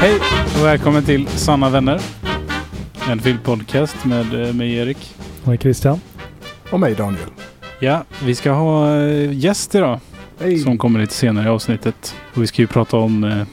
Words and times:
Hej 0.00 0.14
och 0.58 0.64
välkommen 0.66 1.04
till 1.04 1.28
Sanna 1.28 1.70
Vänner. 1.70 2.00
En 3.10 3.20
filmpodcast 3.20 4.04
med 4.04 4.46
eh, 4.48 4.54
mig 4.54 4.74
Erik. 4.76 5.14
Och 5.44 5.56
Christian. 5.62 6.00
Och 6.70 6.80
mig 6.80 6.94
Daniel. 6.94 7.28
Ja, 7.80 8.04
vi 8.24 8.34
ska 8.34 8.50
ha 8.52 8.96
eh, 8.96 9.32
gäst 9.32 9.74
idag 9.74 10.00
Hej. 10.40 10.58
som 10.58 10.78
kommer 10.78 11.00
lite 11.00 11.14
senare 11.14 11.46
i 11.46 11.48
avsnittet. 11.48 12.14
Och 12.34 12.42
vi 12.42 12.46
ska 12.46 12.62
ju 12.62 12.66
prata 12.68 12.96
om 12.96 13.24
eh, 13.24 13.44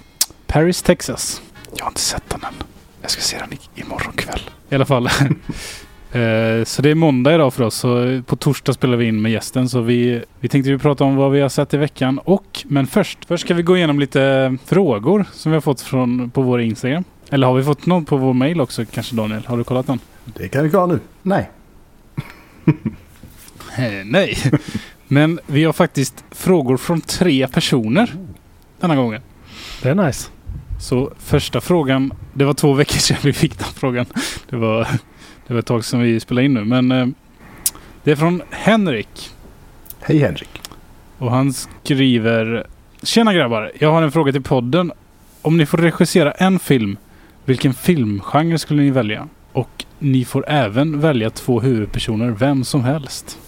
Paris, 0.47 0.82
Texas. 0.82 1.42
Jag 1.78 1.86
har 1.86 1.92
inte 1.92 2.02
sett 2.02 2.29
den 2.29 2.43
än. 2.43 2.54
Jag 3.02 3.12
ska 3.12 3.21
se 3.21 3.38
den 3.38 3.54
i- 3.54 3.82
imorgon 3.82 4.14
kväll. 4.16 4.41
I 4.70 4.75
alla 4.75 4.86
fall. 4.86 5.09
Eh, 6.16 6.63
Så 6.63 6.82
det 6.82 6.89
är 6.89 6.95
måndag 6.95 7.36
idag 7.36 7.54
för 7.54 7.63
oss. 7.63 7.75
Så 7.75 8.21
på 8.25 8.36
torsdag 8.36 8.74
spelar 8.74 8.97
vi 8.97 9.05
in 9.05 9.21
med 9.21 9.32
gästen. 9.32 9.69
Så 9.69 9.82
vi, 9.82 10.24
vi 10.39 10.47
tänkte 10.50 10.69
ju 10.69 10.79
prata 10.79 11.04
om 11.04 11.15
vad 11.15 11.32
vi 11.32 11.41
har 11.41 11.50
sett 11.50 11.74
i 11.74 11.78
veckan. 11.78 12.19
Och, 12.24 12.64
men 12.65 12.88
först, 12.88 13.25
först 13.25 13.46
ska 13.46 13.54
vi 13.54 13.64
gå 13.64 13.78
igenom 13.78 14.00
lite 14.00 14.57
frågor 14.65 15.25
som 15.33 15.51
vi 15.51 15.55
har 15.55 15.61
fått 15.61 15.82
från, 15.82 16.29
på 16.29 16.41
vår 16.41 16.61
Instagram. 16.61 17.04
Eller 17.29 17.47
har 17.47 17.54
vi 17.54 17.64
fått 17.64 17.86
någon 17.86 18.05
på 18.05 18.18
vår 18.18 18.33
mail 18.33 18.61
också 18.61 18.86
kanske 18.86 19.15
Daniel? 19.15 19.46
Har 19.46 19.57
du 19.57 19.64
kollat 19.64 19.88
den? 19.88 20.00
Det 20.25 20.47
kan 20.47 20.64
vi 20.64 20.69
klara 20.69 20.86
nu. 20.86 21.00
Nej. 21.21 21.50
Eh, 23.77 24.05
nej. 24.05 24.38
Men 25.07 25.39
vi 25.47 25.63
har 25.63 25.74
faktiskt 25.74 26.24
frågor 26.32 26.77
från 26.77 27.02
tre 27.02 27.47
personer 27.47 28.13
denna 28.79 28.96
gången. 28.96 29.21
Det 29.82 29.89
är 29.89 29.96
nice. 29.96 30.29
Så 30.82 31.11
första 31.19 31.61
frågan, 31.61 32.13
det 32.33 32.45
var 32.45 32.53
två 32.53 32.73
veckor 32.73 32.97
sedan 32.97 33.17
vi 33.23 33.33
fick 33.33 33.58
den 33.58 33.67
frågan. 33.75 34.05
Det 34.50 34.55
var, 34.55 34.88
det 35.47 35.53
var 35.53 35.59
ett 35.59 35.66
tag 35.66 35.85
sedan 35.85 35.99
vi 35.99 36.19
spelade 36.19 36.45
in 36.45 36.53
nu. 36.53 36.66
Men 36.66 36.91
eh, 36.91 37.08
det 38.03 38.11
är 38.11 38.16
från 38.16 38.41
Henrik. 38.49 39.31
Hej 39.99 40.17
Henrik. 40.17 40.61
Och 41.17 41.31
han 41.31 41.53
skriver 41.53 42.67
Tjena 43.03 43.33
grabbar, 43.33 43.71
jag 43.79 43.91
har 43.91 44.03
en 44.03 44.11
fråga 44.11 44.31
till 44.31 44.43
podden. 44.43 44.91
Om 45.41 45.57
ni 45.57 45.65
får 45.65 45.77
regissera 45.77 46.31
en 46.31 46.59
film, 46.59 46.97
vilken 47.45 47.73
filmgenre 47.73 48.57
skulle 48.57 48.81
ni 48.81 48.89
välja? 48.89 49.27
Och 49.52 49.85
ni 49.99 50.25
får 50.25 50.45
även 50.47 50.99
välja 50.99 51.29
två 51.29 51.59
huvudpersoner, 51.61 52.30
vem 52.30 52.63
som 52.63 52.83
helst. 52.83 53.39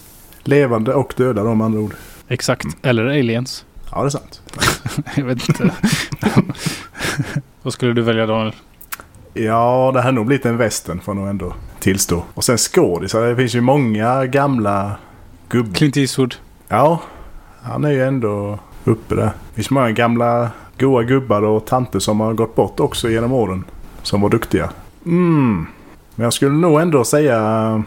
Levande 0.44 0.94
och 0.94 1.14
döda 1.16 1.42
de 1.42 1.60
andra 1.60 1.80
ord. 1.80 1.94
Exakt. 2.28 2.66
Eller 2.82 3.04
aliens. 3.06 3.64
Ja, 3.90 4.00
det 4.00 4.06
är 4.06 4.10
sant. 4.10 4.42
Jag 5.16 5.24
vet 5.24 5.48
inte. 5.48 5.70
Vad 7.62 7.72
skulle 7.72 7.92
du 7.92 8.02
välja 8.02 8.26
Daniel? 8.26 8.54
Ja, 9.34 9.90
det 9.94 10.00
här 10.00 10.12
nog 10.12 10.26
blivit 10.26 10.46
en 10.46 10.56
western 10.56 11.00
får 11.00 11.14
jag 11.14 11.20
nog 11.20 11.30
ändå 11.30 11.52
tillstå. 11.78 12.22
Och 12.34 12.44
sen 12.44 12.58
skådisar. 12.58 13.26
Det 13.26 13.36
finns 13.36 13.54
ju 13.54 13.60
många 13.60 14.26
gamla 14.26 14.96
gubbar. 15.48 15.74
Clint 15.74 15.96
Eastwood. 15.96 16.34
Ja, 16.68 17.00
han 17.62 17.84
är 17.84 17.90
ju 17.90 18.04
ändå 18.04 18.58
uppe 18.84 19.14
där. 19.14 19.24
Det 19.24 19.54
finns 19.54 19.70
många 19.70 19.90
gamla 19.90 20.50
goa 20.78 21.02
gubbar 21.02 21.42
och 21.42 21.66
tanter 21.66 21.98
som 21.98 22.20
har 22.20 22.34
gått 22.34 22.54
bort 22.54 22.80
också 22.80 23.10
genom 23.10 23.32
åren. 23.32 23.64
Som 24.02 24.20
var 24.20 24.28
duktiga. 24.28 24.70
Mm. 25.06 25.66
Men 26.14 26.24
jag 26.24 26.32
skulle 26.32 26.52
nog 26.52 26.80
ändå 26.80 27.04
säga 27.04 27.82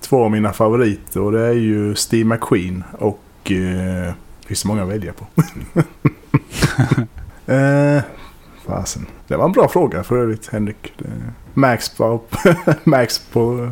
två 0.00 0.24
av 0.24 0.30
mina 0.30 0.52
favoriter. 0.52 1.20
Och 1.20 1.32
det 1.32 1.46
är 1.46 1.52
ju 1.52 1.94
Steve 1.94 2.24
McQueen 2.24 2.84
och... 2.98 3.52
Eh, 3.52 4.12
finns 4.46 4.62
det 4.62 4.68
många 4.68 4.82
att 4.82 4.88
välja 4.88 5.12
på. 5.12 5.26
eh, 7.52 8.02
fasen. 8.66 9.06
Det 9.28 9.36
var 9.36 9.44
en 9.44 9.52
bra 9.52 9.68
fråga 9.68 10.02
för 10.02 10.18
övrigt 10.18 10.48
Henrik. 10.52 10.92
Det, 10.98 11.06
Max 11.54 11.88
på, 11.96 12.20
Max 12.84 13.18
på 13.18 13.70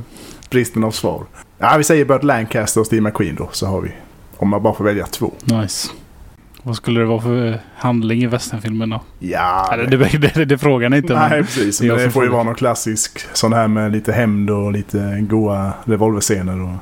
bristen 0.50 0.84
av 0.84 0.90
svar. 0.90 1.24
Ja, 1.58 1.74
vi 1.78 1.84
säger 1.84 2.04
Burt 2.04 2.22
Lancaster 2.22 2.80
och 2.80 2.86
Steve 2.86 3.02
McQueen 3.02 3.34
då. 3.34 3.48
Så 3.52 3.66
har 3.66 3.80
vi. 3.80 3.92
Om 4.36 4.48
man 4.48 4.62
bara 4.62 4.74
får 4.74 4.84
välja 4.84 5.06
två. 5.06 5.32
Nice. 5.44 5.90
Vad 6.62 6.76
skulle 6.76 7.00
det 7.00 7.06
vara 7.06 7.20
för 7.20 7.60
handling 7.76 8.22
i 8.22 8.26
westernfilmen 8.26 8.91
då? 8.91 9.00
Ja, 9.19 9.70
Eller, 9.72 9.86
det, 9.86 9.97
det, 9.97 10.34
det, 10.34 10.44
det 10.44 10.58
frågan 10.58 10.94
inte. 10.94 11.14
Nej, 11.14 11.31
men 11.31 11.44
precis. 11.44 11.81
Men 11.81 11.88
det 11.88 11.97
får 11.97 12.04
ju 12.04 12.10
frågar. 12.10 12.28
vara 12.28 12.42
någon 12.42 12.54
klassisk 12.54 13.26
sån 13.32 13.52
här 13.52 13.69
med 13.69 13.92
lite 13.92 14.12
hämnd 14.12 14.50
och 14.50 14.72
lite 14.72 15.19
goa 15.20 15.72
revolverscener. 15.84 16.60
Och 16.62 16.75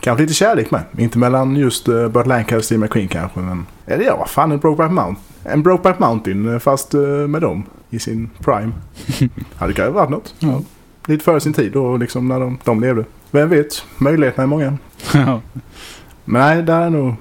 kanske 0.00 0.22
lite 0.22 0.34
kärlek 0.34 0.70
med. 0.70 0.82
Inte 0.98 1.18
mellan 1.18 1.56
just 1.56 1.88
uh, 1.88 2.08
Burt 2.08 2.26
Lancaster 2.26 2.56
och 2.56 2.64
Steve 2.64 2.80
McQueen 2.80 3.08
kanske. 3.08 3.40
Men, 3.40 3.66
eller 3.86 4.04
ja, 4.04 4.16
vad 4.16 4.30
fan 4.30 4.58
Brokeback 4.58 4.90
Mountain. 4.90 5.16
En 5.44 5.62
Brokeback 5.62 5.98
Mountain 5.98 6.52
eh, 6.52 6.58
fast 6.58 6.94
eh, 6.94 7.00
med 7.00 7.42
dem 7.42 7.64
i 7.90 7.98
sin 7.98 8.30
prime. 8.38 8.72
Hade 9.56 9.72
kanske 9.72 9.92
varit 9.92 10.10
något. 10.10 10.34
Ja. 10.38 10.62
Lite 11.06 11.24
före 11.24 11.40
sin 11.40 11.52
tid 11.52 11.76
och 11.76 11.98
liksom 11.98 12.28
när 12.28 12.40
de, 12.40 12.58
de 12.64 12.80
levde. 12.80 13.04
Vem 13.30 13.48
vet? 13.48 13.84
Möjligheterna 13.98 14.42
är 14.42 14.46
många. 14.46 14.78
Ja. 15.14 15.40
Men 16.24 16.42
nej, 16.42 16.62
det 16.62 16.72
är 16.72 16.90
nog... 16.90 17.14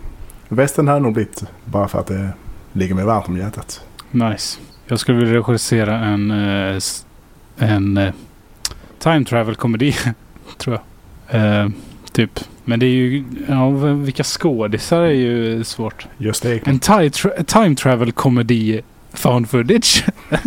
Västern 0.49 0.87
har 0.87 0.99
nog 0.99 1.13
blivit 1.13 1.43
bara 1.65 1.87
för 1.87 1.99
att 1.99 2.07
det 2.07 2.29
ligger 2.73 2.95
mig 2.95 3.05
varmt 3.05 3.27
om 3.27 3.37
hjärtat. 3.37 3.81
nice. 4.11 4.59
Jag 4.85 4.99
skulle 4.99 5.17
vilja 5.17 5.39
regissera 5.39 5.97
en, 5.97 6.31
eh, 6.31 6.79
en 7.57 8.11
time 8.99 9.25
travel 9.25 9.55
komedi. 9.55 9.95
tror 10.57 10.79
jag. 11.29 11.71
Typ. 12.11 12.39
Men 12.65 12.79
det 12.79 12.85
är 12.85 12.89
ju... 12.89 13.23
Ja, 13.47 13.69
vilka 13.93 14.23
skådisar 14.23 15.01
är 15.01 15.11
ju 15.11 15.63
svårt. 15.63 16.07
Just 16.17 16.43
det. 16.43 16.67
En 16.67 16.79
tra- 16.79 17.43
time 17.43 17.75
travel 17.75 18.11
komedi 18.11 18.81
found 19.13 19.49
footage. 19.49 20.05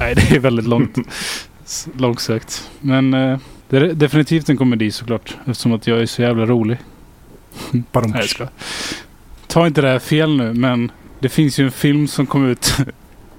Nej, 0.00 0.14
det 0.14 0.30
är 0.30 0.38
väldigt 0.38 0.66
långt. 0.66 0.96
långsökt. 1.96 2.70
Men 2.80 3.14
eh, 3.14 3.38
det 3.68 3.76
är 3.76 3.94
definitivt 3.94 4.48
en 4.48 4.56
komedi 4.56 4.90
såklart. 4.90 5.36
Eftersom 5.46 5.72
att 5.72 5.86
jag 5.86 6.00
är 6.00 6.06
så 6.06 6.22
jävla 6.22 6.46
rolig. 6.46 6.78
Nej, 7.70 8.28
jag. 8.38 8.48
Ta 9.46 9.66
inte 9.66 9.80
det 9.80 9.88
här 9.88 9.98
fel 9.98 10.36
nu, 10.36 10.54
men 10.54 10.90
det 11.18 11.28
finns 11.28 11.58
ju 11.60 11.64
en 11.64 11.70
film 11.72 12.08
som 12.08 12.26
kom 12.26 12.46
ut 12.46 12.76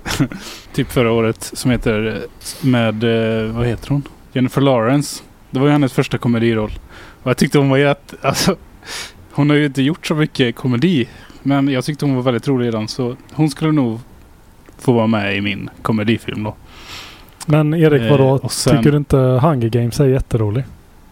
typ 0.74 0.92
förra 0.92 1.12
året 1.12 1.52
som 1.53 1.72
heter 1.72 2.08
eh, 2.08 2.68
med, 2.68 3.03
eh, 3.03 3.52
vad 3.52 3.68
heter 3.68 3.90
hon? 3.90 4.03
Jennifer 4.34 4.62
Lawrence. 4.62 5.24
Det 5.50 5.59
var 5.59 5.66
ju 5.68 5.72
hennes 5.72 5.94
första 5.94 6.18
komediroll. 6.18 6.72
Och 7.23 7.29
jag 7.29 7.38
tyckte 7.38 7.57
hon 7.57 7.69
var 7.69 7.78
jätte, 7.78 8.16
alltså, 8.22 8.55
hon 9.31 9.50
har 9.50 9.57
ju 9.57 9.66
inte 9.66 9.81
gjort 9.81 10.07
så 10.07 10.16
mycket 10.16 10.55
komedi. 10.55 11.07
Men 11.44 11.67
jag 11.67 11.85
tyckte 11.85 12.05
hon 12.05 12.16
var 12.16 12.22
väldigt 12.22 12.47
rolig 12.47 12.72
den. 12.72 12.88
Så 12.88 13.16
hon 13.33 13.50
skulle 13.50 13.72
nog 13.72 14.00
få 14.79 14.91
vara 14.94 15.07
med 15.07 15.38
i 15.38 15.41
min 15.41 15.69
komedifilm 15.81 16.44
då. 16.44 16.55
Men 17.45 17.73
Erik, 17.73 18.01
Eh, 18.01 18.09
vadå? 18.11 18.39
och 18.44 18.51
sen- 18.51 18.78
Tycker 18.78 18.91
du 18.91 18.97
inte 18.97 19.17
Hunger 19.17 19.69
Games 19.69 20.00
är 20.00 20.05
jätterolig? 20.07 20.63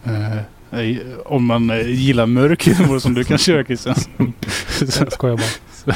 Eh, 0.04 0.36
eh, 0.80 0.96
om 1.26 1.44
man 1.44 1.70
eh, 1.70 1.88
gillar 1.90 2.26
mörk 2.26 2.68
humor 2.68 2.98
som 2.98 3.14
du 3.14 3.24
kan 3.24 3.38
köra 3.38 3.64
Christian. 3.64 3.94
Jag 4.98 5.12
skojar 5.12 5.36
bara. 5.36 5.94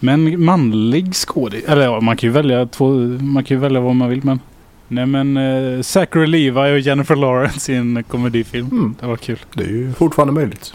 Men 0.00 0.44
manlig 0.44 1.14
skådis. 1.14 1.64
Eller 1.64 1.82
ja, 1.82 2.00
man 2.00 2.16
kan 2.16 2.28
ju 2.28 2.32
välja 2.32 2.66
två. 2.66 2.90
Man 3.20 3.44
kan 3.44 3.56
ju 3.56 3.60
välja 3.60 3.80
vad 3.80 3.94
man 3.96 4.08
vill 4.08 4.24
men. 4.24 4.40
Nej 4.88 5.06
men 5.06 5.36
uh, 5.36 5.82
Zachary 5.82 6.26
Levi 6.26 6.74
och 6.74 6.78
Jennifer 6.80 7.16
Lawrence 7.16 7.72
i 7.72 7.76
en 7.76 8.02
komedifilm. 8.04 8.66
Mm, 8.70 8.94
Det 9.00 9.06
var 9.06 9.16
kul. 9.16 9.38
det 9.54 9.64
är 9.64 9.68
ju 9.68 9.92
fortfarande 9.92 10.32
möjligt. 10.34 10.74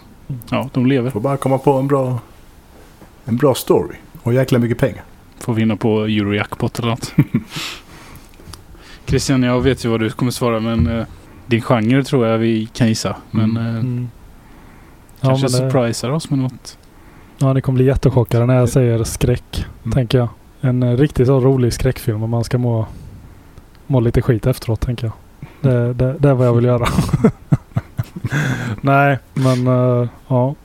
Ja, 0.49 0.69
de 0.73 0.85
lever. 0.85 1.09
Får 1.09 1.19
bara 1.19 1.37
komma 1.37 1.57
på 1.57 1.73
en 1.73 1.87
bra, 1.87 2.19
en 3.25 3.37
bra 3.37 3.53
story. 3.55 3.95
Och 4.23 4.33
jäkla 4.33 4.59
mycket 4.59 4.77
pengar. 4.77 5.03
Får 5.39 5.53
vinna 5.53 5.75
på 5.75 5.99
Eurojackpot 6.03 6.79
eller 6.79 6.89
något. 6.89 7.13
Christian, 9.05 9.43
jag 9.43 9.61
vet 9.61 9.85
ju 9.85 9.89
vad 9.89 9.99
du 9.99 10.09
kommer 10.09 10.31
svara 10.31 10.59
men 10.59 10.87
eh, 10.87 11.05
din 11.45 11.61
genre 11.61 12.03
tror 12.03 12.27
jag 12.27 12.37
vi 12.37 12.65
kan 12.73 12.87
gissa. 12.87 13.15
Men 13.31 13.57
eh, 13.57 13.67
Mm. 13.75 14.09
Ja, 15.23 15.27
kanske 15.29 15.45
men 15.45 15.51
det, 15.51 15.71
surprisar 15.71 16.09
oss 16.09 16.29
med 16.29 16.39
något. 16.39 16.77
ja, 17.37 17.53
ni 17.53 17.61
kommer 17.61 17.75
bli 17.77 17.85
jättechockade 17.85 18.45
när 18.45 18.55
jag 18.55 18.69
säger 18.69 19.03
skräck, 19.03 19.65
Mm. 19.83 19.91
tänker 19.93 20.17
jag. 20.17 20.27
En 20.61 20.83
eh, 20.83 20.97
riktigt 20.97 21.27
så 21.27 21.39
rolig 21.39 21.73
skräckfilm 21.73 22.23
och 22.23 22.29
man 22.29 22.43
ska 22.43 22.57
må, 22.57 22.85
må 23.91 23.99
lite 23.99 24.21
skit 24.21 24.47
efteråt, 24.47 24.81
tänker 24.81 25.05
jag. 25.05 25.13
Det, 25.61 25.93
det, 25.93 26.15
det 26.19 26.29
är 26.29 26.33
vad 26.33 26.47
jag 26.47 26.53
vill 26.53 26.65
göra. 26.65 26.87
Nej, 28.81 29.19
men 29.33 29.67
eh, 29.67 30.09
ja. 30.27 30.55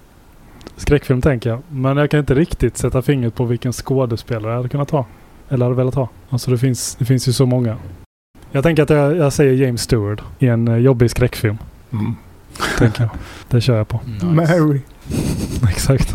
Skräckfilm 0.76 1.23
tänker 1.23 1.50
jag. 1.50 1.61
Men 1.69 1.96
jag 1.96 2.11
kan 2.11 2.20
inte 2.20 2.34
riktigt 2.34 2.76
sätta 2.76 3.02
fingret 3.02 3.34
på 3.34 3.44
vilken 3.44 3.73
skådespelare 3.73 4.52
jag 4.52 4.56
hade 4.56 4.69
kunnat 4.69 4.90
ha. 4.90 5.06
Eller 5.49 5.64
hade 5.64 5.76
velat 5.76 5.94
ha. 5.94 6.08
Alltså 6.31 6.50
det 6.50 6.58
finns, 6.58 6.94
det 6.94 7.05
finns 7.05 7.28
ju 7.28 7.32
så 7.32 7.46
många. 7.46 7.76
Jag 8.50 8.62
tänker 8.62 8.82
att 8.82 8.90
jag, 8.90 9.17
jag 9.17 9.32
säger 9.32 9.52
James 9.52 9.82
Stewart 9.82 10.22
i 10.38 10.46
en 10.46 10.69
eh, 10.69 10.76
jobbig 10.76 11.11
skräckfilm. 11.11 11.58
Mm. 11.93 12.14
Tänker 12.79 13.02
jag. 13.02 13.11
Det 13.49 13.61
kör 13.61 13.76
jag 13.76 13.88
på. 13.88 14.00
Nice. 14.06 14.26
Mary. 14.26 14.81
Exakt. 15.70 16.14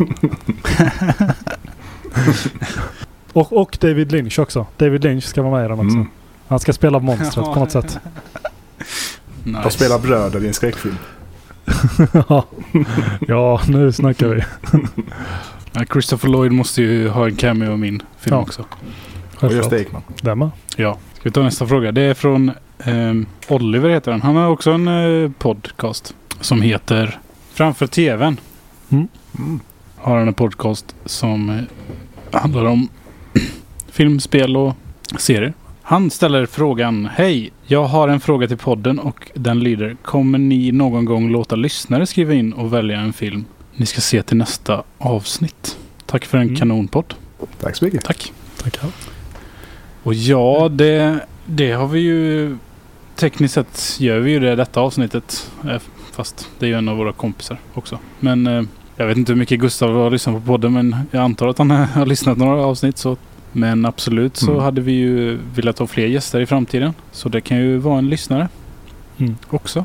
och, 3.32 3.52
och 3.52 3.78
David 3.80 4.12
Lynch 4.12 4.38
också. 4.38 4.66
David 4.76 5.04
Lynch 5.04 5.24
ska 5.24 5.42
vara 5.42 5.56
med 5.56 5.64
i 5.64 5.68
den 5.68 5.78
också. 5.78 5.96
Mm. 5.96 6.08
Han 6.52 6.60
ska 6.60 6.72
spela 6.72 6.98
monstret 6.98 7.34
på 7.54 7.54
något 7.54 7.70
sätt. 7.70 7.98
Nice. 9.44 9.60
De 9.62 9.70
spelar 9.70 9.98
bröder 9.98 10.44
i 10.44 10.48
en 10.48 10.54
skräckfilm. 10.54 10.96
ja. 13.28 13.60
nu 13.68 13.92
snackar 13.92 14.28
vi. 14.28 14.44
Christopher 15.92 16.28
Lloyd 16.28 16.52
måste 16.52 16.82
ju 16.82 17.08
ha 17.08 17.26
en 17.26 17.36
cameo 17.36 17.74
i 17.74 17.76
min 17.76 18.02
film 18.18 18.36
Ja. 18.36 18.42
också. 18.42 18.64
Och 19.40 19.52
Gösta. 19.52 19.78
Ekman. 19.80 20.02
Den 20.20 20.38
med. 20.38 20.50
Ja. 20.76 20.98
Ska 21.14 21.22
vi 21.22 21.30
ta 21.30 21.42
nästa 21.42 21.66
fråga? 21.66 21.92
Det 21.92 22.02
är 22.02 22.14
från 22.14 22.50
ehm, 22.84 23.26
Oliver 23.48 23.88
heter 23.90 24.12
han. 24.12 24.22
Han 24.22 24.36
har 24.36 24.48
också 24.48 24.70
en 24.70 24.88
eh, 24.88 25.30
podcast 25.38 26.14
som 26.40 26.62
heter 26.62 27.18
Framför 27.52 27.86
TVn. 27.86 28.40
Mm. 28.88 29.08
Mm. 29.38 29.60
Har 29.96 30.18
han 30.18 30.28
en 30.28 30.34
podcast 30.34 30.94
som 31.04 31.50
eh, 31.50 32.40
handlar 32.40 32.64
om 32.64 32.88
film, 33.90 34.20
spel 34.20 34.56
och 34.56 34.74
serier. 35.18 35.52
Han 35.92 36.10
ställer 36.10 36.46
frågan 36.46 37.08
Hej! 37.14 37.50
Jag 37.66 37.84
har 37.84 38.08
en 38.08 38.20
fråga 38.20 38.48
till 38.48 38.56
podden 38.56 38.98
och 38.98 39.30
den 39.34 39.60
lyder 39.60 39.96
Kommer 40.02 40.38
ni 40.38 40.72
någon 40.72 41.04
gång 41.04 41.30
låta 41.30 41.56
lyssnare 41.56 42.06
skriva 42.06 42.34
in 42.34 42.52
och 42.52 42.72
välja 42.72 43.00
en 43.00 43.12
film 43.12 43.44
ni 43.76 43.86
ska 43.86 44.00
se 44.00 44.22
till 44.22 44.36
nästa 44.36 44.82
avsnitt? 44.98 45.78
Tack 46.06 46.24
för 46.24 46.38
en 46.38 46.44
Mm. 46.44 46.56
kanonpodd. 46.56 47.14
Tack 47.60 47.76
så 47.76 47.84
mycket. 47.84 48.04
Tack. 48.04 48.32
Tackar. 48.62 48.88
Och 50.02 50.14
ja, 50.14 50.68
det, 50.72 51.18
det 51.46 51.72
har 51.72 51.86
vi 51.88 52.00
ju 52.00 52.56
tekniskt 53.16 53.54
sett 53.54 53.96
gör 54.00 54.18
vi 54.18 54.30
ju 54.30 54.40
det 54.40 54.56
detta 54.56 54.80
avsnittet. 54.80 55.50
Eh, 55.64 55.80
Fast 56.12 56.48
det 56.58 56.66
är 56.66 56.70
ju 56.70 56.76
en 56.78 56.88
av 56.88 56.96
våra 56.96 57.12
kompisar 57.12 57.58
också. 57.74 57.98
Men 58.20 58.46
eh, 58.46 58.62
jag 58.96 59.06
vet 59.06 59.16
inte 59.16 59.32
hur 59.32 59.38
mycket 59.38 59.60
Gustav 59.60 59.94
har 59.94 60.10
lyssnat 60.10 60.34
på 60.36 60.40
podden 60.46 60.72
men 60.72 60.96
jag 61.10 61.22
antar 61.22 61.48
att 61.48 61.58
han 61.58 61.70
har 61.70 62.06
lyssnat 62.06 62.38
några 62.38 62.64
avsnitt. 62.66 62.98
Så. 62.98 63.16
Men 63.52 63.84
absolut 63.86 64.36
så 64.36 64.50
Mm. 64.50 64.62
hade 64.62 64.80
vi 64.80 64.92
ju 64.92 65.38
velat 65.54 65.78
ha 65.78 65.86
fler 65.86 66.06
gäster 66.06 66.40
i 66.40 66.46
framtiden. 66.46 66.92
Så 67.12 67.28
det 67.28 67.40
kan 67.40 67.58
ju 67.58 67.76
vara 67.78 67.98
en 67.98 68.08
lyssnare 68.08 68.48
Mm. 69.18 69.36
också. 69.50 69.84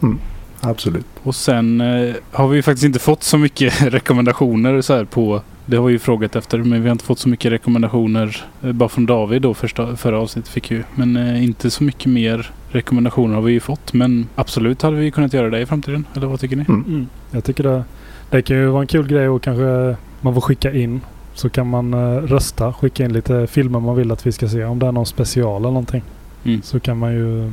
Absolut. 0.61 1.05
Och 1.23 1.35
sen 1.35 1.81
eh, 1.81 2.15
har 2.31 2.47
vi 2.47 2.55
ju 2.55 2.61
faktiskt 2.61 2.85
inte 2.85 2.99
fått 2.99 3.23
så 3.23 3.37
mycket 3.37 3.81
rekommendationer 3.93 4.81
så 4.81 4.93
här 4.95 5.05
på 5.05 5.41
det 5.65 5.77
har 5.77 5.85
vi 5.85 5.91
ju 5.93 5.99
frågat 5.99 6.35
efter 6.35 6.57
men 6.57 6.81
vi 6.81 6.87
har 6.87 6.91
inte 6.91 7.05
fått 7.05 7.19
så 7.19 7.29
mycket 7.29 7.51
rekommendationer 7.51 8.45
eh, 8.63 8.71
bara 8.71 8.89
från 8.89 9.05
David 9.05 9.41
då 9.41 9.53
första, 9.53 9.95
förra 9.95 10.19
avsnittet 10.19 10.51
fick 10.51 10.71
ju. 10.71 10.83
Men 10.95 11.17
eh, 11.17 11.43
inte 11.43 11.69
så 11.69 11.83
mycket 11.83 12.11
mer 12.11 12.51
rekommendationer 12.71 13.35
har 13.35 13.41
vi 13.41 13.51
ju 13.53 13.59
fått. 13.59 13.93
Men 13.93 14.27
absolut 14.35 14.81
hade 14.81 14.97
vi 14.97 15.11
kunnat 15.11 15.33
göra 15.33 15.49
det 15.49 15.59
i 15.61 15.65
framtiden. 15.65 16.05
Eller 16.15 16.27
vad 16.27 16.39
tycker 16.39 16.55
ni? 16.55 16.65
Mm. 16.69 16.83
Mm. 16.87 17.07
Jag 17.31 17.43
tycker 17.43 17.63
det, 17.63 17.83
det 18.29 18.41
kan 18.41 18.57
ju 18.57 18.67
vara 18.67 18.81
en 18.81 18.87
kul 18.87 19.07
grej 19.07 19.29
och 19.29 19.41
kanske 19.41 19.95
man 20.21 20.33
får 20.33 20.41
skicka 20.41 20.73
in. 20.73 21.01
Så 21.37 21.49
kan 21.49 21.69
man 21.69 21.93
eh, 21.93 22.21
rösta, 22.21 22.73
skicka 22.73 23.05
in 23.05 23.13
lite 23.13 23.47
filmer 23.47 23.79
man 23.79 23.95
vill 23.95 24.11
att 24.11 24.27
vi 24.27 24.31
ska 24.31 24.49
se. 24.49 24.63
Om 24.63 24.79
det 24.79 24.87
är 24.87 24.91
någon 24.91 25.05
special 25.05 25.55
eller 25.61 25.67
någonting. 25.69 26.03
Mm. 26.43 26.61
Så 26.61 26.79
kan 26.79 26.97
man 26.97 27.13
ju 27.13 27.51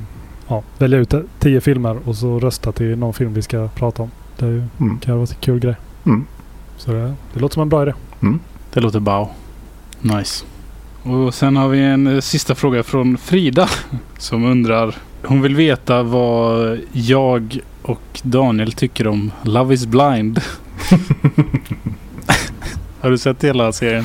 ja, 0.48 0.62
välja 0.78 0.98
ut 0.98 1.14
tio 1.38 1.60
filmer 1.60 1.98
och 2.04 2.16
så 2.16 2.38
rösta 2.40 2.72
till 2.72 2.98
någon 2.98 3.12
film 3.14 3.34
vi 3.34 3.42
ska 3.42 3.68
prata 3.68 4.02
om. 4.02 4.10
Det 4.38 4.46
är 4.46 4.50
ju, 4.50 4.62
Mm. 4.80 4.98
kan 4.98 5.14
vara 5.18 5.26
en 5.30 5.36
kul 5.40 5.58
grej. 5.60 5.74
Mm. 6.06 6.24
Så 6.76 6.92
det, 6.92 7.14
det 7.34 7.40
låter 7.40 7.54
som 7.54 7.62
en 7.62 7.68
bra 7.68 7.82
idé. 7.82 7.92
Det 8.72 8.80
låter 8.80 9.00
bra. 9.00 9.30
Nice. 10.00 10.44
Och 11.02 11.34
sen 11.34 11.56
har 11.56 11.68
vi 11.68 11.80
en 11.80 12.06
eh, 12.06 12.20
sista 12.20 12.54
fråga 12.54 12.82
från 12.82 13.16
Frida 13.18 13.68
som 14.18 14.44
undrar. 14.44 14.94
Hon 15.22 15.42
vill 15.42 15.54
veta 15.56 16.02
vad 16.02 16.78
jag 16.92 17.58
och 17.82 18.20
Daniel 18.22 18.72
tycker 18.72 19.06
om 19.06 19.30
Love 19.42 19.74
is 19.74 19.86
blind. 19.86 20.40
har 23.04 23.10
du 23.10 23.18
sett 23.18 23.44
hela 23.44 23.72
serien? 23.72 24.04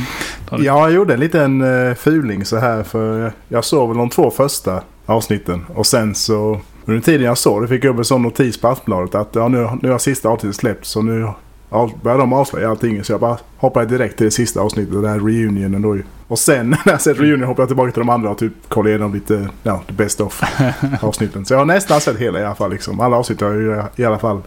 Ja, 0.51 0.59
jag 0.59 0.91
gjorde 0.91 1.13
en 1.13 1.19
liten 1.19 1.61
uh, 1.61 1.95
fuling 1.95 2.45
så 2.45 2.57
här 2.57 2.83
för 2.83 3.31
jag 3.47 3.65
såg 3.65 3.89
väl 3.89 3.97
de 3.97 4.09
två 4.09 4.31
första 4.31 4.81
avsnitten 5.05 5.65
och 5.75 5.87
sen 5.87 6.15
så 6.15 6.59
under 6.85 7.01
tiden 7.01 7.25
jag 7.25 7.37
såg 7.37 7.61
det 7.61 7.67
fick 7.67 7.83
jag 7.83 7.91
upp 7.91 7.97
en 7.97 8.05
sån 8.05 8.21
notis 8.21 8.61
på 8.61 8.67
Aftonbladet 8.67 9.15
att 9.15 9.35
ja, 9.35 9.47
nu, 9.47 9.69
nu 9.81 9.91
har 9.91 9.97
sista 9.97 10.29
avsnittet 10.29 10.55
släppt 10.55 10.85
så 10.85 11.01
nu 11.01 11.27
av, 11.69 11.91
börjar 12.03 12.17
de 12.17 12.33
avslöja 12.33 12.69
allting 12.69 13.03
så 13.03 13.13
jag 13.13 13.19
bara 13.19 13.37
hoppade 13.57 13.85
direkt 13.85 14.17
till 14.17 14.25
det 14.25 14.31
sista 14.31 14.61
avsnittet, 14.61 14.93
den 14.93 15.05
här 15.05 15.19
reunionen 15.19 15.81
då 15.81 15.95
ju. 15.95 16.03
Och 16.27 16.39
sen 16.39 16.69
när 16.85 16.91
jag 16.91 17.01
sett 17.01 17.19
reunion 17.19 17.43
hoppade 17.43 17.61
jag 17.61 17.69
tillbaka 17.69 17.91
till 17.91 17.99
de 17.99 18.09
andra 18.09 18.29
och 18.29 18.37
typ 18.37 18.53
kollade 18.67 18.89
igenom 18.89 19.13
lite, 19.13 19.49
ja, 19.63 19.81
the 19.87 19.93
best 19.93 20.21
of 20.21 20.43
avsnitten. 21.01 21.45
Så 21.45 21.53
jag 21.53 21.59
har 21.59 21.65
nästan 21.65 22.01
sett 22.01 22.17
hela 22.17 22.39
i 22.39 22.45
alla 22.45 22.55
fall 22.55 22.71
liksom. 22.71 22.99
Alla 22.99 23.17
avsnitt 23.17 23.41
har 23.41 23.53
jag 23.53 23.85
i 23.95 24.03
alla 24.03 24.19
fall 24.19 24.41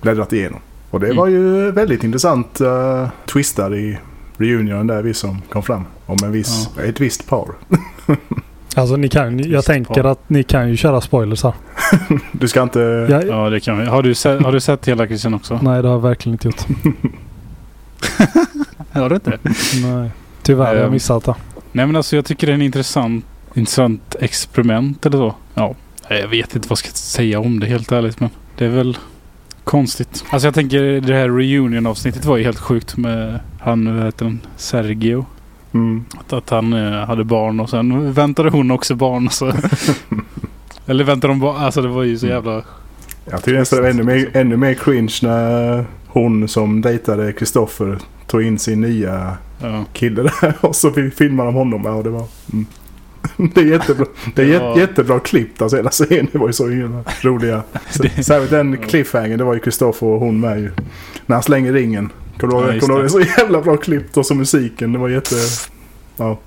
bläddrat 0.00 0.32
igenom. 0.32 0.60
Och 0.94 1.00
det 1.00 1.06
Mm. 1.06 1.16
var 1.16 1.26
ju 1.28 1.70
väldigt 1.70 2.04
intressant 2.04 2.60
uh, 2.60 3.08
twistar 3.26 3.74
i 3.74 3.98
reunionen 4.36 4.86
där 4.86 5.02
vi 5.02 5.14
som 5.14 5.42
kom 5.52 5.62
fram. 5.62 5.84
Om 6.06 6.16
en 6.24 6.32
viss, 6.32 6.68
ett 6.84 7.00
visst 7.00 7.26
par. 7.28 7.48
Alltså 8.76 8.96
ni 8.96 9.08
kan, 9.08 9.38
jag 9.38 9.46
Visst, 9.48 9.66
tänker 9.66 10.02
bra. 10.02 10.12
att 10.12 10.28
ni 10.30 10.42
kan 10.42 10.68
ju 10.70 10.76
köra 10.76 11.00
spoilers 11.00 11.42
här. 11.42 11.52
Du 12.32 12.48
ska 12.48 12.62
inte... 12.62 12.78
Jag, 13.10 13.26
Ja, 13.28 13.50
det 13.50 13.60
kan 13.60 13.78
vi. 13.78 13.86
Har 13.86 14.02
du 14.02 14.14
sett, 14.14 14.42
har 14.42 14.52
du 14.52 14.60
sett 14.60 14.88
hela 14.88 15.06
Christian 15.06 15.34
också? 15.34 15.58
Nej, 15.62 15.82
det 15.82 15.88
har 15.88 15.94
jag 15.94 16.02
verkligen 16.02 16.34
inte 16.34 16.48
gjort. 16.48 16.64
Har 18.92 19.08
du 19.08 19.14
inte? 19.14 19.38
Nej. 19.82 20.10
Tyvärr 20.42 20.74
jag 20.76 20.90
missat 20.92 21.24
det. 21.24 21.34
Nej 21.72 21.86
men 21.86 21.96
alltså 21.96 22.16
jag 22.16 22.24
tycker 22.24 22.46
det 22.46 22.52
är 22.52 22.54
en 22.54 22.62
intressant, 22.62 23.24
intressant 23.54 24.16
experiment 24.20 25.06
eller 25.06 25.18
så. 25.18 25.34
Ja, 25.54 25.74
jag 26.08 26.28
vet 26.28 26.56
inte 26.56 26.68
vad 26.68 26.72
jag 26.72 26.78
ska 26.78 26.90
säga 26.90 27.40
om 27.40 27.60
det 27.60 27.66
helt 27.66 27.92
ärligt 27.92 28.20
men 28.20 28.30
det 28.56 28.64
är 28.64 28.68
väl 28.70 28.98
konstigt. 29.64 30.24
Alltså 30.30 30.46
jag 30.46 30.54
tänker 30.54 31.00
det 31.00 31.14
här 31.14 31.28
reunion 31.28 31.86
avsnittet 31.86 32.24
var 32.24 32.36
ju 32.36 32.44
helt 32.44 32.58
sjukt 32.58 32.96
med 32.96 33.40
han, 33.60 33.96
vad 33.96 34.04
heter 34.04 34.24
han, 34.24 34.40
Sergio. 34.56 35.26
Mm. 35.74 36.04
Att, 36.18 36.32
att 36.32 36.50
han 36.50 36.72
eh, 36.72 36.92
hade 37.06 37.24
barn 37.24 37.60
och 37.60 37.70
sen 37.70 38.12
väntade 38.12 38.50
hon 38.50 38.70
också 38.70 38.94
barn 38.94 39.30
så. 39.30 39.52
Eller 40.86 41.04
väntade 41.04 41.32
de 41.32 41.40
barn? 41.40 41.56
Alltså 41.56 41.82
det 41.82 41.88
var 41.88 42.02
ju 42.02 42.18
så 42.18 42.26
Mm. 42.26 42.36
jävla... 42.36 42.62
Jag 43.30 43.42
tycker 43.42 43.58
nästan 43.58 43.76
det 43.76 43.82
var 43.82 43.90
ännu 43.90 44.02
mer, 44.02 44.30
ännu 44.32 44.56
mer 44.56 44.74
cringe 44.74 45.18
när 45.22 45.84
hon 46.06 46.48
som 46.48 46.80
dejtade 46.80 47.32
Kristoffer 47.32 47.98
tog 48.26 48.42
in 48.42 48.58
sin 48.58 48.80
nya 48.80 49.36
Ja. 49.62 49.84
kille 49.92 50.22
där 50.22 50.54
och 50.60 50.76
så 50.76 50.92
filmade 50.92 51.48
de 51.48 51.54
honom. 51.54 51.82
Ja, 51.84 52.02
det 52.02 52.10
var... 52.10 52.24
Mm. 52.52 52.66
Det 53.36 53.60
är 53.60 53.64
jättebra. 53.64 54.06
Det 54.34 54.42
är 54.42 54.46
Det 54.46 54.58
var- 54.58 54.78
jättebra 54.78 55.20
klippt 55.20 55.62
alltså 55.62 55.76
hela 55.76 55.90
scenen. 55.90 56.28
Det 56.32 56.38
var 56.38 56.46
ju 56.46 56.52
så 56.52 56.66
roliga. 57.22 57.62
Det- 58.00 58.24
Särskilt 58.24 58.50
den 58.50 58.76
cliffhanger. 58.76 59.36
Det 59.36 59.44
var 59.44 59.54
ju 59.54 59.60
Kristoffer 59.60 60.06
och 60.06 60.20
hon 60.20 60.40
med 60.40 60.60
ju. 60.60 60.70
När 61.26 61.36
han 61.36 61.42
slänger 61.42 61.72
ringen. 61.72 62.10
Kommer 62.38 62.54
du 62.54 62.76
ihåg? 62.88 63.02
det. 63.02 63.08
Så 63.08 63.20
jävla 63.20 63.60
bra 63.60 63.76
klippt 63.76 64.16
och 64.16 64.26
så 64.26 64.34
musiken. 64.34 64.92
Det 64.92 64.98
var 64.98 65.08
jätte... 65.08 65.34
Ja. 66.16 66.38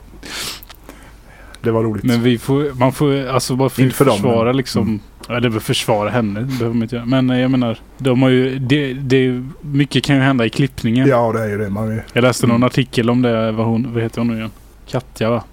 Det 1.62 1.72
var 1.72 1.84
roligt. 1.84 2.04
Men 2.04 2.24
vi 2.24 2.38
får, 2.38 2.80
man 2.80 2.94
får 2.94 3.28
alltså 3.28 3.56
bara 3.56 3.70
för 3.70 3.82
Inte 3.84 3.96
för 3.96 4.06
dem, 4.06 4.16
försvara 4.16 4.46
men- 4.46 4.58
liksom. 4.58 4.82
Mm. 4.82 5.00
Eller 5.38 5.60
försvara 5.60 6.10
henne, 6.10 6.40
det 6.40 6.46
behöver 6.46 6.74
man 6.74 6.82
inte 6.84 6.96
göra. 6.96 7.06
Men 7.06 7.30
eh, 7.30 7.40
jag 7.40 7.52
menar, 7.52 7.80
de 7.98 8.22
har 8.22 8.30
ju, 8.30 8.60
det, 8.60 8.94
det, 8.94 9.44
mycket 9.62 10.04
kan 10.04 10.16
ju 10.16 10.22
hända 10.22 10.46
i 10.46 10.50
klippningen. 10.50 11.08
Ja, 11.08 11.32
det 11.34 11.40
är 11.44 11.48
ju 11.50 11.58
det. 11.58 11.70
Man 11.70 11.92
är... 11.92 12.06
Jag 12.14 12.22
läste 12.22 12.48
någon 12.48 12.56
Mm. 12.56 12.68
artikel 12.68 13.10
om 13.10 13.22
det, 13.22 13.52
vad, 13.52 13.66
hon, 13.66 13.94
vad 13.94 14.04
heter 14.04 14.18
hon 14.22 14.28
nu 14.28 14.36
igen? 14.38 14.52
Katja 14.90 15.30
va? 15.30 15.44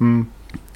Mm. 0.00 0.26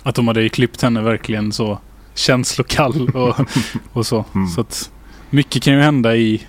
Att 0.07 0.15
de 0.15 0.29
hade 0.29 0.49
klippt 0.49 0.83
henne 0.83 1.03
verkligen 1.03 1.53
så 1.53 1.79
känslokall 2.15 3.09
och, 3.15 3.37
och 3.93 4.07
så. 4.07 4.25
Mm. 4.35 4.49
Så 4.49 4.61
att 4.61 4.91
mycket 5.31 5.63
kan 5.63 5.75
ju 5.75 5.81
hända 5.81 6.17
i 6.17 6.47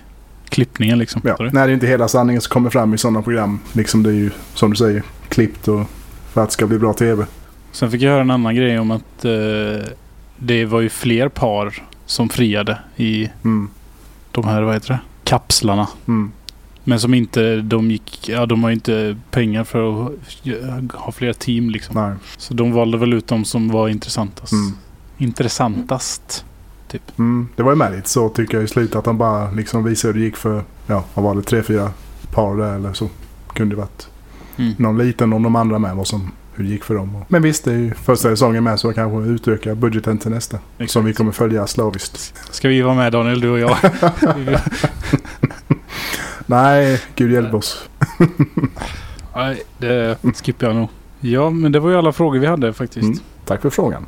klippningen 0.48 0.98
liksom. 0.98 1.20
Ja, 1.24 1.36
när 1.38 1.66
det 1.66 1.72
är 1.72 1.74
inte 1.74 1.86
hela 1.86 2.08
sanningen 2.08 2.42
som 2.42 2.50
kommer 2.50 2.70
fram 2.70 2.94
i 2.94 2.98
sådana 2.98 3.22
program. 3.22 3.60
Liksom 3.72 4.02
det 4.02 4.10
är 4.10 4.14
ju 4.14 4.30
som 4.54 4.70
du 4.70 4.76
säger 4.76 5.02
klippt 5.28 5.68
och 5.68 5.86
för 6.32 6.42
att 6.42 6.48
det 6.48 6.52
ska 6.52 6.66
bli 6.66 6.78
bra 6.78 6.92
tv. 6.92 7.26
Sen 7.72 7.90
fick 7.90 8.02
jag 8.02 8.10
höra 8.10 8.20
en 8.20 8.30
annan 8.30 8.54
grej 8.54 8.78
om 8.78 8.90
att 8.90 9.24
eh, 9.24 9.86
det 10.36 10.64
var 10.64 10.80
ju 10.80 10.88
fler 10.88 11.28
par 11.28 11.82
som 12.06 12.28
friade 12.28 12.78
i 12.96 13.28
Mm. 13.44 13.70
de 14.32 14.44
här, 14.44 14.62
vad 14.62 14.74
heter 14.74 14.88
det? 14.88 14.98
Kapslarna. 15.24 15.88
Mm. 16.08 16.32
Men 16.88 17.00
som 17.00 17.14
inte, 17.14 17.56
de 17.56 17.90
gick, 17.90 18.28
ja 18.28 18.46
de 18.46 18.62
har 18.62 18.70
ju 18.70 18.74
inte 18.74 19.16
pengar 19.30 19.64
för 19.64 20.06
att 20.06 20.12
ha 20.92 21.12
flera 21.12 21.34
team 21.34 21.70
liksom. 21.70 21.94
Nej. 22.08 22.16
Så 22.36 22.54
de 22.54 22.72
valde 22.72 22.98
väl 22.98 23.12
ut 23.12 23.26
de 23.28 23.44
som 23.44 23.68
var 23.68 23.88
intressantast. 23.88 24.52
Mm. 24.52 24.72
Intressantast. 25.18 26.44
Mm. 27.18 27.48
Det 27.56 27.62
var 27.62 27.76
ju 27.90 27.96
lite 27.96 28.08
så 28.08 28.28
tycker 28.28 28.54
jag 28.54 28.64
i 28.64 28.68
slutet 28.68 28.96
att 28.96 29.06
han 29.06 29.18
bara 29.18 29.50
liksom 29.50 29.84
visade 29.84 30.12
hur 30.14 30.20
det 30.20 30.24
gick 30.26 30.36
för, 30.36 30.64
ja 30.86 31.04
vad 31.14 31.24
var 31.24 31.34
det, 31.34 31.42
tre, 31.42 31.62
fyra 31.62 31.90
par 32.30 32.56
där 32.56 32.74
eller 32.74 32.92
så. 32.92 33.08
Kunde 33.52 33.74
det 33.74 33.80
varit 33.80 34.08
Mm. 34.56 34.74
någon 34.78 34.98
liten 34.98 35.32
om 35.32 35.42
de 35.42 35.56
andra 35.56 35.78
med 35.78 35.96
vad 35.96 36.06
som, 36.06 36.30
hur 36.54 36.64
det 36.64 36.70
gick 36.70 36.84
för 36.84 36.94
dem. 36.94 37.24
Men 37.28 37.42
visst, 37.42 37.64
det 37.64 37.72
är 37.72 37.76
ju 37.76 37.94
första 37.94 38.28
säsongen 38.28 38.64
med 38.64 38.80
så 38.80 38.92
kanske 38.92 39.30
utöka 39.30 39.74
budgeten 39.74 40.18
till 40.18 40.30
nästa. 40.30 40.58
Exakt. 40.78 40.90
Som 40.90 41.04
vi 41.04 41.12
kommer 41.14 41.32
följa 41.32 41.66
slaviskt. 41.66 42.34
Ska 42.50 42.68
vi 42.68 42.82
vara 42.82 42.94
med 42.94 43.12
Daniel, 43.12 43.40
du 43.40 43.50
och 43.50 43.58
jag? 43.58 43.76
Nej, 46.50 47.00
gud 47.16 47.32
hjälp 47.32 47.54
oss. 47.54 47.88
Nej, 49.36 49.62
det 49.78 50.18
skippar 50.44 50.66
jag 50.66 50.76
nog. 50.76 50.88
Ja, 51.20 51.50
men 51.50 51.72
det 51.72 51.80
var 51.80 51.90
ju 51.90 51.96
alla 51.96 52.12
frågor 52.12 52.38
vi 52.38 52.46
hade 52.46 52.72
faktiskt. 52.72 53.04
Mm. 53.06 53.18
Tack 53.44 53.62
för 53.62 53.70
frågan. 53.70 54.06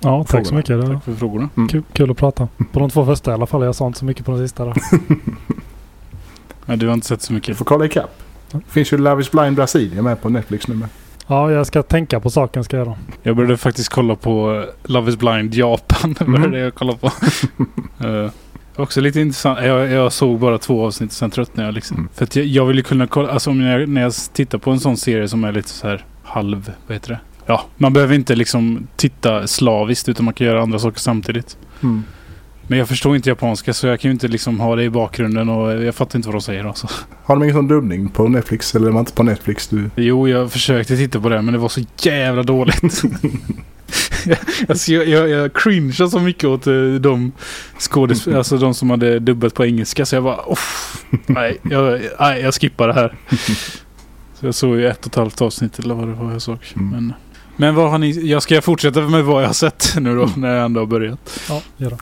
Ja, 0.00 0.24
tack 0.28 0.46
så 0.46 0.54
mycket. 0.54 0.80
Det 0.80 0.86
Tack 0.94 1.04
för 1.04 1.14
frågorna. 1.14 1.48
kul, 1.70 1.82
kul 1.92 2.10
att 2.10 2.16
prata. 2.16 2.48
På 2.72 2.80
de 2.80 2.90
två 2.90 3.04
första 3.06 3.30
i 3.30 3.34
alla 3.34 3.46
fall. 3.46 3.62
Jag 3.64 3.74
sa 3.74 3.86
inte 3.86 3.98
så 3.98 4.04
mycket 4.04 4.26
på 4.26 4.32
den 4.32 4.40
sista. 4.40 4.64
Där. 4.64 4.74
Nej, 6.66 6.76
du 6.76 6.86
har 6.86 6.94
inte 6.94 7.06
sett 7.06 7.22
så 7.22 7.32
Du 7.32 7.34
mycket. 7.34 7.56
får 7.56 7.64
kolla 7.64 7.84
ikapp. 7.84 8.10
Det 8.50 8.60
finns 8.68 8.92
ju 8.92 8.98
Love 8.98 9.22
is 9.22 9.30
blind 9.30 9.56
Brasilien 9.56 10.04
med 10.04 10.22
på 10.22 10.28
Netflix 10.28 10.68
nu 10.68 10.74
med. 10.74 10.88
Ja, 11.26 11.52
jag 11.52 11.66
ska 11.66 11.82
tänka 11.82 12.20
på 12.20 12.30
saken 12.30 12.64
ska 12.64 12.76
jag 12.76 12.86
göra. 12.86 12.96
Jag 13.22 13.36
började 13.36 13.56
faktiskt 13.56 13.88
kolla 13.88 14.14
på 14.16 14.64
Love 14.84 15.10
is 15.10 15.16
blind 15.16 15.54
Japan. 15.54 16.12
Det 16.18 16.24
var 16.24 16.36
Mm. 16.36 16.50
det 16.50 16.58
jag 16.58 16.74
kollade 16.74 16.98
på. 16.98 17.06
Eh, 18.06 18.30
också 18.76 19.00
lite 19.00 19.20
intressant. 19.20 19.58
Jag, 19.62 19.90
jag 19.90 20.12
såg 20.12 20.38
bara 20.38 20.58
två 20.58 20.86
avsnitt 20.86 21.10
och 21.10 21.16
sen 21.16 21.30
tröttnade 21.30 21.68
jag 21.68 21.74
liksom. 21.74 21.96
Mm. 21.96 22.08
För 22.14 22.28
jag, 22.32 22.46
jag 22.46 22.66
vill 22.66 22.76
ju 22.76 22.82
kunna 22.82 23.06
kolla. 23.06 23.30
Alltså 23.30 23.50
om 23.50 23.60
jag, 23.60 23.88
när 23.88 24.02
jag 24.02 24.12
tittar 24.32 24.58
på 24.58 24.70
en 24.70 24.80
sån 24.80 24.96
serie 24.96 25.28
som 25.28 25.44
är 25.44 25.52
lite 25.52 25.68
så 25.68 25.88
här 25.88 26.04
halv... 26.22 26.72
Vad 26.86 26.94
heter 26.94 27.08
det? 27.08 27.20
Ja, 27.46 27.64
man 27.76 27.92
behöver 27.92 28.14
inte 28.14 28.34
liksom 28.34 28.86
titta 28.96 29.46
slaviskt 29.46 30.08
utan 30.08 30.24
man 30.24 30.34
kan 30.34 30.46
göra 30.46 30.62
andra 30.62 30.78
saker 30.78 31.00
samtidigt. 31.00 31.56
Mm. 31.82 32.04
Men 32.66 32.78
jag 32.78 32.88
förstår 32.88 33.16
inte 33.16 33.28
japanska 33.28 33.72
så 33.72 33.86
jag 33.86 34.00
kan 34.00 34.08
ju 34.08 34.12
inte 34.12 34.28
liksom 34.28 34.60
ha 34.60 34.76
det 34.76 34.84
i 34.84 34.90
bakgrunden 34.90 35.48
och 35.48 35.84
jag 35.84 35.94
fattar 35.94 36.18
inte 36.18 36.28
vad 36.28 36.34
de 36.34 36.40
säger 36.40 36.64
alltså. 36.64 36.88
Har 37.24 37.36
de 37.36 37.42
ingen 37.42 37.56
sån 37.56 37.68
dubbning 37.68 38.08
på 38.08 38.28
Netflix? 38.28 38.74
Eller 38.74 38.86
var 38.86 38.92
det 38.94 38.98
inte 38.98 39.12
på 39.12 39.22
Netflix 39.22 39.68
du... 39.68 39.90
Jo, 39.96 40.28
jag 40.28 40.52
försökte 40.52 40.96
titta 40.96 41.20
på 41.20 41.28
det 41.28 41.42
men 41.42 41.52
det 41.52 41.58
var 41.58 41.68
så 41.68 41.80
jävla 42.02 42.42
dåligt. 42.42 42.82
alltså 44.68 44.92
jag, 44.92 45.08
jag, 45.08 45.28
jag 45.28 45.52
cringear 45.52 46.08
så 46.08 46.20
mycket 46.20 46.44
åt 46.44 46.66
eh, 46.66 46.74
de 47.00 47.32
skådespelare, 47.78 48.38
alltså 48.40 48.56
de 48.58 48.74
som 48.74 48.90
hade 48.90 49.18
dubbat 49.18 49.54
på 49.54 49.64
engelska. 49.66 50.06
Så 50.06 50.16
jag 50.16 50.24
bara, 50.24 50.36
Off, 50.36 51.04
nej, 51.26 51.58
jag, 51.70 52.00
nej, 52.20 52.40
jag 52.42 52.54
skippar 52.54 52.88
det 52.88 52.94
här. 52.94 53.14
Så 54.40 54.46
jag 54.46 54.54
såg 54.54 54.76
ju 54.76 54.86
ett 54.88 55.00
och 55.00 55.06
ett 55.06 55.14
halvt 55.14 55.42
avsnitt 55.42 55.78
eller 55.78 55.94
vad 55.94 56.08
det 56.08 56.14
var 56.14 56.32
jag 56.32 56.42
såg. 56.42 56.58
Mm. 56.76 56.90
Men, 56.90 57.12
men 57.56 57.74
vad 57.74 57.90
har 57.90 57.98
ni, 57.98 58.10
jag 58.30 58.42
ska 58.42 58.62
fortsätta 58.62 59.00
med 59.00 59.24
vad 59.24 59.42
jag 59.42 59.48
har 59.48 59.54
sett 59.54 59.94
nu 60.00 60.16
då, 60.16 60.30
när 60.36 60.54
jag 60.54 60.64
ändå 60.64 60.80
har 60.80 60.86
börjat. 60.86 61.40
Ja, 61.48 61.62
gör 61.76 61.90
det. 61.90 61.98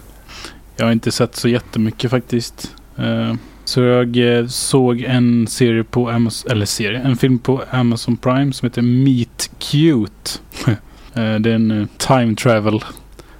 Jag 0.76 0.84
har 0.84 0.92
inte 0.92 1.12
sett 1.12 1.36
så 1.36 1.48
jättemycket 1.48 2.10
faktiskt. 2.10 2.74
Eh, 2.96 3.34
Så 3.64 3.80
jag 3.80 4.38
eh, 4.38 4.46
såg 4.46 5.00
en 5.00 5.46
serie 5.46 5.84
på 5.84 6.10
Amazon, 6.10 6.52
eller 6.52 6.66
serie, 6.66 7.00
en 7.00 7.16
film 7.16 7.38
på 7.38 7.62
Amazon 7.70 8.16
Prime 8.16 8.52
som 8.52 8.66
heter 8.66 8.82
Meet 8.82 9.50
Cute. 9.58 10.30
Eh, 11.14 11.34
Det 11.34 11.50
är 11.50 11.54
en 11.54 11.70
eh, 11.70 11.86
time 11.98 12.34
travel 12.34 12.84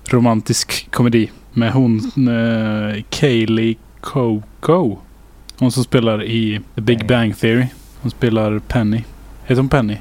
romantisk 0.05 0.89
komedi 0.91 1.31
med 1.53 1.73
hon 1.73 1.99
eh, 2.29 3.03
Kaylee 3.11 3.75
Coco. 4.01 4.97
Hon 5.59 5.73
som 5.73 5.85
spelar 5.85 6.23
i 6.25 6.61
The 6.75 6.81
Big 6.81 7.07
Bang 7.07 7.39
Theory. 7.39 7.67
Hon 8.01 8.11
spelar 8.11 8.59
Penny. 8.59 9.05
Heter 9.45 9.57
hon 9.63 9.69
Penny? 9.69 9.97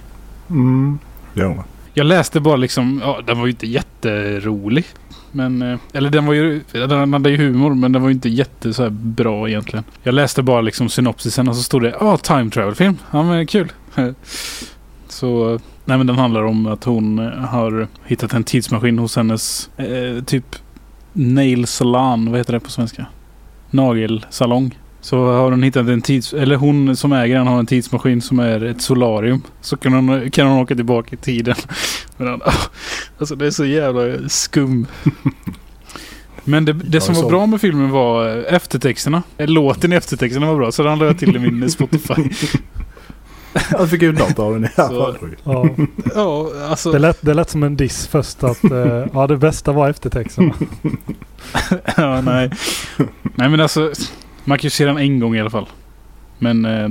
Mm. 0.49 0.99
Ja. 1.33 1.63
Jag 1.93 2.05
läste 2.05 2.39
bara 2.39 2.55
liksom, 2.55 3.01
ja 3.03 3.21
den 3.27 3.39
var 3.39 3.45
ju 3.45 3.51
inte 3.51 3.67
jätterolig. 3.67 4.85
Men, 5.31 5.79
eller 5.93 6.09
den 6.09 6.25
var 6.25 6.33
ju, 6.33 6.61
den 6.71 7.13
hade 7.13 7.29
ju 7.29 7.37
humor 7.37 7.73
men 7.75 7.91
den 7.91 8.01
var 8.01 8.09
ju 8.09 8.13
inte 8.13 8.29
jätte 8.29 8.73
så 8.73 8.83
här 8.83 8.89
bra 8.89 9.49
egentligen. 9.49 9.83
Jag 10.03 10.13
läste 10.13 10.43
bara 10.43 10.61
liksom 10.61 10.89
synopsisen 10.89 11.47
och 11.47 11.55
så 11.55 11.63
stod 11.63 11.81
det, 11.81 11.95
ja 11.99 12.17
time 12.17 12.49
travel 12.49 12.75
film. 12.75 12.97
Ja 13.11 13.23
men 13.23 13.47
kul. 13.47 13.71
så, 15.07 15.59
nej 15.89 15.97
men 15.97 16.07
den 16.07 16.17
handlar 16.17 16.43
om 16.43 16.67
att 16.67 16.83
hon 16.83 17.19
eh, 17.19 17.25
har 17.25 17.87
hittat 18.05 18.33
en 18.33 18.43
tidsmaskin 18.43 18.99
hos 18.99 19.15
hennes 19.15 19.69
eh, 19.77 20.23
typ 20.23 20.55
nail 21.13 21.67
salon, 21.67 22.31
vad 22.31 22.39
heter 22.39 22.53
det 22.53 22.59
på 22.59 22.71
svenska? 22.71 23.05
Nagelsalong. 23.69 24.77
Så 25.01 25.25
har 25.25 25.51
hon 25.51 25.63
hittat 25.63 25.87
en 25.87 26.01
tids... 26.01 26.33
Eller 26.33 26.55
hon 26.55 26.95
som 26.95 27.13
äger 27.13 27.35
den 27.35 27.47
har 27.47 27.59
en 27.59 27.65
tidsmaskin 27.65 28.21
som 28.21 28.39
är 28.39 28.63
ett 28.63 28.81
solarium. 28.81 29.41
Så 29.61 29.77
kan 29.77 29.93
hon, 29.93 30.31
kan 30.31 30.47
hon 30.47 30.59
åka 30.59 30.75
tillbaka 30.75 31.15
i 31.15 31.17
tiden. 31.17 31.55
Men 32.17 32.41
alltså 33.17 33.35
det 33.35 33.47
är 33.47 33.51
så 33.51 33.65
jävla 33.65 34.29
skum. 34.29 34.87
Men 36.43 36.65
det, 36.65 36.73
det 36.73 37.01
som 37.01 37.15
var 37.15 37.29
bra 37.29 37.45
med 37.45 37.61
filmen 37.61 37.89
var 37.89 38.37
eh, 38.37 38.53
eftertexterna. 38.53 39.23
Låten 39.37 39.93
i 39.93 39.95
eftertexterna 39.95 40.47
var 40.47 40.55
bra 40.55 40.71
så 40.71 40.83
den 40.83 40.99
la 40.99 41.05
jag 41.05 41.19
till 41.19 41.35
i 41.35 41.39
min 41.39 41.69
Spotify. 41.69 42.29
Jag 43.71 43.89
fick 43.89 44.03
ut 44.03 44.19
något 44.19 44.39
av 44.39 44.53
den 44.53 44.65
i 44.65 44.69
alla 44.75 44.89
fall. 44.89 45.17
Ja, 45.43 45.69
ja, 46.15 46.51
alltså. 46.69 46.91
det, 46.91 46.99
lät, 46.99 47.17
det 47.21 47.33
lät 47.33 47.49
som 47.49 47.63
en 47.63 47.77
diss 47.77 48.07
först 48.07 48.43
att 48.43 48.63
eh, 48.63 49.05
ja, 49.13 49.27
det 49.27 49.37
bästa 49.37 49.71
var 49.71 49.89
eftertexterna. 49.89 50.53
ja, 51.97 52.21
nej. 52.21 52.51
nej 53.23 53.49
men 53.49 53.59
alltså. 53.59 53.91
Man 54.43 54.57
kan 54.57 54.63
ju 54.63 54.69
se 54.69 54.85
den 54.85 54.97
en 54.97 55.19
gång 55.19 55.35
i 55.35 55.39
alla 55.41 55.49
fall. 55.49 55.69
Men 56.37 56.65
eh, 56.65 56.89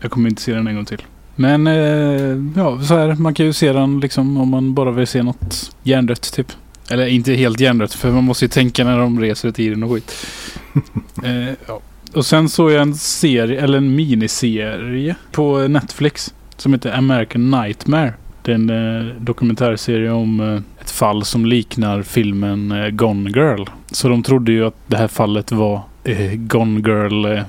jag 0.00 0.10
kommer 0.10 0.28
inte 0.28 0.42
se 0.42 0.54
den 0.54 0.66
en 0.66 0.74
gång 0.74 0.84
till. 0.84 1.02
Men 1.36 1.66
eh, 1.66 2.62
ja, 2.62 2.82
så 2.82 2.96
här. 2.96 3.14
Man 3.14 3.34
kan 3.34 3.46
ju 3.46 3.52
se 3.52 3.72
den 3.72 4.00
liksom 4.00 4.36
om 4.36 4.48
man 4.48 4.74
bara 4.74 4.90
vill 4.90 5.06
se 5.06 5.22
något 5.22 5.76
hjärndött 5.82 6.32
typ. 6.32 6.52
Eller 6.90 7.06
inte 7.06 7.32
helt 7.32 7.60
hjärndött 7.60 7.94
för 7.94 8.10
man 8.10 8.24
måste 8.24 8.44
ju 8.44 8.48
tänka 8.48 8.84
när 8.84 8.98
de 8.98 9.20
reser 9.20 9.48
i 9.48 9.52
tiden 9.52 9.82
och 9.82 9.90
skit. 9.90 10.26
eh, 11.24 11.54
ja. 11.66 11.80
Och 12.14 12.26
sen 12.26 12.48
såg 12.48 12.72
jag 12.72 12.82
en 12.82 12.94
serie, 12.94 13.60
eller 13.60 13.78
en 13.78 13.94
miniserie 13.94 15.16
på 15.32 15.68
Netflix. 15.68 16.34
Som 16.56 16.72
heter 16.72 16.92
American 16.92 17.50
Nightmare. 17.50 18.14
Det 18.42 18.50
är 18.50 18.54
en 18.54 18.70
eh, 18.70 19.14
dokumentärserie 19.14 20.10
om 20.10 20.40
eh, 20.40 20.82
ett 20.82 20.90
fall 20.90 21.24
som 21.24 21.46
liknar 21.46 22.02
filmen 22.02 22.72
eh, 22.72 22.88
Gone 22.88 23.30
Girl. 23.30 23.64
Så 23.90 24.08
de 24.08 24.22
trodde 24.22 24.52
ju 24.52 24.66
att 24.66 24.76
det 24.86 24.96
här 24.96 25.08
fallet 25.08 25.52
var 25.52 25.80
eh, 26.04 26.32
Gone 26.34 26.80
Girl. 26.80 27.24
Eh, 27.26 27.42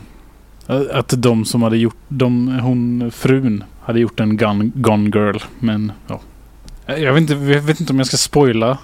att 0.91 1.13
de 1.18 1.46
som 1.46 1.62
hade 1.62 1.77
gjort, 1.77 1.98
de, 2.08 2.60
hon, 2.60 3.12
frun, 3.12 3.63
hade 3.82 4.00
gjort 4.00 4.20
en 4.20 4.38
Gun 4.38 4.72
Gone 4.75 5.10
Girl. 5.10 5.38
Men 5.60 5.91
ja. 6.08 6.20
Eh, 6.86 6.96
jag 6.96 7.13
vet, 7.13 7.22
inte, 7.22 7.34
jag 7.34 7.62
vet 7.62 7.80
inte 7.80 7.94
om 7.94 7.98
jag 7.98 8.08
ska 8.08 8.18
spoila 8.18 8.77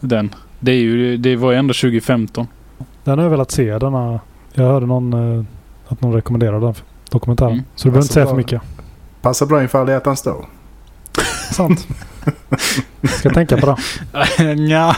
den. 0.00 0.34
Det, 0.60 0.72
är 0.72 0.80
ju, 0.80 1.16
det 1.16 1.36
var 1.36 1.52
ju 1.52 1.58
ändå 1.58 1.74
2015. 1.74 2.46
Den 3.04 3.18
har 3.18 3.24
jag 3.24 3.30
velat 3.30 3.50
se. 3.50 3.78
Denna, 3.78 4.20
jag 4.52 4.64
hörde 4.64 4.86
någon, 4.86 5.38
eh, 5.38 5.44
att 5.88 6.02
någon 6.02 6.12
rekommenderade 6.12 6.66
den 6.66 6.74
dokumentären. 7.10 7.52
Mm. 7.52 7.64
Så 7.74 7.88
du 7.88 7.90
behöver 7.90 8.04
inte 8.04 8.14
säga 8.14 8.26
för 8.26 8.32
bra. 8.32 8.36
mycket. 8.36 8.62
Passar 9.22 9.46
bra 9.46 9.62
inför 9.62 9.80
alla 9.80 9.92
hjärtans 9.92 10.22
dag. 10.22 10.46
Sant. 11.52 11.88
Ska 13.18 13.30
tänka 13.30 13.56
på 13.56 13.66
det. 13.66 14.54
Nja, 14.54 14.96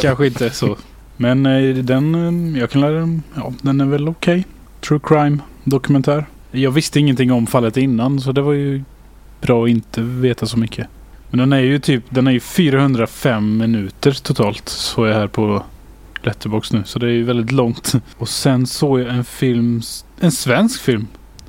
kanske 0.00 0.26
inte 0.26 0.50
så. 0.50 0.76
Men 1.16 1.46
eh, 1.46 1.74
den, 1.74 2.14
eh, 2.54 2.60
jag 2.60 2.70
kan 2.70 2.80
lära 2.80 2.92
den, 2.92 3.22
ja 3.34 3.52
den 3.62 3.80
är 3.80 3.84
väl 3.84 4.08
okej. 4.08 4.46
True 4.80 5.00
crime 5.02 5.38
dokumentär. 5.64 6.26
Jag 6.50 6.70
visste 6.70 7.00
ingenting 7.00 7.32
om 7.32 7.46
fallet 7.46 7.76
innan 7.76 8.20
så 8.20 8.32
det 8.32 8.42
var 8.42 8.52
ju 8.52 8.84
bra 9.40 9.64
att 9.64 9.70
inte 9.70 10.00
veta 10.02 10.46
så 10.46 10.58
mycket. 10.58 10.86
Men 11.30 11.38
den 11.38 11.52
är 11.52 11.60
ju 11.60 11.78
typ, 11.78 12.04
den 12.08 12.26
är 12.26 12.30
ju 12.30 12.40
405 12.40 13.56
minuter 13.56 14.12
totalt. 14.12 14.68
Så 14.68 15.06
jag 15.06 15.14
här 15.14 15.26
på 15.26 15.62
Letterbox 16.26 16.72
nu. 16.72 16.82
Så 16.84 16.98
det 16.98 17.06
är 17.06 17.10
ju 17.10 17.22
väldigt 17.24 17.52
långt. 17.52 17.92
Och 18.18 18.28
sen 18.28 18.66
såg 18.66 19.00
jag 19.00 19.08
en 19.08 19.24
film, 19.24 19.80
en 20.20 20.32
svensk 20.32 20.80
film. 20.80 21.06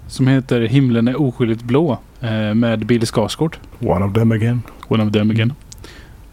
Som 0.08 0.28
heter 0.28 0.62
Himlen 0.62 1.08
är 1.08 1.22
oskyldigt 1.22 1.64
blå. 1.64 1.98
eh, 2.22 2.54
Med 2.54 2.86
Billy 2.86 3.06
Skarsgård. 3.06 3.58
One 3.80 4.06
of 4.06 4.14
them 4.14 4.32
again. 4.32 4.62
One 4.88 5.04
of 5.04 5.12
them 5.14 5.30
again. 5.32 5.54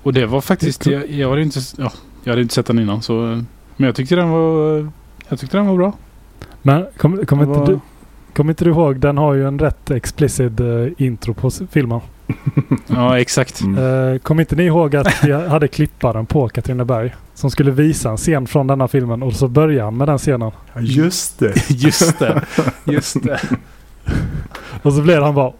Och 0.02 0.12
det 0.12 0.26
var 0.26 0.40
faktiskt, 0.40 0.86
jag, 0.86 1.10
jag, 1.10 1.30
hade 1.30 1.42
inte, 1.42 1.60
ja, 1.78 1.92
jag 2.24 2.32
hade 2.32 2.42
inte 2.42 2.54
sett 2.54 2.66
den 2.66 2.78
innan 2.78 3.02
så. 3.02 3.12
Men 3.76 3.86
jag 3.86 3.94
tyckte 3.94 4.16
den 4.16 4.30
var, 4.30 4.90
jag 5.28 5.38
tyckte 5.40 5.56
den 5.56 5.66
var 5.66 5.76
bra. 5.76 5.92
Men 6.62 6.86
kommer 6.96 7.24
kom 7.24 7.40
inte, 7.40 7.58
var- 7.58 7.66
du, 7.66 7.80
kom 8.34 8.50
inte 8.50 8.64
du 8.64 8.70
ihåg? 8.70 8.96
Den 9.00 9.18
har 9.18 9.34
ju 9.34 9.48
en 9.48 9.58
rätt 9.58 9.90
explicit 9.90 10.60
eh, 10.60 10.66
intro 10.98 11.34
på 11.34 11.50
filmen. 11.70 12.00
Ja 12.86 13.18
exakt. 13.18 13.60
Mm. 13.60 14.12
Eh, 14.12 14.18
kom 14.18 14.40
inte 14.40 14.56
ni 14.56 14.62
ihåg 14.64 14.96
att 14.96 15.24
vi 15.24 15.32
hade 15.32 15.68
klipparen 15.68 16.26
på 16.26 16.48
Katrineberg? 16.48 17.14
Som 17.34 17.50
skulle 17.50 17.70
visa 17.70 18.10
en 18.10 18.16
scen 18.16 18.46
från 18.46 18.66
denna 18.66 18.88
filmen 18.88 19.22
och 19.22 19.32
så 19.32 19.48
börjar 19.48 19.84
han 19.84 19.96
med 19.96 20.08
den 20.08 20.18
scenen. 20.18 20.50
Ja, 20.74 20.80
just 20.80 21.38
det. 21.38 21.70
Just 21.70 22.18
det. 22.18 22.42
Just 22.84 23.22
det. 23.22 23.40
Och 24.82 24.92
så 24.92 25.02
blev 25.02 25.22
han 25.22 25.34
bara 25.34 25.52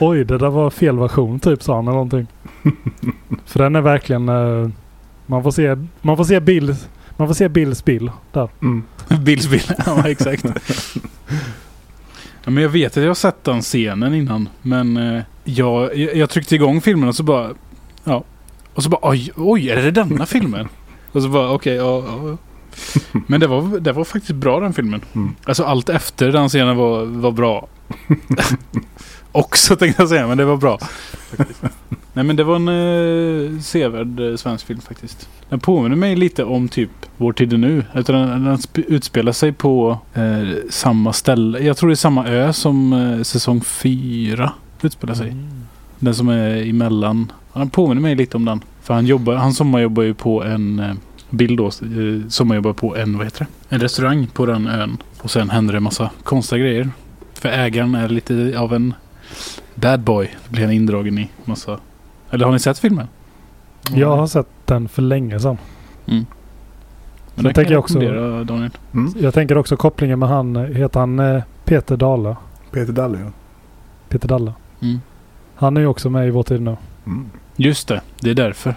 Oj, 0.00 0.24
det 0.24 0.38
där 0.38 0.50
var 0.50 0.70
fel 0.70 0.98
version 0.98 1.40
typ 1.40 1.62
sa 1.62 1.74
han 1.74 1.84
eller 1.84 1.92
någonting. 1.92 2.26
För 3.46 3.58
den 3.58 3.76
är 3.76 3.80
verkligen... 3.80 4.28
eh, 4.28 4.68
man 5.26 5.42
får 5.42 5.50
se, 5.50 5.76
man 6.00 6.16
får 6.16 6.24
se 6.24 6.40
Bill, 6.40 6.74
man 7.16 7.28
får 7.28 7.34
se 7.34 7.48
Bills 7.48 7.84
Bill 7.84 8.10
där. 8.32 8.48
Mm. 8.62 8.82
Bills 9.24 9.48
bil. 9.50 9.62
Ja 9.86 10.08
exakt. 10.08 10.44
Ja, 12.44 12.50
men 12.50 12.62
jag 12.62 12.70
vet 12.70 12.96
att 12.96 13.02
jag 13.02 13.10
har 13.10 13.14
sett 13.14 13.44
den 13.44 13.60
scenen 13.60 14.14
innan. 14.14 14.48
Men 14.62 14.96
eh, 14.96 15.22
jag, 15.44 15.96
jag, 15.96 16.16
jag 16.16 16.30
tryckte 16.30 16.54
igång 16.54 16.80
filmen 16.80 17.08
och 17.08 17.14
så 17.14 17.22
bara. 17.22 17.50
Ja. 18.04 18.24
Och 18.74 18.82
så 18.82 18.88
bara 18.88 19.00
oj, 19.02 19.32
oj 19.36 19.70
är 19.70 19.82
det 19.82 19.90
denna 19.90 20.26
filmen? 20.26 20.68
Och 21.12 21.22
så 21.22 21.28
bara 21.28 21.50
okej, 21.50 21.74
ja, 21.74 22.02
ja. 22.06 22.36
Men 23.26 23.40
det 23.40 23.46
var, 23.46 23.80
det 23.80 23.92
var 23.92 24.04
faktiskt 24.04 24.34
bra 24.34 24.60
den 24.60 24.72
filmen. 24.72 25.00
Mm. 25.14 25.34
Alltså 25.44 25.64
allt 25.64 25.88
efter 25.88 26.32
den 26.32 26.48
scenen 26.48 26.76
var, 26.76 27.04
var 27.04 27.32
bra. 27.32 27.68
Också 29.32 29.76
tänkte 29.76 30.02
jag 30.02 30.08
säga, 30.08 30.26
men 30.26 30.38
det 30.38 30.44
var 30.44 30.56
bra. 30.56 30.78
Nej 32.12 32.24
men 32.24 32.36
det 32.36 32.44
var 32.44 32.56
en 32.56 32.68
eh, 32.68 33.60
sevärd 33.60 34.20
eh, 34.20 34.36
svensk 34.36 34.66
film 34.66 34.80
faktiskt. 34.80 35.28
Den 35.48 35.60
påminner 35.60 35.96
mig 35.96 36.16
lite 36.16 36.44
om 36.44 36.68
typ 36.68 36.90
Vår 37.16 37.32
tid 37.32 37.52
är 37.52 37.56
nu. 37.56 37.84
Utan 37.94 38.14
den, 38.14 38.44
den 38.44 38.56
sp- 38.56 38.84
utspelar 38.88 39.32
sig 39.32 39.52
på 39.52 39.98
eh, 40.14 40.48
samma 40.70 41.12
ställe. 41.12 41.58
Jag 41.58 41.76
tror 41.76 41.88
det 41.88 41.94
är 41.94 41.96
samma 41.96 42.26
ö 42.28 42.52
som 42.52 42.92
eh, 42.92 43.22
säsong 43.22 43.60
fyra 43.60 44.52
utspelar 44.82 45.14
sig. 45.14 45.36
Den 45.98 46.14
som 46.14 46.28
är 46.28 46.68
emellan. 46.70 47.32
Den 47.52 47.70
påminner 47.70 48.02
mig 48.02 48.14
lite 48.14 48.36
om 48.36 48.44
den. 48.44 48.60
För 48.82 48.94
han, 48.94 49.06
jobbar, 49.06 49.34
han 49.34 49.52
sommarjobbar 49.52 50.02
ju 50.02 50.14
på 50.14 50.44
en 50.44 50.78
eh, 50.78 50.94
bild 51.30 51.58
då. 51.58 51.66
Eh, 51.66 52.28
sommarjobbar 52.28 52.72
på 52.72 52.96
en, 52.96 53.16
vad 53.18 53.26
heter 53.26 53.38
det? 53.68 53.74
En 53.74 53.80
restaurang 53.80 54.26
på 54.26 54.46
den 54.46 54.66
ön. 54.66 54.96
Och 55.22 55.30
sen 55.30 55.50
händer 55.50 55.74
det 55.74 55.80
massa 55.80 56.10
konstiga 56.22 56.60
grejer. 56.62 56.90
För 57.34 57.48
ägaren 57.48 57.94
är 57.94 58.08
lite 58.08 58.54
av 58.58 58.74
en 58.74 58.94
bad 59.74 60.00
boy. 60.00 60.30
Blir 60.48 60.62
han 60.64 60.72
indragen 60.72 61.18
i 61.18 61.30
massa... 61.44 61.78
Eller 62.30 62.44
har 62.44 62.52
ni 62.52 62.58
sett 62.58 62.78
filmen? 62.78 63.06
Jag 63.94 64.16
har 64.16 64.26
sett 64.26 64.48
den 64.64 64.88
för 64.88 65.02
länge 65.02 65.40
sedan. 65.40 65.58
Men 66.04 66.26
Sen 67.34 67.44
den 67.44 67.54
tänker 67.54 67.72
jag 67.72 67.78
också- 67.78 67.98
Daniel. 68.44 68.70
Mm. 68.94 69.12
Jag 69.20 69.34
tänker 69.34 69.58
också 69.58 69.76
kopplingen 69.76 70.18
med 70.18 70.28
han, 70.28 70.56
heter 70.56 71.00
han 71.00 71.18
eh, 71.18 71.42
Peter 71.64 71.96
Dalle? 71.96 72.36
Peter 72.70 72.92
Dalle 72.92 73.18
ja. 73.18 73.30
Peter 74.08 74.28
Dalle. 74.28 74.52
Mm. 74.80 75.00
Han 75.58 75.76
är 75.76 75.80
ju 75.80 75.86
också 75.86 76.10
med 76.10 76.26
i 76.28 76.30
Vår 76.30 76.42
tid 76.42 76.62
nu. 76.62 76.76
Mm. 77.06 77.26
Just 77.56 77.88
det, 77.88 78.00
det 78.20 78.30
är 78.30 78.34
därför. 78.34 78.74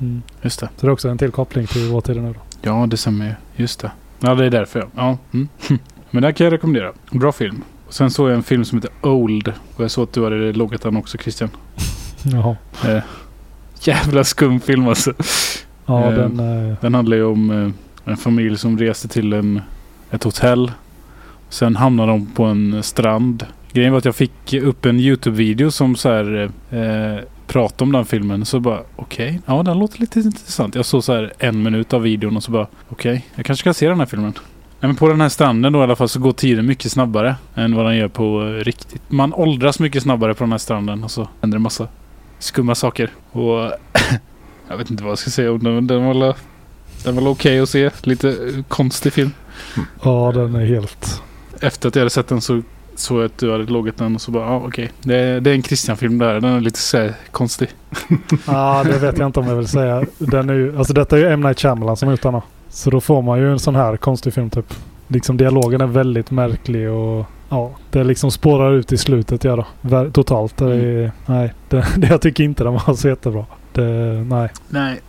Mm. 0.00 0.22
Just 0.42 0.60
det. 0.60 0.68
Så 0.76 0.86
det 0.86 0.90
är 0.90 0.92
också 0.92 1.08
en 1.08 1.18
till 1.18 1.30
koppling 1.30 1.66
till 1.66 1.88
Vår 1.88 2.00
tid 2.00 2.22
nu 2.22 2.32
då. 2.32 2.40
Ja, 2.62 2.86
det 2.86 2.96
stämmer 2.96 3.26
ju. 3.26 3.32
Just 3.62 3.80
det. 3.80 3.90
Ja, 4.20 4.34
det 4.34 4.44
är 4.46 4.50
därför 4.50 4.80
ja. 4.80 4.86
ja. 4.96 5.18
Mm. 5.32 5.48
Men 6.10 6.22
den 6.22 6.34
kan 6.34 6.44
jag 6.44 6.52
rekommendera. 6.52 6.92
Bra 7.10 7.32
film. 7.32 7.62
Och 7.86 7.94
sen 7.94 8.10
såg 8.10 8.28
jag 8.28 8.36
en 8.36 8.42
film 8.42 8.64
som 8.64 8.78
heter 8.78 8.90
Old. 9.02 9.52
Och 9.76 9.84
jag 9.84 9.90
såg 9.90 10.02
att 10.04 10.12
du 10.12 10.24
hade 10.24 10.52
loggat 10.52 10.82
den 10.82 10.96
också 10.96 11.18
Christian. 11.18 11.50
Jaha. 12.22 12.56
Eh, 12.86 13.02
jävla 13.80 14.24
skum 14.24 14.60
film 14.60 14.88
alltså. 14.88 15.12
Ja, 15.86 16.04
Eh, 16.04 16.12
den... 16.14 16.68
eh, 16.70 16.76
Den 16.80 16.94
handlar 16.94 17.16
ju 17.16 17.24
om 17.24 17.50
eh, 17.50 18.10
en 18.12 18.16
familj 18.16 18.58
som 18.58 18.78
reste 18.78 19.08
till 19.08 19.32
en, 19.32 19.60
ett 20.10 20.24
hotell. 20.24 20.72
Sen 21.48 21.76
hamnade 21.76 22.12
de 22.12 22.26
på 22.26 22.44
en 22.44 22.82
strand. 22.82 23.46
Grejen 23.72 23.92
var 23.92 23.98
att 23.98 24.04
jag 24.04 24.16
fick 24.16 24.54
upp 24.54 24.86
en 24.86 25.00
YouTube-video 25.00 25.70
som 25.70 25.96
så 25.96 26.08
här 26.08 26.50
eh, 26.70 27.24
pratade 27.46 27.84
om 27.84 27.92
den 27.92 28.04
filmen. 28.04 28.44
Så 28.44 28.60
bara 28.60 28.82
okej, 28.96 29.40
ja 29.46 29.62
den 29.62 29.78
låter 29.78 30.00
lite 30.00 30.20
intressant. 30.20 30.74
Jag 30.74 30.84
såg 30.84 31.04
så 31.04 31.14
här 31.14 31.32
en 31.38 31.62
minut 31.62 31.92
av 31.92 32.02
videon 32.02 32.36
och 32.36 32.42
så 32.42 32.50
bara 32.50 32.66
okej, 32.88 33.26
jag 33.34 33.46
kanske 33.46 33.60
ska 33.62 33.74
se 33.74 33.88
den 33.88 33.98
här 33.98 34.06
filmen. 34.06 34.32
Nej, 34.80 34.88
men 34.88 34.96
på 34.96 35.08
den 35.08 35.20
här 35.20 35.28
stranden 35.28 35.72
då 35.72 35.78
i 35.78 35.82
alla 35.82 35.96
fall 35.96 36.08
så 36.08 36.20
går 36.20 36.32
tiden 36.32 36.66
mycket 36.66 36.92
snabbare 36.92 37.36
än 37.54 37.74
vad 37.74 37.86
den 37.86 37.96
gör 37.96 38.08
på 38.08 38.42
eh, 38.42 38.64
riktigt. 38.64 39.02
Man 39.08 39.34
åldras 39.34 39.80
mycket 39.80 40.02
snabbare 40.02 40.34
på 40.34 40.44
den 40.44 40.50
här 40.50 40.58
stranden 40.58 41.04
och 41.04 41.10
så 41.10 41.28
händer 41.40 41.58
det 41.58 41.62
massa 41.62 41.88
skumma 42.38 42.74
saker. 42.74 43.10
Och 43.32 43.72
jag 44.68 44.76
vet 44.76 44.90
inte 44.90 45.02
vad 45.02 45.10
jag 45.10 45.18
ska 45.18 45.30
säga 45.30 45.52
om 45.52 45.64
den. 45.64 45.86
Den 45.86 46.04
var, 46.04 46.34
den 47.04 47.16
var 47.16 47.28
okej 47.28 47.60
att 47.60 47.68
se. 47.68 47.90
Lite 48.02 48.28
eh, 48.28 48.64
konstig 48.68 49.12
film. 49.12 49.30
ja, 50.02 50.32
den 50.34 50.54
är 50.54 50.66
helt... 50.66 51.22
Efter 51.60 51.88
att 51.88 51.94
jag 51.94 52.00
hade 52.00 52.10
sett 52.10 52.28
den 52.28 52.40
så 52.40 52.62
såg 52.98 53.22
att 53.24 53.38
du 53.38 53.52
hade 53.52 53.64
loggat 53.64 53.96
den 53.96 54.14
och 54.14 54.20
så 54.20 54.30
bara, 54.30 54.44
ja 54.46 54.62
okej. 54.66 54.90
Det, 55.02 55.14
är- 55.16 55.40
det 55.40 55.50
är 55.50 55.54
en 55.54 55.62
Christian-film 55.62 56.18
där. 56.18 56.34
Den 56.40 56.44
är 56.52 56.60
lite 56.60 56.78
så 56.78 57.08
konstig. 57.30 57.68
Ja, 58.46 58.84
det 58.84 58.98
vet 58.98 59.18
jag 59.18 59.26
inte 59.26 59.40
om 59.40 59.46
jag 59.48 59.56
vill 59.56 59.68
säga. 59.68 60.04
Den 60.18 60.50
är 60.50 60.54
ju, 60.54 60.78
alltså 60.78 60.92
detta 60.92 61.16
är 61.16 61.20
ju 61.20 61.28
M. 61.28 61.40
Night 61.40 61.60
Shyamalan 61.60 61.96
som 61.96 62.08
är 62.08 62.12
ute 62.12 62.30
nu. 62.30 62.40
Så 62.68 62.90
då 62.90 63.00
får 63.00 63.22
man 63.22 63.38
ju 63.38 63.52
en 63.52 63.58
sån 63.58 63.76
här 63.76 63.96
konstig 63.96 64.34
film 64.34 64.50
typ. 64.50 64.74
Liksom 65.08 65.36
dialogen 65.36 65.80
är 65.80 65.86
väldigt 65.86 66.30
märklig 66.30 66.90
och 66.90 67.26
ja, 67.48 67.70
det 67.90 68.04
liksom 68.04 68.30
spårar 68.30 68.72
ut 68.72 68.92
i 68.92 68.96
slutet 68.98 69.44
ja 69.44 69.64
då. 69.82 70.10
Totalt. 70.10 70.56
Det 70.56 70.74
är, 70.74 71.12
Nej, 71.26 71.52
det, 71.68 71.84
det, 71.96 72.06
jag 72.06 72.20
tycker 72.20 72.44
inte 72.44 72.64
den 72.64 72.72
var 72.72 72.94
så 72.94 73.08
jättebra. 73.08 73.44
Det, 73.72 73.82
nej. 74.28 74.48
Nej. 74.68 75.00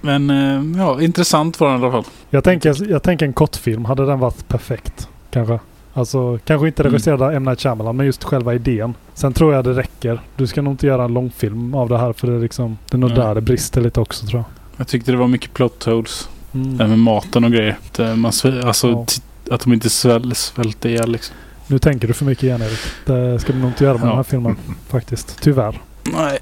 Men 0.00 0.30
eh, 0.30 0.80
ja, 0.80 1.02
intressant 1.02 1.60
var 1.60 1.70
den 1.72 1.80
i 1.80 1.82
alla 1.82 1.92
fall. 1.92 2.04
Jag 2.30 2.44
tänker, 2.44 2.90
jag 2.90 3.02
tänker 3.02 3.26
en 3.26 3.32
kortfilm. 3.32 3.84
Hade 3.84 4.06
den 4.06 4.18
varit 4.18 4.48
perfekt? 4.48 5.08
Kanske. 5.30 5.58
Alltså, 5.94 6.38
kanske 6.44 6.66
inte 6.66 6.82
Mm. 6.82 6.92
regisserad 6.92 7.22
av 7.22 7.32
M. 7.32 7.44
Night 7.44 7.60
Shyamalan, 7.60 7.96
men 7.96 8.06
just 8.06 8.24
själva 8.24 8.54
idén. 8.54 8.94
Sen 9.14 9.32
tror 9.32 9.54
jag 9.54 9.64
det 9.64 9.72
räcker. 9.72 10.20
Du 10.36 10.46
ska 10.46 10.62
nog 10.62 10.72
inte 10.72 10.86
göra 10.86 11.04
en 11.04 11.12
långfilm 11.14 11.74
av 11.74 11.88
det 11.88 11.98
här 11.98 12.12
för 12.12 12.26
det 12.26 12.32
är 12.34 12.38
liksom... 12.40 12.78
Det 12.90 12.96
är 12.96 12.98
nog 12.98 13.10
Nej. 13.10 13.18
där 13.18 13.34
det 13.34 13.40
brister 13.40 13.80
lite 13.80 14.00
också 14.00 14.26
tror 14.26 14.44
Jag 14.76 14.88
tyckte 14.88 15.10
det 15.10 15.16
var 15.18 15.28
mycket 15.28 15.52
plot 15.54 15.84
holes. 15.84 16.28
jag. 16.52 16.60
Mm. 16.62 16.76
Det 16.76 16.86
med 16.86 16.98
maten 16.98 17.44
och 17.44 17.50
grejer. 17.52 17.78
Att, 17.86 17.98
eh, 17.98 18.06
man, 18.16 18.24
alltså, 18.64 18.88
Ja. 18.88 19.06
att 19.54 19.60
de 19.60 19.72
inte 19.72 19.90
sväl, 19.90 20.34
svälter 20.34 20.88
ihjäl 20.88 21.12
liksom. 21.12 21.36
Nu 21.66 21.78
tänker 21.78 22.08
du 22.08 22.14
för 22.14 22.24
mycket 22.24 22.44
igen 22.44 22.62
Erik. 22.62 22.78
Det 23.06 23.38
ska 23.38 23.52
du 23.52 23.58
nog 23.58 23.70
inte 23.70 23.84
göra 23.84 23.94
med 23.94 24.02
Ja. 24.02 24.06
den 24.08 24.16
här 24.16 24.22
filmen. 24.22 24.56
Faktiskt. 24.88 25.38
Tyvärr. 25.42 25.80
Nej. 26.12 26.38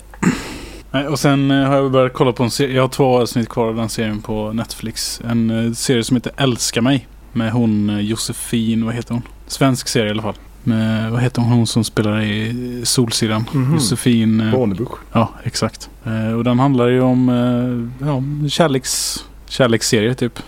Nej, 0.90 1.07
och 1.07 1.19
sen 1.19 1.50
eh, 1.50 1.67
har 1.69 1.76
jag 1.76 1.90
börjat 1.93 2.12
kolla 2.12 2.33
på 2.33 2.43
en 2.43 2.50
serie. 2.50 2.75
Jag 2.75 2.83
har 2.83 2.88
två 2.88 3.19
avsnitt 3.21 3.49
kvar 3.49 3.69
av 3.69 3.76
den 3.76 3.88
serien 3.88 4.21
på 4.23 4.52
Netflix. 4.52 5.21
En 5.31 5.67
eh, 5.67 5.73
serie 5.73 6.05
som 6.05 6.17
heter 6.17 6.33
Älska 6.37 6.83
mig. 6.83 7.07
Med 7.33 7.52
hon 7.52 7.90
eh, 7.90 7.99
Josefin, 8.00 8.85
vad 8.85 8.95
heter 8.95 9.14
hon? 9.14 9.23
Svensk 9.49 9.88
serie 9.88 10.09
i 10.09 10.11
alla 10.11 10.23
fall. 10.23 10.35
Med, 10.64 11.11
vad 11.12 11.23
heter 11.23 11.43
hon, 11.43 11.52
hon 11.52 11.67
som 11.67 11.85
spelar 11.85 12.21
i 12.23 12.81
Solsidan? 12.85 13.45
Mhm. 13.52 13.75
Josefin. 13.75 14.40
eh, 14.40 14.50
Bornebusch. 14.52 14.99
Ja, 15.12 15.28
exakt. 15.45 15.90
Eh, 16.07 16.33
och 16.33 16.45
den 16.45 16.59
handlar 16.59 16.87
ju 16.88 17.00
om 17.00 17.28
eh, 17.28 18.07
ja, 18.09 18.23
kärleks, 18.49 19.25
kärleksserie 19.47 20.14
typ. 20.14 20.38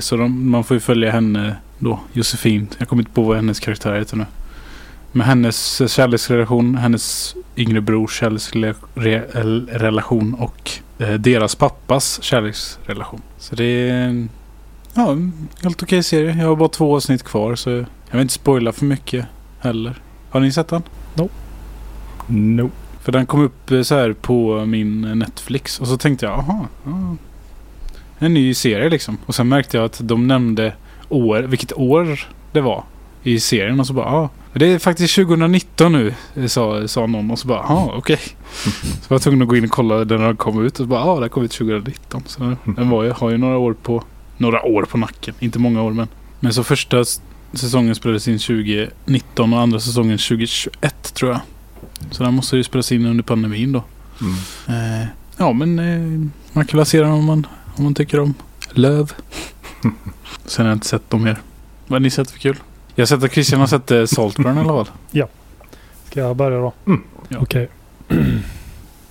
Så 0.00 0.16
de, 0.16 0.50
man 0.50 0.64
får 0.64 0.74
ju 0.74 0.80
följa 0.80 1.10
henne 1.10 1.56
då, 1.78 2.00
Josefin. 2.12 2.68
Jag 2.78 2.88
kommer 2.88 3.02
inte 3.02 3.12
på 3.12 3.22
vad 3.22 3.36
hennes 3.36 3.60
karaktär 3.60 3.98
heter 3.98 4.16
nu. 4.16 4.26
Med 5.12 5.26
hennes 5.26 5.92
kärleksrelation, 5.92 6.74
hennes 6.76 7.34
yngre 7.56 7.80
brors 7.80 8.18
kärleksrelation 8.20 10.34
och 10.34 10.70
deras 11.18 11.54
pappas 11.54 12.22
kärleksrelation. 12.22 13.20
Så 13.38 13.54
det 13.54 13.64
är 13.64 13.92
en 13.94 14.28
ja, 14.94 15.16
helt 15.62 15.82
okej 15.82 16.02
serie. 16.02 16.36
Jag 16.36 16.48
har 16.48 16.56
bara 16.56 16.68
två 16.68 16.96
avsnitt 16.96 17.22
kvar 17.22 17.54
så 17.54 17.84
jag 18.06 18.12
vill 18.12 18.22
inte 18.22 18.34
spoila 18.34 18.72
för 18.72 18.84
mycket 18.84 19.26
heller. 19.60 19.94
Har 20.30 20.40
ni 20.40 20.52
sett 20.52 20.68
den? 20.68 20.82
No. 22.26 22.70
För 23.02 23.12
den 23.12 23.26
kom 23.26 23.40
upp 23.40 23.70
eh, 23.70 23.82
så 23.82 23.94
här 23.94 24.12
på 24.12 24.66
min 24.66 25.00
Netflix 25.00 25.80
och 25.80 25.86
så 25.86 25.96
tänkte 25.96 26.26
jag, 26.26 26.38
aha, 26.38 26.66
ja. 26.84 27.16
En 28.18 28.34
ny 28.34 28.54
serie 28.54 28.88
liksom. 28.88 29.18
Och 29.26 29.34
sen 29.34 29.48
märkte 29.48 29.76
jag 29.76 29.84
att 29.84 30.00
de 30.02 30.26
nämnde 30.26 30.72
år, 31.08 31.42
vilket 31.42 31.72
år 31.72 32.28
det 32.52 32.60
var 32.60 32.84
i 33.22 33.40
serien 33.40 33.80
och 33.80 33.86
så 33.86 33.92
bara, 33.92 34.06
ja. 34.06 34.28
Det 34.52 34.66
är 34.66 34.78
faktiskt 34.78 35.14
2019 35.14 35.92
nu, 35.92 36.14
eh, 36.34 36.46
sa, 36.46 36.88
sa 36.88 37.06
någon 37.06 37.30
och 37.30 37.38
så 37.38 37.48
bara, 37.48 37.64
ja 37.68 37.92
okej. 37.96 38.20
Så 38.52 39.08
var 39.08 39.14
jag 39.14 39.22
tvungen 39.22 39.42
att 39.42 39.48
gå 39.48 39.56
in 39.56 39.64
och 39.64 39.70
kolla 39.70 39.96
när 39.96 40.04
den 40.04 40.36
kom 40.36 40.64
ut 40.66 40.72
och 40.72 40.84
så 40.84 40.86
bara, 40.86 41.00
ja 41.00 41.20
det 41.20 41.28
kom 41.28 41.42
ut 41.42 41.52
2019. 41.52 42.22
Så 42.26 42.40
den, 42.40 42.56
den 42.64 42.88
var 42.90 43.02
ju, 43.02 43.10
har 43.10 43.30
ju 43.30 43.38
några 43.38 43.58
år 43.58 43.72
på, 43.82 44.02
några 44.36 44.62
år 44.62 44.82
på 44.82 44.98
nacken. 44.98 45.34
Inte 45.38 45.58
många 45.58 45.82
år 45.82 45.92
men. 45.92 46.08
Men 46.40 46.52
så 46.52 46.64
första 46.64 47.04
säsongen 47.56 47.94
spelades 47.94 48.28
in 48.28 48.38
2019 48.38 49.52
och 49.52 49.60
andra 49.60 49.80
säsongen 49.80 50.18
2021 50.18 51.14
tror 51.14 51.30
jag. 51.30 51.40
Så 52.10 52.22
den 52.22 52.34
måste 52.34 52.56
ju 52.56 52.64
spelas 52.64 52.92
in 52.92 53.06
under 53.06 53.24
pandemin 53.24 53.72
då. 53.72 53.84
Mm. 54.20 54.34
Eh, 55.02 55.06
ja 55.36 55.52
men 55.52 55.78
eh, 55.78 56.28
man 56.52 56.66
kan 56.66 56.78
väl 56.78 56.86
se 56.86 57.00
den 57.00 57.10
om 57.10 57.24
man, 57.24 57.46
om 57.76 57.84
man 57.84 57.94
tycker 57.94 58.20
om 58.20 58.34
löv. 58.70 59.12
Sen 60.46 60.64
har 60.64 60.70
jag 60.70 60.76
inte 60.76 60.86
sett 60.86 61.10
dem 61.10 61.22
mer. 61.22 61.40
Vad 61.86 61.94
har 61.94 62.00
ni 62.00 62.10
sett 62.10 62.30
för 62.30 62.38
kul? 62.38 62.56
Jag 62.94 63.02
har 63.02 63.06
sett 63.06 63.22
att 63.22 63.32
Christian 63.32 63.60
har 63.60 63.66
sett 63.66 63.90
eh, 63.90 64.04
Saltburn 64.04 64.56
i 64.56 64.60
alla 64.60 64.84
fall. 64.84 64.94
Ska 66.10 66.20
jag 66.20 66.36
börja 66.36 66.58
då? 66.58 66.72
Mm. 66.86 67.02
Ja. 67.28 67.38
Okej. 67.40 67.68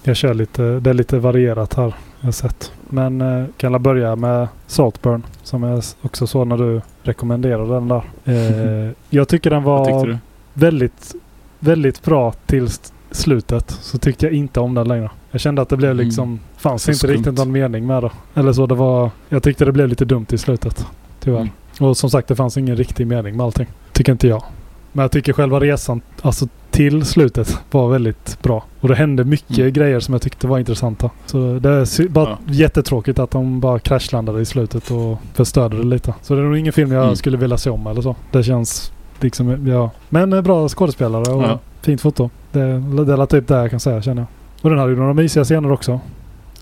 jag 0.03 0.15
kör 0.15 0.33
lite. 0.33 0.63
Det 0.63 0.89
är 0.89 0.93
lite 0.93 1.19
varierat 1.19 1.73
här. 1.73 1.93
Jag 2.19 2.27
har 2.27 2.31
sett. 2.31 2.71
Men 2.89 3.21
eh, 3.21 3.45
kan 3.57 3.71
jag 3.71 3.81
börja 3.81 4.15
med 4.15 4.47
Saltburn. 4.67 5.23
Som 5.43 5.63
jag 5.63 5.83
också 6.01 6.27
såg 6.27 6.47
när 6.47 6.57
du 6.57 6.81
rekommenderade 7.03 7.73
den 7.73 7.87
där. 7.87 8.03
Eh, 8.25 8.91
jag 9.09 9.27
tycker 9.27 9.49
den 9.49 9.63
var 9.63 10.19
väldigt, 10.53 11.15
väldigt 11.59 12.03
bra 12.03 12.31
till 12.45 12.69
slutet. 13.11 13.71
Så 13.71 13.97
tyckte 13.97 14.25
jag 14.25 14.33
inte 14.35 14.59
om 14.59 14.73
den 14.73 14.87
längre. 14.87 15.09
Jag 15.31 15.41
kände 15.41 15.61
att 15.61 15.69
det 15.69 15.77
blev 15.77 15.91
Mm. 15.91 16.05
liksom... 16.05 16.39
Fanns 16.57 16.83
Så 16.83 16.91
inte 16.91 16.99
skumt. 16.99 17.11
riktigt 17.11 17.33
någon 17.37 17.51
mening 17.51 17.87
med 17.87 18.03
det. 18.03 18.11
Eller 18.33 18.53
så 18.53 18.65
det 18.65 18.75
var... 18.75 19.09
Jag 19.29 19.43
tyckte 19.43 19.65
det 19.65 19.71
blev 19.71 19.87
lite 19.87 20.05
dumt 20.05 20.25
i 20.31 20.37
slutet. 20.37 20.85
Tyvärr. 21.19 21.39
Mm. 21.39 21.89
Och 21.89 21.97
som 21.97 22.09
sagt 22.09 22.27
det 22.27 22.35
fanns 22.35 22.57
ingen 22.57 22.75
riktig 22.75 23.07
mening 23.07 23.37
med 23.37 23.45
allting. 23.45 23.67
Tycker 23.91 24.11
inte 24.11 24.27
jag. 24.27 24.43
Men 24.91 25.03
jag 25.03 25.11
tycker 25.11 25.33
själva 25.33 25.59
resan, 25.59 26.01
alltså 26.21 26.47
till 26.73 27.05
slutet, 27.05 27.57
var 27.71 27.89
väldigt 27.89 28.37
bra. 28.41 28.63
Och 28.81 28.87
det 28.87 28.95
hände 28.95 29.23
mycket 29.23 29.57
Mm. 29.59 29.73
grejer 29.73 29.99
som 29.99 30.13
jag 30.13 30.21
tyckte 30.21 30.47
var 30.47 30.59
intressanta. 30.59 31.09
Så 31.25 31.59
det 31.61 31.69
är 31.69 32.07
bara 32.09 32.29
Ja. 32.29 32.37
jättetråkigt 32.47 33.19
att 33.19 33.31
de 33.31 33.59
bara 33.59 33.79
kraschlandade 33.79 34.41
i 34.41 34.45
slutet 34.45 34.91
och 34.91 35.17
förstörde 35.33 35.77
det 35.77 35.83
lite. 35.83 36.13
Så 36.21 36.35
det 36.35 36.41
är 36.41 36.45
nog 36.45 36.57
ingen 36.57 36.73
film 36.73 36.91
jag 36.91 37.03
Mm. 37.03 37.15
skulle 37.15 37.37
vilja 37.37 37.57
se 37.57 37.69
om 37.69 37.87
eller 37.87 38.01
så. 38.01 38.15
Det 38.31 38.43
känns 38.43 38.91
liksom, 39.19 39.67
ja. 39.67 39.91
Men 40.09 40.33
eh, 40.33 40.41
bra 40.41 40.69
skådespelare 40.69 41.33
och 41.33 41.43
Ja. 41.43 41.59
fint 41.81 42.01
foto. 42.01 42.29
Det, 42.51 42.59
det 43.05 43.13
är 43.13 43.25
typ 43.25 43.47
det 43.47 43.55
jag 43.57 43.71
kan 43.71 43.79
säga 43.79 44.01
känner 44.01 44.21
jag. 44.21 44.27
Och 44.63 44.69
den 44.69 44.79
hade 44.79 44.91
ju 44.91 44.97
några 44.97 45.13
mysiga 45.13 45.43
scener 45.43 45.71
också. 45.71 45.99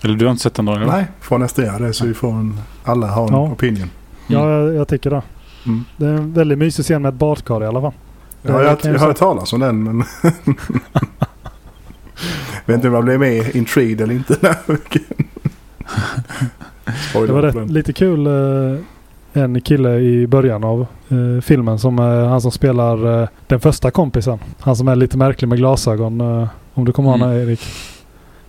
Eller 0.03 0.15
du 0.15 0.25
har 0.25 0.31
inte 0.31 0.43
sett 0.43 0.53
den 0.53 0.65
då? 0.65 0.73
eller? 0.73 0.85
Nej, 0.85 1.05
får 1.21 1.37
nästan 1.37 1.65
göra 1.65 1.79
det 1.79 1.93
så 1.93 2.05
vi 2.05 2.13
får 2.13 2.29
en, 2.29 2.57
alla 2.83 3.07
har 3.07 3.27
en 3.27 3.33
Ja. 3.33 3.39
opinion. 3.51 3.77
Mm. 3.77 3.89
Ja, 4.27 4.49
jag, 4.51 4.73
jag 4.75 4.87
tycker 4.87 5.09
det. 5.09 5.21
Mm. 5.65 5.85
Det 5.97 6.05
är 6.05 6.13
en 6.13 6.33
väldigt 6.33 6.57
mysig 6.57 6.85
scen 6.85 7.01
med 7.01 7.09
ett 7.09 7.15
badkar 7.19 7.63
i 7.63 7.67
alla 7.67 7.81
fall. 7.81 7.91
Ja, 8.41 8.53
jag, 8.63 8.63
jag 8.63 8.79
jag 8.93 8.99
har 8.99 9.07
hört 9.07 9.17
talas 9.17 9.53
om 9.53 9.59
den 9.59 9.83
men... 9.83 10.03
vet 12.65 12.75
inte 12.75 12.87
om 12.87 12.93
jag 12.93 13.03
blev 13.03 13.19
mer 13.19 13.57
intrigued 13.57 14.01
eller 14.01 14.13
inte. 14.13 14.35
Det 17.13 17.31
var 17.31 17.41
rätt, 17.41 17.71
lite 17.71 17.93
kul. 17.93 18.27
eh, 18.27 18.77
en 19.33 19.61
kille 19.61 19.95
i 19.99 20.27
början 20.27 20.63
av 20.63 20.81
eh, 21.09 21.41
filmen 21.41 21.79
som 21.79 21.99
är 21.99 22.23
han 22.25 22.41
som 22.41 22.51
spelar 22.51 23.21
eh, 23.21 23.27
den 23.47 23.59
första 23.59 23.91
kompisen. 23.91 24.39
Han 24.59 24.75
som 24.75 24.87
är 24.87 24.95
lite 24.95 25.17
märklig 25.17 25.47
med 25.47 25.57
glasögon. 25.57 26.21
eh, 26.21 26.47
om 26.73 26.85
du 26.85 26.91
kommer 26.91 27.09
ihåg 27.09 27.15
Mm. 27.17 27.29
honom 27.29 27.43
Erik. 27.49 27.61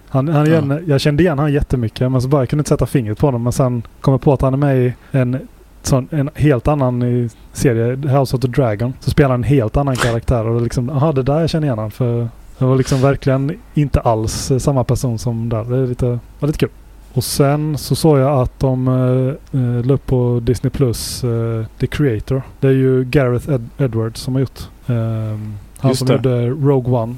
Han, 0.09 0.29
han 0.29 0.47
Ja. 0.47 0.53
igen, 0.53 0.85
Jag 0.87 1.01
kände 1.01 1.23
igen 1.23 1.39
han 1.39 1.53
jättemycket 1.53 2.13
men 2.13 2.23
så 2.23 2.29
bara 2.29 2.43
jag 2.43 2.49
kunde 2.49 2.61
inte 2.61 2.69
sätta 2.69 2.87
fingret 2.87 3.19
på 3.19 3.27
honom. 3.27 3.43
Men 3.43 3.53
sen 3.53 3.83
kom 4.01 4.13
jag 4.13 4.21
på 4.21 4.33
att 4.33 4.41
han 4.43 4.53
är 4.55 4.59
med 4.59 4.79
i 4.87 4.95
en, 5.11 5.39
sån, 5.87 6.09
en 6.11 6.31
helt 6.35 6.69
annan 6.69 7.29
serie, 7.53 7.97
House 8.19 8.37
of 8.37 8.43
the 8.43 8.49
Dragon. 8.49 8.93
Så 9.01 9.11
spelar 9.11 9.31
han 9.31 9.41
en 9.41 9.45
helt 9.45 9.77
annan 9.77 9.97
karaktär 9.97 10.47
och 10.49 10.55
det 10.59 10.65
liksom, 10.65 10.91
aha 10.91 11.13
det 11.13 11.23
där 11.23 11.41
jag 11.41 11.51
känner 11.51 11.67
igen 11.67 11.79
han 11.79 11.91
för 11.91 12.29
det 12.59 12.65
var 12.65 12.77
liksom 12.77 13.01
verkligen 13.01 13.59
inte 13.75 14.01
alls 14.01 14.51
eh, 14.51 14.59
samma 14.59 14.85
person 14.85 15.19
som 15.19 15.49
där. 15.49 15.65
Det 15.65 15.77
är 15.77 15.87
lite, 15.87 16.19
var 16.41 16.47
lite 16.47 16.59
kul. 16.59 16.69
Och 17.15 17.25
sen 17.25 17.79
så 17.79 17.95
såg 17.95 18.19
jag 18.19 18.41
att 18.41 18.59
de 18.61 18.89
uh, 18.89 19.85
la 19.85 19.95
upp 19.95 20.07
på 20.07 20.41
Disney 20.43 20.71
Plus 20.71 21.25
uh, 21.25 21.65
The 21.81 21.87
Creator. 21.87 22.43
Det 22.61 22.67
är 22.69 22.73
ju 22.73 23.05
Gareth 23.05 23.49
Ed- 23.51 23.69
Edwards 23.79 24.21
som 24.21 24.35
har 24.35 24.41
gjort. 24.41 24.61
Ehm, 24.87 25.55
han 25.79 25.91
Just 25.91 25.99
som 25.99 26.07
det. 26.09 26.13
gjorde 26.15 26.49
Rogue 26.49 26.93
One 26.99 27.15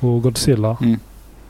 och 0.00 0.22
Godzilla. 0.22 0.76
Mm. 0.80 0.98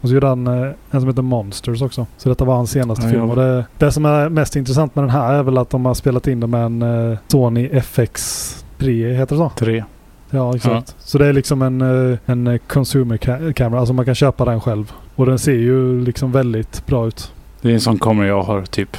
Och 0.00 0.08
så 0.08 0.14
gjorde 0.14 0.26
han 0.26 0.46
eh, 0.46 0.70
en 0.90 1.00
som 1.00 1.08
heter 1.08 1.22
Monsters 1.22 1.82
också. 1.82 2.06
Så 2.16 2.28
detta 2.28 2.44
var 2.44 2.54
hans 2.54 2.70
senaste 2.70 3.04
Ja, 3.04 3.10
film. 3.10 3.22
ja. 3.24 3.28
Och 3.30 3.36
det, 3.36 3.64
det 3.78 3.92
som 3.92 4.04
är 4.04 4.28
mest 4.28 4.56
intressant 4.56 4.94
med 4.94 5.02
den 5.04 5.10
här 5.10 5.34
är 5.34 5.42
väl 5.42 5.58
att 5.58 5.70
de 5.70 5.86
har 5.86 5.94
spelat 5.94 6.26
in 6.26 6.40
den 6.40 6.50
med 6.50 6.64
en 6.66 6.82
eh, 7.12 7.18
Sony 7.28 7.68
FX3, 7.68 9.12
heter 9.16 9.34
det 9.36 9.38
så? 9.42 9.50
Tre. 9.56 9.84
Ja, 10.30 10.56
exakt. 10.56 10.96
Så 10.98 11.18
det 11.18 11.26
är 11.26 11.32
liksom 11.32 11.62
en, 11.62 11.80
eh, 12.12 12.18
en 12.26 12.58
consumer 12.66 13.16
ca- 13.16 13.52
camera. 13.52 13.80
Alltså 13.80 13.94
man 13.94 14.04
kan 14.04 14.14
köpa 14.14 14.44
den 14.44 14.60
själv. 14.60 14.92
Och 15.16 15.26
den 15.26 15.38
ser 15.38 15.52
ju 15.52 16.00
liksom 16.04 16.32
väldigt 16.32 16.86
bra 16.86 17.06
ut. 17.06 17.32
Det 17.62 17.68
är 17.70 17.74
en 17.74 17.80
sån 17.80 17.98
kamera 17.98 18.26
jag 18.26 18.42
har 18.42 18.62
typ. 18.62 18.96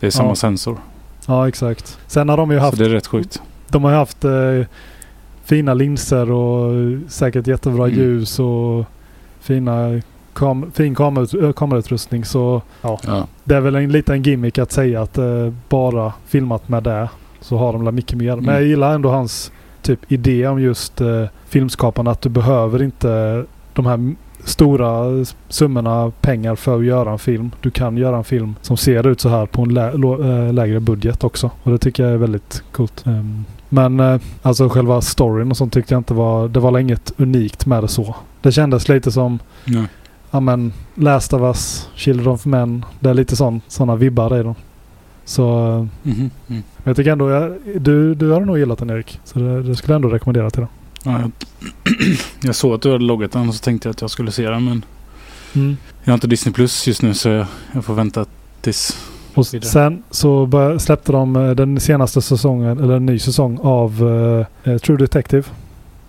Det 0.00 0.06
är 0.06 0.10
samma 0.10 0.28
Ja. 0.28 0.34
sensor. 0.34 0.76
Ja, 1.26 1.48
exakt. 1.48 1.98
Sen 2.06 2.28
har 2.28 2.36
de 2.36 2.50
ju 2.50 2.58
Så 2.58 2.64
haft, 2.64 2.78
det 2.78 2.84
är 2.84 2.88
rätt 2.88 3.06
sjukt. 3.06 3.42
de 3.68 3.84
har 3.84 3.90
ju 3.90 3.96
haft 3.96 4.24
eh, 4.24 4.30
fina 5.44 5.74
linser 5.74 6.30
och 6.30 6.72
säkert 7.08 7.46
jättebra 7.46 7.86
Mm. 7.86 7.98
ljus 7.98 8.38
och 8.38 8.84
fina 9.40 10.00
kam 10.34 10.70
fin 10.74 10.94
kamerautrustning. 11.56 12.24
Så 12.24 12.62
ja, 12.82 12.98
Ja. 13.06 13.26
det 13.44 13.54
är 13.54 13.60
väl 13.60 13.74
en 13.74 13.92
liten 13.92 14.22
gimmick 14.22 14.58
att 14.58 14.72
säga 14.72 15.02
att 15.02 15.18
eh, 15.18 15.52
bara 15.68 16.12
filmat 16.26 16.68
med 16.68 16.82
det 16.82 17.08
så 17.40 17.56
har 17.56 17.72
de 17.72 17.84
väl 17.84 17.94
mycket 17.94 18.18
mer. 18.18 18.36
Men 18.36 18.44
Mm. 18.44 18.54
jag 18.54 18.64
gillar 18.64 18.94
ändå 18.94 19.08
hans 19.10 19.52
typ 19.82 20.12
idé 20.12 20.46
om 20.46 20.60
just 20.62 21.00
eh, 21.00 21.24
filmskapande. 21.48 22.10
Att 22.10 22.20
du 22.20 22.28
behöver 22.28 22.82
inte 22.82 23.44
de 23.72 23.86
här 23.86 24.14
stora 24.44 25.24
summorna 25.48 26.12
pengar 26.20 26.54
för 26.54 26.78
att 26.78 26.84
göra 26.84 27.12
en 27.12 27.18
film. 27.18 27.50
Du 27.60 27.70
kan 27.70 27.96
göra 27.96 28.16
en 28.16 28.24
film 28.24 28.54
som 28.62 28.76
ser 28.76 29.06
ut 29.06 29.20
så 29.20 29.28
här 29.28 29.46
på 29.46 29.62
en 29.62 29.74
lä 29.74 29.88
eh, 29.88 30.52
lägre 30.52 30.80
budget 30.80 31.24
också. 31.24 31.50
Och 31.62 31.70
det 31.72 31.78
tycker 31.78 32.02
jag 32.02 32.12
är 32.12 32.16
väldigt 32.16 32.62
coolt. 32.72 33.06
Ehm, 33.06 33.44
men 33.68 34.00
eh, 34.00 34.20
alltså 34.42 34.68
själva 34.68 35.00
storyn 35.00 35.50
och 35.50 35.56
sånt 35.56 35.72
tyckte 35.72 35.94
jag 35.94 36.00
inte 36.00 36.14
var... 36.14 36.48
Det 36.48 36.60
var 36.60 36.78
inget 36.78 37.12
unikt 37.16 37.66
med 37.66 37.82
det 37.84 37.88
så. 37.88 38.14
Det 38.42 38.52
kändes 38.52 38.88
lite 38.88 39.12
som 39.12 39.38
Ja. 39.64 39.82
Ja 40.34 40.40
men 40.40 40.72
Last 40.94 41.32
of 41.32 41.40
Us, 41.42 41.88
Children 41.94 42.26
of 42.28 42.44
Men. 42.44 42.84
Det 43.00 43.10
är 43.10 43.14
lite 43.14 43.36
sån, 43.36 43.60
såna 43.68 43.96
vibbar 43.96 44.40
i 44.40 44.42
dem. 44.42 44.54
Så 45.24 45.48
Mhm. 46.02 46.12
Mm. 46.14 46.30
men 46.48 46.62
jag 46.84 46.96
tycker 46.96 47.12
ändå, 47.12 47.30
jag, 47.30 47.52
du, 47.80 48.14
du 48.14 48.30
har 48.30 48.40
nog 48.40 48.58
gillat 48.58 48.78
den 48.78 48.90
Erik. 48.90 49.20
Så 49.24 49.38
det, 49.38 49.62
det 49.62 49.76
skulle 49.76 49.92
jag 49.92 49.96
ändå 49.96 50.08
rekommendera 50.08 50.50
till 50.50 50.60
dig. 50.60 50.68
Ja, 51.04 51.20
jag, 51.20 51.30
jag 52.42 52.54
såg 52.54 52.74
att 52.74 52.82
du 52.82 52.92
hade 52.92 53.04
loggat 53.04 53.32
den 53.32 53.48
och 53.48 53.54
så 53.54 53.64
tänkte 53.64 53.88
jag 53.88 53.92
att 53.92 54.00
jag 54.00 54.10
skulle 54.10 54.32
se 54.32 54.48
den 54.48 54.64
men 54.64 54.84
jag 56.04 56.12
har 56.12 56.14
inte 56.14 56.26
Disney 56.26 56.52
Plus 56.52 56.86
just 56.86 57.02
nu 57.02 57.14
så 57.14 57.28
jag, 57.28 57.46
jag 57.72 57.84
får 57.84 57.94
vänta 57.94 58.24
tills... 58.60 58.98
Och 59.34 59.46
sen 59.46 60.02
så 60.10 60.48
släppte 60.80 61.12
de 61.12 61.36
eh, 61.36 61.50
den 61.50 61.80
senaste 61.80 62.22
säsongen, 62.22 62.78
eller 62.78 62.94
en 62.94 63.06
ny 63.06 63.18
säsong 63.18 63.58
av 63.62 64.08
eh, 64.64 64.76
True 64.78 64.96
Detective. 64.98 65.44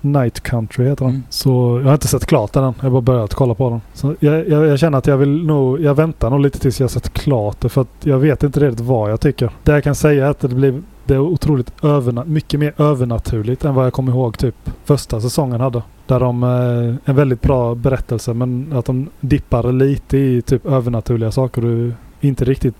Night 0.03 0.39
Country 0.39 0.85
heter 0.85 1.05
den. 1.05 1.13
Mm. 1.13 1.23
Så 1.29 1.79
jag 1.79 1.87
har 1.87 1.93
inte 1.93 2.07
sett 2.07 2.25
klart 2.25 2.53
den 2.53 2.63
än. 2.63 2.73
Jag 2.77 2.83
har 2.83 2.89
bara 2.89 3.01
börjat 3.01 3.33
kolla 3.33 3.53
på 3.53 3.69
den. 3.69 3.81
Så 3.93 4.15
jag, 4.19 4.49
jag, 4.49 4.65
jag 4.65 4.79
känner 4.79 4.97
att 4.97 5.07
jag 5.07 5.17
vill 5.17 5.45
nog, 5.45 5.81
jag 5.81 5.95
väntar 5.95 6.29
nog 6.29 6.39
lite 6.39 6.59
tills 6.59 6.79
jag 6.79 6.91
sett 6.91 7.13
klart 7.13 7.61
det. 7.61 7.69
För 7.69 7.81
att 7.81 7.87
jag 8.03 8.19
vet 8.19 8.43
inte 8.43 8.59
riktigt 8.59 8.85
vad 8.85 9.11
jag 9.11 9.21
tycker. 9.21 9.49
Det 9.63 9.71
jag 9.71 9.83
kan 9.83 9.95
säga 9.95 10.25
är 10.25 10.29
att 10.29 10.39
det 10.39 10.47
blir 10.47 10.81
det 11.05 11.13
är 11.13 11.19
otroligt 11.19 11.83
överna, 11.83 12.23
mycket 12.25 12.59
mer 12.59 12.73
övernaturligt 12.77 13.65
än 13.65 13.75
vad 13.75 13.85
jag 13.85 13.93
kommer 13.93 14.11
ihåg 14.11 14.37
typ 14.37 14.55
första 14.85 15.21
säsongen 15.21 15.61
hade. 15.61 15.81
Där 16.05 16.19
de, 16.19 16.43
eh, 16.43 17.09
en 17.09 17.15
väldigt 17.15 17.41
bra 17.41 17.75
berättelse 17.75 18.33
men 18.33 18.73
att 18.73 18.85
de 18.85 19.09
dippar 19.19 19.71
lite 19.71 20.17
i 20.17 20.41
typ 20.41 20.65
övernaturliga 20.65 21.31
saker 21.31 21.61
du 21.61 21.93
inte 22.21 22.45
riktigt 22.45 22.75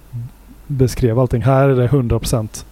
beskrev 0.68 1.20
allting. 1.20 1.42
Här 1.42 1.70
är 1.70 1.76
det 1.76 1.88
100%. 1.88 2.66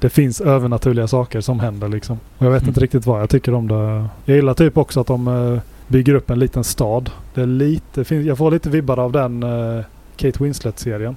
Det 0.00 0.08
finns 0.10 0.40
övernaturliga 0.40 1.06
saker 1.06 1.40
som 1.40 1.60
händer 1.60 1.88
liksom. 1.88 2.18
Och 2.38 2.46
jag 2.46 2.50
vet 2.50 2.62
Mm. 2.62 2.68
inte 2.68 2.80
riktigt 2.80 3.06
vad 3.06 3.20
jag 3.20 3.30
tycker 3.30 3.54
om 3.54 3.68
det. 3.68 4.06
Jag 4.24 4.36
gillar 4.36 4.54
typ 4.54 4.76
också 4.76 5.00
att 5.00 5.06
de 5.06 5.28
eh, 5.28 5.60
bygger 5.88 6.14
upp 6.14 6.30
en 6.30 6.38
liten 6.38 6.64
stad. 6.64 7.10
Det 7.34 7.42
är 7.42 7.46
lite, 7.46 8.14
jag 8.14 8.38
får 8.38 8.50
lite 8.50 8.70
vibbar 8.70 8.98
av 8.98 9.12
den 9.12 9.42
eh, 9.42 9.84
Kate 10.16 10.44
Winslet-serien. 10.44 11.16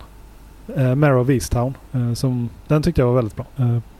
Eh, 0.75 0.95
Mare 0.95 1.15
of 1.15 1.29
Easttown. 1.29 1.73
Eh, 1.93 2.13
som, 2.13 2.49
den 2.67 2.83
tyckte 2.83 3.01
jag 3.01 3.07
var 3.07 3.15
väldigt 3.15 3.35
bra. 3.35 3.45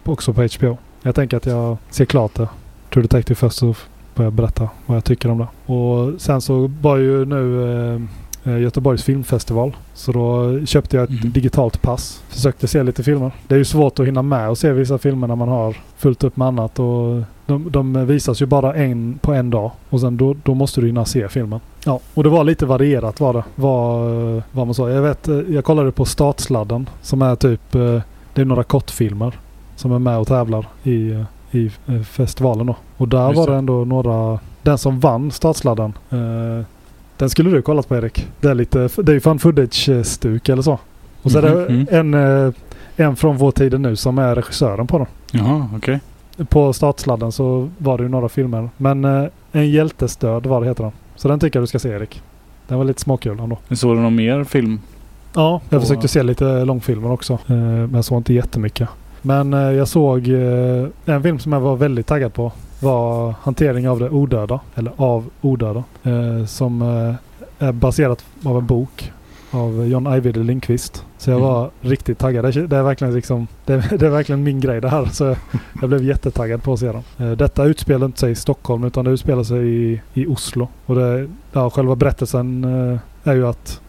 Också 0.03 0.33
på 0.33 0.41
HBO. 0.57 0.77
Jag 1.01 1.15
tänker 1.15 1.37
att 1.37 1.45
jag 1.45 1.77
ser 1.89 2.05
klart 2.05 2.35
det. 2.35 2.47
True 2.93 3.01
Detective 3.03 3.35
först 3.35 3.57
så 3.57 3.75
börjar 4.15 4.25
jag 4.25 4.33
berätta 4.33 4.69
vad 4.85 4.97
jag 4.97 5.03
tycker 5.03 5.31
om 5.31 5.37
det. 5.37 5.73
Och 5.73 6.21
sen 6.21 6.41
så 6.41 6.71
var 6.81 6.97
ju 6.97 7.25
nu 7.25 8.07
Göteborgs 8.43 9.03
filmfestival. 9.03 9.75
Så 9.93 10.11
då 10.11 10.59
köpte 10.65 10.97
jag 10.97 11.03
ett 11.03 11.23
Mhm. 11.23 11.31
digitalt 11.31 11.81
pass. 11.81 12.23
Försökte 12.29 12.67
se 12.67 12.83
lite 12.83 13.03
filmer. 13.03 13.31
Det 13.47 13.55
är 13.55 13.59
ju 13.59 13.65
svårt 13.65 13.99
att 13.99 14.07
hinna 14.07 14.21
med 14.21 14.49
och 14.49 14.57
se 14.57 14.71
vissa 14.71 14.97
filmer 14.97 15.27
när 15.27 15.35
man 15.35 15.47
har 15.49 15.75
fullt 15.97 16.23
upp 16.23 16.37
med 16.37 16.47
annat. 16.47 16.79
Och 16.79 17.21
de, 17.45 17.71
de 17.71 18.05
visas 18.05 18.41
ju 18.41 18.45
bara 18.45 18.73
en 18.75 19.19
på 19.21 19.33
en 19.33 19.49
dag. 19.49 19.71
Och 19.89 19.99
sen 20.01 20.17
då, 20.17 20.35
då 20.43 20.53
måste 20.53 20.81
du 20.81 20.87
hinna 20.87 21.05
se 21.05 21.27
filmen. 21.29 21.59
Ja, 21.85 21.99
och 22.13 22.23
det 22.23 22.29
var 22.29 22.43
lite 22.43 22.65
varierat 22.65 23.19
var 23.19 23.33
det. 23.33 23.43
Vad, 23.55 24.11
eh, 24.37 24.43
vad 24.51 24.67
man 24.67 24.73
sa. 24.73 24.89
Jag 24.89 25.01
vet, 25.01 25.27
eh, 25.27 25.35
jag 25.49 25.63
kollade 25.63 25.91
på 25.91 26.05
Startsladden. 26.05 26.89
Som 27.01 27.21
är 27.21 27.35
typ, 27.35 27.75
eh, 27.75 27.99
det 28.33 28.41
är 28.41 28.45
några 28.45 28.63
kortfilmer. 28.63 29.33
Som 29.75 29.91
är 29.91 29.99
med 29.99 30.17
och 30.17 30.27
tävlar 30.27 30.65
i, 30.83 31.11
eh, 31.11 31.21
i 31.51 31.71
eh, 31.87 32.01
festivalen 32.01 32.65
då. 32.67 32.75
Och 32.97 33.07
där 33.07 33.27
Just 33.27 33.37
var 33.37 33.47
det. 33.47 33.55
ändå 33.55 33.85
några, 33.85 34.39
den 34.61 34.77
som 34.77 34.99
vann 34.99 35.31
Startsladden. 35.31 35.93
Eh, 36.09 36.65
den 37.19 37.29
skulle 37.29 37.49
du 37.49 37.61
kollat 37.61 37.87
på 37.89 37.95
Erik. 37.95 38.27
Det 38.41 38.47
är 38.47 38.55
lite, 38.55 38.89
det 38.97 39.11
är 39.11 39.13
ju 39.13 39.19
fan 39.19 39.39
footage-stuk 39.39 40.49
eller 40.49 40.61
så. 40.61 40.79
Och 41.21 41.31
så 41.31 41.37
är 41.37 41.41
det 41.41 41.73
Mhm, 41.73 41.87
en, 41.91 42.13
eh, 42.47 42.53
en 42.95 43.15
från 43.15 43.37
vår 43.37 43.51
tid 43.51 43.79
nu 43.81 43.95
som 43.95 44.17
är 44.19 44.35
regissören 44.35 44.87
på 44.87 44.97
den. 44.97 45.07
Jaha, 45.31 45.69
okej. 45.77 45.99
På 46.49 46.73
startsladden 46.73 47.31
så 47.31 47.69
var 47.77 47.97
det 47.97 48.03
ju 48.03 48.09
några 48.09 48.29
filmer. 48.29 48.69
Men 48.77 49.05
eh, 49.05 49.23
En 49.51 49.69
hjältestöd 49.69 50.45
var 50.45 50.61
det 50.61 50.67
heter 50.67 50.83
den. 50.83 50.91
Så 51.15 51.27
den 51.27 51.39
tycker 51.39 51.59
jag 51.59 51.63
du 51.63 51.67
ska 51.67 51.79
se 51.79 51.89
Erik. 51.89 52.21
Den 52.67 52.77
var 52.77 52.85
lite 52.85 53.01
småkul 53.01 53.39
ändå. 53.39 53.57
Såg 53.71 53.95
du 53.97 54.01
någon 54.01 54.15
mer 54.15 54.43
film? 54.43 54.79
Ja, 55.35 55.61
jag 55.69 55.77
Och- 55.77 55.83
försökte 55.83 56.07
se 56.07 56.23
lite 56.23 56.65
långfilmer 56.65 57.11
också. 57.11 57.33
Eh, 57.33 57.55
men 57.55 57.93
jag 57.93 58.05
såg 58.05 58.17
inte 58.17 58.33
jättemycket. 58.33 58.89
Men 59.21 59.53
eh, 59.53 59.59
jag 59.59 59.87
såg 59.87 60.27
eh, 60.27 60.85
en 61.05 61.23
film 61.23 61.39
som 61.39 61.53
jag 61.53 61.59
var 61.59 61.75
väldigt 61.75 62.07
taggad 62.07 62.33
på. 62.33 62.51
Var 62.79 63.33
Hantering 63.41 63.89
av 63.89 63.99
det 63.99 64.09
odöda. 64.09 64.59
Eller 64.75 64.91
Av 64.97 65.29
odöda. 65.41 65.83
Eh, 66.03 66.45
som 66.45 66.81
eh, 66.81 67.15
är 67.67 67.71
baserat 67.71 68.25
av 68.45 68.57
en 68.57 68.65
bok. 68.65 69.11
Av 69.51 69.87
John 69.87 70.07
Ajvide 70.07 70.39
Lindqvist. 70.43 71.05
Så 71.17 71.29
jag 71.31 71.37
Mm. 71.37 71.49
var 71.49 71.69
riktigt 71.81 72.17
taggad. 72.19 72.45
Det 72.45 72.55
är, 72.55 72.67
det 72.67 72.77
är 72.77 72.83
verkligen 72.83 73.13
liksom, 73.13 73.47
det 73.65 73.75
det 73.99 74.05
är 74.05 74.09
verkligen 74.09 74.43
min 74.43 74.59
grej 74.59 74.81
det 74.81 74.89
här. 74.89 75.05
Så 75.05 75.35
jag, 75.81 75.89
blev 75.89 76.03
jättetaggad 76.03 76.63
på 76.63 76.73
att 76.73 76.79
se 76.79 76.91
den. 76.91 77.03
Eh, 77.29 77.37
detta 77.37 77.63
utspelar 77.65 78.05
inte 78.05 78.19
sig 78.19 78.31
i 78.31 78.35
Stockholm 78.35 78.83
utan 78.83 79.05
det 79.05 79.11
utspelar 79.11 79.43
sig 79.43 79.67
i, 79.69 80.01
i 80.13 80.27
Oslo. 80.27 80.67
Och 80.85 80.95
det, 80.95 81.27
ja, 81.51 81.69
själva 81.69 81.95
berättelsen 81.95 82.63
eh, 82.63 83.29
är 83.31 83.35
ju 83.35 83.47
att 83.47 83.81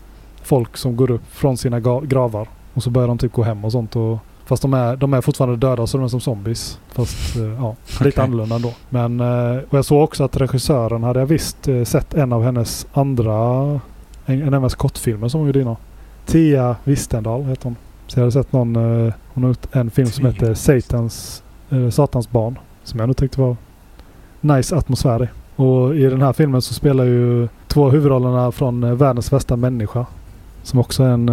folk 0.42 0.76
som 0.76 0.96
går 0.96 1.10
upp 1.10 1.22
från 1.30 1.56
sina 1.56 1.80
gravar 2.02 2.48
och 2.74 2.82
så 2.82 2.90
börjar 2.90 3.08
de 3.08 3.18
typ 3.18 3.32
gå 3.32 3.42
hem 3.42 3.64
och 3.64 3.72
sånt. 3.72 3.96
Och, 3.96 4.18
fast 4.50 4.62
de 4.62 4.74
är, 4.74 4.96
de 4.96 5.14
är 5.14 5.20
fortfarande 5.20 5.56
döda 5.56 5.86
så 5.86 5.98
de 5.98 6.04
är 6.04 6.08
som 6.08 6.20
zombies. 6.20 6.78
Fast 6.92 7.36
eh, 7.36 7.42
ja, 7.42 7.76
lite 7.90 8.08
Okej. 8.08 8.24
annorlunda 8.24 8.56
ändå. 8.56 8.72
Men, 8.88 9.20
eh, 9.20 9.62
och 9.70 9.78
jag 9.78 9.84
såg 9.84 10.02
också 10.02 10.24
att 10.24 10.36
regissören 10.36 11.02
hade 11.02 11.20
jag 11.20 11.26
visst 11.26 11.68
eh, 11.68 11.84
sett 11.84 12.14
en 12.14 12.32
av 12.32 12.44
hennes 12.44 12.86
andra, 12.92 13.34
en, 14.26 14.42
en 14.42 14.46
av 14.46 14.52
hennes 14.52 14.74
kortfilmer 14.74 15.28
som 15.28 15.40
hon 15.40 15.46
gjorde 15.46 15.60
innan. 15.60 15.76
Tia 16.26 16.76
Wistendal 16.84 17.44
heter 17.44 17.64
hon. 17.64 17.76
Så 18.06 18.18
jag 18.18 18.22
hade 18.22 18.32
sett 18.32 18.52
någon, 18.52 18.74
hon 19.34 19.44
har 19.44 19.48
gjort 19.48 19.66
en 19.72 19.90
film 19.90 20.08
som 20.08 20.26
heter 20.26 20.54
Satans, 20.54 21.42
Satans 21.90 22.30
barn. 22.30 22.58
Som 22.84 23.00
jag 23.00 23.06
nog 23.06 23.16
tyckte 23.16 23.40
var 23.40 23.56
nice 24.40 24.76
atmosfär 24.76 25.24
i. 25.24 25.28
Och 25.56 25.96
i 25.96 26.02
den 26.02 26.22
här 26.22 26.32
filmen 26.32 26.62
så 26.62 26.74
spelar 26.74 27.04
ju 27.04 27.48
två 27.68 27.90
huvudrollerna 27.90 28.52
från 28.52 28.96
Världens 28.96 29.30
bästa 29.30 29.56
människa. 29.56 30.06
Som 30.62 30.78
också 30.78 31.02
är 31.02 31.08
en, 31.08 31.28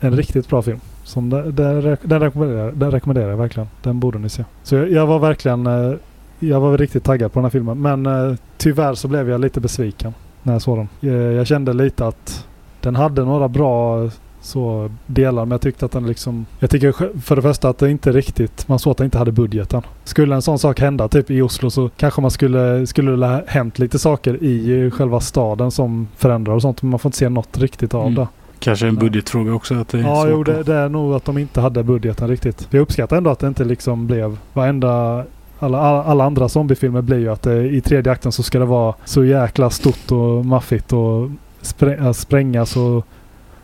en 0.00 0.16
riktigt 0.16 0.48
bra 0.48 0.62
film. 0.62 0.80
Som 1.06 1.30
det, 1.30 1.52
den, 1.52 1.82
rekommenderar, 2.20 2.72
den 2.72 2.90
rekommenderar 2.90 3.30
jag 3.30 3.36
verkligen. 3.36 3.68
Den 3.82 4.00
borde 4.00 4.18
ni 4.18 4.28
se. 4.28 4.44
Så 4.62 4.74
jag, 4.74 4.90
jag 4.92 5.06
var 5.06 5.18
verkligen 5.18 5.66
eh, 5.66 5.92
jag 6.38 6.60
var 6.60 6.78
riktigt 6.78 7.04
taggad 7.04 7.32
på 7.32 7.38
den 7.38 7.44
här 7.44 7.50
filmen. 7.50 7.78
Men 7.82 8.06
eh, 8.06 8.34
tyvärr 8.56 8.94
så 8.94 9.08
blev 9.08 9.30
jag 9.30 9.40
lite 9.40 9.60
besviken 9.60 10.14
när 10.42 10.52
jag 10.52 10.62
såg 10.62 10.78
den. 10.78 10.88
Jag, 11.00 11.32
jag 11.32 11.46
kände 11.46 11.72
lite 11.72 12.06
att 12.06 12.46
den 12.80 12.96
hade 12.96 13.24
några 13.24 13.48
bra 13.48 14.10
så 14.40 14.90
delar 15.06 15.44
men 15.44 15.50
jag 15.50 15.60
tyckte 15.60 15.84
att 15.84 15.92
den 15.92 16.06
liksom... 16.06 16.46
Jag 16.58 16.70
tycker 16.70 17.20
för 17.20 17.36
det 17.36 17.42
första 17.42 17.68
att 17.68 17.78
det 17.78 17.90
inte 17.90 18.12
riktigt... 18.12 18.68
Man 18.68 18.78
såg 18.78 18.90
att 18.90 18.96
det 18.96 19.04
inte 19.04 19.18
hade 19.18 19.32
budgeten. 19.32 19.82
Skulle 20.04 20.34
en 20.34 20.42
sån 20.42 20.58
sak 20.58 20.80
hända 20.80 21.08
typ 21.08 21.30
i 21.30 21.42
Oslo 21.42 21.70
så 21.70 21.90
kanske 21.96 22.20
man 22.20 22.30
skulle... 22.30 22.86
Skulle 22.86 23.10
det 23.10 23.26
ha 23.26 23.42
hänt 23.46 23.78
lite 23.78 23.98
saker 23.98 24.44
i 24.44 24.84
eh, 24.84 24.90
själva 24.90 25.20
staden 25.20 25.70
som 25.70 26.08
förändrar 26.16 26.54
och 26.54 26.62
sånt 26.62 26.82
men 26.82 26.90
man 26.90 26.98
får 26.98 27.08
inte 27.08 27.18
se 27.18 27.28
något 27.28 27.58
riktigt 27.58 27.94
av 27.94 28.02
Mm. 28.02 28.14
det. 28.14 28.28
Kanske 28.58 28.86
en 28.86 28.96
budgetfråga 28.96 29.52
också. 29.54 29.74
Att 29.74 29.88
det 29.88 29.98
är 29.98 30.02
Ja, 30.02 30.26
jo, 30.28 30.42
det, 30.42 30.62
det 30.62 30.74
är 30.74 30.88
nog 30.88 31.14
att 31.14 31.24
de 31.24 31.38
inte 31.38 31.60
hade 31.60 31.82
budgeten 31.82 32.28
riktigt. 32.28 32.68
Jag 32.70 32.80
uppskattar 32.80 33.16
ändå 33.16 33.30
att 33.30 33.38
det 33.38 33.48
inte 33.48 33.64
liksom 33.64 34.06
blev 34.06 34.38
varenda... 34.52 35.24
Alla, 35.58 35.78
alla, 35.78 36.04
alla 36.04 36.24
andra 36.24 36.48
zombiefilmer 36.48 37.02
blir 37.02 37.18
ju 37.18 37.28
att 37.28 37.42
det, 37.42 37.68
i 37.68 37.80
tredje 37.80 38.12
akten 38.12 38.32
så 38.32 38.42
ska 38.42 38.58
det 38.58 38.64
vara 38.64 38.94
så 39.04 39.24
jäkla 39.24 39.70
stort 39.70 40.12
och 40.12 40.46
maffigt 40.46 40.92
och 40.92 41.30
sprä, 41.62 41.94
äh, 41.96 42.12
sprängas 42.12 42.76
och... 42.76 43.06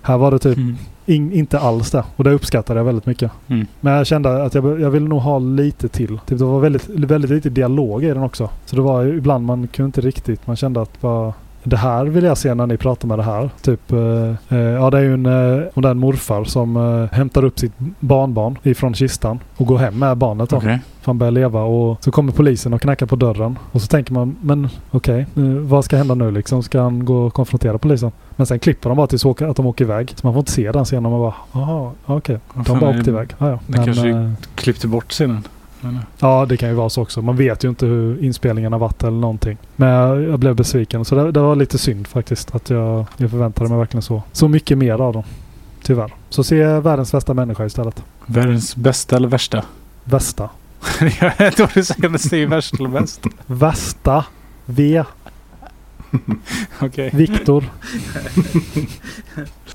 Här 0.03 0.19
var 0.19 0.31
det 0.31 0.39
typ 0.39 0.57
Mm. 0.57 0.77
in, 1.07 1.33
inte 1.33 1.59
alls 1.59 1.91
det. 1.91 2.05
Och 2.17 2.25
det 2.25 2.31
uppskattade 2.33 2.81
jag 2.81 2.85
väldigt 2.85 3.07
mycket. 3.07 3.31
Mm. 3.49 3.67
Men 3.81 3.93
jag 3.93 4.07
kände 4.07 4.43
att 4.43 4.55
jag, 4.55 4.81
jag 4.81 4.91
ville 4.91 5.09
nog 5.09 5.21
ha 5.21 5.39
lite 5.39 5.89
till. 5.89 6.19
Typ 6.27 6.39
det 6.39 6.45
var 6.45 6.61
väldigt, 6.61 6.89
väldigt 6.89 7.31
lite 7.31 7.51
dialog 7.51 8.05
i 8.05 8.09
den 8.09 8.23
också. 8.23 8.51
Så 8.67 8.77
det 8.77 8.83
var 8.83 9.05
ibland 9.05 9.47
man 9.47 9.67
kunde 9.69 9.87
inte 9.87 10.01
riktigt... 10.01 10.47
Man 10.47 10.57
kände 10.57 10.83
att 10.83 11.01
bara... 11.01 11.33
det 11.65 11.77
här 11.77 12.05
vill 12.05 12.25
jag 12.25 12.39
se 12.39 12.55
när 12.55 12.67
ni 12.67 12.77
pratar 12.77 13.09
med 13.09 13.19
det 13.19 13.23
här. 13.23 13.51
Typ, 13.63 13.93
eh, 13.93 13.99
eh, 14.49 14.59
ja 14.59 14.91
det 14.91 14.99
är 14.99 15.03
ju 15.03 15.15
en, 15.15 15.27
eh, 15.27 15.63
om 15.75 15.83
det 15.83 15.89
är 15.89 15.91
en 15.91 15.99
morfar 15.99 16.45
som 16.45 16.77
eh, 16.77 17.17
hämtar 17.17 17.45
upp 17.45 17.59
sitt 17.59 17.73
barnbarn 18.01 18.59
ifrån 18.63 18.95
kistan 18.95 19.39
och 19.57 19.67
går 19.67 19.79
hem 19.79 19.99
med 19.99 20.17
barnet 20.17 20.51
då. 20.51 20.57
Okej. 20.57 20.79
För 21.01 21.07
han 21.07 21.19
börjar 21.19 21.31
leva 21.31 21.63
och 21.63 22.05
så 22.05 22.11
kommer 22.11 22.33
polisen 22.33 22.75
och 22.75 22.81
knackar 22.81 23.07
på 23.07 23.17
dörren. 23.17 23.59
Och 23.73 23.81
så 23.83 23.87
tänker 23.87 24.13
man, 24.13 24.37
men 24.41 24.69
okej, 24.91 25.27
nu, 25.35 25.59
vad 25.59 25.85
ska 25.85 25.97
hända 25.97 26.15
nu 26.15 26.31
liksom? 26.31 26.63
Ska 26.63 26.81
han 26.83 27.05
gå 27.05 27.17
och 27.17 27.35
konfrontera 27.35 27.79
polisen? 27.79 28.11
Men 28.37 28.47
sen 28.47 28.59
klipper 28.59 28.89
de 28.89 28.97
bara 28.97 29.07
tills 29.07 29.27
att 29.27 29.57
de 29.57 29.67
åker 29.67 29.85
iväg. 29.85 30.13
Så 30.17 30.27
man 30.27 30.35
får 30.35 30.41
inte 30.41 30.53
se 30.53 30.73
den 30.73 30.85
scenen. 30.85 31.03
Man 31.11 31.21
bara, 31.21 31.35
jaha, 31.53 31.91
okej. 32.07 32.39
Vad 32.55 32.67
De 32.67 32.79
bara 32.81 32.99
åkte 32.99 33.11
iväg. 33.11 33.29
Ja, 33.39 33.49
ja. 33.51 33.59
Det 33.67 33.73
kanske- 33.85 34.09
eh, 34.09 34.31
Klippte 34.55 34.89
bort 34.89 35.11
scenen. 35.13 35.43
Men, 35.83 35.99
Ja, 36.19 36.47
det 36.49 36.57
kan 36.57 36.69
ju 36.69 36.75
vara 36.75 36.91
så 36.91 37.03
också. 37.03 37.23
Man 37.23 37.37
vet 37.37 37.65
ju 37.65 37.69
inte 37.69 37.87
hur 37.87 38.25
inspelningen 38.25 38.73
har 38.73 38.81
varit 38.81 39.03
eller 39.03 39.19
någonting. 39.19 39.59
Men 39.77 39.89
jag, 39.89 40.23
jag 40.23 40.39
blev 40.39 40.57
besviken. 40.57 41.05
Så 41.05 41.15
det, 41.15 41.33
det 41.33 41.41
var 41.41 41.57
lite 41.57 41.79
synd 41.79 42.07
faktiskt. 42.07 42.55
Att 42.55 42.71
jag, 42.71 43.07
jag 43.17 43.31
förväntade 43.31 43.71
mig 43.71 43.79
verkligen 43.79 44.03
så. 44.03 44.23
Så 44.33 44.49
mycket 44.49 44.79
mer 44.79 45.01
av 45.01 45.13
dem. 45.13 45.25
Tyvärr. 45.83 46.15
Så 46.29 46.45
se 46.45 46.65
världens 46.65 47.13
bästa 47.13 47.35
människa 47.35 47.65
istället. 47.65 48.03
Världens 48.27 48.77
bästa 48.77 49.17
eller 49.17 49.29
värsta? 49.29 49.65
Västa. 50.05 50.51
jag 51.39 51.57
tror 51.57 51.71
du 51.75 52.19
säger 52.19 52.47
är 52.47 52.51
värst 52.51 52.75
eller 52.81 52.89
bäst. 52.89 53.21
Västa. 53.47 54.25
V. 54.67 55.05
Okej. 56.81 57.11
Viktor. 57.13 57.65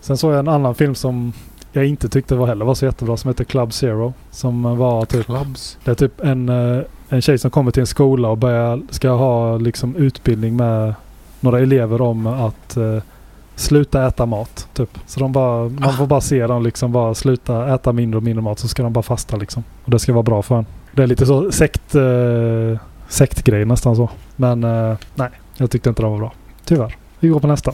Sen 0.02 0.18
såg 0.18 0.32
jag 0.32 0.40
en 0.40 0.48
annan 0.48 0.76
film 0.76 0.96
som 0.96 1.34
jag 1.78 1.88
inte 1.88 2.10
tyckte 2.10 2.36
var 2.36 2.48
heller 2.48 2.66
var 2.66 2.76
så 2.76 2.86
jättebra 2.86 3.18
som 3.18 3.30
heter 3.30 3.44
Club 3.44 3.74
Zero. 3.74 4.14
Som 4.32 4.78
var 4.78 5.06
typ 5.06 5.26
Clubs. 5.26 5.78
Det 5.84 5.92
är 5.92 5.96
typ 5.96 6.22
en, 6.22 6.50
eh, 6.50 6.82
en 7.10 7.22
tjej 7.22 7.38
som 7.38 7.52
kommer 7.52 7.72
till 7.72 7.82
en 7.82 7.88
skola 7.88 8.30
och 8.30 8.38
börjar, 8.38 8.82
ska 8.90 9.10
ha 9.10 9.58
liksom 9.58 9.96
utbildning 9.96 10.56
med 10.56 10.94
några 11.40 11.60
elever 11.60 12.02
om 12.02 12.28
att 12.28 12.78
eh, 12.78 13.02
sluta 13.56 14.08
äta 14.08 14.26
mat. 14.26 14.68
Typ. 14.74 15.00
Så 15.06 15.20
de 15.20 15.32
bara, 15.32 15.70
man 15.70 15.94
får 15.94 16.08
bara 16.08 16.22
se 16.22 16.48
dem 16.48 16.64
liksom 16.64 16.92
bara 16.92 17.14
sluta 17.14 17.74
äta 17.74 17.94
mindre 17.94 18.18
och 18.18 18.24
mindre 18.24 18.42
mat 18.42 18.60
så 18.60 18.68
ska 18.68 18.84
de 18.84 18.94
bara 18.94 19.04
fasta 19.04 19.38
liksom. 19.38 19.64
Och 19.86 19.92
det 19.92 20.00
ska 20.00 20.14
vara 20.14 20.24
bra 20.24 20.42
för 20.42 20.56
en. 20.56 20.66
Det 20.92 21.04
är 21.04 21.08
lite 21.08 21.26
så 21.26 21.52
sekt, 21.52 21.96
eh, 21.96 22.80
sektgrej 23.08 23.66
nästan 23.66 23.96
så. 23.96 24.10
Men 24.36 24.64
eh, 24.64 24.98
nej, 25.16 25.30
jag 25.58 25.72
tyckte 25.72 25.90
inte 25.90 26.02
de 26.02 26.12
var 26.12 26.20
bra. 26.20 26.34
Tyvärr. 26.66 26.96
Vi 27.20 27.28
går 27.28 27.40
på 27.40 27.48
nästa. 27.48 27.74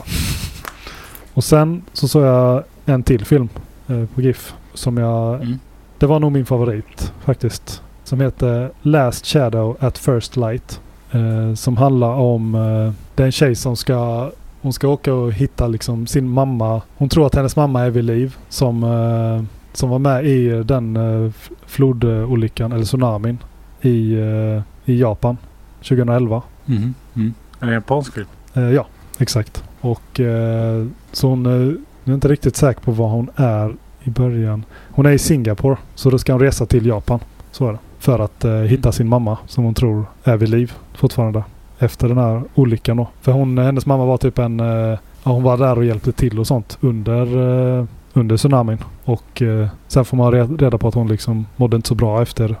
Och 1.34 1.44
sen 1.44 1.82
så 1.92 2.08
såg 2.08 2.22
jag 2.22 2.62
en 2.86 3.02
till 3.02 3.24
film 3.24 3.48
på 3.86 4.20
GIF 4.22 4.54
som 4.74 4.96
jag 4.96 5.34
Mm. 5.34 5.58
det 5.98 6.06
var 6.06 6.20
nog 6.20 6.32
min 6.32 6.46
favorit 6.46 7.12
faktiskt. 7.24 7.82
Som 8.04 8.20
heter 8.20 8.70
Last 8.82 9.26
Shadow 9.26 9.76
at 9.80 9.98
First 9.98 10.36
Light. 10.36 10.80
Eh, 11.12 11.54
som 11.54 11.76
handlar 11.76 12.12
om 12.14 12.54
eh, 12.54 12.92
det 13.14 13.22
är 13.22 13.26
en 13.26 13.32
tjej 13.32 13.54
som 13.54 13.76
ska 13.76 14.30
hon 14.60 14.72
ska 14.72 14.88
åka 14.88 15.14
och 15.14 15.32
hitta 15.32 15.66
liksom 15.68 16.06
sin 16.06 16.28
mamma. 16.28 16.82
Hon 16.96 17.08
tror 17.08 17.26
att 17.26 17.34
hennes 17.34 17.56
mamma 17.56 17.82
är 17.82 17.90
vid 17.90 18.04
liv. 18.04 18.36
Som, 18.48 18.84
eh, 18.84 19.44
som 19.72 19.90
var 19.90 19.98
med 19.98 20.26
i 20.26 20.62
den 20.64 20.96
eh, 20.96 21.32
flodolyckan 21.66 22.72
eller 22.72 22.84
tsunamin 22.84 23.38
i, 23.80 24.14
eh, 24.14 24.62
i 24.84 25.00
Japan 25.00 25.36
2011. 25.82 26.42
Mm. 26.66 26.94
Mm. 27.14 27.34
Det 27.60 27.66
en 27.66 27.72
japansk 27.72 28.14
film? 28.14 28.26
Eh, 28.54 28.62
ja, 28.70 28.86
exakt. 29.18 29.64
Och 29.80 30.20
eh, 30.20 30.86
så 31.12 31.28
hon 31.28 31.46
eh, 32.04 32.08
jag 32.08 32.12
är 32.12 32.14
inte 32.14 32.28
riktigt 32.28 32.56
säker 32.56 32.80
på 32.80 32.90
var 32.92 33.08
hon 33.08 33.30
är 33.36 33.74
i 34.02 34.10
början. 34.10 34.64
Hon 34.90 35.06
är 35.06 35.10
i 35.10 35.18
Singapore 35.18 35.76
så 35.94 36.10
då 36.10 36.18
ska 36.18 36.32
hon 36.32 36.40
resa 36.40 36.66
till 36.66 36.86
Japan. 36.86 37.20
Så 37.50 37.68
är 37.68 37.72
det. 37.72 37.78
För 37.98 38.18
att 38.18 38.44
eh, 38.44 38.52
hitta 38.52 38.92
sin 38.92 39.08
mamma 39.08 39.38
som 39.46 39.64
hon 39.64 39.74
tror 39.74 40.04
är 40.24 40.36
vid 40.36 40.48
liv 40.48 40.72
fortfarande. 40.94 41.44
Efter 41.78 42.08
den 42.08 42.18
här 42.18 42.42
olyckan 42.54 42.96
då. 42.96 43.08
För 43.20 43.32
hon, 43.32 43.58
hennes 43.58 43.86
mamma 43.86 44.04
var 44.04 44.16
typ 44.16 44.38
en... 44.38 44.60
Eh, 44.60 44.98
ja, 45.24 45.32
hon 45.32 45.42
var 45.42 45.56
där 45.58 45.78
och 45.78 45.84
hjälpte 45.84 46.12
till 46.12 46.38
och 46.38 46.46
sånt 46.46 46.78
under, 46.80 47.22
eh, 47.78 47.84
under 48.12 48.36
tsunamin. 48.36 48.78
Och 49.04 49.42
eh, 49.42 49.68
sen 49.88 50.04
får 50.04 50.16
man 50.16 50.32
re- 50.34 50.58
reda 50.58 50.78
på 50.78 50.88
att 50.88 50.94
hon 50.94 51.08
liksom 51.08 51.46
mådde 51.56 51.76
inte 51.76 51.88
så 51.88 51.94
bra 51.94 52.22
efter, 52.22 52.56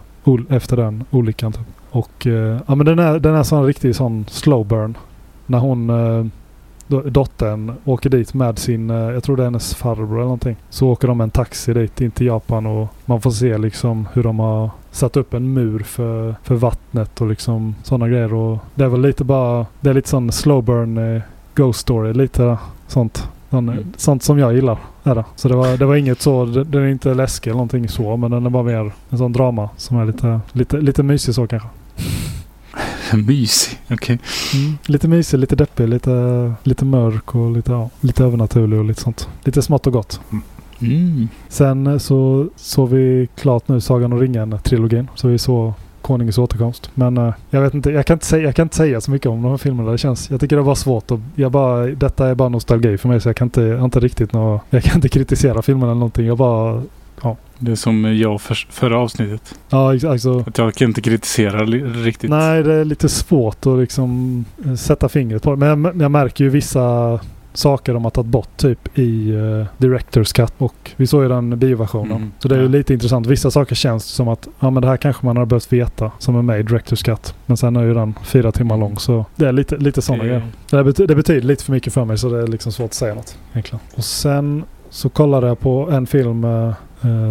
efter 0.48 0.76
den 0.76 1.04
olyckan. 1.10 1.52
Typ. 1.52 1.66
Och 1.90 2.26
eh, 2.26 2.58
ja 2.66 2.74
men 2.74 2.86
den 2.86 2.98
är, 2.98 3.18
den 3.18 3.34
är 3.34 3.42
sån 3.42 3.66
riktig 3.66 3.96
sån 3.96 4.24
slow 4.28 4.66
burn. 4.66 4.96
När 5.46 5.58
hon... 5.58 5.90
Do- 6.88 7.10
dottern 7.10 7.72
åker 7.84 8.10
dit 8.10 8.34
med 8.34 8.58
sin, 8.58 8.90
eh, 8.90 8.96
jag 8.96 9.22
tror 9.24 9.36
det 9.36 9.42
är 9.42 9.44
hennes 9.44 9.74
farbror 9.74 10.12
eller 10.14 10.22
någonting. 10.22 10.56
Så 10.70 10.88
åker 10.88 11.08
de 11.08 11.18
med 11.18 11.24
en 11.24 11.30
taxi 11.30 11.74
dit 11.74 12.00
in 12.00 12.10
till 12.10 12.26
Japan 12.26 12.66
och 12.66 12.88
man 13.04 13.20
får 13.20 13.30
se 13.30 13.58
liksom 13.58 14.08
hur 14.12 14.22
de 14.22 14.38
har 14.38 14.70
satt 14.90 15.16
upp 15.16 15.34
en 15.34 15.52
mur 15.52 15.78
för, 15.82 16.34
för 16.42 16.54
vattnet 16.54 17.20
och 17.20 17.26
liksom 17.26 17.74
sådana 17.82 18.08
grejer. 18.08 18.34
Och 18.34 18.58
det 18.74 18.84
är 18.84 18.88
väl 18.88 19.00
lite 19.00 19.24
bara, 19.24 19.66
det 19.80 19.90
är 19.90 19.94
lite 19.94 20.08
sån 20.08 20.32
slow 20.32 20.64
burn 20.64 21.16
eh, 21.16 21.22
ghost 21.54 21.80
story, 21.80 22.12
lite 22.12 22.58
sånt. 22.88 23.28
Sån, 23.50 23.68
Mm. 23.68 23.84
Sånt 23.96 24.22
som 24.22 24.38
jag 24.38 24.54
gillar. 24.54 24.78
Är 25.04 25.14
det. 25.14 25.24
Så 25.36 25.48
det 25.48 25.56
var, 25.56 25.76
det 25.76 25.84
var 25.84 25.96
inget 25.96 26.20
så, 26.20 26.44
den 26.44 26.82
är 26.82 26.86
inte 26.86 27.14
läskig 27.14 27.50
eller 27.50 27.56
någonting 27.56 27.88
så 27.88 28.16
men 28.16 28.30
den 28.30 28.46
är 28.46 28.50
bara 28.50 28.62
mer 28.62 28.92
en 29.10 29.18
sån 29.18 29.32
drama 29.32 29.68
som 29.76 29.96
är 29.98 30.04
lite, 30.06 30.40
lite, 30.52 30.76
lite 30.76 31.02
mysig 31.02 31.34
så 31.34 31.46
kanske. 31.46 31.68
Mysig. 33.26 33.78
Okej. 33.90 34.18
Mm. 34.54 34.78
Lite 34.86 35.08
mysig, 35.08 35.38
lite 35.38 35.56
deppig, 35.56 35.88
lite, 35.88 36.52
lite 36.62 36.84
mörk 36.84 37.34
och 37.34 37.50
lite, 37.50 37.72
ja, 37.72 37.90
lite 38.00 38.24
övernaturlig 38.24 38.78
och 38.78 38.84
lite 38.84 39.00
sånt. 39.00 39.28
Lite 39.44 39.62
smått 39.62 39.86
och 39.86 39.92
gott. 39.92 40.20
Mm. 40.78 41.28
Sen 41.48 42.00
så 42.00 42.48
såg 42.56 42.88
vi 42.88 43.28
klart 43.36 43.68
nu 43.68 43.80
Sagan 43.80 44.12
om 44.12 44.20
ringen-trilogin. 44.20 45.08
Så 45.14 45.28
vi 45.28 45.38
såg 45.38 45.72
Konungens 46.04 46.38
återkomst. 46.38 46.90
Men 46.94 47.18
eh, 47.18 47.34
jag 47.50 47.60
vet 47.60 47.74
inte, 47.74 47.90
jag 47.90 48.06
kan 48.06 48.14
inte, 48.14 48.26
säga, 48.26 48.42
jag 48.42 48.54
kan 48.54 48.62
inte 48.62 48.76
säga 48.76 49.00
så 49.00 49.10
mycket 49.10 49.26
om 49.26 49.42
de 49.42 49.50
här 49.50 49.56
filmerna. 49.56 49.90
Det 49.92 49.98
känns, 49.98 50.30
jag 50.30 50.40
tycker 50.40 50.56
det 50.56 50.62
var 50.62 50.74
svårt. 50.74 51.10
Och 51.10 51.20
jag 51.34 51.52
bara, 51.52 51.86
detta 51.86 52.26
är 52.26 52.34
bara 52.34 52.48
nostalgi 52.48 52.98
för 52.98 53.08
mig 53.08 53.20
så 53.20 53.28
jag 53.28 53.36
kan 53.36 53.46
inte, 53.46 53.62
jag 53.62 53.84
inte 53.84 54.00
riktigt 54.00 54.32
nå, 54.32 54.60
jag 54.70 54.82
kan 54.82 54.94
inte 54.94 55.08
kritisera 55.08 55.62
filmerna 55.62 55.86
eller 55.86 55.98
någonting. 55.98 56.26
Jag 56.26 56.38
bara, 56.38 56.82
Det 57.58 57.70
är 57.70 57.76
som 57.76 58.16
jag 58.16 58.40
för, 58.40 58.54
förra 58.70 58.98
avsnittet. 58.98 59.54
ja 59.70 59.90
alltså. 60.08 60.44
Att 60.46 60.58
jag 60.58 60.74
kan 60.74 60.88
inte 60.88 61.00
kritisera 61.00 61.64
riktigt. 61.64 62.30
Nej, 62.30 62.62
det 62.62 62.74
är 62.74 62.84
lite 62.84 63.08
svårt 63.08 63.66
att 63.66 63.78
liksom 63.78 64.44
eh, 64.66 64.74
sätta 64.74 65.08
fingret 65.08 65.42
på 65.42 65.50
det. 65.50 65.56
Men 65.56 65.84
jag, 65.84 66.02
jag 66.02 66.10
märker 66.10 66.44
ju 66.44 66.50
vissa 66.50 67.20
saker 67.52 67.94
de 67.94 68.04
har 68.04 68.10
tagit 68.10 68.30
bort 68.30 68.56
typ 68.56 68.98
i 68.98 69.32
uh, 69.32 69.64
Directors 69.78 70.32
Cut 70.32 70.52
och 70.58 70.90
vi 70.96 71.06
såg 71.06 71.22
ju 71.22 71.28
den 71.28 71.58
bioversionen. 71.58 72.16
Mm. 72.16 72.32
Så 72.38 72.48
det 72.48 72.56
är 72.56 72.60
ju 72.60 72.68
lite 72.68 72.92
intressant. 72.94 73.26
Vissa 73.26 73.50
saker 73.50 73.74
känns 73.74 74.04
som 74.04 74.28
att 74.28 74.48
ja 74.60 74.70
men 74.70 74.82
det 74.82 74.88
här 74.88 74.96
kanske 74.96 75.26
man 75.26 75.36
har 75.36 75.46
behövt 75.46 75.72
veta 75.72 76.10
som 76.18 76.36
är 76.36 76.42
med 76.42 76.60
i 76.60 76.62
Directors 76.62 77.02
Cut. 77.02 77.34
Men 77.46 77.56
sen 77.56 77.76
är 77.76 77.82
ju 77.82 77.94
den 77.94 78.14
fyra 78.24 78.52
timmar 78.52 78.76
lång 78.76 78.98
så 78.98 79.24
det 79.36 79.46
är 79.48 79.52
lite, 79.52 79.76
lite 79.76 80.02
sådana 80.02 80.22
Det- 80.22 80.28
grejer. 80.28 80.92
Det, 80.92 81.06
det 81.06 81.14
betyder 81.14 81.40
lite 81.46 81.64
för 81.64 81.72
mycket 81.72 81.92
för 81.92 82.04
mig 82.04 82.18
så 82.18 82.28
det 82.28 82.42
är 82.42 82.46
liksom 82.46 82.72
svårt 82.72 82.86
att 82.86 82.94
säga 82.94 83.14
något 83.14 83.38
egentligen. 83.52 83.80
Och 83.96 84.04
sen 84.04 84.64
så 84.90 85.08
kollade 85.08 85.46
jag 85.46 85.60
på 85.60 85.90
en 85.90 86.06
film 86.06 86.44
eh, 86.44 86.72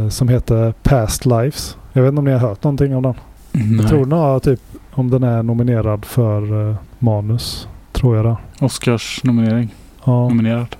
som 0.09 0.29
heter 0.29 0.73
Past 0.83 1.25
Lives. 1.25 1.77
Jag 1.93 2.01
vet 2.01 2.09
inte 2.09 2.19
om 2.19 2.25
ni 2.25 2.31
har 2.31 2.39
hört 2.39 2.63
någonting 2.63 2.95
om 2.95 3.03
den? 3.03 3.13
Nej. 3.51 3.77
Jag 3.77 3.88
tror 3.88 4.05
den 4.05 4.12
har 4.12 4.39
typ 4.39 4.59
om 4.91 5.09
den 5.09 5.23
är 5.23 5.43
nominerad 5.43 6.05
för 6.05 6.69
eh, 6.69 6.75
manus. 6.99 7.67
Tror 7.91 8.15
jag 8.15 8.25
det. 8.25 8.65
Oscars 8.65 9.23
nominering. 9.23 9.75
Ja. 10.03 10.29
Nominerad. 10.29 10.75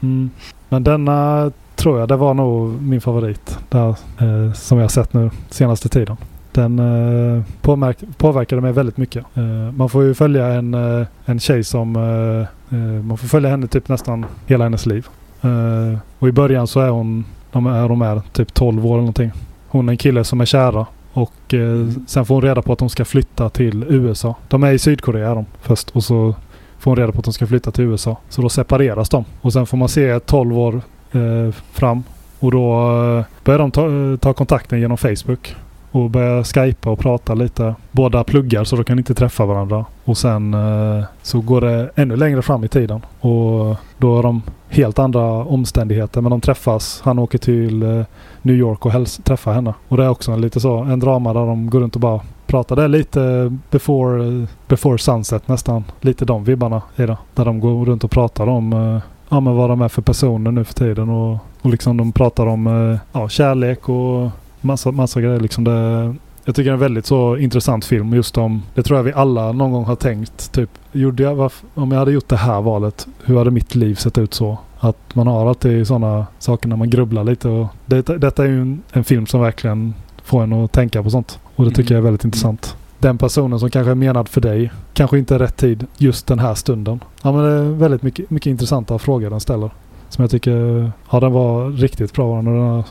Mm. 0.00 0.30
Men 0.68 0.84
denna 0.84 1.50
tror 1.76 1.98
jag 2.00 2.08
det 2.08 2.16
var 2.16 2.34
nog 2.34 2.82
min 2.82 3.00
favorit. 3.00 3.58
Där, 3.68 3.88
eh, 3.88 4.52
som 4.52 4.78
jag 4.78 4.84
har 4.84 4.88
sett 4.88 5.12
nu 5.12 5.30
senaste 5.50 5.88
tiden. 5.88 6.16
Den 6.52 6.78
eh, 6.78 7.42
påverk, 7.60 7.98
påverkade 8.16 8.62
mig 8.62 8.72
väldigt 8.72 8.96
mycket. 8.96 9.24
Eh, 9.34 9.72
man 9.76 9.88
får 9.88 10.04
ju 10.04 10.14
följa 10.14 10.46
en, 10.46 10.74
eh, 10.74 11.06
en 11.24 11.40
tjej 11.40 11.64
som... 11.64 11.96
Eh, 11.96 12.76
eh, 12.78 13.04
man 13.04 13.18
får 13.18 13.28
följa 13.28 13.50
henne 13.50 13.66
typ 13.66 13.88
nästan 13.88 14.26
hela 14.46 14.64
hennes 14.64 14.86
liv. 14.86 15.06
Eh, 15.42 15.98
och 16.18 16.28
i 16.28 16.32
början 16.32 16.66
så 16.66 16.80
är 16.80 16.88
hon... 16.88 17.24
De 17.54 17.66
är, 17.66 17.88
de 17.88 18.02
är 18.02 18.22
typ 18.32 18.54
12 18.54 18.86
år 18.86 18.90
eller 18.90 18.96
någonting. 18.96 19.32
Hon 19.68 19.88
är 19.88 19.92
en 19.92 19.96
kille 19.96 20.24
som 20.24 20.40
är 20.40 20.44
kära. 20.44 20.86
Och 21.12 21.54
eh, 21.54 21.88
sen 22.06 22.24
får 22.24 22.34
hon 22.34 22.42
reda 22.42 22.62
på 22.62 22.72
att 22.72 22.80
hon 22.80 22.90
ska 22.90 23.04
flytta 23.04 23.48
till 23.48 23.84
USA. 23.88 24.34
De 24.48 24.62
är 24.62 24.72
i 24.72 24.78
Sydkorea 24.78 25.34
de 25.34 25.46
först. 25.62 25.90
Och 25.90 26.04
så 26.04 26.34
får 26.78 26.90
hon 26.90 26.96
reda 26.96 27.12
på 27.12 27.18
att 27.18 27.24
de 27.24 27.32
ska 27.32 27.46
flytta 27.46 27.70
till 27.70 27.84
USA. 27.84 28.16
Så 28.28 28.42
då 28.42 28.48
separeras 28.48 29.08
de. 29.08 29.24
Och 29.40 29.52
sen 29.52 29.66
får 29.66 29.76
man 29.76 29.88
se 29.88 30.20
12 30.20 30.58
år 30.58 30.82
eh, 31.12 31.54
fram. 31.72 32.02
Och 32.38 32.50
då 32.50 32.72
eh, 33.18 33.24
börjar 33.44 33.58
de 33.58 33.70
ta, 33.70 33.86
eh, 33.86 34.16
ta 34.16 34.32
kontakten 34.32 34.80
genom 34.80 34.96
Facebook. 34.96 35.54
Och 35.94 36.10
börjar 36.10 36.42
skypa 36.42 36.90
och 36.90 36.98
prata 36.98 37.34
lite. 37.34 37.74
Båda 37.90 38.24
pluggar 38.24 38.64
så 38.64 38.76
de 38.76 38.84
kan 38.84 38.98
inte 38.98 39.14
träffa 39.14 39.46
varandra. 39.46 39.84
Och 40.04 40.18
sen 40.18 40.54
eh, 40.54 41.04
så 41.22 41.40
går 41.40 41.60
det 41.60 41.90
ännu 41.94 42.16
längre 42.16 42.42
fram 42.42 42.64
i 42.64 42.68
tiden. 42.68 43.00
Och 43.20 43.76
då 43.98 44.14
har 44.16 44.22
de 44.22 44.42
helt 44.68 44.98
andra 44.98 45.22
omständigheter. 45.30 46.20
Men 46.20 46.30
de 46.30 46.40
träffas. 46.40 47.00
Han 47.04 47.18
åker 47.18 47.38
till 47.38 47.82
eh, 47.82 48.04
New 48.42 48.56
York 48.56 48.86
och 48.86 48.92
häls- 48.92 49.22
träffar 49.24 49.52
henne. 49.52 49.74
Och 49.88 49.96
det 49.96 50.04
är 50.04 50.08
också 50.08 50.32
en 50.32 50.40
lite 50.40 50.60
så 50.60 50.76
en 50.78 51.00
drama 51.00 51.32
där 51.32 51.46
de 51.46 51.70
går 51.70 51.80
runt 51.80 51.94
och 51.94 52.00
bara 52.00 52.20
pratar. 52.46 52.76
Det 52.76 52.82
är 52.82 52.88
lite 52.88 53.52
before, 53.70 54.24
eh, 54.26 54.48
before 54.68 54.98
sunset 54.98 55.48
nästan. 55.48 55.84
Lite 56.00 56.24
de 56.24 56.44
vibbarna 56.44 56.82
i 56.96 57.06
det. 57.06 57.16
Där 57.34 57.44
de 57.44 57.60
går 57.60 57.84
runt 57.84 58.04
och 58.04 58.10
pratar 58.10 58.46
om 58.48 58.72
eh, 58.72 59.00
ja, 59.28 59.40
men 59.40 59.56
vad 59.56 59.70
de 59.70 59.80
är 59.82 59.88
för 59.88 60.02
personer 60.02 60.52
nu 60.52 60.64
för 60.64 60.74
tiden. 60.74 61.08
Och, 61.08 61.38
och 61.62 61.70
liksom 61.70 61.96
de 61.96 62.12
pratar 62.12 62.46
om 62.46 62.66
eh, 62.66 62.98
ja, 63.12 63.28
kärlek 63.28 63.88
och 63.88 64.30
massa, 64.64 64.92
massa 64.92 65.20
grejer. 65.20 65.40
Liksom 65.40 65.64
det, 65.64 66.14
Jag 66.44 66.54
tycker 66.54 66.64
det 66.64 66.70
är 66.70 66.74
en 66.74 66.80
väldigt 66.80 67.06
så 67.06 67.36
intressant 67.36 67.84
film 67.84 68.14
just 68.14 68.38
om, 68.38 68.62
det 68.74 68.82
tror 68.82 68.98
jag 68.98 69.04
vi 69.04 69.12
alla 69.12 69.52
någon 69.52 69.72
gång 69.72 69.84
har 69.84 69.96
tänkt, 69.96 70.52
typ, 70.52 70.70
gjorde 70.92 71.22
jag, 71.22 71.50
om 71.74 71.92
jag 71.92 71.98
hade 71.98 72.12
gjort 72.12 72.28
det 72.28 72.36
här 72.36 72.60
valet, 72.60 73.06
hur 73.24 73.38
hade 73.38 73.50
mitt 73.50 73.74
liv 73.74 73.94
sett 73.94 74.18
ut 74.18 74.34
så? 74.34 74.58
Att 74.78 75.14
man 75.14 75.26
har 75.26 75.48
alltid 75.48 75.86
sådana 75.86 76.26
saker 76.38 76.68
när 76.68 76.76
man 76.76 76.90
grubblar 76.90 77.24
lite 77.24 77.48
och 77.48 77.66
det, 77.86 78.02
detta 78.02 78.44
är 78.44 78.48
ju 78.48 78.60
en, 78.60 78.82
en 78.92 79.04
film 79.04 79.26
som 79.26 79.40
verkligen 79.40 79.94
får 80.24 80.42
en 80.42 80.52
att 80.52 80.72
tänka 80.72 81.02
på 81.02 81.10
sånt. 81.10 81.38
Och 81.56 81.64
det 81.64 81.70
tycker 81.70 81.94
jag 81.94 81.98
är 81.98 82.04
väldigt 82.04 82.24
intressant. 82.24 82.76
Den 82.98 83.18
personen 83.18 83.60
som 83.60 83.70
kanske 83.70 83.90
är 83.90 83.94
menad 83.94 84.28
för 84.28 84.40
dig, 84.40 84.70
kanske 84.94 85.18
inte 85.18 85.34
är 85.34 85.38
rätt 85.38 85.56
tid 85.56 85.86
just 85.96 86.26
den 86.26 86.38
här 86.38 86.54
stunden. 86.54 87.00
Ja 87.22 87.32
men 87.32 87.44
det 87.44 87.50
är 87.50 87.62
väldigt 87.62 88.02
mycket, 88.02 88.30
mycket 88.30 88.50
intressanta 88.50 88.98
frågor 88.98 89.30
den 89.30 89.40
ställer. 89.40 89.70
Som 90.08 90.22
jag 90.22 90.30
tycker, 90.30 90.92
ja 91.10 91.20
den 91.20 91.32
var 91.32 91.70
riktigt 91.70 92.12
bra 92.12 92.36
den 92.36 92.46
har 92.46 92.84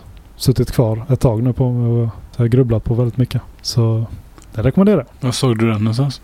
suttit 0.43 0.71
kvar 0.71 1.05
ett 1.09 1.19
tag 1.19 1.43
nu 1.43 1.53
på 1.53 1.65
och 1.65 2.09
har 2.37 2.47
grubblat 2.47 2.83
på 2.83 2.93
väldigt 2.93 3.17
mycket. 3.17 3.41
Så 3.61 4.05
den 4.53 4.63
rekommenderar 4.63 4.97
jag. 4.97 5.27
Var 5.27 5.31
såg 5.31 5.57
du 5.59 5.69
den 5.71 5.79
någonstans? 5.79 6.21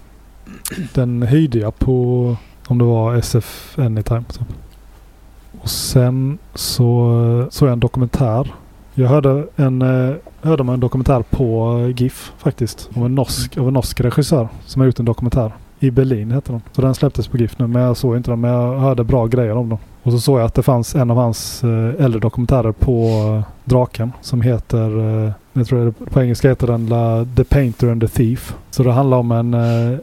Den 0.94 1.22
hyrde 1.22 1.60
jag 1.60 1.80
på 1.80 2.36
om 2.68 2.78
det 2.78 2.84
var 2.84 3.16
SF 3.16 3.80
Anytime. 3.80 4.24
Typ. 4.24 4.48
Och 5.62 5.70
sen 5.70 6.38
så 6.56 7.48
såg 7.52 7.68
jag 7.68 7.74
en 7.74 7.80
dokumentär. 7.80 8.54
Jag 8.94 9.10
hörde 9.10 9.48
en, 9.56 9.82
eh, 9.82 10.16
hörde 10.42 10.64
man 10.64 10.74
en 10.74 10.80
dokumentär 10.80 11.24
på 11.30 11.78
eh, 11.80 12.02
GIF 12.02 12.34
faktiskt. 12.38 12.90
Om 12.94 13.04
en 13.04 13.16
norsk, 13.16 13.58
av 13.58 13.68
en 13.68 13.74
norsk 13.74 14.02
regissör 14.02 14.50
som 14.66 14.80
har 14.80 14.86
gjort 14.86 15.00
en 15.00 15.06
dokumentär. 15.06 15.52
I 15.80 15.92
Berlin 15.92 16.32
heter 16.32 16.52
den. 16.52 16.62
Så 16.72 16.82
den 16.82 16.96
släpptes 16.96 17.28
på 17.28 17.38
GIF 17.38 17.60
nu 17.60 17.68
men 17.68 17.82
jag 17.82 17.98
såg 17.98 18.18
inte 18.18 18.32
den. 18.32 18.42
Men 18.42 18.52
jag 18.52 18.80
hörde 18.80 19.04
bra 19.04 19.28
grejer 19.28 19.58
om 19.58 19.70
den. 19.70 19.78
Och 20.04 20.12
så 20.12 20.20
såg 20.20 20.40
jag 20.40 20.46
att 20.46 20.54
det 20.54 20.64
fanns 20.64 20.96
en 20.96 21.12
av 21.12 21.18
hans 21.18 21.64
eh, 21.64 22.06
äldre 22.06 22.20
dokumentärer 22.20 22.72
på 22.72 23.08
eh, 23.08 23.54
Draken. 23.64 24.12
Som 24.22 24.42
heter, 24.42 25.00
eh, 25.26 25.32
jag 25.54 25.68
tror 25.68 25.86
det 25.86 25.92
på 25.92 26.22
engelska 26.22 26.50
heter 26.50 26.68
den 26.68 26.88
La, 26.88 27.26
The 27.36 27.44
Painter 27.44 27.92
and 27.92 28.02
the 28.02 28.08
Thief. 28.08 28.56
Så 28.72 28.84
det 28.84 28.92
handlar 28.92 29.18
om 29.18 29.32
en, 29.32 29.54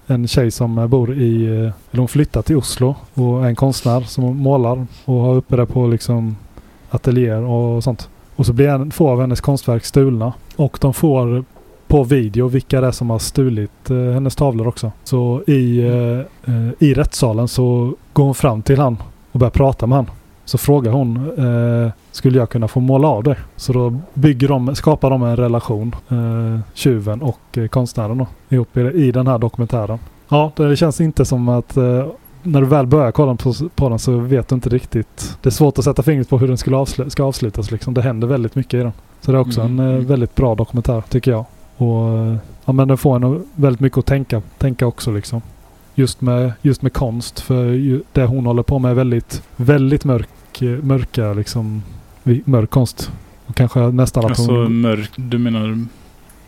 en 0.06 0.28
tjej 0.28 0.50
som 0.50 0.88
bor 0.90 1.14
i, 1.14 1.46
eller 1.46 1.98
hon 1.98 2.08
flyttar 2.08 2.42
till 2.42 2.56
Oslo 2.56 2.94
och 3.14 3.44
är 3.44 3.48
en 3.48 3.56
konstnär 3.56 4.00
som 4.00 4.36
målar 4.36 4.86
och 5.04 5.20
har 5.20 5.34
uppe 5.34 5.56
det 5.56 5.66
på 5.66 5.86
liksom 5.86 6.36
ateljéer 6.90 7.42
och 7.42 7.84
sånt. 7.84 8.08
Och 8.36 8.46
så 8.46 8.52
blir 8.52 8.68
en, 8.68 8.90
två 8.90 9.08
av 9.08 9.20
hennes 9.20 9.40
konstverk 9.40 9.84
stulna. 9.84 10.32
Och 10.56 10.78
de 10.80 10.94
får 10.94 11.44
på 11.88 12.04
video 12.04 12.48
vilka 12.48 12.80
det 12.80 12.86
är 12.86 12.90
som 12.90 13.10
har 13.10 13.18
stulit 13.18 13.90
eh, 13.90 13.96
hennes 13.96 14.36
tavlor 14.36 14.66
också. 14.68 14.92
Så 15.04 15.42
i, 15.46 15.78
eh, 15.78 16.54
eh, 16.54 16.70
i 16.78 16.94
rättssalen 16.94 17.48
så 17.48 17.94
går 18.12 18.24
hon 18.24 18.34
fram 18.34 18.62
till 18.62 18.78
han 18.78 18.96
och 19.32 19.38
börjar 19.38 19.50
prata 19.50 19.86
med 19.86 19.96
han. 19.96 20.10
Så 20.44 20.58
frågar 20.58 20.92
hon, 20.92 21.16
eh, 21.16 21.90
skulle 22.12 22.38
jag 22.38 22.50
kunna 22.50 22.68
få 22.68 22.80
måla 22.80 23.08
av 23.08 23.22
det? 23.22 23.36
Så 23.56 23.72
då 23.72 23.96
bygger 24.14 24.48
de, 24.48 24.74
skapar 24.74 25.10
de 25.10 25.22
en 25.22 25.36
relation, 25.36 25.94
eh, 26.08 26.60
tjuven 26.74 27.22
och 27.22 27.40
eh, 27.58 27.66
konstnären 27.66 28.18
då, 28.18 28.26
ihop 28.48 28.76
i, 28.76 28.80
i 28.80 29.12
den 29.12 29.26
här 29.26 29.38
dokumentären. 29.38 29.98
Ja, 30.28 30.52
det 30.56 30.76
känns 30.76 31.00
inte 31.00 31.24
som 31.24 31.48
att 31.48 31.76
eh, 31.76 32.06
när 32.42 32.60
du 32.60 32.66
väl 32.66 32.86
börjar 32.86 33.12
kolla 33.12 33.34
på, 33.34 33.52
på 33.74 33.88
den 33.88 33.98
så 33.98 34.12
vet 34.18 34.48
du 34.48 34.54
inte 34.54 34.68
riktigt. 34.68 35.38
Det 35.42 35.48
är 35.48 35.50
svårt 35.50 35.78
att 35.78 35.84
sätta 35.84 36.02
fingret 36.02 36.28
på 36.28 36.38
hur 36.38 36.48
den 36.48 36.58
skulle 36.58 36.76
avslu, 36.76 37.10
ska 37.10 37.24
avslutas 37.24 37.70
liksom. 37.70 37.94
Det 37.94 38.02
händer 38.02 38.28
väldigt 38.28 38.54
mycket 38.54 38.74
i 38.74 38.82
den. 38.82 38.92
Så 39.20 39.32
det 39.32 39.38
är 39.38 39.40
också 39.40 39.60
Mm. 39.60 39.80
en 39.80 39.94
eh, 40.00 40.06
väldigt 40.06 40.34
bra 40.34 40.54
dokumentär 40.54 41.02
tycker 41.08 41.30
jag. 41.30 41.44
Och 41.76 42.36
ja, 42.64 42.72
men 42.72 42.88
den 42.88 42.98
får 42.98 43.16
en 43.16 43.44
väldigt 43.54 43.80
mycket 43.80 43.98
att 43.98 44.06
tänka, 44.06 44.42
tänka 44.58 44.86
också 44.86 45.10
liksom. 45.10 45.42
Just 45.94 46.20
med, 46.20 46.52
just 46.62 46.82
med 46.82 46.92
konst. 46.92 47.40
För 47.40 48.00
det 48.12 48.24
hon 48.24 48.46
håller 48.46 48.62
på 48.62 48.78
med 48.78 48.90
är 48.90 48.94
väldigt, 48.94 49.42
väldigt 49.56 50.04
mörk, 50.04 50.28
mörka 50.82 51.32
liksom. 51.32 51.82
Mörk 52.44 52.70
konst. 52.70 53.10
Och 53.46 53.54
kanske 53.56 53.80
nästan 53.80 54.24
att 54.24 54.30
Alltså 54.30 54.52
hon... 54.52 54.80
mörk. 54.80 55.10
Du 55.16 55.38
menar 55.38 55.84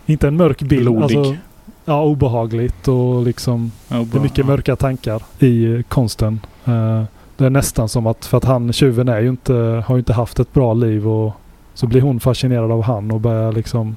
Inte 0.06 0.28
en 0.28 0.36
mörk 0.36 0.62
bild. 0.62 0.82
blodig? 0.82 1.16
Alltså, 1.18 1.36
ja, 1.84 2.02
obehagligt 2.02 2.88
och 2.88 3.22
liksom 3.22 3.72
Ja, 3.88 3.96
det 4.12 4.18
är 4.18 4.22
mycket 4.22 4.46
mörka 4.46 4.76
tankar 4.76 5.22
i 5.38 5.82
konsten. 5.88 6.40
Eh, 6.64 7.02
det 7.36 7.44
är 7.46 7.50
nästan 7.50 7.88
som 7.88 8.06
att, 8.06 8.26
för 8.26 8.38
att 8.38 8.44
han, 8.44 8.72
tjuven 8.72 9.08
är 9.08 9.20
ju 9.20 9.28
inte, 9.28 9.54
har 9.86 9.94
ju 9.94 9.98
inte 9.98 10.12
haft 10.12 10.40
ett 10.40 10.52
bra 10.52 10.74
liv 10.74 11.08
och 11.08 11.32
så 11.74 11.86
blir 11.86 12.00
hon 12.00 12.20
fascinerad 12.20 12.70
av 12.72 12.82
han 12.82 13.10
och 13.10 13.20
börjar 13.20 13.52
liksom 13.52 13.96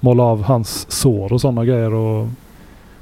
måla 0.00 0.22
av 0.22 0.42
hans 0.42 0.90
sår 0.90 1.32
och 1.32 1.40
sådana 1.40 1.64
grejer 1.64 1.94
och 1.94 2.28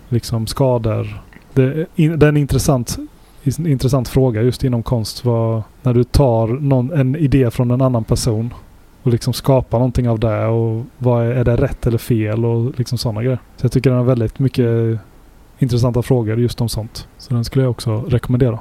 liksom 0.09 0.46
skador. 0.46 1.22
Det, 1.53 1.87
in, 1.96 2.18
det 2.18 2.27
är 2.27 2.29
en 2.29 2.37
intressant, 2.37 2.96
en 3.44 3.66
intressant 3.66 4.09
fråga 4.09 4.42
just 4.42 4.64
inom 4.64 4.83
konst. 4.83 5.25
Vad, 5.25 5.62
när 5.83 5.94
du 5.94 6.05
tar 6.05 6.46
någon, 6.46 6.92
en 6.92 7.16
idé 7.16 7.51
från 7.51 7.70
en 7.70 7.81
annan 7.81 8.05
person 8.05 8.55
och 9.03 9.12
liksom 9.12 9.33
skapar 9.33 9.79
någonting 9.79 10.09
av 10.09 10.18
det 10.18 10.46
och 10.46 10.85
vad 10.99 11.27
är, 11.27 11.31
är 11.31 11.44
det 11.44 11.57
rätt 11.57 11.87
eller 11.87 11.99
fel 11.99 12.44
och 12.44 12.79
liksom 12.79 12.99
sådana 12.99 13.22
grejer. 13.22 13.38
Så 13.57 13.64
jag 13.64 13.72
tycker 13.72 13.90
den 13.90 13.99
har 13.99 14.07
väldigt 14.07 14.38
mycket 14.38 14.99
intressanta 15.59 16.03
frågor 16.03 16.38
just 16.40 16.61
om 16.61 16.68
sånt. 16.68 17.09
Så 17.18 17.35
den 17.35 17.44
skulle 17.44 17.64
jag 17.64 17.70
också 17.70 18.05
rekommendera. 18.09 18.59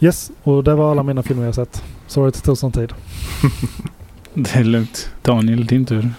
Yes, 0.00 0.30
och 0.42 0.64
det 0.64 0.74
var 0.74 0.90
alla 0.90 1.02
mina 1.02 1.22
filmer 1.22 1.44
jag 1.44 1.54
sett. 1.54 1.84
Sorry 2.06 2.28
att 2.28 2.34
det 2.34 2.40
tog 2.40 2.58
sån 2.58 2.72
tid. 2.72 2.92
Det 4.34 4.54
är 4.54 4.64
lugnt. 4.64 5.10
Daniel, 5.22 5.66
din 5.66 5.86
tur. 5.86 6.10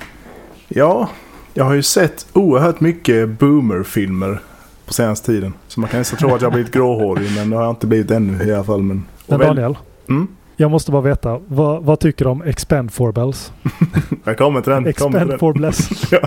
Ja, 0.67 1.09
jag 1.53 1.63
har 1.65 1.73
ju 1.73 1.83
sett 1.83 2.25
oerhört 2.33 2.79
mycket 2.79 3.29
boomer-filmer 3.39 4.39
på 4.85 4.93
senaste 4.93 5.25
tiden. 5.25 5.53
Så 5.67 5.79
man 5.79 5.89
kan 5.89 5.97
nästan 5.99 6.19
tro 6.19 6.35
att 6.35 6.41
jag 6.41 6.49
har 6.49 6.53
blivit 6.53 6.73
gråhårig, 6.73 7.29
men 7.35 7.49
det 7.49 7.55
har 7.55 7.63
jag 7.63 7.71
inte 7.71 7.87
blivit 7.87 8.11
ännu 8.11 8.43
i 8.43 8.53
alla 8.53 8.63
fall. 8.63 8.81
Men, 8.83 9.03
Men 9.27 9.39
Daniel, 9.39 9.77
Mm? 10.09 10.27
jag 10.57 10.71
måste 10.71 10.91
bara 10.91 11.01
veta. 11.01 11.39
Vad, 11.47 11.83
vad 11.83 11.99
tycker 11.99 12.25
du 12.25 12.31
om 12.31 12.41
Expend 12.41 12.93
for 12.93 13.11
Bells? 13.11 13.51
Jag 14.23 14.37
kommer 14.37 14.61
till 14.61 14.71
den. 14.71 14.93
Kommer 14.93 14.93
till 14.93 15.19
Expend 15.19 15.29
den. 15.29 15.39
for 15.39 15.53
Bless. 15.53 15.89
Ja. 16.11 16.19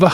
Va? 0.00 0.12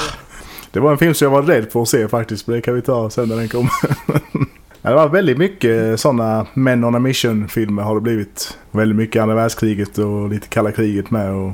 Det 0.71 0.81
var 0.81 0.93
en 0.93 0.99
film 0.99 1.15
som 1.15 1.25
jag 1.25 1.31
var 1.33 1.43
rädd 1.43 1.67
för 1.73 1.83
att 1.83 1.89
se 1.89 2.09
faktiskt, 2.09 2.47
men 2.47 2.57
det 2.57 2.63
kan 2.63 2.75
vi 2.75 2.83
ta 2.83 3.11
sen 3.11 3.29
när 3.29 3.37
den 3.37 3.49
kommer. 3.49 3.71
Det 4.83 4.95
var 4.95 5.09
väldigt 5.09 5.39
mycket 5.39 6.01
sådana 6.01 6.47
Men 6.55 6.85
on 6.85 6.95
a 6.95 6.99
Mission-filmer 6.99 7.83
har 7.83 7.95
det 7.95 8.01
blivit. 8.01 8.59
Väldigt 8.71 8.97
mycket 8.97 9.23
andra 9.23 9.35
världskriget 9.35 9.99
och 9.99 10.29
lite 10.29 10.49
kalla 10.49 10.73
kriget 10.73 11.11
med 11.11 11.33
och 11.33 11.53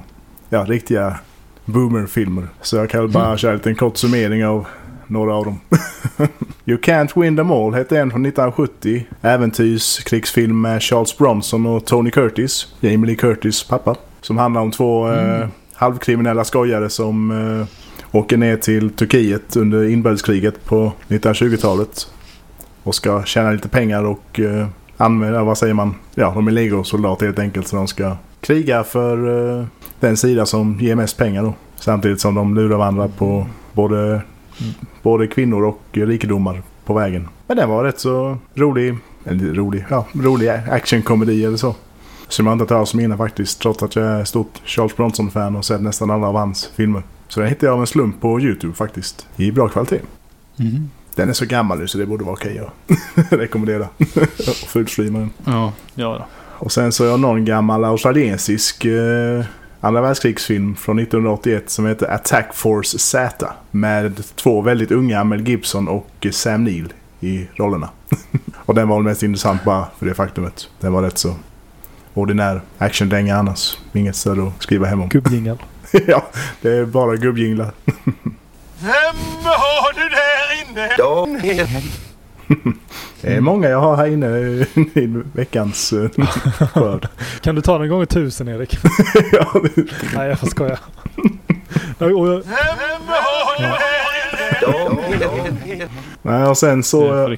ja, 0.49 0.64
riktiga 0.69 1.19
boomer-filmer. 1.68 2.48
Så 2.62 2.76
jag 2.76 2.90
kan 2.90 3.11
bara 3.11 3.37
köra 3.37 3.50
en 3.50 3.57
liten 3.57 3.74
kort 3.74 3.96
summering 3.96 4.46
av 4.46 4.66
några 5.07 5.35
av 5.35 5.44
dem. 5.44 5.61
you 6.64 6.78
Can't 6.78 7.22
Win 7.22 7.37
Them 7.37 7.50
All 7.50 7.74
hette 7.74 7.98
en 7.98 8.11
från 8.11 8.26
1970. 8.26 9.07
Äventyrskrigsfilm 9.22 10.61
med 10.61 10.83
Charles 10.83 11.18
Bronson 11.18 11.66
och 11.66 11.85
Tony 11.85 12.11
Curtis. 12.11 12.66
Jamie 12.81 13.07
Lee 13.07 13.16
Curtis 13.16 13.64
pappa. 13.64 13.94
Som 14.20 14.38
handlar 14.38 14.61
om 14.61 14.70
två 14.70 15.12
eh, 15.12 15.46
halvkriminella 15.74 16.44
skojare 16.44 16.88
som 16.90 17.31
eh, 17.31 17.66
åker 18.18 18.37
ner 18.37 18.57
till 18.57 18.90
Turkiet 18.90 19.57
under 19.57 19.88
inbördeskriget 19.88 20.64
på 20.64 20.92
1920-talet. 21.09 22.11
Och 22.83 22.94
ska 22.94 23.22
tjäna 23.22 23.50
lite 23.50 23.68
pengar 23.68 24.04
och 24.04 24.40
eh, 24.40 24.66
använda, 24.96 25.44
vad 25.44 25.59
säger 25.59 25.74
man? 25.74 25.94
Ja, 26.14 26.33
de 26.35 26.48
är 26.48 26.52
legosoldater 26.52 27.26
helt 27.26 27.38
enkelt. 27.38 27.68
Så 27.68 27.76
de 27.76 27.88
ska 27.88 28.16
kriga 28.40 28.85
för 28.85 29.59
eh, 29.59 29.66
den 30.00 30.16
sida 30.16 30.46
som 30.46 30.78
ger 30.80 30.94
mest 30.94 31.16
pengar 31.16 31.42
då. 31.42 31.54
Samtidigt 31.76 32.20
som 32.20 32.34
de 32.34 32.54
lurar 32.54 32.78
varandra 32.78 33.08
på 33.08 33.46
både, 33.72 34.22
både 35.02 35.26
kvinnor 35.26 35.64
och 35.64 35.80
rikedomar 35.92 36.62
på 36.84 36.94
vägen. 36.94 37.28
Men 37.46 37.56
den 37.56 37.68
var 37.68 37.84
rätt 37.84 38.00
så 38.00 38.38
rolig. 38.54 38.96
Eller 39.24 39.54
rolig, 39.54 39.84
ja, 39.90 40.06
rolig 40.12 40.48
actionkomedi 40.48 41.44
eller 41.44 41.56
så. 41.56 41.74
Som 42.28 42.46
jag 42.46 42.52
inte 42.54 42.62
har 42.62 42.68
talat 42.68 42.94
om 42.94 43.00
innan 43.00 43.18
faktiskt. 43.18 43.61
Trots 43.61 43.82
att 43.82 43.96
jag 43.96 44.04
är 44.06 44.24
stort 44.24 44.61
Charles 44.64 44.96
Bronson-fan 44.96 45.56
och 45.56 45.64
sett 45.64 45.80
nästan 45.80 46.11
alla 46.11 46.26
av 46.26 46.34
hans 46.37 46.70
filmer. 46.74 47.02
Så 47.28 47.40
den 47.40 47.48
hittade 47.48 47.66
jag 47.66 47.74
av 47.74 47.80
en 47.80 47.87
slump 47.87 48.20
på 48.20 48.40
YouTube 48.40 48.74
faktiskt. 48.74 49.26
I 49.37 49.52
bra 49.52 49.68
kvalitet. 49.68 50.00
Mhm. 50.56 50.90
Den 51.14 51.28
är 51.28 51.32
så 51.32 51.46
gammal 51.46 51.78
nu 51.78 51.87
så 51.87 51.98
det 51.98 52.06
borde 52.06 52.24
vara 52.24 52.32
okej 52.32 52.58
att 52.58 53.32
rekommendera. 53.32 53.88
och 54.74 54.84
den. 54.96 55.30
Ja, 55.44 55.72
ja 55.94 56.08
då. 56.18 56.26
Och 56.64 56.72
sen 56.72 56.92
så 56.92 57.04
har 57.04 57.11
jag 57.11 57.20
någon 57.20 57.44
gammal 57.44 57.84
australiensisk 57.84 58.84
eh, 58.84 59.44
andra 59.81 60.01
världskrigsfilm 60.01 60.77
från 60.77 60.99
1981 60.99 61.71
som 61.71 61.87
heter 61.87 62.11
Attack 62.11 62.55
Force 62.55 62.99
Z. 62.99 63.53
Med 63.71 64.23
två 64.35 64.61
väldigt 64.61 64.91
unga 64.91 65.25
Mel 65.25 65.49
Gibson 65.49 65.88
och 65.88 66.27
Sam 66.31 66.64
Neill 66.64 66.93
i 67.21 67.49
rollerna. 67.55 67.88
och 68.57 68.75
den 68.75 68.88
var 68.88 68.97
väl 68.97 69.05
mest 69.05 69.23
intressant 69.23 69.64
bara 69.64 69.87
för 69.99 70.07
det 70.07 70.14
faktumet. 70.14 70.69
Den 70.81 70.93
var 70.93 71.03
rätt 71.03 71.19
så 71.19 71.35
ordinär 72.14 72.61
actiondänga 72.79 73.37
annars. 73.37 73.79
Inget 73.93 74.16
större 74.16 74.49
att 74.49 74.62
skriva 74.62 74.87
hem 74.87 75.03
om. 75.03 75.09
Gubbjingel. 75.09 75.59
ja, 76.07 76.26
det 76.62 76.70
är 76.70 76.85
bara 76.85 77.16
gubbjinglar. 77.16 77.72
Vem 78.81 79.16
har 79.45 79.93
du 79.93 80.09
där 80.09 80.70
inne? 80.70 81.99
Det 83.20 83.34
är 83.34 83.40
många 83.40 83.68
jag 83.68 83.80
har 83.80 83.96
här 83.96 84.07
inne 84.07 84.26
i 84.94 85.22
veckans 85.32 85.92
eh, 85.92 86.11
skörd. 86.66 87.09
Kan 87.40 87.55
du 87.55 87.61
ta 87.61 87.78
den 87.78 87.88
gånger 87.88 88.07
tusen 88.07 88.49
Erik? 88.49 88.78
ja, 89.32 89.61
Nej, 90.14 90.28
jag 90.28 90.38
får 90.38 90.46
skoja. 90.46 90.78
Nej, 91.99 92.12
och 92.12 92.28
jag-? 92.28 92.42
Nej, 96.22 96.44
och 96.44 96.59
sen 96.59 96.82
så... 96.82 97.28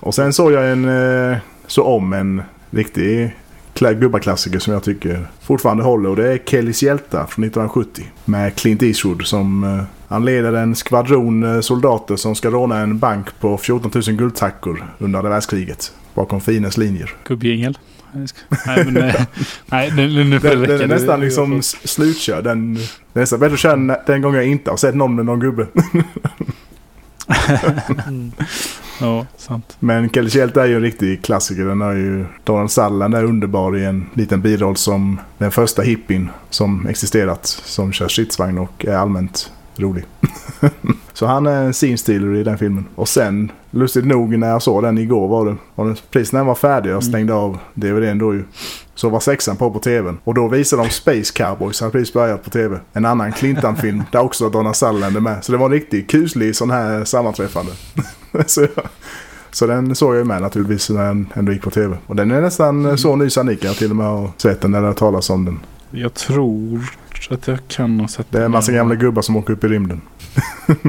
Och 0.00 0.14
sen 0.14 0.32
såg 0.32 0.52
jag 0.52 0.70
en, 0.72 0.84
eh, 1.32 1.36
så 1.66 1.84
om 1.84 2.12
en 2.12 2.42
riktig 2.70 3.36
kla- 3.74 3.94
gubbaklassiker 3.94 4.58
som 4.58 4.72
jag 4.72 4.82
tycker 4.82 5.26
fortfarande 5.42 5.82
håller. 5.84 6.08
Och 6.10 6.16
det 6.16 6.32
är 6.32 6.38
Kellys 6.38 6.82
hjältar 6.82 7.26
från 7.26 7.44
1970. 7.44 8.04
Med 8.24 8.54
Clint 8.56 8.82
Eastwood 8.82 9.26
som... 9.26 9.82
han 10.08 10.24
leder 10.24 10.52
en 10.52 10.74
skvadron 10.74 11.42
eh, 11.54 11.60
soldater 11.60 12.16
som 12.16 12.34
ska 12.34 12.50
råna 12.50 12.78
en 12.78 12.98
bank 12.98 13.26
på 13.40 13.58
14 13.58 13.90
000 13.94 14.02
guldtackor 14.16 14.84
under 14.98 15.18
andra 15.18 15.30
världskriget. 15.30 15.92
Bakom 16.14 16.40
fiendens 16.40 16.76
linjer. 16.76 17.14
Gubbjingel. 17.28 17.78
Nej, 18.66 18.84
men, 18.84 18.96
eh, 18.96 19.14
nej 19.66 19.90
det 19.90 20.06
Den, 20.06 20.32
räcka. 20.32 20.56
den 20.56 20.80
är 20.80 20.86
nästan 20.86 21.20
liksom 21.20 21.62
slutkörd. 21.62 22.44
Den, 22.44 22.74
den 22.74 22.82
är 23.14 23.20
nästan 23.20 23.40
bättre 23.40 23.54
att 23.54 23.60
köra 23.60 23.76
den- 23.76 23.96
den 24.06 24.22
gången 24.22 24.36
jag 24.36 24.46
inte 24.46 24.70
har 24.70 24.76
sett 24.76 24.94
någon 24.94 25.14
med 25.14 25.26
någon 25.26 25.40
gubbe. 25.40 25.66
Mm. 28.08 28.32
Ja, 29.00 29.26
sant. 29.36 29.76
Men 29.80 30.08
Kellys 30.10 30.34
hjälte 30.34 30.62
är 30.62 30.66
ju 30.66 30.76
en 30.76 30.82
riktig 30.82 31.24
klassiker. 31.24 31.64
Den 31.64 31.80
har 31.80 31.92
ju 31.92 32.24
Donald 32.44 32.70
Sutherland 32.70 33.14
är 33.14 33.24
underbar 33.24 33.76
i 33.76 33.84
en 33.84 34.06
liten 34.14 34.40
biroll 34.40 34.76
som 34.76 35.20
den 35.38 35.50
första 35.50 35.82
hippien 35.82 36.28
som 36.50 36.86
existerat. 36.86 37.46
Som 37.46 37.92
kör 37.92 38.08
stridsvagn 38.08 38.58
och 38.58 38.84
är 38.86 38.96
allmänt 38.96 39.52
rolig. 39.76 40.04
Så 41.12 41.26
han 41.26 41.46
är 41.46 41.64
en 41.64 41.72
scene 41.72 41.96
stealer 41.96 42.34
i 42.34 42.44
den 42.44 42.58
filmen. 42.58 42.86
Och 42.94 43.08
sen, 43.08 43.52
lustigt 43.70 44.06
nog 44.06 44.38
när 44.38 44.48
jag 44.48 44.62
såg 44.62 44.82
den 44.82 44.98
igår 44.98 45.28
var 45.28 45.46
det. 45.46 45.56
Den, 45.76 45.96
precis 46.10 46.32
när 46.32 46.40
den 46.40 46.46
var 46.46 46.54
färdig 46.54 46.96
och 46.96 47.04
stängde 47.04 47.34
av 47.34 47.58
DVDn 47.74 48.18
då 48.18 48.34
ju. 48.34 48.44
Så 48.94 49.08
var 49.08 49.20
sexan 49.20 49.56
på 49.56 49.70
på 49.70 49.78
tvn. 49.78 50.18
Och 50.24 50.34
då 50.34 50.48
visade 50.48 50.82
de 50.82 50.90
Space 50.90 51.32
Cowboys. 51.32 51.80
Hade 51.80 51.92
precis 51.92 52.12
börjat 52.12 52.44
på 52.44 52.50
tv. 52.50 52.78
En 52.92 53.04
annan 53.04 53.32
Clintan-film 53.32 54.02
där 54.12 54.20
också 54.20 54.50
Donald 54.50 54.76
Sutherland 54.76 55.16
är 55.16 55.20
med. 55.20 55.44
Så 55.44 55.52
det 55.52 55.58
var 55.58 55.66
en 55.66 55.72
riktigt 55.72 56.10
kuslig 56.10 56.56
sån 56.56 56.70
här 56.70 57.04
sammanträffande. 57.04 57.72
så, 58.46 58.60
jag, 58.60 58.70
så 59.50 59.66
den 59.66 59.94
såg 59.94 60.10
jag 60.14 60.18
ju 60.18 60.24
med 60.24 60.42
naturligtvis 60.42 60.90
när 60.90 61.06
den 61.06 61.26
ändå 61.34 61.52
gick 61.52 61.62
på 61.62 61.70
tv. 61.70 61.96
Och 62.06 62.16
den 62.16 62.30
är 62.30 62.40
nästan 62.40 62.98
så 62.98 63.16
ny 63.16 63.30
så 63.30 63.42
ni 63.42 63.56
kan 63.56 63.74
till 63.74 63.90
och 63.90 63.96
med 63.96 64.06
ha 64.06 64.32
sett 64.36 64.60
den 64.60 64.74
eller 64.74 64.92
talas 64.92 65.30
om 65.30 65.44
den. 65.44 65.60
Jag 65.90 66.14
tror 66.14 66.80
att 67.30 67.48
jag 67.48 67.58
kan 67.68 68.00
ha 68.00 68.08
sett 68.08 68.26
Det 68.30 68.40
är 68.40 68.44
en 68.44 68.50
massa 68.50 68.72
gamla 68.72 68.94
gubbar 68.94 69.22
som 69.22 69.36
åker 69.36 69.52
upp 69.52 69.64
i 69.64 69.68
rymden. 69.68 70.00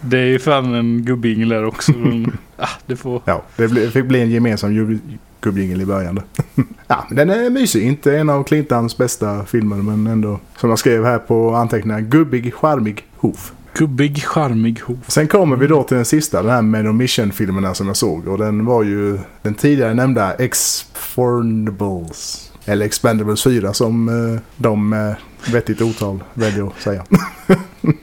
det 0.00 0.18
är 0.18 0.26
ju 0.26 0.38
fan 0.38 0.74
en 0.74 1.02
gubbjingel 1.02 1.48
där 1.48 1.64
också. 1.64 1.92
Men, 1.92 2.36
ah, 2.56 2.68
det 2.86 2.96
får... 2.96 3.22
Ja, 3.24 3.42
det 3.56 3.68
bli- 3.68 3.90
fick 3.90 4.04
bli 4.04 4.20
en 4.20 4.30
gemensam 4.30 5.00
gubbjingel 5.40 5.80
i 5.80 5.86
början. 5.86 6.20
ja, 6.86 7.06
den 7.10 7.30
är 7.30 7.50
mysig. 7.50 7.82
Inte 7.82 8.18
en 8.18 8.30
av 8.30 8.44
Clintans 8.44 8.96
bästa 8.96 9.44
filmer 9.44 9.76
men 9.76 10.06
ändå 10.06 10.40
som 10.56 10.70
jag 10.70 10.78
skrev 10.78 11.04
här 11.04 11.18
på 11.18 11.54
anteckningar. 11.54 12.00
Gubbig, 12.00 12.54
charmig 12.54 13.04
hoof. 13.16 13.52
Gubbig, 13.78 14.24
charmig 14.24 14.80
hov. 14.80 14.98
Sen 15.06 15.28
kommer 15.28 15.56
vi 15.56 15.66
då 15.66 15.82
till 15.82 15.96
den 15.96 16.04
sista, 16.04 16.42
den 16.42 16.50
här 16.50 16.62
med 16.62 16.84
de 16.84 16.96
Mission-filmerna 16.96 17.74
som 17.74 17.86
jag 17.86 17.96
såg. 17.96 18.28
Och 18.28 18.38
den 18.38 18.64
var 18.64 18.82
ju 18.82 19.18
den 19.42 19.54
tidigare 19.54 19.94
nämnda 19.94 20.34
Exfordables. 20.34 22.45
Eller 22.66 22.86
Expendables 22.86 23.42
4 23.44 23.72
som 23.72 24.08
eh, 24.08 24.40
de 24.56 24.88
med 24.88 25.14
vettigt 25.52 25.82
otal 25.82 26.22
väljer 26.34 26.66
att 26.66 26.80
säga. 26.82 27.04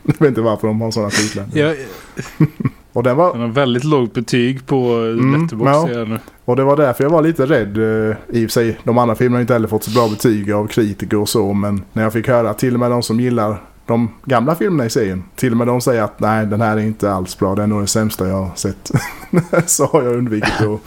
jag 0.03 0.19
vet 0.19 0.27
inte 0.27 0.41
varför 0.41 0.67
de 0.67 0.81
har 0.81 0.91
sådana 0.91 1.09
titlar. 1.09 1.45
Jag, 1.53 1.75
Och, 2.93 3.03
den 3.03 3.17
var, 3.17 3.31
den 3.31 3.41
har 3.41 3.47
väldigt 3.47 3.83
lågt 3.83 4.13
betyg 4.13 4.65
på 4.67 4.77
Mm, 4.93 5.41
Letterboxd. 5.41 5.93
ja. 6.11 6.17
och 6.45 6.55
det 6.55 6.63
var 6.63 6.77
därför 6.77 7.03
jag 7.03 7.11
var 7.11 7.21
lite 7.21 7.45
rädd. 7.45 7.77
eh, 7.77 8.15
I 8.29 8.45
och 8.45 8.49
för 8.49 8.53
sig, 8.53 8.79
de 8.83 8.97
andra 8.97 9.15
filmerna 9.15 9.37
har 9.37 9.41
inte 9.41 9.53
heller 9.53 9.67
fått 9.67 9.83
så 9.83 9.91
bra 9.91 10.07
betyg 10.09 10.51
av 10.51 10.67
kritiker 10.67 11.17
och 11.17 11.29
så. 11.29 11.53
Men 11.53 11.83
när 11.93 12.03
jag 12.03 12.13
fick 12.13 12.27
höra 12.27 12.53
till 12.53 12.73
och 12.73 12.79
med 12.79 12.91
de 12.91 13.03
som 13.03 13.19
gillar 13.19 13.61
de 13.85 14.09
gamla 14.25 14.55
filmerna 14.55 14.85
i 14.85 14.89
serien. 14.89 15.23
Till 15.35 15.51
och 15.51 15.57
med 15.57 15.67
de 15.67 15.81
säger 15.81 16.01
att 16.01 16.19
nej 16.19 16.45
den 16.45 16.61
här 16.61 16.77
är 16.77 16.81
inte 16.81 17.11
alls 17.13 17.37
bra. 17.39 17.55
Det 17.55 17.63
är 17.63 17.67
nog 17.67 17.81
det 17.83 17.87
sämsta 17.87 18.27
jag 18.27 18.35
har 18.43 18.55
sett. 18.55 18.91
så 19.69 19.85
har 19.85 20.03
jag 20.03 20.13
undvikit 20.15 20.61
att 20.61 20.79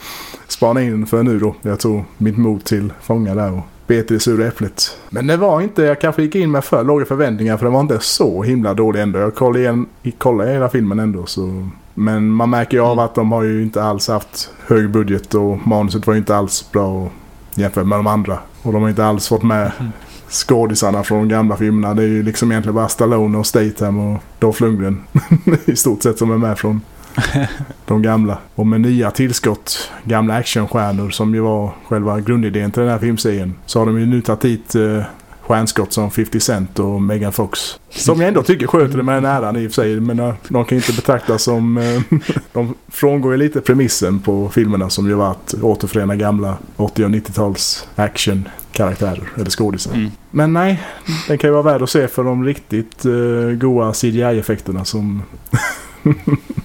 spana 0.47 0.81
in 0.81 1.05
för 1.05 1.23
nu 1.23 1.39
då. 1.39 1.55
Jag 1.61 1.79
tog 1.79 2.03
mitt 2.17 2.37
mod 2.37 2.63
till 2.63 2.93
fånga 3.01 3.35
där 3.35 3.53
och 3.53 3.63
bet 3.87 4.11
i 4.11 4.13
det 4.13 4.19
sura 4.19 4.47
äpplet. 4.47 4.97
Men 5.09 5.27
det 5.27 5.37
var 5.37 5.61
inte, 5.61 5.81
jag 5.81 6.01
kanske 6.01 6.23
gick 6.23 6.35
in 6.35 6.51
med 6.51 6.63
för 6.63 6.83
låga 6.83 7.05
förväntningar 7.05 7.57
för 7.57 7.65
den 7.65 7.73
var 7.73 7.81
inte 7.81 7.99
så 7.99 8.43
himla 8.43 8.73
dålig 8.73 9.01
ändå. 9.01 9.19
Jag 9.19 9.35
kollade, 9.35 9.59
igen, 9.59 9.85
kollade 10.17 10.51
hela 10.51 10.69
filmen 10.69 10.99
ändå 10.99 11.25
så. 11.25 11.69
Men 11.93 12.29
man 12.29 12.49
märker 12.49 12.77
ju 12.77 12.83
av 12.83 12.99
att 12.99 13.15
de 13.15 13.31
har 13.31 13.43
ju 13.43 13.63
inte 13.63 13.83
alls 13.83 14.07
haft 14.07 14.49
hög 14.67 14.89
budget 14.89 15.33
och 15.33 15.67
manuset 15.67 16.07
var 16.07 16.13
ju 16.13 16.17
inte 16.17 16.35
alls 16.35 16.71
bra 16.71 17.09
jämfört 17.55 17.85
med 17.85 17.99
de 17.99 18.07
andra. 18.07 18.39
Och 18.61 18.73
de 18.73 18.81
har 18.81 18.89
inte 18.89 19.05
alls 19.05 19.27
fått 19.27 19.43
med 19.43 19.71
skådisarna 20.29 21.03
från 21.03 21.19
de 21.19 21.29
gamla 21.29 21.57
filmerna. 21.57 21.93
Det 21.93 22.03
är 22.03 22.07
ju 22.07 22.23
liksom 22.23 22.51
egentligen 22.51 22.75
bara 22.75 22.87
Stallone 22.87 23.37
och 23.37 23.45
Statham 23.45 23.99
och 23.99 24.23
Dolph 24.39 24.61
Lundgren 24.61 25.03
i 25.65 25.75
stort 25.75 26.03
sett 26.03 26.17
som 26.17 26.31
är 26.31 26.37
med 26.37 26.57
från 26.57 26.81
de 27.85 28.01
gamla. 28.01 28.37
Och 28.55 28.67
med 28.67 28.81
nya 28.81 29.11
tillskott, 29.11 29.91
gamla 30.03 30.35
actionstjärnor 30.35 31.09
som 31.09 31.33
ju 31.33 31.39
var 31.39 31.71
själva 31.87 32.19
grundidén 32.19 32.71
till 32.71 32.81
den 32.81 32.91
här 32.91 32.99
filmserien. 32.99 33.55
Så 33.65 33.79
har 33.79 33.85
de 33.85 33.99
ju 33.99 34.05
nu 34.05 34.21
tagit 34.21 34.45
hit 34.45 34.75
eh, 34.75 35.03
stjärnskott 35.47 35.93
som 35.93 36.11
50 36.11 36.39
Cent 36.39 36.79
och 36.79 37.01
Megan 37.01 37.33
Fox. 37.33 37.79
Som 37.89 38.21
jag 38.21 38.27
ändå 38.27 38.43
tycker 38.43 38.67
sköter 38.67 38.97
det 38.97 39.03
med 39.03 39.15
den 39.15 39.25
äran 39.25 39.55
i 39.55 39.67
och 39.67 39.71
för 39.71 39.81
sig. 39.81 39.99
Men 39.99 40.19
eh, 40.19 40.33
de 40.49 40.65
kan 40.65 40.75
inte 40.75 40.93
betraktas 40.93 41.43
som... 41.43 41.77
Eh, 41.77 42.01
de 42.53 42.75
frångår 42.87 43.31
ju 43.31 43.37
lite 43.37 43.61
premissen 43.61 44.19
på 44.19 44.49
filmerna 44.49 44.89
som 44.89 45.07
ju 45.07 45.13
var 45.13 45.31
att 45.31 45.53
återförena 45.61 46.15
gamla 46.15 46.57
80 46.75 47.03
och 47.03 47.09
90-tals 47.09 47.87
actionkaraktärer 47.95 49.29
eller 49.35 49.49
skådisar. 49.49 49.93
Mm. 49.93 50.11
Men 50.31 50.53
nej, 50.53 50.83
den 51.27 51.37
kan 51.37 51.47
ju 51.47 51.51
vara 51.51 51.63
värd 51.63 51.81
att 51.81 51.89
se 51.89 52.07
för 52.07 52.23
de 52.23 52.45
riktigt 52.45 53.05
uh, 53.05 53.51
goa 53.51 53.93
CGI-effekterna 53.93 54.83
som... 54.83 55.23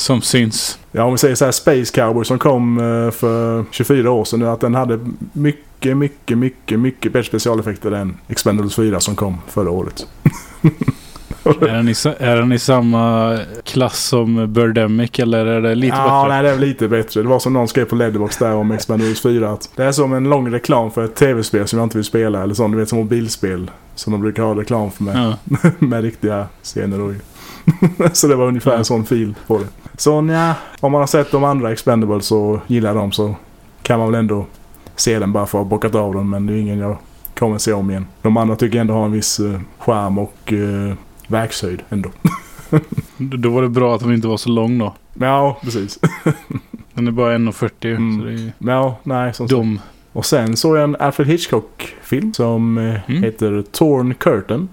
Som 0.00 0.22
syns. 0.22 0.78
Ja, 0.92 1.04
om 1.04 1.12
vi 1.12 1.18
säger 1.18 1.34
så 1.34 1.44
här 1.44 1.52
Space 1.52 1.92
Cowboy 1.94 2.24
som 2.24 2.38
kom 2.38 2.78
eh, 2.78 3.10
för 3.10 3.64
24 3.70 4.10
år 4.10 4.24
sedan 4.24 4.40
nu. 4.40 4.48
Att 4.48 4.60
den 4.60 4.74
hade 4.74 4.98
mycket, 5.32 5.96
mycket, 5.96 6.38
mycket, 6.38 6.80
mycket 6.80 7.12
bättre 7.12 7.28
specialeffekter 7.28 7.92
än 7.92 8.16
Expendables 8.28 8.74
4 8.74 9.00
som 9.00 9.16
kom 9.16 9.38
förra 9.48 9.70
året. 9.70 10.06
Är 11.44 11.74
den, 11.74 11.88
i, 11.88 11.94
är 12.18 12.36
den 12.36 12.52
i 12.52 12.58
samma 12.58 13.38
klass 13.64 14.04
som 14.04 14.52
Birdemic 14.52 15.18
eller 15.18 15.46
är 15.46 15.60
det 15.60 15.74
lite 15.74 15.96
ja, 15.96 16.22
bättre? 16.22 16.34
nej, 16.34 16.42
det 16.42 16.50
är 16.50 16.58
lite 16.58 16.88
bättre. 16.88 17.22
Det 17.22 17.28
var 17.28 17.38
som 17.38 17.52
någon 17.52 17.68
skrev 17.68 17.84
på 17.84 17.96
Letterboxd 17.96 18.42
där 18.42 18.54
om 18.54 18.70
Expendables 18.70 19.22
4. 19.22 19.50
Att 19.50 19.70
det 19.76 19.84
är 19.84 19.92
som 19.92 20.12
en 20.12 20.24
lång 20.24 20.52
reklam 20.52 20.90
för 20.90 21.04
ett 21.04 21.14
tv-spel 21.14 21.68
som 21.68 21.78
jag 21.78 21.86
inte 21.86 21.98
vill 21.98 22.04
spela. 22.04 22.42
Eller 22.42 22.54
sånt, 22.54 22.72
du 22.72 22.78
vet 22.78 22.88
som 22.88 22.98
mobilspel. 22.98 23.70
Som 23.94 24.12
de 24.12 24.20
brukar 24.20 24.42
ha 24.42 24.54
reklam 24.54 24.90
för 24.90 25.04
med. 25.04 25.36
Ja. 25.50 25.60
med 25.78 26.02
riktiga 26.02 26.46
scener 26.62 26.96
ju. 26.96 27.20
så 28.12 28.26
det 28.26 28.36
var 28.36 28.46
ungefär 28.46 28.76
en 28.76 28.84
sån 28.84 29.06
fil 29.06 29.34
på 29.46 29.58
det. 29.58 29.66
Så 30.00 30.28
ja, 30.30 30.54
om 30.80 30.92
man 30.92 31.00
har 31.00 31.06
sett 31.06 31.30
de 31.32 31.44
andra 31.44 31.72
Expendables 31.72 32.32
och 32.32 32.58
gillar 32.66 32.94
dem 32.94 33.12
så 33.12 33.34
kan 33.82 33.98
man 33.98 34.10
väl 34.12 34.18
ändå 34.20 34.46
se 34.96 35.18
den 35.18 35.32
bara 35.32 35.46
för 35.46 35.58
att 35.58 35.64
ha 35.64 35.70
bockat 35.70 35.94
av 35.94 36.14
den. 36.14 36.30
Men 36.30 36.46
det 36.46 36.52
är 36.52 36.56
ingen 36.56 36.78
jag 36.78 36.96
kommer 37.38 37.58
se 37.58 37.72
om 37.72 37.90
igen. 37.90 38.06
De 38.22 38.36
andra 38.36 38.56
tycker 38.56 38.76
jag 38.76 38.80
ändå 38.80 38.94
har 38.94 39.04
en 39.04 39.12
viss 39.12 39.40
uh, 39.40 39.60
charm 39.78 40.18
och 40.18 40.52
uh, 40.52 40.92
verkshöjd 41.28 41.82
ändå. 41.88 42.10
Då 43.16 43.50
var 43.50 43.62
det 43.62 43.68
bra 43.68 43.94
att 43.94 44.00
den 44.00 44.14
inte 44.14 44.28
var 44.28 44.36
så 44.36 44.48
lång 44.50 44.78
då. 44.78 44.94
Ja, 45.14 45.58
precis. 45.62 45.98
Den 46.94 47.06
är 47.06 47.12
bara 47.12 47.34
1,40. 47.38 47.86
Mm. 47.96 48.20
Så 48.20 48.26
det 48.26 48.32
är 48.32 48.72
Ja, 48.74 48.96
nej, 49.02 49.34
som 49.34 49.46
dum. 49.46 49.80
Och 50.12 50.26
sen 50.26 50.56
såg 50.56 50.76
jag 50.76 50.84
en 50.84 50.96
Alfred 50.96 51.28
Hitchcock-film 51.28 52.32
som 52.34 52.78
eh, 52.78 53.10
Mm. 53.10 53.22
heter 53.22 53.64
Torn 53.72 54.14
Curtain. 54.14 54.68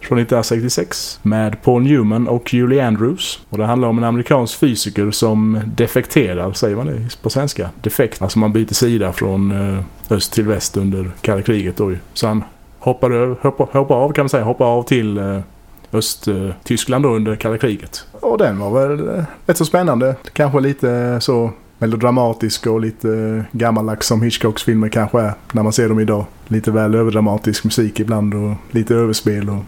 Från 0.00 0.18
1966 0.18 1.20
med 1.22 1.62
Paul 1.62 1.82
Newman 1.82 2.28
och 2.28 2.54
Julie 2.54 2.86
Andrews. 2.86 3.40
Och 3.48 3.58
det 3.58 3.64
handlar 3.64 3.88
om 3.88 3.98
en 3.98 4.04
amerikansk 4.04 4.58
fysiker 4.58 5.10
som 5.10 5.60
defekterar, 5.76 6.52
säger 6.52 6.76
man 6.76 6.86
det 6.86 7.22
på 7.22 7.30
svenska? 7.30 7.70
Defekt. 7.82 8.22
Alltså 8.22 8.38
man 8.38 8.52
byter 8.52 8.74
sida 8.74 9.12
från 9.12 9.50
eh, 9.50 9.84
öst 10.10 10.32
till 10.32 10.46
väst 10.46 10.76
under 10.76 11.10
kalla 11.20 11.42
kriget 11.42 11.76
då 11.76 11.90
ju. 11.90 11.98
Så 12.14 12.26
han 12.26 12.44
hoppar, 12.78 13.10
över, 13.10 13.36
hoppar, 13.42 13.68
hoppar 13.72 13.94
av 13.94 14.12
kan 14.12 14.24
man 14.24 14.28
säga, 14.28 14.44
hoppar 14.44 14.66
av 14.66 14.82
till 14.82 15.18
eh, 15.18 15.38
Östtyskland 15.92 17.04
då 17.04 17.08
under 17.08 17.36
kalla 17.36 17.58
kriget. 17.58 18.06
Och 18.12 18.38
den 18.38 18.58
var 18.58 18.88
väl 18.88 19.08
eh, 19.08 19.24
rätt 19.46 19.56
så 19.56 19.64
spännande. 19.64 20.16
Kanske 20.32 20.60
lite 20.60 21.20
så 21.20 21.50
melodramatisk 21.80 22.66
och 22.66 22.80
lite 22.80 23.08
eh, 23.10 23.58
gammaldags 23.58 24.06
som 24.06 24.22
Hitchcocks 24.22 24.62
filmer 24.62 24.88
kanske 24.88 25.20
är 25.20 25.34
när 25.52 25.62
man 25.62 25.72
ser 25.72 25.88
dem 25.88 26.00
idag. 26.00 26.24
Lite 26.48 26.70
väl 26.70 26.94
överdramatisk 26.94 27.64
musik 27.64 28.00
ibland 28.00 28.34
och 28.34 28.54
lite 28.70 28.94
överspel. 28.94 29.50
Och 29.50 29.64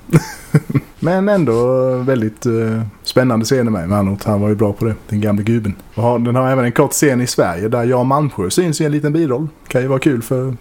Men 1.00 1.28
ändå 1.28 1.88
väldigt 1.96 2.46
uh, 2.46 2.82
spännande 3.02 3.44
scener 3.44 3.70
med 3.70 3.88
Manot. 3.88 4.24
Han 4.24 4.40
var 4.40 4.48
ju 4.48 4.54
bra 4.54 4.72
på 4.72 4.84
det, 4.84 4.94
den 5.08 5.20
gamle 5.20 5.42
gubben. 5.42 5.74
Och 5.94 6.02
har, 6.02 6.18
den 6.18 6.36
har 6.36 6.50
även 6.50 6.64
en 6.64 6.72
kort 6.72 6.92
scen 6.92 7.20
i 7.20 7.26
Sverige 7.26 7.68
där 7.68 7.84
Jan 7.84 8.06
Malmsjö 8.06 8.50
syns 8.50 8.80
i 8.80 8.84
en 8.84 8.92
liten 8.92 9.12
biroll. 9.12 9.48
Kan 9.68 9.82
ju 9.82 9.88
vara 9.88 9.98
kul 9.98 10.22
för 10.22 10.56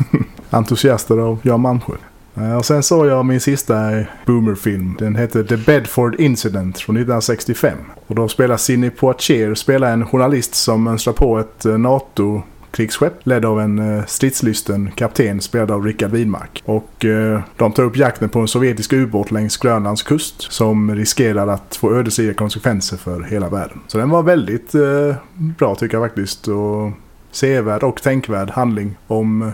entusiaster 0.50 1.18
av 1.18 1.38
Jan 1.42 1.60
Malmsjö. 1.60 1.94
Eh, 2.36 2.56
och 2.56 2.64
sen 2.64 2.82
såg 2.82 3.06
jag 3.06 3.26
min 3.26 3.40
sista 3.40 3.90
boomerfilm. 4.26 4.96
Den 4.98 5.16
hette 5.16 5.44
The 5.44 5.56
Bedford 5.56 6.20
Incident 6.20 6.78
från 6.78 6.96
1965. 6.96 7.78
Och 8.06 8.14
då 8.14 8.28
spelar 8.28 8.56
Sidney 8.56 8.90
Poitier 8.90 9.54
spelar 9.54 9.92
en 9.92 10.06
journalist 10.06 10.54
som 10.54 10.84
mönstrar 10.84 11.14
på 11.14 11.38
ett 11.38 11.64
eh, 11.64 11.78
NATO 11.78 12.42
krigsskepp 12.74 13.26
ledd 13.26 13.44
av 13.44 13.60
en 13.60 13.78
eh, 13.78 14.04
stridslysten 14.04 14.90
kapten 14.90 15.40
spelad 15.40 15.70
av 15.70 15.84
Richard 15.84 16.10
Widmark. 16.10 16.62
Och 16.64 17.04
eh, 17.04 17.40
de 17.56 17.72
tar 17.72 17.82
upp 17.82 17.96
jakten 17.96 18.28
på 18.28 18.38
en 18.38 18.48
sovjetisk 18.48 18.92
ubåt 18.92 19.30
längs 19.30 19.56
Grönlands 19.56 20.02
kust 20.02 20.52
som 20.52 20.94
riskerar 20.94 21.48
att 21.48 21.76
få 21.76 21.94
ödesdigra 21.94 22.34
konsekvenser 22.34 22.96
för 22.96 23.22
hela 23.22 23.48
världen. 23.48 23.80
Så 23.86 23.98
den 23.98 24.10
var 24.10 24.22
väldigt 24.22 24.74
eh, 24.74 25.14
bra 25.34 25.74
tycker 25.74 25.96
jag 25.98 26.06
faktiskt. 26.06 26.48
Och 26.48 26.92
sevärd 27.30 27.82
och 27.82 28.02
tänkvärd 28.02 28.50
handling 28.50 28.96
om 29.06 29.52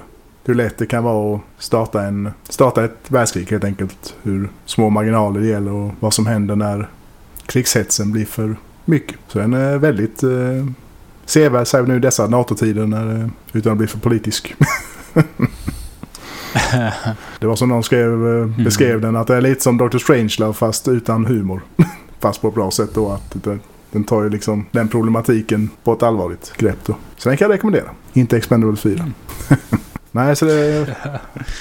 hur 0.50 0.54
lätt 0.54 0.78
det 0.78 0.86
kan 0.86 1.04
vara 1.04 1.36
att 1.36 1.42
starta, 1.58 2.02
en, 2.02 2.30
starta 2.48 2.84
ett 2.84 2.98
världskrig 3.08 3.50
helt 3.50 3.64
enkelt. 3.64 4.14
Hur 4.22 4.48
små 4.64 4.90
marginaler 4.90 5.40
det 5.40 5.46
gäller 5.46 5.72
och 5.72 5.90
vad 6.00 6.14
som 6.14 6.26
händer 6.26 6.56
när 6.56 6.88
krigshetsen 7.46 8.12
blir 8.12 8.24
för 8.24 8.56
mycket. 8.84 9.16
Så 9.28 9.38
den 9.38 9.54
är 9.54 9.78
väldigt 9.78 10.22
eh, 10.22 10.66
sevärd 11.24 11.66
särskilt 11.66 11.88
nu 11.88 12.00
dessa 12.00 12.26
NATO-tider 12.26 12.86
när, 12.86 13.30
utan 13.52 13.72
att 13.72 13.78
bli 13.78 13.86
för 13.86 13.98
politisk. 13.98 14.54
det 17.40 17.46
var 17.46 17.56
som 17.56 17.68
någon 17.68 17.82
skrev, 17.82 18.38
eh, 18.38 18.64
beskrev 18.64 19.00
den 19.00 19.16
att 19.16 19.26
det 19.26 19.36
är 19.36 19.40
lite 19.40 19.62
som 19.62 19.78
Dr. 19.78 19.98
Strangelove 19.98 20.54
fast 20.54 20.88
utan 20.88 21.26
humor. 21.26 21.60
fast 22.20 22.40
på 22.40 22.48
ett 22.48 22.54
bra 22.54 22.70
sätt 22.70 22.90
då. 22.94 23.12
Att 23.12 23.44
det, 23.44 23.58
den 23.90 24.04
tar 24.04 24.22
ju 24.22 24.30
liksom 24.30 24.66
den 24.70 24.88
problematiken 24.88 25.70
på 25.84 25.92
ett 25.92 26.02
allvarligt 26.02 26.52
grepp 26.56 26.78
då. 26.86 26.96
Så 27.16 27.28
den 27.28 27.38
kan 27.38 27.48
jag 27.48 27.54
rekommendera. 27.54 27.90
Inte 28.12 28.36
Expendables 28.36 28.80
4. 28.80 29.10
Nej, 30.12 30.36
så 30.36 30.44
det 30.44 30.86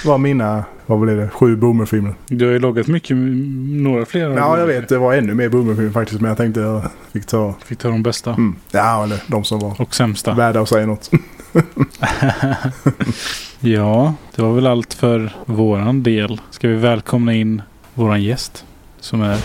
var 0.04 0.18
mina, 0.18 0.64
vad 0.86 1.00
blir 1.00 1.16
det, 1.16 1.28
sju 1.28 1.56
boomerfilmer. 1.56 2.14
Du 2.26 2.44
har 2.44 2.52
ju 2.52 2.58
loggat 2.58 2.86
mycket, 2.86 3.16
några 3.82 4.06
fler. 4.06 4.30
Ja, 4.30 4.58
jag 4.58 4.66
vet. 4.66 4.88
Det 4.88 4.98
var 4.98 5.14
ännu 5.14 5.34
mer 5.34 5.48
boomerfilmer 5.48 5.90
faktiskt. 5.92 6.20
Men 6.20 6.28
jag 6.28 6.36
tänkte 6.38 6.60
jag 6.60 6.82
fick 7.12 7.26
ta... 7.26 7.54
Fick 7.64 7.78
ta 7.78 7.88
de 7.88 8.02
bästa. 8.02 8.30
Mm. 8.30 8.56
Ja, 8.70 9.04
eller 9.04 9.22
de 9.26 9.44
som 9.44 9.58
var 9.58 9.80
Och 9.80 9.94
sämsta. 9.94 10.34
värda 10.34 10.60
att 10.60 10.68
säga 10.68 10.86
något. 10.86 11.10
ja, 13.60 14.14
det 14.34 14.42
var 14.42 14.52
väl 14.52 14.66
allt 14.66 14.94
för 14.94 15.32
våran 15.46 16.02
del. 16.02 16.40
Ska 16.50 16.68
vi 16.68 16.74
välkomna 16.74 17.34
in 17.34 17.62
våran 17.94 18.22
gäst 18.22 18.64
som 19.00 19.20
är... 19.22 19.38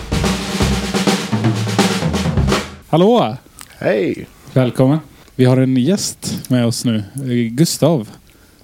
Hallå! 2.90 3.38
Hej! 3.80 4.28
Välkommen! 4.54 5.00
Vi 5.36 5.46
har 5.46 5.58
en 5.58 5.78
gäst 5.78 6.50
med 6.50 6.66
oss 6.66 6.86
nu. 6.86 7.04
Gustav. 7.52 8.08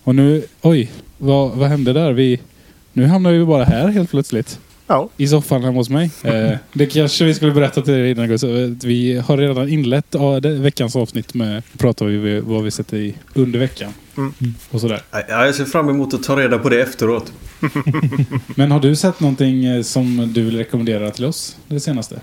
Och 0.04 0.16
nu, 0.16 0.44
oj, 0.62 0.92
vad, 1.18 1.52
vad 1.52 1.70
hände 1.70 1.94
där? 1.94 2.14
Vi, 2.14 2.40
nu 2.94 3.06
hamnar 3.06 3.32
vi 3.32 3.46
bara 3.46 3.64
här 3.64 3.88
helt 3.88 4.10
plötsligt. 4.10 4.60
Ja. 4.88 5.10
I 5.18 5.28
soffan 5.28 5.64
hemma 5.64 5.78
hos 5.78 5.90
mig. 5.90 6.12
Eh, 6.24 6.58
det 6.74 6.86
kanske 6.86 7.26
vi 7.26 7.34
skulle 7.34 7.52
berätta 7.52 7.82
till 7.82 7.94
dig 7.94 8.12
innan 8.12 8.28
Gustav. 8.28 8.50
att 8.50 8.84
Vi 8.84 9.18
har 9.18 9.38
redan 9.38 9.70
inlett 9.70 10.16
veckans 10.44 10.96
avsnitt 10.96 11.34
med 11.34 11.58
att 11.58 11.78
prata 11.78 12.06
om 12.06 12.42
vad 12.44 12.64
vi 12.64 12.72
sätter 12.72 12.98
i 12.98 13.16
under 13.34 13.60
veckan. 13.60 13.94
Mm. 14.18 14.34
Och 14.72 14.82
sådär. 14.82 15.02
Ja, 15.12 15.46
jag 15.46 15.56
ser 15.56 15.66
fram 15.66 15.90
emot 15.90 16.14
att 16.14 16.24
ta 16.24 16.36
reda 16.36 16.58
på 16.58 16.70
det 16.70 16.82
efteråt. 16.82 17.34
Men 18.56 18.72
har 18.72 18.80
du 18.80 18.96
sett 18.96 19.20
någonting 19.20 19.66
eh, 19.66 19.82
som 19.82 20.34
du 20.34 20.44
vill 20.44 20.58
rekommendera 20.58 21.12
till 21.12 21.26
oss 21.26 21.58
det 21.68 21.80
senaste? 21.80 22.22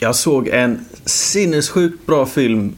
Jag 0.00 0.16
såg 0.16 0.48
en 0.48 0.84
sinnessjukt 1.04 2.06
bra 2.06 2.26
film 2.26 2.76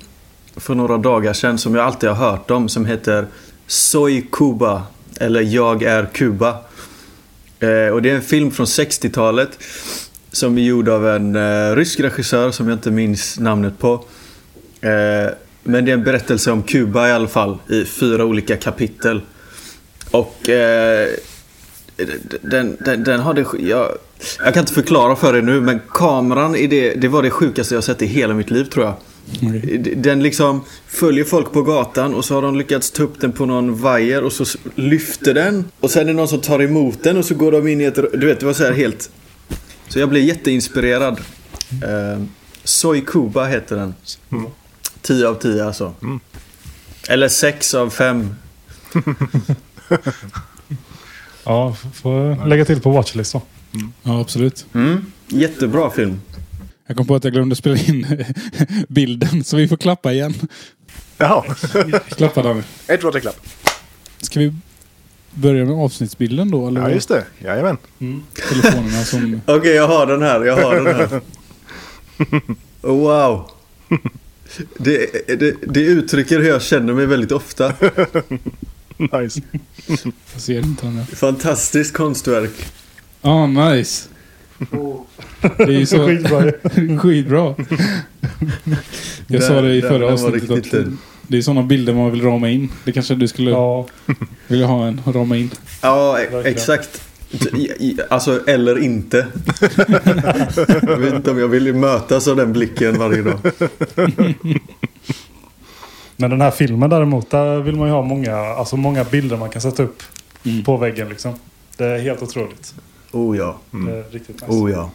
för 0.57 0.75
några 0.75 0.99
dagar 0.99 1.33
sedan 1.33 1.59
som 1.59 1.75
jag 1.75 1.85
alltid 1.85 2.09
har 2.09 2.31
hört 2.31 2.51
om 2.51 2.69
som 2.69 2.87
heter 2.87 3.27
Soy 3.69 4.27
Cuba 4.33 4.83
eller 5.21 5.41
Jag 5.41 5.83
är 5.83 6.07
Kuba. 6.07 6.49
Eh, 7.61 7.93
och 7.93 8.03
det 8.03 8.11
är 8.11 8.15
en 8.15 8.23
film 8.23 8.51
från 8.51 8.67
60-talet 8.67 9.59
som 10.33 10.59
är 10.59 10.63
gjord 10.63 10.89
av 10.89 11.09
en 11.09 11.37
eh, 11.37 11.77
rysk 11.77 12.01
regissör 12.01 12.51
som 12.51 12.69
jag 12.69 12.77
inte 12.77 12.91
minns 12.91 13.39
namnet 13.39 13.79
på. 13.79 13.93
Eh, 14.81 15.33
men 15.63 15.85
det 15.85 15.91
är 15.91 15.95
en 15.95 16.05
berättelse 16.05 16.53
om 16.53 16.63
Kuba 16.63 17.09
i 17.09 17.13
alla 17.13 17.29
fall 17.29 17.59
i 17.69 17.85
fyra 17.85 18.25
olika 18.25 18.57
kapitel. 18.57 19.21
Och 20.11 20.49
eh, 20.49 21.09
den, 22.43 22.77
den, 22.81 23.05
den 23.05 23.35
det... 23.35 23.47
Jag, 23.59 23.89
jag 24.45 24.55
kan 24.55 24.61
inte 24.61 24.73
förklara 24.73 25.17
för 25.17 25.37
er 25.37 25.43
nu 25.43 25.61
men 25.61 25.81
kameran 25.89 26.57
i 26.57 26.67
det, 26.67 26.95
det 26.95 27.09
var 27.09 27.23
det 27.23 27.31
sjukaste 27.31 27.75
jag 27.75 27.85
sett 27.85 28.03
i 28.03 28.07
hela 28.07 28.35
mitt 28.35 28.51
liv 28.51 28.65
tror 28.65 28.85
jag. 28.85 28.95
Den 29.97 30.23
liksom 30.23 30.65
följer 30.87 31.25
folk 31.25 31.53
på 31.53 31.63
gatan 31.63 32.15
och 32.15 32.25
så 32.25 32.35
har 32.35 32.43
de 32.43 32.59
lyckats 32.59 32.91
ta 32.91 33.03
upp 33.03 33.21
den 33.21 33.33
på 33.33 33.47
någon 33.47 33.81
vajer 33.81 34.25
och 34.25 34.33
så 34.33 34.45
lyfter 34.75 35.35
den. 35.35 35.65
Och 35.81 35.91
sen 35.91 36.03
är 36.03 36.07
det 36.07 36.13
någon 36.13 36.29
som 36.29 36.41
tar 36.41 36.63
emot 36.63 37.03
den 37.03 37.17
och 37.17 37.25
så 37.25 37.35
går 37.35 37.53
de 37.53 37.69
in 37.69 37.81
i 37.81 37.85
ett... 37.85 37.95
Du 37.95 38.27
vet, 38.27 38.41
det 38.41 38.47
var 38.47 38.53
så 38.53 38.65
här 38.65 38.73
helt... 38.73 39.11
Så 39.89 39.99
jag 39.99 40.09
blev 40.09 40.23
jätteinspirerad. 40.23 41.21
Eh, 41.71 42.23
Soy 42.65 43.01
Cuba 43.01 43.45
heter 43.45 43.77
den. 43.77 43.95
10 45.03 45.29
av 45.29 45.35
10 45.35 45.65
alltså. 45.65 45.95
Eller 47.09 47.29
6 47.29 47.75
av 47.75 47.91
5. 47.91 48.35
Ja, 51.45 51.77
får 51.95 52.47
lägga 52.47 52.65
till 52.65 52.81
på 52.81 52.91
watchlist 52.91 53.33
då. 53.33 53.43
Ja, 54.03 54.21
absolut. 54.21 54.67
Mm. 54.75 55.07
Jättebra 55.29 55.91
film. 55.91 56.21
Jag 56.89 56.97
kom 56.97 57.07
på 57.07 57.15
att 57.15 57.25
jag 57.25 57.33
glömde 57.33 57.57
spela 57.57 57.77
in 57.77 58.25
bilden 58.89 59.45
så 59.45 59.57
vi 59.57 59.69
får 59.69 59.77
klappa 59.77 60.13
igen. 60.13 60.35
Jaha. 61.19 61.45
Klappa 62.09 62.43
Danny. 62.43 62.63
Ett, 62.87 63.01
två, 63.01 63.11
tre, 63.13 63.21
klapp. 63.21 63.37
Ska 64.21 64.41
vi 64.41 64.55
börja 65.31 65.65
med 65.65 65.75
avsnittsbilden 65.75 66.51
då? 66.51 66.69
Eller 66.69 66.81
Ja, 66.81 66.91
just 66.91 67.09
det. 67.09 67.25
Jajamän. 67.39 67.77
telefonerna 68.49 69.05
som... 69.05 69.41
Okej, 69.47 69.73
jag 69.75 69.89
har 69.89 70.07
den 70.07 70.23
här. 70.23 70.45
Jag 70.45 70.57
har 70.57 70.75
den 70.75 70.87
här. 70.97 71.21
Oh, 72.83 72.97
wow. 72.97 73.51
Det, 74.79 75.29
det, 75.39 75.55
det 75.67 75.81
uttrycker 75.81 76.39
hur 76.39 76.49
jag 76.49 76.63
känner 76.63 76.93
mig 76.93 77.07
väldigt 77.07 77.33
ofta. 77.33 77.73
Nice. 78.97 79.41
Jag 80.33 80.41
ser 80.41 80.59
inte 80.59 80.87
den. 80.87 81.07
Fantastiskt 81.07 81.95
konstverk. 81.95 82.51
Ah, 83.23 83.47
nice. 83.47 84.09
Det 85.57 85.63
är 85.63 85.71
ju 85.71 85.87
så... 85.87 86.07
Skitbra. 86.07 86.53
Skitbra. 86.99 87.55
Jag 89.27 89.43
sa 89.43 89.61
det 89.61 89.75
i 89.75 89.83
förra 89.83 89.99
den 89.99 90.13
avsnittet 90.13 90.51
att 90.51 90.87
det 91.27 91.39
är 91.39 91.43
sådana 91.43 91.63
bilder 91.63 91.95
man 91.95 92.11
vill 92.11 92.23
rama 92.23 92.49
in. 92.49 92.69
Det 92.85 92.93
kanske 92.93 93.15
du 93.15 93.29
skulle 93.29 93.51
Ja, 93.51 93.87
vilja 94.47 94.67
ha 94.67 94.87
en 94.87 95.01
rama 95.07 95.37
in. 95.37 95.51
Ja, 95.83 96.19
exakt. 96.45 97.03
Alltså, 98.09 98.47
eller 98.47 98.79
inte. 98.79 99.27
Jag 100.83 100.97
vet 100.97 101.15
inte 101.15 101.31
om 101.31 101.39
jag 101.39 101.49
vill 101.49 101.75
mötas 101.75 102.29
av 102.29 102.37
den 102.37 102.53
blicken 102.53 102.99
varje 102.99 103.23
dag. 103.23 103.39
men 106.17 106.31
den 106.31 106.41
här 106.41 106.51
filmen 106.51 106.91
däremot, 106.91 107.31
där 107.31 107.61
vill 107.61 107.77
man 107.77 107.89
ju 107.89 107.95
ha 107.95 108.03
många, 108.03 108.37
alltså 108.37 108.77
många 108.77 109.05
bilder 109.05 109.37
man 109.37 109.51
kan 109.51 109.63
sätta 109.63 109.83
upp 109.83 110.03
Mm. 110.45 110.65
på 110.65 110.77
väggen 110.77 111.09
liksom. 111.09 111.35
Det 111.77 111.85
är 111.85 111.99
helt 111.99 112.23
otroligt. 112.23 112.75
Oh 113.13 113.37
ja. 113.37 113.59
Mm. 113.73 113.87
Det 113.87 113.93
är 113.93 114.05
riktigt 114.11 114.41
nice. 114.41 114.53
Oh 114.53 114.71
ja. 114.71 114.91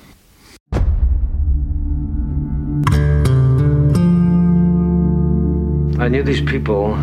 I 5.99 6.09
knew 6.09 6.23
these 6.23 6.41
people. 6.41 6.95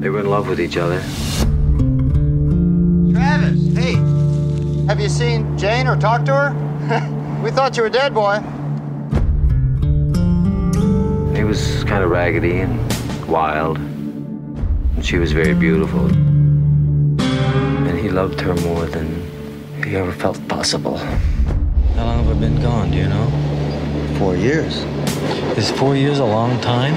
They 0.00 0.08
were 0.10 0.20
in 0.20 0.30
love 0.30 0.48
with 0.48 0.58
each 0.58 0.76
other. 0.76 1.00
Travis, 3.12 3.76
hey, 3.76 3.94
have 4.88 5.00
you 5.00 5.08
seen 5.08 5.56
Jane 5.58 5.86
or 5.86 5.96
talked 5.96 6.26
to 6.26 6.32
her? 6.32 6.52
we 7.44 7.50
thought 7.50 7.76
you 7.76 7.82
were 7.82 7.90
dead, 7.90 8.14
boy. 8.14 8.40
He 11.36 11.44
was 11.44 11.84
kind 11.84 12.02
of 12.02 12.10
raggedy 12.10 12.60
and 12.60 12.80
wild. 13.28 13.78
And 13.78 15.04
she 15.04 15.18
was 15.18 15.32
very 15.32 15.54
beautiful. 15.54 16.06
And 17.86 17.98
he 17.98 18.08
loved 18.08 18.40
her 18.40 18.54
more 18.54 18.86
than 18.86 19.31
he 19.84 19.96
ever 19.96 20.12
felt 20.12 20.38
possible. 20.48 20.96
How 20.96 22.04
long 22.04 22.24
have 22.24 22.36
I 22.36 22.40
been 22.40 22.60
gone, 22.60 22.90
do 22.90 22.98
you 22.98 23.08
know? 23.08 23.28
Four 24.18 24.36
years. 24.36 24.84
Is 25.58 25.70
four 25.70 25.96
years 25.96 26.18
a 26.18 26.24
long 26.24 26.60
time? 26.60 26.94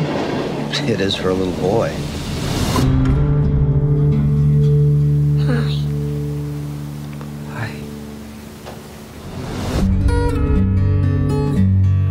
It 0.87 0.99
is 1.01 1.15
for 1.15 1.29
a 1.29 1.33
little 1.33 1.53
boy. 1.61 1.89
Hi. 5.47 5.69
Hi. 7.53 7.71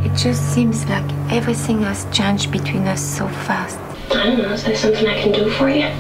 It 0.05 0.17
just 0.17 0.55
seems 0.55 0.85
like 0.87 1.11
everything 1.31 1.83
has 1.83 2.07
changed 2.13 2.51
between 2.51 2.87
us 2.87 3.01
so 3.01 3.29
fast. 3.29 3.79
I 4.11 4.25
don't 4.25 4.39
know. 4.39 4.53
Is 4.53 4.65
there 4.65 4.77
something 4.77 5.07
I 5.07 5.21
can 5.21 5.33
do 5.33 5.51
for 5.51 5.69
you? 5.69 5.91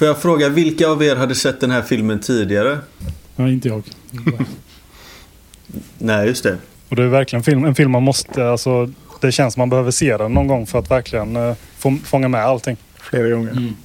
Får 0.00 0.06
jag 0.08 0.18
fråga, 0.22 0.48
vilka 0.48 0.88
av 0.88 1.02
er 1.02 1.16
hade 1.16 1.34
sett 1.34 1.60
den 1.60 1.70
här 1.70 1.82
filmen 1.82 2.20
tidigare? 2.20 2.78
Ja, 3.36 3.48
inte 3.48 3.68
jag. 3.68 3.82
Nej, 5.98 6.26
just 6.26 6.42
det. 6.42 6.58
Och 6.88 6.96
det 6.96 7.02
är 7.02 7.06
verkligen 7.08 7.42
film, 7.42 7.64
en 7.64 7.74
film 7.74 7.90
man 7.90 8.02
måste, 8.02 8.50
alltså 8.50 8.90
det 9.20 9.32
känns 9.32 9.54
som 9.54 9.60
man 9.60 9.70
behöver 9.70 9.90
se 9.90 10.16
den 10.16 10.32
någon 10.34 10.46
gång 10.46 10.66
för 10.66 10.78
att 10.78 10.90
verkligen 10.90 11.36
uh, 11.36 11.54
få, 11.78 11.96
fånga 12.04 12.28
med 12.28 12.44
allting. 12.44 12.76
Flera 13.00 13.28
gånger. 13.30 13.50
Mm. 13.50 13.76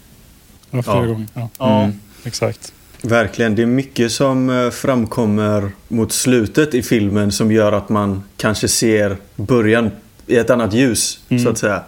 Ja, 0.71 0.83
flera 0.83 0.97
Ja. 0.97 1.05
gånger. 1.05 1.27
Ja. 1.33 1.49
Ja, 1.59 1.83
Mm. 1.83 1.99
exakt. 2.23 2.73
Verkligen. 3.01 3.55
Det 3.55 3.61
är 3.61 3.65
mycket 3.65 4.11
som 4.11 4.49
eh, 4.49 4.69
framkommer 4.69 5.71
mot 5.87 6.11
slutet 6.11 6.73
i 6.73 6.83
filmen 6.83 7.31
som 7.31 7.51
gör 7.51 7.71
att 7.71 7.89
man 7.89 8.23
kanske 8.37 8.67
ser 8.67 9.17
början 9.35 9.91
i 10.27 10.35
ett 10.37 10.49
annat 10.49 10.73
ljus, 10.73 11.19
Mm. 11.29 11.43
så 11.43 11.49
att 11.49 11.57
säga. 11.57 11.83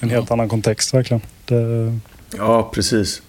En 0.00 0.10
helt 0.10 0.30
annan 0.30 0.48
kontext 0.48 0.94
verkligen. 0.94 1.20
Det... 1.44 1.98
Ja, 2.36 2.70
precis. 2.74 3.22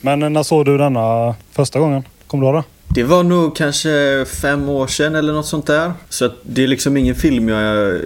Men 0.00 0.32
när 0.32 0.42
såg 0.42 0.64
du 0.64 0.78
denna 0.78 1.34
första 1.52 1.78
gången? 1.78 2.04
Kommer 2.26 2.44
du 2.44 2.50
ihåg 2.50 2.62
det? 2.62 2.68
Det 2.94 3.02
var 3.02 3.22
nog 3.22 3.56
kanske 3.56 4.24
fem 4.42 4.68
år 4.68 4.86
sedan 4.86 5.14
eller 5.14 5.32
något 5.32 5.46
sånt 5.46 5.66
där. 5.66 5.92
Så 6.08 6.30
det 6.42 6.64
är 6.64 6.66
liksom 6.66 6.96
ingen 6.96 7.14
film 7.14 7.48
jag 7.48 7.94
eh, 7.94 8.00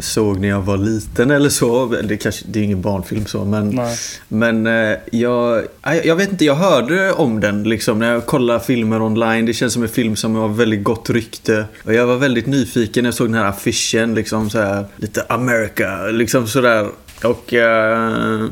såg 0.00 0.40
när 0.40 0.48
jag 0.48 0.60
var 0.60 0.76
liten 0.76 1.30
eller 1.30 1.48
så. 1.48 1.86
Det, 1.86 2.16
kanske, 2.16 2.44
det 2.48 2.58
är 2.58 2.64
ingen 2.64 2.80
barnfilm 2.80 3.26
så 3.26 3.44
men... 3.44 3.68
Nej. 3.68 3.96
Men 4.28 4.66
eh, 4.66 4.96
jag, 5.12 5.64
jag 6.04 6.16
vet 6.16 6.30
inte, 6.30 6.44
jag 6.44 6.54
hörde 6.54 7.12
om 7.12 7.40
den 7.40 7.62
liksom 7.62 7.98
när 7.98 8.12
jag 8.12 8.26
kollade 8.26 8.60
filmer 8.60 9.02
online. 9.02 9.46
Det 9.46 9.52
känns 9.52 9.72
som 9.72 9.82
en 9.82 9.88
film 9.88 10.16
som 10.16 10.34
har 10.34 10.48
väldigt 10.48 10.84
gott 10.84 11.10
rykte. 11.10 11.64
Och 11.84 11.94
jag 11.94 12.06
var 12.06 12.16
väldigt 12.16 12.46
nyfiken 12.46 13.02
när 13.02 13.08
jag 13.08 13.14
såg 13.14 13.26
den 13.26 13.34
här 13.34 13.44
affischen 13.44 14.14
liksom 14.14 14.50
så 14.50 14.58
här 14.58 14.84
lite 14.96 15.24
America 15.28 16.06
liksom 16.06 16.46
sådär. 16.46 16.88
Och 17.24 17.54
eh, 17.54 18.46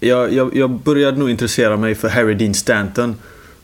jag, 0.00 0.32
jag, 0.32 0.56
jag 0.56 0.70
började 0.70 1.18
nog 1.18 1.30
intressera 1.30 1.76
mig 1.76 1.94
för 1.94 2.08
Harry 2.08 2.34
Dean 2.34 2.54
Stanton. 2.54 3.16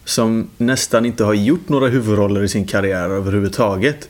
Som 0.05 0.49
nästan 0.59 1.07
inte 1.07 1.25
har 1.25 1.35
gjort 1.35 1.69
några 1.69 1.89
huvudroller 1.89 2.43
i 2.43 2.49
sin 2.49 2.67
karriär 2.67 3.11
överhuvudtaget. 3.11 4.09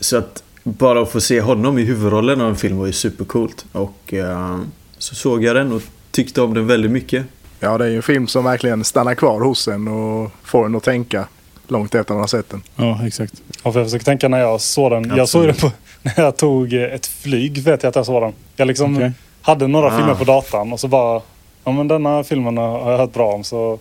Så 0.00 0.16
att 0.16 0.42
bara 0.62 1.02
att 1.02 1.10
få 1.12 1.20
se 1.20 1.40
honom 1.40 1.78
i 1.78 1.84
huvudrollen 1.84 2.40
av 2.40 2.48
en 2.48 2.56
film 2.56 2.78
var 2.78 2.86
ju 2.86 2.92
supercoolt. 2.92 3.64
Och 3.72 4.14
eh, 4.14 4.58
så 4.98 5.14
såg 5.14 5.44
jag 5.44 5.56
den 5.56 5.72
och 5.72 5.82
tyckte 6.10 6.42
om 6.42 6.54
den 6.54 6.66
väldigt 6.66 6.90
mycket. 6.90 7.24
Ja, 7.60 7.78
det 7.78 7.84
är 7.84 7.88
ju 7.88 7.96
en 7.96 8.02
film 8.02 8.26
som 8.26 8.44
verkligen 8.44 8.84
stannar 8.84 9.14
kvar 9.14 9.40
hos 9.40 9.68
en 9.68 9.88
och 9.88 10.30
får 10.44 10.66
en 10.66 10.74
att 10.76 10.82
tänka 10.82 11.28
långt 11.68 11.94
efter 11.94 12.14
man 12.14 12.20
har 12.20 12.26
sett 12.28 12.50
den. 12.50 12.62
Ja, 12.76 13.06
exakt. 13.06 13.32
Ja, 13.64 13.72
för 13.72 13.80
jag 13.80 13.86
försöker 13.86 14.04
tänka 14.04 14.28
när 14.28 14.40
jag 14.40 14.60
såg 14.60 14.90
den. 14.90 15.12
Jag 15.16 15.28
såg 15.28 15.46
den 15.46 15.54
på, 15.56 15.70
när 16.02 16.20
jag 16.20 16.36
tog 16.36 16.72
ett 16.72 17.06
flyg 17.06 17.62
vet 17.62 17.82
jag 17.82 17.90
att 17.90 17.96
jag 17.96 18.06
såg 18.06 18.22
den. 18.22 18.32
Jag 18.56 18.68
liksom 18.68 18.96
Okej. 18.96 19.12
hade 19.42 19.66
några 19.66 19.86
Ah. 19.86 19.96
filmer 19.98 20.14
på 20.14 20.24
datan 20.24 20.72
och 20.72 20.80
så 20.80 20.88
bara... 20.88 21.20
Ja 21.64 21.72
men 21.72 21.88
denna 21.88 22.24
filmen 22.24 22.56
har 22.56 22.90
jag 22.90 22.98
hört 22.98 23.12
bra 23.12 23.32
om 23.32 23.44
så 23.44 23.78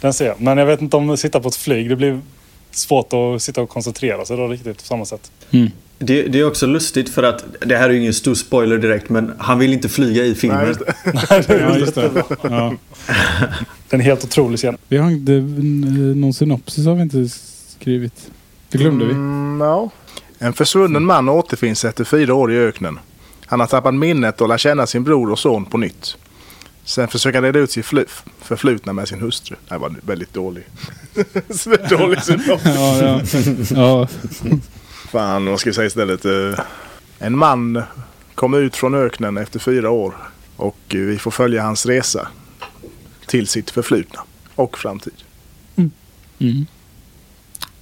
den 0.00 0.12
ser 0.12 0.26
jag. 0.26 0.40
Men 0.40 0.58
jag 0.58 0.66
vet 0.66 0.80
inte 0.80 0.96
om 0.96 1.10
att 1.10 1.20
sitta 1.20 1.40
på 1.40 1.48
ett 1.48 1.56
flyg. 1.56 1.88
Det 1.88 1.96
blir 1.96 2.20
svårt 2.70 3.12
att 3.12 3.42
sitta 3.42 3.62
och 3.62 3.68
koncentrera 3.68 4.24
sig 4.24 4.36
då 4.36 4.48
riktigt 4.48 4.78
på 4.78 4.84
samma 4.84 5.04
sätt. 5.04 5.30
Mm. 5.50 5.70
Det, 5.98 6.22
det 6.22 6.40
är 6.40 6.46
också 6.46 6.66
lustigt 6.66 7.08
för 7.08 7.22
att 7.22 7.44
det 7.60 7.76
här 7.76 7.88
är 7.88 7.92
ju 7.92 8.00
ingen 8.00 8.14
stor 8.14 8.34
spoiler 8.34 8.78
direkt 8.78 9.08
men 9.08 9.32
han 9.38 9.58
vill 9.58 9.72
inte 9.72 9.88
flyga 9.88 10.24
i 10.24 10.28
Nej, 10.28 10.34
filmen. 10.34 10.66
just 10.66 10.80
det. 10.80 10.94
Ja, 11.60 11.78
just 11.78 11.94
det. 11.94 12.10
Ja. 12.42 12.74
Den 13.88 14.00
är 14.00 14.04
helt 14.04 14.24
otrolig 14.24 14.58
scen. 14.58 14.76
Vi 14.88 14.96
har 14.96 15.10
inte, 15.10 15.32
någon 16.20 16.34
synopsis 16.34 16.86
har 16.86 16.94
vi 16.94 17.02
inte 17.02 17.28
skrivit. 17.68 18.30
Det 18.68 18.78
glömde 18.78 19.04
vi. 19.04 19.10
Mm, 19.12 19.60
ja. 19.60 19.90
En 20.38 20.52
försvunnen 20.52 21.04
man 21.04 21.28
återfinns 21.28 21.84
efter 21.84 22.04
fyra 22.04 22.34
år 22.34 22.52
i 22.52 22.56
öknen. 22.56 22.98
Han 23.46 23.60
har 23.60 23.66
tappat 23.66 23.94
minnet 23.94 24.40
och 24.40 24.48
lär 24.48 24.58
känna 24.58 24.86
sin 24.86 25.04
bror 25.04 25.30
och 25.30 25.38
son 25.38 25.64
på 25.64 25.78
nytt. 25.78 26.16
Sen 26.84 27.08
försöker 27.08 27.36
han 27.38 27.44
reda 27.44 27.58
ut 27.58 27.70
sitt 27.70 27.86
förflutna 28.40 28.92
med 28.92 29.08
sin 29.08 29.20
hustru. 29.20 29.56
Det 29.68 29.78
var 29.78 29.94
väldigt 30.06 30.34
dålig. 30.34 30.64
dålig 31.90 32.22
synopsis. 32.22 32.60
Ja, 32.74 32.98
ja. 33.02 34.08
ja. 34.44 34.58
Fan, 35.10 35.46
vad 35.46 35.60
ska 35.60 35.70
vi 35.70 35.74
säga 35.74 35.86
istället? 35.86 36.24
Eh, 36.24 36.60
En 37.18 37.38
man 37.38 37.82
kom 38.34 38.54
ut 38.54 38.76
från 38.76 38.94
öknen 38.94 39.36
efter 39.36 39.58
fyra 39.58 39.90
år. 39.90 40.14
Och 40.56 40.76
vi 40.88 41.18
får 41.18 41.30
följa 41.30 41.62
hans 41.62 41.86
resa. 41.86 42.28
Till 43.26 43.46
sitt 43.46 43.70
förflutna. 43.70 44.20
Och 44.54 44.78
framtid. 44.78 45.12
Mm. 45.76 46.66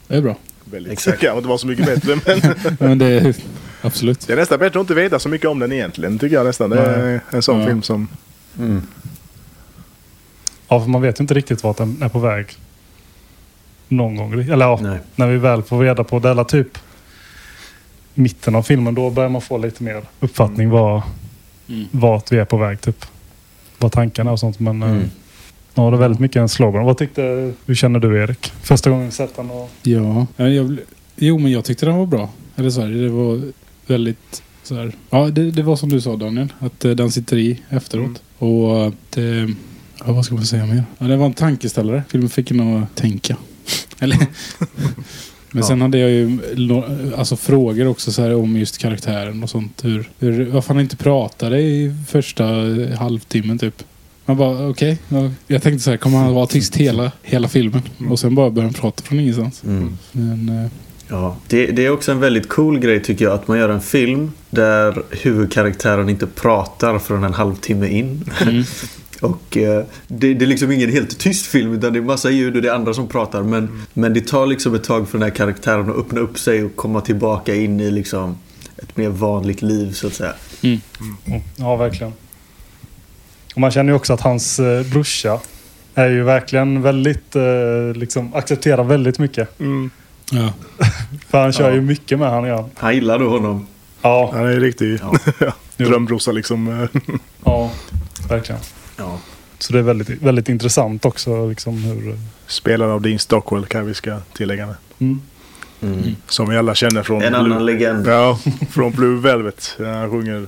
Det 0.07 0.17
är 0.17 0.21
bra. 0.21 0.37
Väldigt. 0.65 0.93
Exakt. 0.93 1.21
Det 1.21 1.27
kan 1.27 1.37
inte 1.37 1.49
vara 1.49 1.59
så 1.59 1.67
mycket 1.67 1.87
bättre. 1.87 2.19
Men 2.27 2.41
men 2.79 2.99
det 2.99 3.07
är 3.07 3.35
absolut. 3.83 4.27
det 4.27 4.33
är 4.33 4.37
nästan 4.37 4.59
bättre 4.59 4.81
att 4.81 4.85
inte 4.85 4.95
veta 4.95 5.19
så 5.19 5.29
mycket 5.29 5.49
om 5.49 5.59
den 5.59 5.73
egentligen. 5.73 6.19
Tycker 6.19 6.37
jag 6.37 6.47
nästan. 6.47 6.71
Det 6.71 6.81
är 6.81 7.21
en 7.31 7.43
sån 7.43 7.61
Ja. 7.61 7.67
film 7.67 7.83
som... 7.83 8.09
Mm. 8.59 8.83
Ja, 10.69 10.81
för 10.81 10.89
man 10.91 11.03
vet 11.03 11.21
ju 11.21 11.23
inte 11.23 11.35
riktigt 11.35 11.63
vart 11.65 11.77
den 11.77 12.03
är 12.03 12.09
på 12.09 12.19
väg. 12.19 12.47
Någon 13.89 14.17
gång. 14.17 14.33
Eller 14.33 14.67
ja, 14.67 14.79
Nej. 14.83 14.99
när 15.17 15.27
vi 15.27 15.39
väl 15.39 15.63
får 15.63 15.81
reda 15.81 16.05
på 16.05 16.19
det. 16.19 16.31
Eller 16.31 16.45
typ 16.45 16.79
mitten 18.15 18.55
av 18.55 18.63
filmen. 18.63 18.95
Då 18.95 19.11
börjar 19.11 19.29
man 19.31 19.41
få 19.43 19.59
lite 19.59 19.83
mer 19.83 20.03
uppfattning 20.21 20.71
var, 20.71 21.03
Mm. 21.69 21.85
vart 21.91 22.33
vi 22.33 22.39
är 22.39 22.45
på 22.45 22.57
väg. 22.57 22.81
Typ. 22.81 23.05
Vad 23.79 23.93
tankarna 23.93 24.33
och 24.33 24.41
sånt. 24.41 24.61
Men 24.61 24.83
Mm. 24.83 24.97
eh, 24.99 25.05
ja, 25.75 25.91
det 25.91 25.97
är 25.97 26.01
väldigt 26.01 26.21
mycket 26.21 26.37
en 26.37 26.49
slogan. 26.49 26.85
Vad 26.85 26.99
tyckte, 26.99 27.53
hur 27.67 27.75
känner 27.75 27.99
du 27.99 28.23
Erik? 28.23 28.53
Första 28.63 28.91
gången 28.91 29.07
vi 29.07 29.13
sett 29.13 29.37
den 29.37 29.51
och... 29.51 29.71
Ja, 29.83 30.27
ja, 30.37 30.49
jag, 30.49 30.79
jo 31.17 31.39
men 31.39 31.53
jag 31.53 31.65
tyckte 31.65 31.87
den 31.87 31.97
var 31.97 32.07
bra. 32.07 32.29
Eller 32.57 32.71
så 32.71 32.81
här, 32.81 32.89
det 32.89 33.09
var 33.09 33.41
väldigt 33.87 34.43
så 34.71 34.77
här. 34.77 34.93
Ja, 35.11 35.29
det, 35.31 35.51
det 35.51 35.63
var 35.63 35.77
som 35.77 35.89
du 35.89 36.01
sa 36.01 36.17
Daniel. 36.17 36.53
Att 36.59 36.85
eh, 36.85 36.91
den 36.91 37.11
sitter 37.11 37.37
i 37.37 37.61
efteråt. 37.69 38.23
Och 38.39 38.87
att, 38.87 39.17
eh, 39.17 39.25
ja, 40.05 40.13
vad 40.13 40.25
ska 40.25 40.35
man 40.35 40.45
säga 40.47 40.67
mer? 40.67 40.85
Ja, 40.99 41.07
det 41.07 41.17
var 41.17 41.27
en 41.27 41.33
tankeställare. 41.33 42.03
Filmen 42.09 42.29
fick 42.29 42.51
en 42.51 42.61
att 42.83 42.97
tänka. 42.97 43.37
Eller? 43.99 44.17
Men 45.53 45.63
Ja. 45.63 45.69
sen 45.69 45.81
hade 45.83 45.99
jag 45.99 46.11
ju 46.11 46.39
alltså, 47.17 47.37
frågor 47.37 47.87
också 47.87 48.13
så 48.13 48.23
här, 48.23 48.35
om 48.35 48.57
just 48.57 48.79
karaktären 48.79 49.43
och 49.43 49.51
sånt. 49.51 49.85
Hur, 49.85 50.09
hur, 50.19 50.45
varför 50.47 50.75
han 50.75 50.81
inte 50.83 50.97
pratade 50.97 51.61
i 51.61 51.95
första 52.09 52.45
halvtimmen 52.99 53.59
typ. 53.59 53.83
Man 54.27 54.37
bara 54.37 54.69
okej. 54.69 54.99
ja, 55.09 55.31
jag 55.47 55.63
tänkte 55.63 55.85
så 55.85 55.91
här, 55.91 55.97
kommer 55.97 56.19
han 56.19 56.35
vara 56.35 56.47
tyst 56.47 56.77
hela, 56.77 57.13
hela 57.23 57.49
filmen? 57.49 57.83
Och 58.11 58.19
sen 58.19 58.35
bara 58.35 58.51
börja 58.51 58.69
prata 58.73 59.03
från 59.03 59.21
ingenstans. 59.21 59.63
Mm. 59.65 59.99
Men, 60.13 60.49
eh, 60.65 60.71
Ja, 61.13 61.37
det, 61.49 61.67
det 61.67 61.87
är 61.87 61.91
också 61.91 62.13
en 62.13 62.21
väldigt 62.21 62.49
cool 62.49 62.79
grej 62.79 63.03
tycker 63.03 63.25
jag 63.25 63.35
att 63.35 63.49
man 63.49 63.59
gör 63.59 63.69
en 63.69 63.81
film 63.81 64.33
där 64.51 65.03
huvudkaraktären 65.11 66.09
inte 66.09 66.27
pratar 66.27 66.99
förrän 66.99 67.25
en 67.25 67.35
halvtimme 67.35 67.89
in. 67.89 68.31
mm. 68.43 68.65
Och 69.21 69.57
eh, 69.57 69.85
det, 70.09 70.35
det 70.35 70.45
är 70.45 70.47
liksom 70.47 70.73
ingen 70.73 70.91
helt 70.91 71.19
tyst 71.19 71.47
film 71.47 71.73
utan 71.73 71.93
det 71.93 71.99
är 71.99 72.03
massa 72.03 72.31
ljud 72.31 72.57
och 72.57 72.63
det 72.63 72.69
är 72.69 72.73
andra 72.75 72.95
som 72.95 73.09
pratar. 73.09 73.43
Men, 73.43 73.83
men 73.95 74.15
det 74.15 74.27
tar 74.27 74.47
liksom 74.47 74.75
ett 74.75 74.85
tag 74.85 75.09
för 75.09 75.19
den 75.19 75.23
här 75.29 75.35
karaktären 75.37 75.91
att 75.91 75.97
öppna 75.97 76.21
upp 76.21 76.39
sig 76.39 76.65
och 76.65 76.77
komma 76.77 77.01
tillbaka 77.01 77.55
in 77.55 77.81
i 77.81 77.91
liksom 77.91 78.37
ett 78.77 78.97
mer 78.97 79.09
vanligt 79.09 79.63
liv 79.63 79.93
så 79.93 80.07
att 80.07 80.15
säga. 80.15 80.33
Ja, 81.57 81.77
verkligen. 81.77 82.13
Och 83.55 83.61
man 83.61 83.71
känner 83.71 83.93
ju 83.93 83.97
också 83.97 84.13
att 84.13 84.21
hans 84.21 84.61
eh, 84.61 84.87
brorsa 84.87 85.39
är 85.95 86.09
ju 86.11 86.23
verkligen 86.23 86.83
väldigt, 86.83 87.37
eh, 87.37 87.43
liksom 87.95 88.35
accepterar 88.35 88.85
väldigt 88.85 89.19
mycket. 89.19 89.61
Mm. 89.61 89.91
ja. 90.33 90.53
För 91.29 91.43
han 91.43 91.53
kör 91.53 91.69
Ja. 91.69 91.75
ju 91.75 91.81
mycket 91.81 92.19
med 92.19 92.31
han 92.31 92.45
ja. 92.45 92.69
Han 92.75 92.95
gillar 92.95 93.19
då 93.19 93.29
honom. 93.29 93.67
Ja, 94.03 94.31
Han 94.33 94.47
är 94.47 94.51
en 94.53 94.61
riktig 94.61 95.01
Ja. 95.39 95.53
drömbrorsa 95.77 96.33
liksom. 96.33 96.89
ja, 97.45 97.71
verkligen. 98.29 98.61
Ja. 98.97 99.19
Så 99.59 99.73
det 99.73 99.79
är 99.79 99.83
väldigt, 99.83 100.09
väldigt 100.23 100.49
intressant 100.49 101.05
också 101.05 101.49
liksom 101.49 101.83
hur... 101.83 102.19
Spelad 102.47 102.91
av 102.91 103.01
Dean 103.03 103.19
Stockwell 103.19 103.67
kan 103.67 103.87
vi 103.87 103.95
ska 103.95 104.19
tillägga 104.33 104.67
med. 104.67 104.77
Mm. 104.99 105.21
Mm. 105.83 106.17
Som 106.29 106.49
vi 106.51 106.57
alla 106.57 106.75
känner 106.75 107.03
från... 107.03 107.23
En 107.23 107.35
annan 107.35 107.67
legend. 107.67 108.07
Ja, 108.07 108.39
från 108.71 108.93
Blue 108.93 109.21
Velvet. 109.21 109.77
Han 109.79 110.11
sjunger 110.11 110.47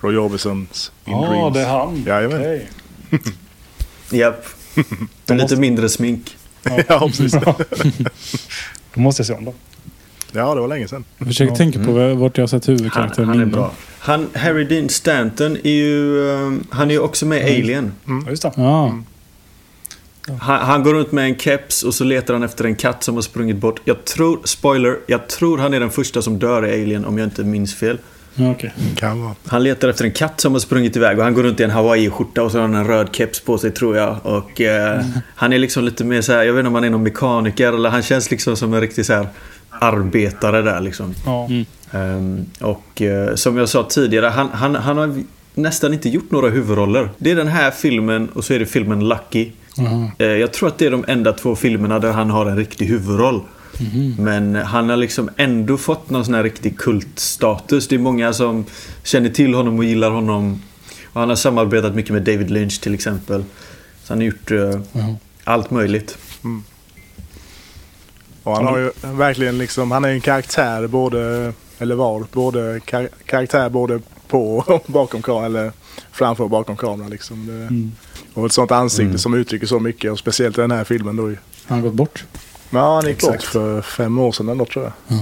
Roy 0.00 0.16
Orbisons 0.16 0.92
In 1.04 1.12
Ja, 1.12 1.26
Dreams. 1.30 1.54
det 1.54 1.60
är 1.60 1.68
han. 1.68 2.04
Jajamän. 2.06 2.40
Okej. 2.40 2.68
Japp. 4.10 4.46
Med 5.26 5.38
lite 5.38 5.56
mindre 5.56 5.88
smink. 5.88 6.36
ja, 6.88 6.98
precis. 7.06 7.32
Då 8.94 9.00
måste 9.00 9.20
jag 9.20 9.26
se 9.26 9.32
om 9.34 9.44
dem. 9.44 9.54
Ja, 10.32 10.54
det 10.54 10.60
var 10.60 10.68
länge 10.68 10.88
sedan. 10.88 11.04
Jag 11.18 11.26
försöker 11.28 11.52
Ja. 11.52 11.56
tänka 11.56 11.84
på 11.84 12.14
vart 12.14 12.38
jag 12.38 12.42
har 12.42 12.48
sett 12.48 12.66
Han, 12.66 12.76
huvudkaraktären 12.76 13.28
han 13.28 13.38
är 13.38 13.42
innan. 13.42 13.50
bra. 13.52 13.72
Han, 13.98 14.26
Harry 14.34 14.64
Dean 14.64 14.88
Stanton 14.88 15.56
är 15.64 15.70
ju, 15.70 16.18
um, 16.18 16.66
han 16.70 16.90
är 16.90 16.94
ju 16.94 17.00
också 17.00 17.26
med 17.26 17.38
i 17.38 17.60
Alien. 17.62 17.92
Ja, 18.04 18.22
just 18.30 18.42
det. 18.42 18.52
Ja. 18.56 18.94
Han, 20.40 20.58
han 20.66 20.82
går 20.82 20.94
runt 20.94 21.12
med 21.12 21.24
en 21.24 21.38
keps 21.38 21.82
och 21.82 21.94
så 21.94 22.04
letar 22.04 22.34
han 22.34 22.42
efter 22.42 22.64
en 22.64 22.74
katt 22.74 23.04
som 23.04 23.14
har 23.14 23.22
sprungit 23.22 23.56
bort. 23.56 23.80
Jag 23.84 24.04
tror, 24.04 24.38
spoiler, 24.44 24.96
jag 25.06 25.28
tror 25.28 25.58
han 25.58 25.74
är 25.74 25.80
den 25.80 25.90
första 25.90 26.22
som 26.22 26.38
dör 26.38 26.66
i 26.66 26.82
Alien 26.82 27.04
om 27.04 27.18
jag 27.18 27.26
inte 27.26 27.44
minns 27.44 27.74
fel. 27.74 27.98
ja 28.34 28.50
okej. 28.50 28.72
Kan 28.96 29.22
vara. 29.22 29.34
Han 29.46 29.62
letar 29.62 29.88
efter 29.88 30.04
en 30.04 30.12
katt 30.12 30.40
som 30.40 30.52
har 30.52 30.60
sprungit 30.60 30.96
iväg 30.96 31.18
och 31.18 31.24
han 31.24 31.34
går 31.34 31.42
runt 31.42 31.60
i 31.60 31.62
en 31.62 31.70
Hawaii-skjorta 31.70 32.42
och 32.42 32.50
så 32.52 32.58
har 32.58 32.62
han 32.62 32.74
en 32.74 32.86
röd 32.86 33.08
keps 33.12 33.40
på 33.40 33.58
sig 33.58 33.70
tror 33.70 33.96
jag. 33.96 34.16
Och 34.22 34.60
eh, 34.60 35.00
han 35.34 35.52
är 35.52 35.58
liksom 35.58 35.84
lite 35.84 36.04
mer 36.04 36.20
så 36.22 36.32
här, 36.32 36.42
jag 36.42 36.52
vet 36.52 36.60
inte 36.60 36.68
om 36.68 36.74
han 36.74 36.84
är 36.84 36.90
någon 36.90 37.02
mekaniker 37.02 37.72
eller 37.72 37.88
han 37.90 38.02
känns 38.02 38.30
liksom 38.30 38.56
som 38.56 38.74
en 38.74 38.80
riktig 38.80 39.06
så 39.06 39.12
här 39.12 39.26
arbetare 39.70 40.62
där 40.62 40.80
liksom. 40.80 41.14
Ja. 41.26 41.46
Mm. 41.46 41.64
Ehm, 41.92 42.46
och 42.60 43.02
eh, 43.02 43.34
som 43.34 43.56
jag 43.56 43.68
sa 43.68 43.86
tidigare, 43.90 44.26
han, 44.26 44.48
han, 44.52 44.74
han 44.74 44.96
har 44.98 45.22
nästan 45.54 45.92
inte 45.92 46.08
gjort 46.08 46.30
några 46.30 46.48
huvudroller. 46.48 47.08
Det 47.18 47.30
är 47.30 47.36
den 47.36 47.48
här 47.48 47.70
filmen 47.70 48.28
och 48.28 48.44
så 48.44 48.52
är 48.54 48.58
det 48.58 48.66
filmen 48.66 49.08
Lucky. 49.08 49.50
Eh, 50.18 50.26
jag 50.26 50.52
tror 50.52 50.68
att 50.68 50.78
det 50.78 50.86
är 50.86 50.90
de 50.90 51.04
enda 51.08 51.32
två 51.32 51.56
filmerna 51.56 51.98
där 51.98 52.12
han 52.12 52.30
har 52.30 52.46
en 52.46 52.56
riktig 52.56 52.86
huvudroll. 52.86 53.42
Men 54.18 54.54
han 54.54 54.88
har 54.90 54.96
liksom 54.96 55.30
ändå 55.36 55.76
fått 55.76 56.10
någon 56.10 56.24
sån 56.24 56.34
här 56.34 56.42
riktig 56.42 56.78
kultstatus. 56.78 57.88
Det 57.88 57.94
är 57.94 57.98
många 57.98 58.32
som 58.32 58.64
känner 59.04 59.28
till 59.28 59.54
honom 59.54 59.78
och 59.78 59.84
gillar 59.84 60.10
honom. 60.10 60.62
Och 61.12 61.20
han 61.20 61.28
har 61.28 61.36
samarbetat 61.36 61.94
mycket 61.94 62.12
med 62.12 62.22
David 62.22 62.50
Lynch 62.50 62.80
till 62.80 62.94
exempel. 62.94 63.44
Så 64.04 64.12
han 64.12 64.18
har 64.18 64.24
gjort 64.26 64.50
Ja. 64.50 65.16
allt 65.44 65.70
möjligt. 65.70 66.18
Och 68.42 68.56
han 68.56 68.66
har 68.66 68.78
ju 68.78 68.90
verkligen 69.02 69.58
liksom, 69.58 69.90
han 69.90 70.04
är 70.04 70.08
en 70.08 70.20
karaktär 70.20 70.86
både, 70.86 71.52
eller 71.78 71.94
var, 71.94 72.24
både 72.32 72.80
kar 72.84 73.08
karaktär 73.26 73.68
både 73.68 74.00
på 74.28 74.56
och 74.66 74.84
bakom 74.86 75.22
kameran, 75.22 75.44
eller 75.44 75.72
framför 76.12 76.44
och 76.44 76.50
bakom 76.50 76.76
kameran 76.76 77.10
liksom. 77.10 77.46
Det, 77.46 77.52
Mm. 77.52 77.92
Och 78.34 78.46
ett 78.46 78.52
sånt 78.52 78.70
ansikte 78.70 79.04
Mm. 79.04 79.18
som 79.18 79.34
uttrycker 79.34 79.66
så 79.66 79.80
mycket 79.80 80.12
och 80.12 80.18
speciellt 80.18 80.58
i 80.58 80.60
den 80.60 80.70
här 80.70 80.84
filmen 80.84 81.16
då 81.16 81.30
ju. 81.30 81.36
Har 81.66 81.76
han 81.76 81.82
gått 81.82 81.94
bort? 81.94 82.24
Ja, 82.70 82.94
han 82.94 83.06
gick 83.06 83.20
bort 83.20 83.42
för 83.42 83.82
fem 83.82 84.18
år 84.18 84.32
sedan 84.32 84.48
eller 84.48 84.56
något 84.58 84.70
tror 84.70 84.84
jag. 85.08 85.18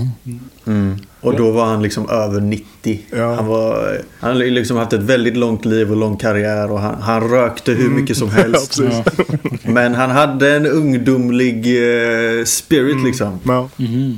Mm. 0.66 0.98
Och 1.20 1.36
då 1.36 1.50
var 1.50 1.64
han 1.64 1.82
liksom 1.82 2.08
över 2.10 2.40
90. 2.40 3.00
Ja. 3.16 3.34
Han, 3.34 3.46
var, 3.46 3.98
han 4.20 4.30
har 4.36 4.44
liksom 4.44 4.76
haft 4.76 4.92
ett 4.92 5.00
väldigt 5.02 5.36
långt 5.36 5.64
liv 5.64 5.90
och 5.90 5.96
lång 5.96 6.16
karriär 6.16 6.72
och 6.72 6.80
han, 6.80 7.02
han 7.02 7.28
rökte 7.30 7.72
hur 7.72 7.90
mycket 7.90 8.16
som 8.16 8.28
Mm. 8.28 8.40
Ja, 8.52 8.58
helst. 8.58 8.80
precis. 8.80 9.62
Men 9.62 9.94
han 9.94 10.10
hade 10.10 10.56
en 10.56 10.66
ungdomlig 10.66 11.56
eh, 12.38 12.44
spirit 12.44 13.04
liksom. 13.04 13.38
Ja. 13.46 13.68
Mm. 13.78 14.14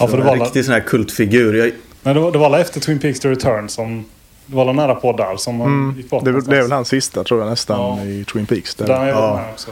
Ja, 0.00 0.06
för 0.08 0.16
det 0.16 0.22
en 0.22 0.26
var, 0.28 0.36
la, 0.36 0.44
riktig 0.44 0.64
sån 0.64 0.74
här 0.74 0.80
kultfigur. 0.80 1.54
Jag, 1.54 1.70
men 2.02 2.14
det 2.14 2.20
var, 2.20 2.32
det 2.32 2.38
var 2.38 2.50
la 2.50 2.58
efter 2.60 2.80
Twin 2.80 2.98
Peaks 2.98 3.20
The 3.20 3.28
Return 3.30 3.68
som... 3.68 4.04
Det 4.46 4.56
var 4.56 4.72
nära 4.72 4.94
på 4.94 5.12
där 5.16 5.36
som 5.36 5.60
han 5.60 5.68
Mm. 5.72 5.96
gick 5.96 6.10
bort 6.10 6.24
Det, 6.24 6.30
är 6.30 6.32
väl- 6.34 6.44
det 6.44 6.50
är 6.56 6.60
väl 6.60 6.68
någonstans. 6.68 6.72
hans 6.72 6.88
sista 7.04 7.24
tror 7.24 7.40
jag 7.40 7.50
nästan 7.50 7.80
Ja. 7.98 8.04
i 8.04 8.24
Twin 8.32 8.46
Peaks. 8.46 8.74
Där. 8.74 8.86
Där 8.86 9.00
är 9.00 9.08
Ja. 9.08 9.14
ja. 9.14 9.52
också. 9.52 9.70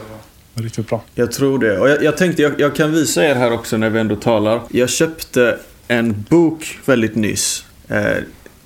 Riktigt 0.53 0.87
bra. 0.89 1.01
Jag 1.15 1.31
tror 1.31 1.59
det. 1.59 1.79
Och 1.79 1.89
jag, 1.89 2.03
jag 2.03 2.17
tänkte 2.17 2.41
jag, 2.41 2.59
jag 2.59 2.75
kan 2.75 2.91
visa 2.91 3.25
er 3.25 3.35
här 3.35 3.53
också 3.53 3.77
när 3.77 3.89
vi 3.89 3.99
ändå 3.99 4.15
talar. 4.15 4.61
Jag 4.69 4.89
köpte 4.89 5.57
en 5.89 6.25
bok 6.29 6.79
väldigt 6.85 7.15
nyss. 7.15 7.65
Eh, 7.87 8.17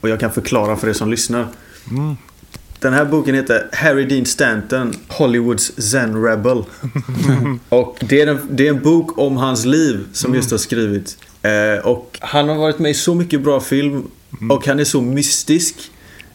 och 0.01 0.09
jag 0.09 0.19
kan 0.19 0.31
förklara 0.31 0.75
för 0.75 0.89
er 0.89 0.93
som 0.93 1.11
lyssnar. 1.11 1.47
Mm. 1.91 2.15
Den 2.79 2.93
här 2.93 3.05
boken 3.05 3.35
heter 3.35 3.69
Harry 3.71 4.05
Dean 4.05 4.25
Stanton, 4.25 4.93
Hollywoods 5.07 5.81
Zen 5.91 6.23
Rebel. 6.23 6.63
och 7.69 7.97
det 8.09 8.21
är, 8.21 8.27
en, 8.27 8.39
det 8.49 8.67
är 8.67 8.69
en 8.69 8.81
bok 8.81 9.17
om 9.17 9.37
hans 9.37 9.65
liv 9.65 10.05
som 10.13 10.35
just 10.35 10.51
har 10.51 10.57
skrivit. 10.57 11.17
Eh, 11.41 11.85
och 11.85 12.17
han 12.21 12.49
har 12.49 12.55
varit 12.55 12.79
med 12.79 12.91
i 12.91 12.93
så 12.93 13.15
mycket 13.15 13.41
bra 13.41 13.59
film. 13.59 14.07
Och 14.49 14.67
han 14.67 14.79
är 14.79 14.83
så 14.83 15.01
mystisk. 15.01 15.75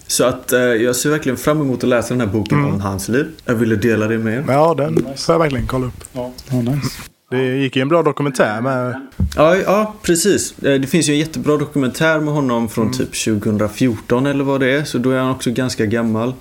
Så 0.07 0.25
att 0.25 0.53
eh, 0.53 0.61
jag 0.61 0.97
ser 0.97 1.11
verkligen 1.11 1.39
fram 1.39 1.61
emot 1.61 1.85
att 1.85 1.89
läsa 1.89 2.09
den 2.09 2.21
här 2.21 2.27
boken 2.27 2.65
om 2.65 2.81
hans 2.81 3.09
liv. 3.09 3.27
Jag 3.45 3.55
ville 3.55 3.77
dela 3.77 4.07
det 4.07 4.19
med 4.19 4.35
er. 4.35 4.45
Ja, 4.49 4.75
den 4.75 5.07
får 5.17 5.35
jag 5.35 5.39
verkligen 5.39 5.67
kolla 5.67 5.87
upp. 5.87 6.05
Ja. 6.13 6.33
Ja, 6.51 6.61
nice. 6.61 6.89
Det 7.31 7.57
gick 7.57 7.77
ju 7.77 7.83
en 7.83 7.89
bra 7.89 8.03
dokumentär 8.03 8.61
med. 8.61 9.01
Ja, 9.37 9.57
ja, 9.57 9.95
precis. 10.03 10.59
Eh, 10.63 10.81
Det 10.81 10.87
finns 10.87 11.09
ju 11.09 11.13
en 11.13 11.19
jättebra 11.19 11.57
dokumentär 11.57 12.21
med 12.21 12.35
honom 12.35 12.69
från 12.69 12.93
typ 12.93 13.25
2014 13.25 14.27
eller 14.27 14.45
vad 14.45 14.61
det 14.61 14.71
är. 14.71 14.85
Så 14.85 14.99
då 14.99 15.11
är 15.11 15.19
han 15.19 15.31
också 15.31 15.51
ganska 15.51 15.87
gammal. 15.87 16.35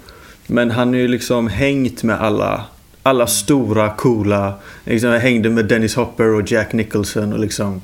Men 0.47 0.71
han 0.71 0.93
är 0.93 0.97
ju 0.97 1.07
liksom 1.07 1.47
hängt 1.47 2.03
med 2.03 2.21
alla, 2.21 2.65
alla 3.03 3.27
stora, 3.27 3.89
coola. 3.89 4.53
Liksom, 4.83 5.09
jag 5.09 5.19
hängde 5.19 5.49
med 5.49 5.65
Dennis 5.65 5.95
Hopper 5.95 6.33
och 6.33 6.51
Jack 6.51 6.73
Nicholson 6.73 7.33
och 7.33 7.39
liksom 7.39 7.81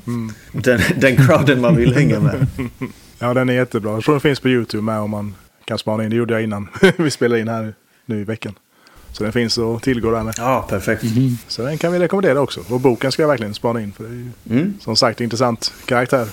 den, 0.52 0.80
den 1.00 1.16
crowden 1.16 1.60
man 1.60 1.76
vill 1.76 1.94
hänga 1.94 2.20
med. 2.20 2.46
Ja, 3.18 3.34
den 3.34 3.48
är 3.48 3.54
jättebra. 3.54 3.92
Jag 3.92 4.04
tror 4.04 4.14
den 4.14 4.20
finns 4.20 4.40
på 4.40 4.48
YouTube 4.48 4.82
med 4.82 4.98
om 5.00 5.10
man 5.10 5.34
kan 5.64 5.78
spana 5.78 6.04
in. 6.04 6.10
Det 6.10 6.16
gjorde 6.16 6.34
jag 6.34 6.42
innan 6.42 6.68
vi 6.96 7.10
spelade 7.10 7.40
in 7.40 7.48
här 7.48 7.74
nu 8.06 8.20
i 8.20 8.24
veckan. 8.24 8.54
Så 9.14 9.22
den 9.24 9.32
finns 9.32 9.58
att 9.58 9.82
tillgå 9.82 10.10
där 10.10 10.22
med. 10.22 10.34
Ja, 10.38 10.66
perfekt. 10.68 11.04
Så 11.48 11.62
den 11.62 11.78
kan 11.78 11.92
vi 11.92 11.98
rekommendera 11.98 12.40
också. 12.40 12.60
Och 12.68 12.80
boken 12.80 13.12
ska 13.12 13.22
jag 13.22 13.28
verkligen 13.28 13.54
spana 13.54 13.80
in. 13.80 13.92
För 13.92 14.04
det 14.04 14.10
är 14.10 14.14
ju 14.14 14.30
Mm, 14.60 14.74
som 14.80 14.96
sagt 14.96 15.20
intressant 15.20 15.72
karaktär. 15.86 16.26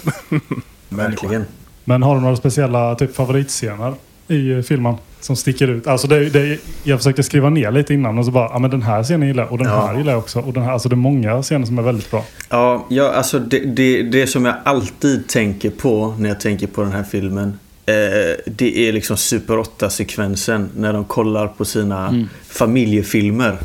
verkligen. 0.90 1.46
Men 1.86 2.04
har 2.04 2.16
du 2.16 2.22
några 2.22 2.36
speciella 2.36 2.96
typ 2.96 3.16
favoritscener 3.16 3.94
i 4.28 4.52
eh, 4.52 4.62
filmen? 4.62 4.96
Som 5.20 5.36
sticker 5.36 5.68
ut? 5.68 5.88
Alltså 5.88 6.08
det, 6.08 6.30
det, 6.30 6.60
jag 6.84 7.00
försökte 7.00 7.24
skriva 7.24 7.50
ner 7.50 7.72
lite 7.72 7.94
innan 7.94 8.18
och 8.20 8.26
så 8.26 8.32
bara, 8.32 8.50
ja 8.54 8.60
men 8.60 8.70
den 8.72 8.82
här 8.82 9.04
scenen 9.04 9.28
gillar 9.28 9.44
jag 9.44 9.52
och 9.52 9.58
den 9.58 9.68
Ja. 9.68 9.86
här 9.88 9.98
gillar 9.98 10.12
jag 10.12 10.20
också. 10.20 10.40
Och 10.40 10.54
den 10.54 10.64
här, 10.64 10.72
alltså 10.72 10.90
det 10.90 10.94
är 10.94 10.98
många 10.98 11.42
scener 11.42 11.66
som 11.66 11.78
är 11.78 11.82
väldigt 11.84 12.12
bra. 12.12 12.26
Ja, 12.50 12.86
ja 12.90 13.12
alltså 13.12 13.40
det, 13.40 13.60
det, 13.60 14.04
det 14.04 14.28
som 14.28 14.46
jag 14.46 14.56
alltid 14.64 15.28
tänker 15.28 15.70
på 15.70 16.16
när 16.20 16.30
jag 16.30 16.40
tänker 16.40 16.68
på 16.68 16.82
den 16.82 16.92
här 16.92 17.04
filmen. 17.04 17.60
Eh, 17.86 18.36
det 18.46 18.88
är 18.88 18.92
liksom 18.94 19.18
Super 19.18 19.54
8-sekvensen 19.58 20.70
när 20.76 20.94
de 20.94 21.06
kollar 21.06 21.48
på 21.48 21.66
sina 21.66 22.28
familjefilmer. 22.48 23.58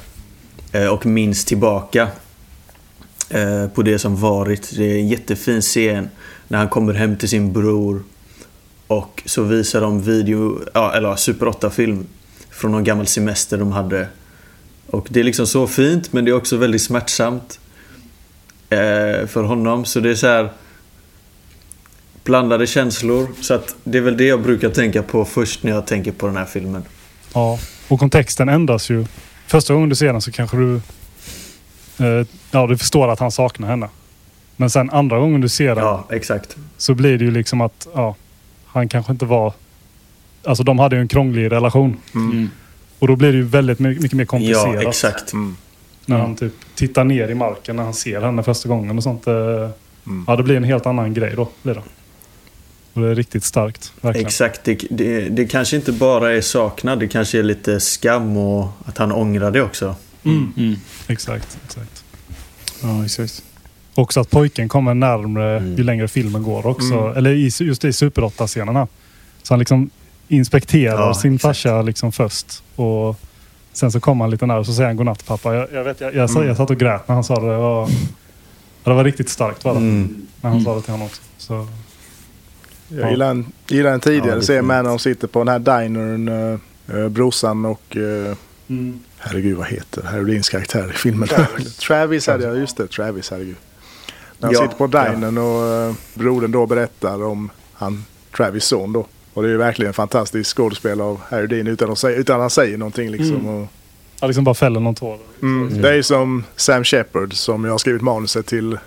Eh, 0.72 0.86
och 0.86 1.06
minns 1.06 1.44
tillbaka 1.44 2.08
eh, 3.30 3.68
på 3.68 3.82
det 3.82 3.98
som 3.98 4.16
varit. 4.16 4.76
Det 4.76 4.84
är 4.84 4.98
en 4.98 5.08
jättefin 5.08 5.60
scen 5.60 6.08
när 6.48 6.58
han 6.58 6.68
kommer 6.68 6.92
hem 6.94 7.16
till 7.16 7.28
sin 7.28 7.52
bror. 7.52 8.02
Och 8.86 9.22
så 9.26 9.42
visar 9.42 9.80
de 9.80 10.02
video, 10.02 10.60
ja, 10.74 10.94
eller 10.94 11.16
Super 11.16 11.46
8-film 11.46 12.06
från 12.50 12.72
någon 12.72 12.84
gammal 12.84 13.06
semester 13.06 13.58
de 13.58 13.72
hade. 13.72 14.08
Och 14.86 15.06
det 15.10 15.20
är 15.20 15.24
liksom 15.24 15.46
så 15.46 15.66
fint 15.66 16.12
men 16.12 16.24
det 16.24 16.30
är 16.30 16.32
också 16.34 16.56
väldigt 16.56 16.82
smärtsamt 16.82 17.60
för 19.26 19.42
honom. 19.42 19.84
Så 19.84 20.00
det 20.00 20.10
är 20.10 20.14
så 20.14 20.26
här 20.26 20.50
blandade 22.26 22.66
känslor. 22.66 23.28
Så 23.40 23.54
att 23.54 23.76
det 23.84 23.98
är 23.98 24.02
väl 24.02 24.16
det 24.16 24.24
jag 24.24 24.42
brukar 24.42 24.70
tänka 24.70 25.02
på 25.02 25.24
först 25.24 25.62
när 25.62 25.72
jag 25.72 25.86
tänker 25.86 26.12
på 26.12 26.26
den 26.26 26.36
här 26.36 26.44
filmen. 26.44 26.84
Ja. 27.34 27.58
Och 27.88 28.00
kontexten 28.00 28.48
ändras 28.48 28.90
ju. 28.90 29.06
Första 29.46 29.74
gången 29.74 29.88
du 29.88 29.94
ser 29.96 30.12
den 30.12 30.22
så 30.22 30.32
kanske 30.32 30.56
du... 30.56 30.74
Eh, 31.98 32.26
ja, 32.50 32.66
du 32.66 32.78
förstår 32.78 33.08
att 33.08 33.20
han 33.20 33.30
saknar 33.32 33.68
henne. 33.68 33.88
Men 34.56 34.70
sen 34.70 34.90
andra 34.90 35.18
gången 35.18 35.40
du 35.40 35.48
ser 35.48 35.74
den 35.74 35.84
Ja, 35.84 36.06
exakt. 36.10 36.56
så 36.76 36.94
blir 36.94 37.18
det 37.18 37.24
ju 37.24 37.30
liksom 37.30 37.60
att 37.60 37.86
ja, 37.94 38.14
han 38.66 38.88
kanske 38.88 39.12
inte 39.12 39.24
var... 39.24 39.52
Alltså 40.44 40.64
de 40.64 40.78
hade 40.78 40.96
ju 40.96 41.02
en 41.02 41.08
krånglig 41.08 41.52
relation. 41.52 41.96
Mm. 42.14 42.50
Och 42.98 43.08
då 43.08 43.16
blir 43.16 43.32
det 43.32 43.38
ju 43.38 43.44
väldigt 43.44 43.78
my- 43.78 43.98
mycket 44.00 44.12
mer 44.12 44.24
komplicerat. 44.24 44.82
Ja, 44.82 44.88
exakt. 44.88 45.32
Mm. 45.32 45.56
När 46.06 46.18
han 46.18 46.36
typ 46.36 46.52
tittar 46.74 47.04
ner 47.04 47.28
i 47.28 47.34
marken 47.34 47.76
när 47.76 47.82
han 47.82 47.94
ser 47.94 48.20
henne 48.20 48.42
första 48.42 48.68
gången 48.68 48.96
och 48.96 49.02
sånt. 49.02 49.26
eh, 49.26 49.34
Mm. 50.08 50.24
Ja, 50.26 50.36
det 50.36 50.42
blir 50.42 50.56
en 50.56 50.64
helt 50.64 50.86
annan 50.86 51.14
grej 51.14 51.32
då. 51.36 51.48
Blir 51.62 51.74
det. 51.74 51.82
Och 52.97 53.03
det 53.03 53.09
är 53.11 53.14
riktigt 53.14 53.44
starkt. 53.44 53.92
Verkligen. 54.01 54.26
Exakt. 54.26 54.61
Det, 54.64 54.84
det, 54.90 55.28
det 55.28 55.47
kanske 55.47 55.76
inte 55.76 55.92
bara 55.92 56.32
är 56.32 56.40
saknad. 56.40 56.99
Det 57.01 57.09
kanske 57.09 57.38
är 57.38 57.42
lite 57.42 57.80
skam 57.80 58.36
och 58.36 58.68
att 58.84 58.99
han 58.99 59.12
ångrar 59.12 59.51
det 59.51 59.62
också. 59.62 59.94
Mm. 60.24 60.53
Mm. 60.57 60.76
Exakt, 61.09 61.59
exakt. 61.66 62.05
Ja, 62.82 63.05
exakt. 63.05 63.42
Också 63.94 64.20
att 64.20 64.30
pojken 64.30 64.68
kommer 64.68 64.94
närmre 64.94 65.57
Mm. 65.57 65.76
ju 65.76 65.82
längre 65.84 66.09
filmen 66.09 66.42
går 66.42 66.66
också. 66.66 66.94
Mm. 66.94 67.16
Eller 67.16 67.30
i, 67.30 67.51
just 67.61 67.84
i 67.84 67.92
Super 67.92 68.22
8-scenerna. 68.22 68.88
Så 69.42 69.53
han 69.55 69.59
liksom 69.59 69.90
inspekterar 70.28 71.01
Ja, 71.01 71.14
sin 71.14 71.34
exakt. 71.34 71.42
farsa 71.59 71.82
liksom 71.82 72.12
först. 72.12 72.62
Och 72.76 73.16
sen 73.72 73.92
så 73.92 74.01
kommer 74.01 74.24
han 74.24 74.30
lite 74.30 74.47
nära 74.47 74.59
och 74.59 74.66
så 74.66 74.72
säger 74.72 74.86
han 74.88 74.97
godnatt 74.97 75.26
pappa. 75.26 75.55
Jag, 75.55 75.68
jag, 75.72 75.84
vet, 75.84 76.01
jag, 76.01 76.14
jag, 76.14 76.30
Mm. 76.30 76.49
jag 76.49 76.57
satt 76.57 76.70
och 76.70 76.76
grät 76.78 77.09
när 77.09 77.14
han 77.14 77.24
sa 77.24 77.40
det. 77.40 77.47
Det 77.53 77.57
var, 77.59 77.88
det 78.84 78.92
var 78.94 79.05
riktigt 79.05 79.28
starkt 79.28 79.64
var 79.64 79.72
det. 79.72 79.78
Mm. 79.80 80.26
När 80.40 80.51
han 80.51 80.64
sa 80.64 80.74
det 80.74 80.82
till 80.82 80.90
honom 80.92 81.07
också. 81.07 81.22
Så, 81.38 81.66
Jag 82.89 83.11
gillar 83.11 83.30
en, 83.30 83.53
gillar 83.68 83.93
en 83.93 84.01
tidigare 84.01 84.28
Ja, 84.28 84.34
det 84.34 84.41
är 84.41 84.43
scen 84.43 84.66
med 84.66 84.84
när 84.84 84.91
de 84.91 84.99
sitter 84.99 85.28
på 85.28 85.45
den 85.45 85.49
här 85.49 85.59
dinern. 85.59 86.28
Uh, 86.28 86.59
uh, 86.95 87.09
brorsan 87.09 87.64
och... 87.64 87.97
Uh, 87.97 88.34
mm. 88.68 89.01
herregud 89.18 89.57
vad 89.57 89.66
heter 89.66 90.03
Harry 90.03 90.32
Deans 90.32 90.49
karaktär 90.49 90.91
i 90.95 90.97
filmen? 90.97 91.28
Travis 91.87 92.26
hade 92.26 92.45
jag. 92.45 92.59
Just 92.59 92.76
det, 92.76 92.87
Travis. 92.87 93.30
Herregud. 93.30 93.57
När 94.39 94.47
han 94.47 94.55
Ja, 94.55 94.62
sitter 94.62 94.76
på 94.76 94.87
dinern 94.87 95.39
och 95.39 95.89
uh, 95.89 95.97
brodern 96.14 96.53
då 96.53 96.66
berättar 96.66 97.24
om 97.24 97.51
han, 97.72 98.05
Travis 98.37 98.64
son 98.64 98.93
då. 98.93 99.07
Och 99.34 99.43
det 99.43 99.49
är 99.49 99.53
ju 99.53 99.59
verkligen 99.59 99.89
en 99.89 99.95
fantastisk 99.95 100.57
skådespel 100.57 101.01
av 101.01 101.20
Harry 101.30 101.47
Dean 101.47 101.66
utan 101.66 101.91
att, 101.91 101.99
säga, 101.99 102.16
utan 102.16 102.37
att 102.37 102.41
han 102.41 102.51
säger 102.51 102.78
någonting 102.78 103.11
liksom. 103.11 103.37
Mm. 103.37 103.47
Och, 103.47 103.68
Ja, 104.20 104.26
liksom 104.26 104.45
bara 104.45 104.55
fäller 104.55 104.80
någon 104.80 104.95
tår. 104.95 105.18
Mm. 105.43 105.82
Det 105.82 105.95
är 105.95 106.03
som 106.03 106.45
Sam 106.57 106.84
Shepard 106.84 107.34
som 107.34 107.64
jag 107.64 107.72
har 107.72 107.78
skrivit 107.78 108.03
manuset 108.03 108.47
till 108.47 108.78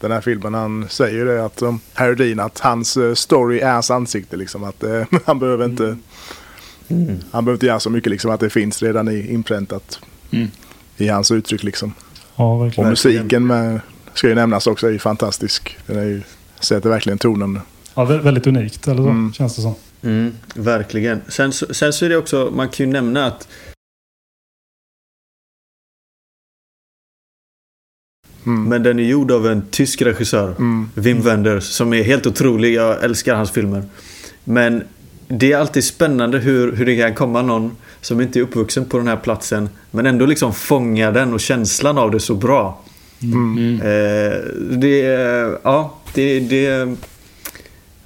den 0.00 0.10
här 0.12 0.20
filmen. 0.20 0.54
Han 0.54 0.86
säger 0.88 1.24
det 1.24 1.44
att 1.44 1.62
um, 1.62 1.80
Harry 1.94 2.14
Dean, 2.14 2.40
att 2.46 2.58
hans 2.58 2.96
eh, 2.96 3.14
story 3.14 3.58
är 3.58 3.72
hans 3.72 3.90
ansikte 3.90 4.36
liksom. 4.36 4.64
Att 4.64 4.82
eh, 4.82 5.02
han 5.24 5.38
behöver 5.38 5.64
inte 5.64 5.96
Mm. 6.88 7.16
han 7.30 7.44
behöver 7.44 7.56
inte 7.56 7.66
göra 7.66 7.80
så 7.80 7.90
mycket 7.90 8.10
liksom. 8.10 8.30
Att 8.30 8.40
det 8.40 8.50
finns 8.50 8.82
redan 8.82 9.08
i 9.08 9.32
inpräntat 9.32 9.98
Mm. 10.32 10.48
i 10.96 11.08
hans 11.08 11.30
uttryck 11.30 11.62
liksom. 11.62 11.94
Ja, 12.36 12.54
Och 12.76 12.84
musiken 12.86 13.46
med, 13.46 13.80
ska 14.14 14.28
ju 14.28 14.34
nämnas 14.34 14.66
också, 14.66 14.86
är 14.86 14.90
ju 14.90 14.98
fantastisk. 14.98 15.78
Den 15.86 15.98
är 15.98 16.04
ju, 16.04 16.22
sätter 16.60 16.88
verkligen 16.90 17.18
tonen. 17.18 17.60
Ja, 17.94 18.04
vä- 18.04 18.22
väldigt 18.22 18.46
unikt 18.46 18.88
eller 18.88 19.02
så, 19.02 19.08
Mm. 19.08 19.32
känns 19.32 19.56
det 19.56 19.62
som. 19.62 19.74
Mm, 20.02 20.32
verkligen. 20.54 21.20
Sen, 21.28 21.52
sen 21.52 21.92
så 21.92 22.04
är 22.04 22.08
det 22.08 22.16
också, 22.16 22.52
man 22.56 22.68
kan 22.68 22.86
ju 22.86 22.92
nämna 22.92 23.26
att 23.26 23.48
Mm. 28.46 28.64
men 28.64 28.82
den 28.82 28.98
är 28.98 29.02
gjord 29.02 29.30
av 29.30 29.46
en 29.46 29.62
tysk 29.70 30.02
regissör. 30.02 30.48
Mm. 30.58 30.90
Wim 30.94 31.20
Wenders 31.22 31.64
som 31.64 31.94
är 31.94 32.02
helt 32.02 32.26
otrolig. 32.26 32.74
Jag 32.74 33.04
älskar 33.04 33.34
hans 33.34 33.50
filmer. 33.50 33.82
Men 34.44 34.82
det 35.28 35.52
är 35.52 35.58
alltid 35.58 35.84
spännande 35.84 36.38
hur, 36.38 36.72
hur 36.72 36.86
det 36.86 36.96
kan 36.96 37.14
komma 37.14 37.42
någon 37.42 37.76
som 38.00 38.20
inte 38.20 38.38
är 38.38 38.42
uppvuxen 38.42 38.84
på 38.84 38.98
den 38.98 39.08
här 39.08 39.16
platsen 39.16 39.68
men 39.90 40.06
ändå 40.06 40.26
liksom 40.26 40.54
fångar 40.54 41.12
den 41.12 41.34
och 41.34 41.40
känslan 41.40 41.98
av 41.98 42.10
det 42.10 42.20
så 42.20 42.34
bra. 42.34 42.80
Mm. 43.22 43.74
Eh, 43.80 44.38
det, 44.70 45.00
är- 45.02 45.58
ja, 45.62 45.94
det, 46.14 46.40
det 46.40 46.96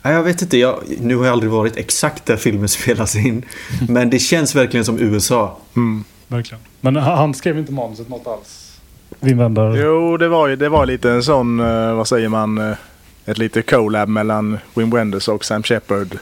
ja, 0.02 0.10
Jag 0.12 0.22
vet 0.22 0.42
inte, 0.42 0.58
jag, 0.58 0.80
nu 1.00 1.16
har 1.16 1.24
jag 1.24 1.32
aldrig 1.32 1.52
varit 1.52 1.76
exakt 1.76 2.26
där 2.26 2.36
filmen 2.36 2.68
spelas 2.78 3.16
in. 3.16 3.42
Men 3.88 4.10
det 4.10 4.18
känns 4.18 4.54
verkligen 4.54 4.84
som 4.84 4.98
USA. 4.98 5.58
Mm. 5.76 6.04
Verkligen. 6.28 6.60
Men 6.80 6.96
han 6.96 7.18
han 7.18 7.34
skrev 7.34 7.58
inte 7.58 7.72
manuset 7.72 8.08
något 8.08 8.26
alls? 8.26 8.63
Wenders? 9.20 9.76
Jo, 9.78 10.16
det 10.16 10.28
var 10.28 10.48
ju 10.48 10.56
det 10.56 10.68
var 10.68 10.86
lite 10.86 11.10
en 11.10 11.22
sån, 11.22 11.60
eh, 11.60 11.94
vad 11.94 12.08
säger 12.08 12.28
man, 12.28 12.58
eh, 12.58 12.76
ett 13.24 13.38
lite 13.38 13.62
collab 13.62 14.08
mellan 14.08 14.58
Wim 14.74 14.90
Wenders 14.90 15.28
och 15.28 15.44
Sam 15.44 15.62
Shepard. 15.62 16.18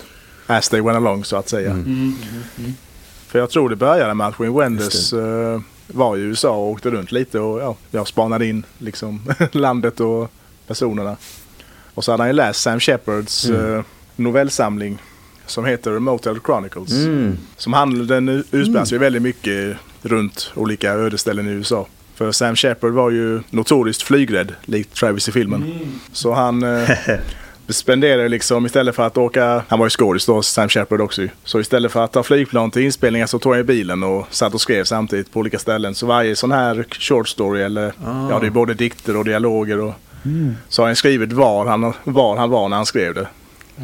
As 0.47 0.69
they 0.69 0.81
went 0.81 0.97
along 0.97 1.25
så 1.25 1.37
att 1.37 1.49
säga. 1.49 1.71
Mm. 1.71 2.15
För 3.27 3.39
jag 3.39 3.51
tror 3.51 3.69
det 3.69 3.77
började 3.77 4.15
med 4.15 4.27
att 4.27 4.41
Wim 4.41 4.55
Wenders 4.55 5.13
eh, 5.13 5.61
var 5.87 6.17
i 6.17 6.21
USA 6.21 6.51
och 6.57 6.71
åkte 6.71 6.91
runt 6.91 7.13
lite 7.13 7.39
och 7.41 7.61
ja, 7.61 7.77
jag 7.91 8.09
spanade 8.09 8.47
in 8.47 8.65
liksom 8.79 9.21
landet 9.53 10.01
och 10.01 10.31
personerna. 10.67 11.17
Och 11.95 12.05
så 12.05 12.11
hade 12.11 12.23
han 12.23 12.29
ju 12.29 12.33
läst 12.35 12.61
Sam 12.61 12.81
Shepards 12.81 13.45
Mm. 13.49 13.85
novellsamling 14.17 14.99
som 15.47 15.65
heter 15.65 15.99
Motel 15.99 16.39
Chronicles. 16.45 16.93
Mm. 16.93 17.37
Som 17.57 17.73
handlar, 17.73 18.05
den 18.05 18.29
utspelar 18.29 18.85
sig 18.85 18.99
väldigt 18.99 19.23
mycket 19.23 19.77
runt 20.03 20.53
olika 20.55 20.93
ödeställen 20.93 21.49
i 21.49 21.51
USA. 21.51 21.87
För 22.23 22.33
Sam 22.33 22.57
Shepard 22.57 22.93
var 22.93 23.11
ju 23.11 23.41
notoriskt 23.51 24.03
flygrädd, 24.03 24.55
likt 24.65 24.95
Travis 24.95 25.29
i 25.29 25.33
filmen. 25.33 25.65
Så 26.13 26.33
han 26.33 26.63
eh, 26.63 26.91
spenderade 27.69 28.29
liksom 28.29 28.67
istället 28.67 28.95
för 28.95 29.07
att 29.07 29.19
åka, 29.19 29.63
han 29.69 29.79
var 29.79 29.87
ju 29.87 29.91
skådis 29.91 30.27
då, 30.27 30.43
Sam 30.43 30.69
Shepard 30.69 31.01
också 31.01 31.23
ju. 31.23 31.29
Så 31.45 31.61
istället 31.61 31.93
för 31.93 32.05
att 32.05 32.13
ta 32.13 32.23
flygplan 32.23 32.71
till 32.71 32.83
inspelningar 32.83 33.27
så 33.27 33.39
tog 33.39 33.57
i 33.57 33.63
bilen 33.63 34.03
och 34.03 34.27
satt 34.31 34.55
och 34.55 34.61
skrev 34.61 34.85
samtidigt 34.85 35.33
på 35.33 35.41
olika 35.41 35.59
ställen. 35.59 35.95
Så 35.95 36.07
varje 36.07 36.37
sån 36.37 36.53
här 36.53 36.85
short 36.99 37.29
story 37.29 37.63
eller, 37.63 37.93
Ah. 38.05 38.31
ja 38.31 38.39
det 38.41 38.47
är 38.47 38.51
både 38.51 38.75
dikter 38.75 39.17
och 39.17 39.25
dialoger 39.25 39.81
och 39.81 39.95
Mm. 40.25 40.55
så 40.69 40.83
har 40.83 40.87
han 40.87 40.97
skrivit 40.97 41.33
var 41.33 41.67
han, 41.67 41.93
var 42.05 42.37
han 42.37 42.51
var 42.51 42.69
när 42.69 42.77
han 42.77 42.87
skrev 42.87 43.15
det. 43.15 43.29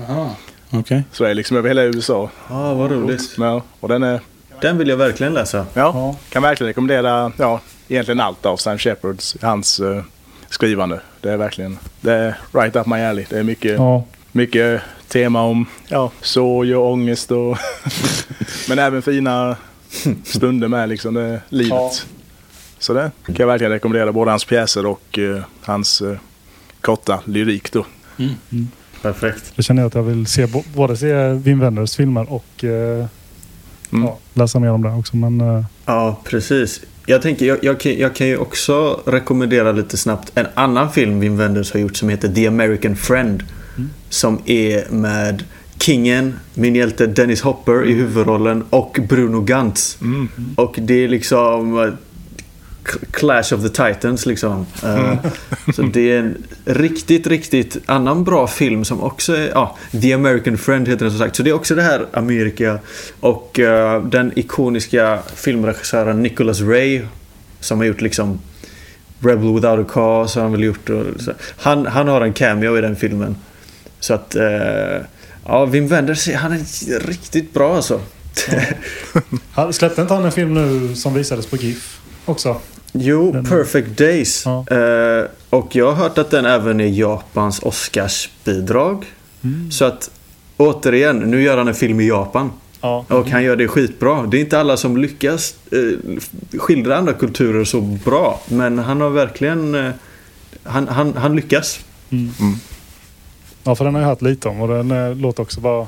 Jaha. 0.08 0.30
Okej. 0.70 1.02
Så 1.12 1.24
det 1.24 1.30
är 1.30 1.34
liksom 1.34 1.56
över 1.56 1.68
hela 1.68 1.82
USA. 1.82 2.30
Ja, 2.50 2.74
vad 2.74 2.90
roligt. 2.90 3.34
Ja, 3.38 3.62
och 3.80 3.88
den 3.88 4.02
är 4.02 4.20
Den 4.60 4.78
vill 4.78 4.88
jag 4.88 4.96
verkligen 4.96 5.34
läsa. 5.34 5.66
Ja, 5.74 6.16
kan 6.30 6.42
verkligen 6.42 6.68
rekommendera 6.68 7.32
ja, 7.36 7.60
egentligen 7.88 8.20
allt 8.20 8.46
av 8.46 8.56
Sam 8.56 8.78
Shepards, 8.78 9.36
hans 9.42 9.80
eh, 9.80 10.02
skrivande. 10.48 11.00
Det 11.20 11.30
är 11.32 11.36
verkligen 11.36 11.78
det 12.00 12.12
är 12.12 12.36
right 12.52 12.76
up 12.76 12.86
my 12.86 12.96
alley. 13.00 13.26
Det 13.30 13.38
är 13.38 13.42
mycket, 13.42 13.72
Ja. 13.72 14.04
mycket 14.32 14.82
tema 15.08 15.42
om 15.42 15.66
ja, 15.88 16.10
sorg 16.20 16.76
och 16.76 16.92
ångest 16.92 17.30
och 17.30 17.58
men 18.68 18.78
även 18.78 19.02
fina 19.02 19.56
stunder 20.24 20.68
med 20.68 20.88
liksom 20.88 21.14
det, 21.14 21.40
livet. 21.48 21.70
Ja. 21.70 21.90
Så 22.78 22.92
det 22.92 23.10
kan 23.26 23.34
jag 23.38 23.46
verkligen 23.46 23.72
rekommendera 23.72 24.12
både 24.12 24.30
hans 24.30 24.44
pjäser 24.44 24.86
och 24.86 25.18
eh, 25.18 25.42
hans 25.62 26.00
eh, 26.00 26.16
korta 26.80 27.20
lyrik 27.24 27.72
då. 27.72 27.86
Perfekt. 29.02 29.52
Jag 29.54 29.64
känner 29.64 29.84
att 29.84 29.94
jag 29.94 30.02
vill 30.02 30.26
se, 30.26 30.46
både 30.74 30.96
se 30.96 31.28
Wim 31.28 31.60
Wenders 31.60 31.96
filmer 31.96 32.32
och 32.32 32.64
eh, 32.64 33.06
Mm. 33.92 34.04
ja, 34.06 34.18
läsa 34.34 34.58
mer 34.58 34.70
om 34.70 34.82
det 34.82 34.90
också. 34.90 35.16
Men 35.16 35.64
Ja, 35.84 36.20
precis. 36.24 36.80
Jag 37.10 37.22
tänker, 37.22 37.46
jag, 37.46 37.58
jag, 37.62 37.80
kan, 37.80 37.98
jag 37.98 38.14
kan 38.14 38.26
ju 38.26 38.36
också 38.36 39.00
rekommendera 39.06 39.72
lite 39.72 39.96
snabbt 39.96 40.32
en 40.34 40.46
annan 40.54 40.92
film 40.92 41.20
Wim 41.20 41.36
Wenders 41.36 41.72
har 41.72 41.80
gjort 41.80 41.96
som 41.96 42.08
heter 42.08 42.28
The 42.28 42.46
American 42.46 42.96
Friend. 42.96 43.42
Som 44.08 44.42
är 44.44 44.90
med 44.90 45.44
Kingen, 45.78 46.34
min 46.54 46.74
hjälte 46.74 47.06
Dennis 47.06 47.42
Hopper 47.42 47.88
i 47.88 47.92
huvudrollen 47.92 48.64
och 48.70 48.98
Bruno 49.08 49.40
Gantz. 49.40 49.98
Mm. 50.00 50.28
Och 50.56 50.74
det 50.78 51.04
är 51.04 51.08
liksom 51.08 51.92
Clash 53.10 53.54
of 53.54 53.62
the 53.62 53.68
Titans 53.68 54.26
liksom. 54.26 54.66
Eh, 54.84 55.14
så 55.74 55.82
det 55.82 56.12
är 56.12 56.18
en 56.18 56.36
riktigt, 56.64 57.26
riktigt 57.26 57.76
annan 57.86 58.24
bra 58.24 58.46
film 58.46 58.84
som 58.84 59.02
också 59.02 59.36
är, 59.36 59.48
ja, 59.48 59.76
The 60.02 60.12
American 60.12 60.58
Friend 60.58 60.88
heter 60.88 61.04
den 61.04 61.10
som 61.10 61.18
sagt. 61.20 61.36
Så 61.36 61.42
det 61.42 61.50
är 61.50 61.54
också 61.54 61.74
det 61.74 61.82
här 61.82 62.06
Amerika 62.12 62.78
och 63.20 63.58
eh, 63.58 64.02
den 64.04 64.32
ikoniska 64.38 65.18
filmregissören 65.34 66.22
Nicholas 66.22 66.60
Ray 66.60 67.02
som 67.60 67.78
har 67.78 67.84
gjort 67.84 68.00
liksom 68.00 68.40
Rebel 69.20 69.54
Without 69.54 69.86
a 69.86 69.90
Cause 69.92 70.38
har 70.38 70.42
han 70.42 70.52
väl 70.52 70.62
gjort. 70.64 70.90
Och, 70.90 71.04
så. 71.20 71.32
Han, 71.56 71.86
han 71.86 72.08
har 72.08 72.20
en 72.20 72.32
cameo 72.32 72.78
i 72.78 72.80
den 72.80 72.96
filmen. 72.96 73.36
Så 74.00 74.14
att, 74.14 74.34
eh, 74.34 74.96
ja, 75.44 75.64
Wim 75.64 75.88
Wenders, 75.88 76.28
han 76.34 76.52
är 76.52 77.06
riktigt 77.06 77.54
bra 77.54 77.76
alltså. 77.76 78.00
han- 79.52 79.72
släppte 79.72 80.02
inte 80.02 80.14
han 80.14 80.24
en 80.24 80.32
film 80.32 80.54
nu 80.54 80.94
som 80.94 81.14
visades 81.14 81.46
på 81.46 81.56
GIF 81.56 82.00
också? 82.24 82.60
Jo, 82.92 83.32
Den- 83.32 83.44
Perfect 83.44 83.98
Days. 83.98 84.42
Ja. 84.46 84.64
Eh, 84.70 85.24
och 85.50 85.76
jag 85.76 85.86
har 85.86 85.94
hört 85.94 86.18
att 86.18 86.30
den 86.30 86.46
även 86.46 86.80
är 86.80 86.86
Japans 86.86 87.60
Oscarsbidrag. 87.62 89.04
Mm. 89.44 89.70
Så 89.70 89.84
att 89.84 90.10
återigen, 90.56 91.18
nu 91.18 91.42
gör 91.42 91.56
han 91.58 91.68
en 91.68 91.74
film 91.74 92.00
i 92.00 92.08
Japan. 92.08 92.50
Ja. 92.80 93.04
Och 93.08 93.28
han 93.30 93.42
gör 93.42 93.56
det 93.56 93.68
skitbra. 93.68 94.22
Det 94.26 94.36
är 94.36 94.40
inte 94.40 94.60
alla 94.60 94.76
som 94.76 94.96
lyckas 94.96 95.54
eh, 95.72 96.58
skildra 96.58 96.96
andra 96.96 97.12
kulturer 97.12 97.64
så 97.64 97.80
bra. 97.80 98.40
Men 98.48 98.78
han 98.78 99.00
har 99.00 99.10
verkligen... 99.10 99.74
Eh, 99.74 99.90
han, 100.64 100.88
han, 100.88 101.14
han 101.16 101.36
lyckas. 101.36 101.80
Mm. 102.10 102.30
Mm. 102.40 102.54
Ja, 103.64 103.74
för 103.74 103.84
den 103.84 103.94
har 103.94 104.00
jag 104.02 104.08
hört 104.08 104.22
lite 104.22 104.48
om 104.48 104.60
och 104.60 104.68
den 104.68 104.90
eh, 104.90 105.14
låter 105.16 105.42
också 105.42 105.60
vara... 105.60 105.86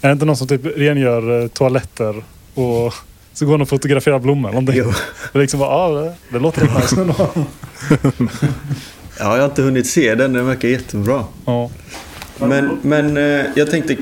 Är 0.00 0.08
det 0.08 0.12
inte 0.12 0.24
någon 0.24 0.36
som 0.36 0.48
typ 0.48 0.66
rengör 0.76 1.42
eh, 1.42 1.48
toaletter 1.48 2.24
och 2.54 2.94
så 3.34 3.46
går 3.46 3.52
han 3.52 3.62
och 3.62 3.68
fotograferar 3.68 4.18
blommor 4.18 4.48
någonting? 4.48 4.74
Jo. 4.78 4.92
Det 5.32 5.38
är 5.38 5.42
liksom 5.42 5.60
bara, 5.60 5.70
ja, 5.70 6.00
det, 6.00 6.14
det 6.28 6.38
låter 6.38 6.60
rätt 6.60 6.74
nice 6.82 7.00
ändå. 7.00 7.30
Ja, 9.18 9.34
jag 9.34 9.42
har 9.42 9.44
inte 9.44 9.62
hunnit 9.62 9.86
se 9.86 10.14
den. 10.14 10.32
Den 10.32 10.46
verkar 10.46 10.68
jättebra. 10.68 11.24
Ja. 11.44 11.70
Men, 12.38 12.78
men 12.82 13.16
eh, 13.16 13.46
jag 13.54 13.70
tänkte... 13.70 13.96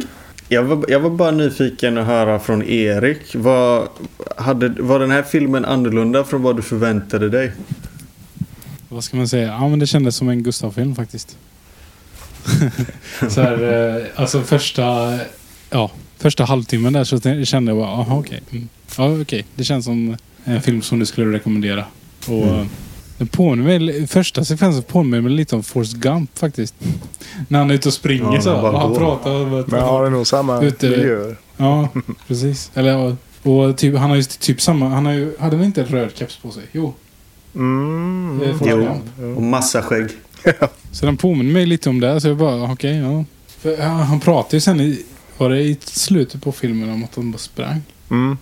Jag 0.49 0.63
var, 0.63 0.85
jag 0.89 1.01
var 1.01 1.11
bara 1.11 1.31
nyfiken 1.31 1.99
att 1.99 2.07
höra 2.07 2.39
från 2.39 2.63
Erik. 2.63 3.35
Vad, 3.35 3.89
hade, 4.37 4.69
var 4.69 4.99
den 4.99 5.11
här 5.11 5.23
filmen 5.23 5.65
annorlunda 5.65 6.25
från 6.25 6.43
vad 6.43 6.57
du 6.57 6.63
förväntade 6.63 7.29
dig? 7.29 7.53
Vad 8.89 9.05
ska 9.05 9.17
man 9.17 9.29
säga? 9.29 9.47
Ja, 9.47 9.69
men 9.69 9.79
det 9.79 9.87
kändes 9.87 10.17
som 10.17 10.29
en 10.29 10.43
Gustav-film 10.43 10.95
faktiskt. 10.95 11.37
så 13.29 13.41
här, 13.41 13.97
eh, 13.97 14.07
alltså 14.15 14.43
första, 14.43 15.19
ja, 15.71 15.91
första 16.21 16.45
halvtimmen 16.45 16.93
där 16.93 17.05
så 17.05 17.21
kände 17.45 17.71
jag 17.71 17.79
bara, 17.79 17.89
aha 17.89 18.19
okej. 18.19 18.41
Mm. 18.51 18.69
Ja 18.99 19.21
okej, 19.21 19.45
det 19.55 19.65
känns 19.65 19.85
som 19.85 20.17
en 20.45 20.63
film 20.63 20.83
som 20.83 20.99
du 20.99 21.07
skulle 21.07 21.37
rekommendera. 21.37 21.85
Och 22.27 22.33
Mm. 22.35 22.49
mm. 22.55 22.69
den 23.19 23.27
påminner 23.29 23.79
mig, 23.81 24.07
första 24.07 24.45
sekvensen 24.45 24.83
påminner 24.83 25.21
mig 25.21 25.33
lite 25.33 25.57
om 25.57 25.63
Forrest 25.63 25.93
Gump 25.97 26.39
faktiskt. 26.39 26.75
När 27.49 27.59
han 27.59 27.71
är 27.71 27.75
ute 27.75 27.89
och 27.89 27.95
springer 27.95 28.35
Ja, 28.35 28.41
så. 28.41 28.57
han 28.57 28.75
Och 28.75 28.81
han 28.81 28.95
pratar. 28.95 29.31
Och, 29.31 29.69
Men 29.69 29.81
har 29.83 30.05
det 30.05 30.11
nog 30.11 30.27
samma 30.27 30.63
Ute- 30.63 30.91
miljö. 30.91 31.35
Ja, 31.57 31.89
precis. 32.29 32.71
Eller, 32.75 32.91
ja, 32.91 33.17
och 33.43 33.77
typ, 33.77 33.97
han 33.97 34.11
har 34.11 34.17
ju 34.17 34.23
typ 34.23 34.61
samma, 34.61 34.89
han 34.89 35.07
har 35.07 35.13
ju, 35.13 35.33
hade 35.41 35.57
väl 35.57 35.67
inte 35.67 35.81
en 35.83 35.87
röd 35.89 36.11
keps 36.15 36.37
på 36.37 36.51
sig? 36.51 36.63
Jo. 36.73 36.95
Mm. 37.55 38.39
Det 38.41 38.47
är 38.47 38.53
Forrest 38.55 38.77
Jo. 38.77 38.99
Gump. 39.17 39.37
Och 39.37 39.43
massa 39.43 39.83
skägg. 39.83 40.09
Så 40.93 41.07
den 41.07 41.17
påminner 41.17 41.53
mig 41.53 41.67
lite 41.67 41.89
om 41.91 42.01
det. 42.01 42.21
Så 42.21 42.29
jag 42.29 42.37
bara, 42.37 42.73
okej, 42.73 42.97
ja. 42.97 43.25
För. 43.49 43.77
Han 43.83 44.21
pratar 44.21 44.57
ju 44.57 44.61
sen 44.61 44.81
i, 44.81 45.03
var 45.41 45.51
det 45.51 45.61
i 45.63 45.77
slutet 45.81 46.43
på 46.43 46.53
filmen 46.53 46.91
om 46.91 47.05
att 47.05 47.13
de 47.13 47.33
bara 47.33 47.39
sprang? 47.39 47.83
Mm. 48.11 48.37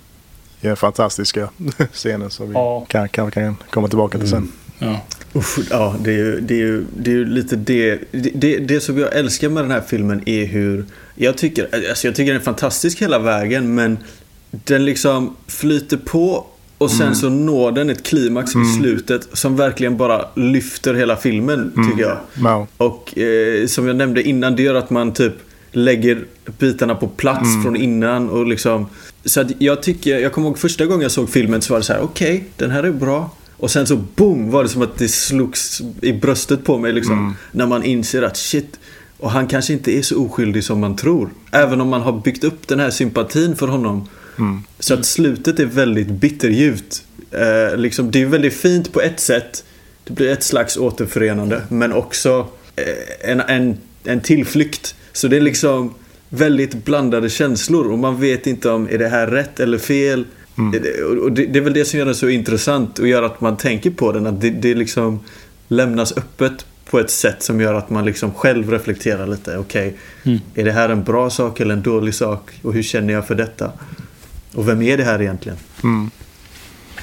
Ja, 0.61 0.77
fantastiska 0.77 1.49
scener 1.93 2.29
som 2.29 2.49
vi 2.49 2.55
Ja. 2.55 2.85
kan, 2.89 3.09
kan, 3.09 3.31
kan 3.31 3.57
komma 3.71 3.89
tillbaka 3.89 4.19
till 4.19 4.29
sen. 4.31 4.53
Ja. 4.79 5.01
Uff, 5.33 5.59
ja, 5.71 5.97
det 6.01 6.11
är 6.11 6.17
ju, 6.17 6.41
det 6.41 6.55
är 6.55 6.59
ju, 6.59 6.85
det 6.97 7.11
är 7.11 7.15
ju 7.15 7.25
lite 7.25 7.57
det, 7.57 7.99
det, 8.11 8.31
det. 8.35 8.59
Det 8.59 8.81
som 8.81 8.99
jag 8.99 9.17
älskar 9.17 9.49
med 9.49 9.65
den 9.65 9.71
här 9.71 9.81
filmen 9.81 10.23
är 10.29 10.47
hur... 10.47 10.85
Jag 11.15 11.37
tycker, 11.39 11.69
alltså 11.91 12.07
jag 12.09 12.15
tycker 12.15 12.33
den 12.33 12.41
är 12.41 12.45
fantastisk 12.45 13.03
hela 13.03 13.19
vägen 13.19 13.75
men 13.75 13.99
den 14.51 14.85
liksom 14.85 15.37
flyter 15.47 15.97
på 15.97 16.47
och 16.79 16.91
sen 16.91 17.15
så 17.17 17.29
når 17.29 17.73
den 17.73 17.91
ett 17.91 18.03
klimax 18.07 18.51
i 18.57 18.79
slutet 18.81 19.29
som 19.33 19.57
verkligen 19.57 19.97
bara 19.97 20.25
lyfter 20.37 20.95
hela 20.95 21.17
filmen 21.17 21.73
tycker 21.91 22.03
jag. 22.03 22.19
Ja. 22.45 22.67
Och 22.77 23.19
eh, 23.19 23.67
som 23.67 23.87
jag 23.87 23.97
nämnde 23.97 24.23
innan, 24.23 24.57
det 24.57 24.63
gör 24.63 24.75
att 24.75 24.91
man 24.91 25.13
typ 25.13 25.33
lägger 25.73 26.25
bitarna 26.59 26.95
på 26.95 27.09
plats 27.09 27.63
från 27.63 27.77
innan 27.77 28.29
och 28.29 28.47
liksom... 28.47 28.87
Så 29.25 29.41
att 29.41 29.51
jag 29.59 29.83
tycker, 29.83 30.19
jag 30.19 30.33
kommer 30.33 30.49
ihåg 30.49 30.59
första 30.59 30.87
gången 30.87 31.03
jag 31.03 31.11
såg 31.11 31.31
filmen 31.31 31.63
så 31.63 31.73
var 31.73 31.81
det 31.81 31.85
så 31.85 31.93
här: 31.93 32.01
okej, 32.01 32.45
den 32.57 32.71
här 32.71 32.83
är 32.83 32.93
bra. 32.93 33.31
Och 33.57 33.71
sen 33.71 33.87
så 33.87 33.97
boom 33.97 34.51
var 34.51 34.63
det 34.63 34.69
som 34.69 34.83
att 34.83 34.99
det 34.99 35.09
slogs 35.09 35.83
i 36.03 36.13
bröstet 36.13 36.65
på 36.65 36.79
mig 36.79 36.93
liksom. 36.93 37.37
När 37.53 37.67
man 37.67 37.85
inser 37.85 38.23
att 38.23 38.37
shit, 38.37 38.79
och 39.19 39.31
han 39.31 39.47
kanske 39.47 39.73
inte 39.73 39.99
är 39.99 40.03
så 40.03 40.25
oskyldig 40.25 40.65
som 40.65 40.81
man 40.81 40.97
tror. 40.97 41.31
Även 41.53 41.81
om 41.81 41.89
man 41.89 42.01
har 42.01 42.13
byggt 42.13 42.45
upp 42.45 42.69
den 42.69 42.81
här 42.81 42.91
sympatin 42.91 43.57
för 43.57 43.67
honom. 43.67 44.09
Så 44.79 44.95
att 44.95 45.07
slutet 45.07 45.61
är 45.61 45.67
väldigt 45.67 46.09
bitterljuvt. 46.09 47.05
Eh, 47.31 47.77
liksom, 47.77 48.11
det 48.11 48.23
är 48.23 48.27
väldigt 48.27 48.55
fint 48.55 48.93
på 48.93 49.01
ett 49.01 49.21
sätt. 49.21 49.65
Det 50.05 50.13
blir 50.13 50.29
ett 50.29 50.43
slags 50.43 50.77
återförenande. 50.77 51.63
Men 51.69 51.93
också 51.93 52.49
eh, 52.77 53.31
en, 53.31 53.41
en, 53.41 53.79
en 54.05 54.21
tillflykt. 54.21 54.95
Så 55.13 55.29
det 55.29 55.37
är 55.37 55.41
liksom 55.41 55.95
väldigt 56.29 56.85
blandade 56.85 57.29
känslor. 57.31 57.93
Och 57.93 57.99
man 57.99 58.21
vet 58.21 58.47
inte 58.47 58.71
om 58.71 58.89
är 58.91 58.99
det 58.99 59.09
här 59.09 59.27
rätt 59.27 59.61
eller 59.61 59.79
fel. 59.79 60.25
Det- 60.73 61.03
Och 61.03 61.33
det, 61.33 61.47
det 61.47 61.59
är 61.59 61.61
väl 61.63 61.73
det 61.73 61.85
som 61.85 61.99
gör 61.99 62.07
den 62.07 62.15
så 62.15 62.29
intressant 62.29 62.99
och 62.99 63.09
gör 63.09 63.23
att 63.23 63.41
man 63.41 63.57
tänker 63.57 63.91
på 63.91 64.13
den. 64.13 64.27
Att 64.27 64.41
det, 64.41 64.51
det 64.51 64.75
liksom 64.75 65.21
lämnas 65.69 66.13
öppet 66.17 66.67
på 66.91 66.99
ett 67.01 67.11
sätt 67.11 67.43
som 67.43 67.61
gör 67.61 67.75
att 67.75 67.91
man 67.91 68.05
liksom 68.05 68.35
själv 68.35 68.71
reflekterar 68.71 69.27
lite. 69.27 69.59
Okej, 69.59 69.97
Mm. 70.25 70.39
är 70.55 70.65
det 70.65 70.73
här 70.73 70.89
en 70.89 71.05
bra 71.05 71.31
sak 71.31 71.61
eller 71.61 71.75
en 71.75 71.83
dålig 71.83 72.15
sak? 72.15 72.51
Och 72.63 72.73
hur 72.75 72.83
känner 72.83 73.13
jag 73.15 73.27
för 73.27 73.35
detta? 73.35 73.73
Och 74.55 74.69
vem 74.69 74.83
är 74.83 74.97
det 74.97 75.05
här 75.05 75.23
egentligen? 75.23 75.59
Mm. 75.85 76.11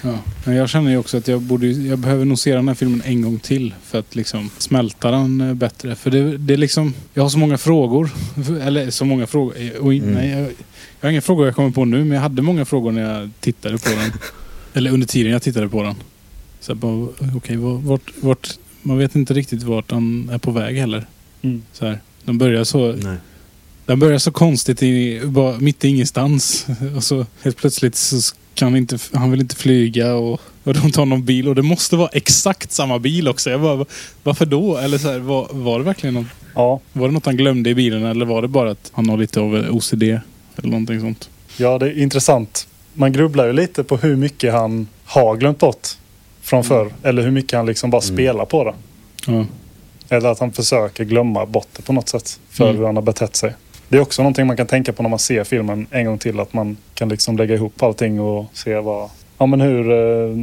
Ja. 0.03 0.19
Men 0.45 0.55
jag 0.55 0.69
känner 0.69 0.91
ju 0.91 0.97
också 0.97 1.17
att 1.17 1.27
jag, 1.27 1.41
borde, 1.41 1.67
jag 1.67 1.99
behöver 1.99 2.25
nog 2.25 2.39
se 2.39 2.55
den 2.55 2.67
här 2.67 2.75
filmen 2.75 3.01
en 3.05 3.21
gång 3.21 3.39
till 3.39 3.73
för 3.83 3.99
att 3.99 4.15
liksom 4.15 4.49
smälta 4.57 5.11
den 5.11 5.41
eh, 5.41 5.53
bättre. 5.53 5.95
För 5.95 6.11
det, 6.11 6.37
det 6.37 6.53
är 6.53 6.57
liksom, 6.57 6.93
jag 7.13 7.23
har 7.23 7.29
så 7.29 7.37
många 7.37 7.57
frågor. 7.57 8.09
Eller 8.61 8.89
så 8.89 9.05
många 9.05 9.27
frågor. 9.27 9.53
eh, 9.57 9.69
Och 9.81 9.93
in, 9.93 10.03
Mm. 10.03 10.13
nej, 10.15 10.29
jag, 10.29 10.41
jag 11.01 11.07
har 11.07 11.09
inga 11.11 11.21
frågor 11.21 11.45
jag 11.45 11.55
kommer 11.55 11.69
på 11.71 11.85
nu 11.85 11.97
men 11.97 12.11
jag 12.11 12.21
hade 12.21 12.41
många 12.41 12.65
frågor 12.65 12.91
när 12.91 13.19
jag 13.19 13.29
tittade 13.39 13.77
på 13.77 13.89
den. 13.89 14.11
Eller 14.73 14.91
under 14.91 15.07
tiden 15.07 15.31
jag 15.31 15.41
tittade 15.41 15.69
på 15.69 15.83
den. 15.83 15.95
Så 16.59 16.71
jag 16.71 16.77
bara, 16.77 16.91
va- 17.57 17.79
vart, 17.83 18.11
vart... 18.21 18.49
Man 18.81 18.97
vet 18.97 19.15
inte 19.15 19.33
riktigt 19.33 19.63
vart 19.63 19.91
han 19.91 20.29
är 20.33 20.37
på 20.37 20.51
väg 20.51 20.77
heller. 20.77 21.05
Mm. 21.41 21.61
Så 21.73 21.85
här. 21.85 21.99
De 22.23 22.37
börjar 22.37 22.63
så... 22.63 22.91
Nej. 22.91 23.17
Den 23.85 23.99
börjar 23.99 24.17
så 24.19 24.31
konstigt 24.31 24.83
i, 24.83 25.21
bara 25.25 25.57
mitt 25.59 25.85
i 25.85 25.87
ingenstans. 25.87 26.65
Och 26.95 27.03
så 27.03 27.25
helt 27.43 27.57
plötsligt 27.57 27.95
så 27.95 28.35
kan 28.53 28.67
han 28.67 28.75
inte, 28.77 28.97
han 29.13 29.31
vill 29.31 29.39
inte 29.41 29.55
flyga 29.55 30.15
och, 30.15 30.41
och 30.63 30.73
de 30.73 30.91
tar 30.91 31.05
någon 31.05 31.25
bil 31.25 31.47
och 31.47 31.55
det 31.55 31.61
måste 31.61 31.95
vara 31.95 32.09
exakt 32.13 32.71
samma 32.71 32.99
bil 32.99 33.27
också. 33.27 33.49
Jag 33.49 33.61
bara, 33.61 33.85
varför 34.23 34.45
då? 34.45 34.77
Eller 34.77 34.97
så 34.97 35.11
här, 35.11 35.19
var, 35.19 35.47
var 35.51 35.79
det 35.79 35.85
verkligen 35.85 36.13
någon, 36.13 36.29
Ja, 36.55 36.79
var 36.93 37.07
det 37.07 37.13
något 37.13 37.25
han 37.25 37.37
glömde 37.37 37.69
i 37.69 37.75
bilen 37.75 38.05
eller 38.05 38.25
var 38.25 38.41
det 38.41 38.47
bara 38.47 38.71
att 38.71 38.91
han 38.93 39.09
har 39.09 39.17
lite 39.17 39.39
av 39.39 39.53
OCD? 39.71 40.03
Eller 40.03 40.19
någonting 40.69 40.99
sånt. 40.99 41.29
ja, 41.57 41.77
det 41.77 41.85
är 41.87 42.01
intressant. 42.01 42.67
Man 42.93 43.13
grubblar 43.13 43.45
ju 43.47 43.53
lite 43.53 43.83
på 43.83 43.97
hur 43.97 44.15
mycket 44.15 44.53
han 44.53 44.87
har 45.05 45.35
glömt 45.37 45.59
bort 45.59 45.87
från 46.41 46.63
förr. 46.63 46.93
Eller 47.03 47.21
hur 47.23 47.31
mycket 47.31 47.57
han 47.57 47.65
liksom 47.65 47.89
bara 47.89 48.01
spelar 48.01 48.45
på 48.45 48.63
det. 48.63 48.73
Ja. 49.27 49.45
Eller 50.09 50.29
att 50.29 50.39
han 50.39 50.51
försöker 50.53 51.03
glömma 51.03 51.45
bort 51.45 51.67
det 51.75 51.81
på 51.81 51.93
något 51.93 52.09
sätt. 52.09 52.39
För 52.49 52.63
Mm. 52.65 52.77
hur 52.77 52.85
han 52.85 52.95
har 52.95 53.03
betett 53.03 53.35
sig. 53.35 53.53
Det 53.89 53.97
är 53.97 54.01
också 54.01 54.21
någonting 54.21 54.47
man 54.47 54.57
kan 54.57 54.67
tänka 54.67 54.93
på 54.93 55.03
när 55.03 55.09
man 55.09 55.19
ser 55.19 55.43
filmen 55.43 55.87
en 55.91 56.05
gång 56.05 56.17
till. 56.17 56.39
Att 56.39 56.53
man 56.53 56.77
kan 56.93 57.09
liksom 57.09 57.37
lägga 57.37 57.55
ihop 57.55 57.83
allting 57.83 58.19
och 58.19 58.45
se 58.53 58.75
vad... 58.79 59.09
Ja 59.37 59.45
men 59.45 59.61
hur... 59.61 59.91
Eh, 59.91 60.35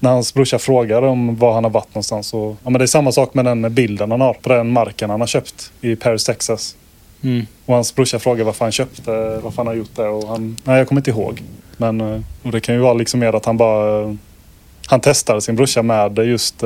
när 0.00 0.10
hans 0.10 0.34
brorsa 0.34 0.58
frågar 0.58 1.02
om 1.02 1.36
var 1.36 1.52
han 1.54 1.64
har 1.64 1.70
varit 1.70 1.94
någonstans. 1.94 2.34
Och, 2.34 2.56
ja, 2.64 2.70
men 2.70 2.78
det 2.78 2.84
är 2.84 2.86
samma 2.86 3.12
sak 3.12 3.34
med 3.34 3.44
den 3.44 3.74
bilden 3.74 4.10
han 4.10 4.20
har 4.20 4.32
på 4.34 4.48
den 4.48 4.68
marken 4.72 5.10
han 5.10 5.20
har 5.20 5.26
köpt 5.26 5.72
i 5.80 5.96
Paris, 5.96 6.24
Texas. 6.24 6.76
Mm. 7.22 7.46
Och 7.66 7.74
hans 7.74 7.94
brorsa 7.94 8.18
frågar 8.18 8.44
varför 8.44 8.64
han 8.64 8.72
köpte, 8.72 9.10
varför 9.42 9.56
han 9.56 9.66
har 9.66 9.74
gjort 9.74 9.96
det. 9.96 10.08
Och 10.08 10.28
han, 10.28 10.56
nej 10.64 10.78
jag 10.78 10.88
kommer 10.88 11.00
inte 11.00 11.10
ihåg. 11.10 11.42
Men 11.76 12.00
eh, 12.00 12.20
och 12.42 12.52
det 12.52 12.60
kan 12.60 12.74
ju 12.74 12.80
vara 12.80 12.94
liksom 12.94 13.20
mer 13.20 13.32
att 13.36 13.44
han 13.44 13.56
bara... 13.56 14.02
eh, 14.02 14.14
Han 14.86 15.00
testade 15.00 15.40
sin 15.40 15.56
brorsa 15.56 15.82
med 15.82 16.12
det 16.12 16.24
just 16.24 16.60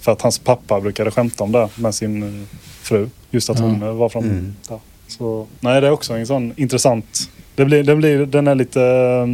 för 0.00 0.12
att 0.12 0.22
hans 0.22 0.38
pappa 0.38 0.80
brukade 0.80 1.10
skämta 1.10 1.44
om 1.44 1.52
det 1.52 1.68
med 1.76 1.94
sin 1.94 2.46
fru. 2.82 3.08
Just 3.30 3.50
att 3.50 3.58
Ja. 3.58 3.64
hon 3.64 3.96
var 3.96 4.08
från 4.08 4.24
Mm. 4.24 4.54
där. 4.68 4.78
Så 5.08 5.46
nej 5.60 5.80
det 5.80 5.86
är 5.86 5.90
också 5.90 6.12
en 6.14 6.26
sån 6.26 6.52
intressant... 6.56 7.30
Det 7.54 7.64
blir, 7.64 7.82
det 7.82 7.96
blir, 7.96 8.26
den 8.26 8.46
är 8.48 8.54
lite... 8.54 8.82
eh, 8.82 9.26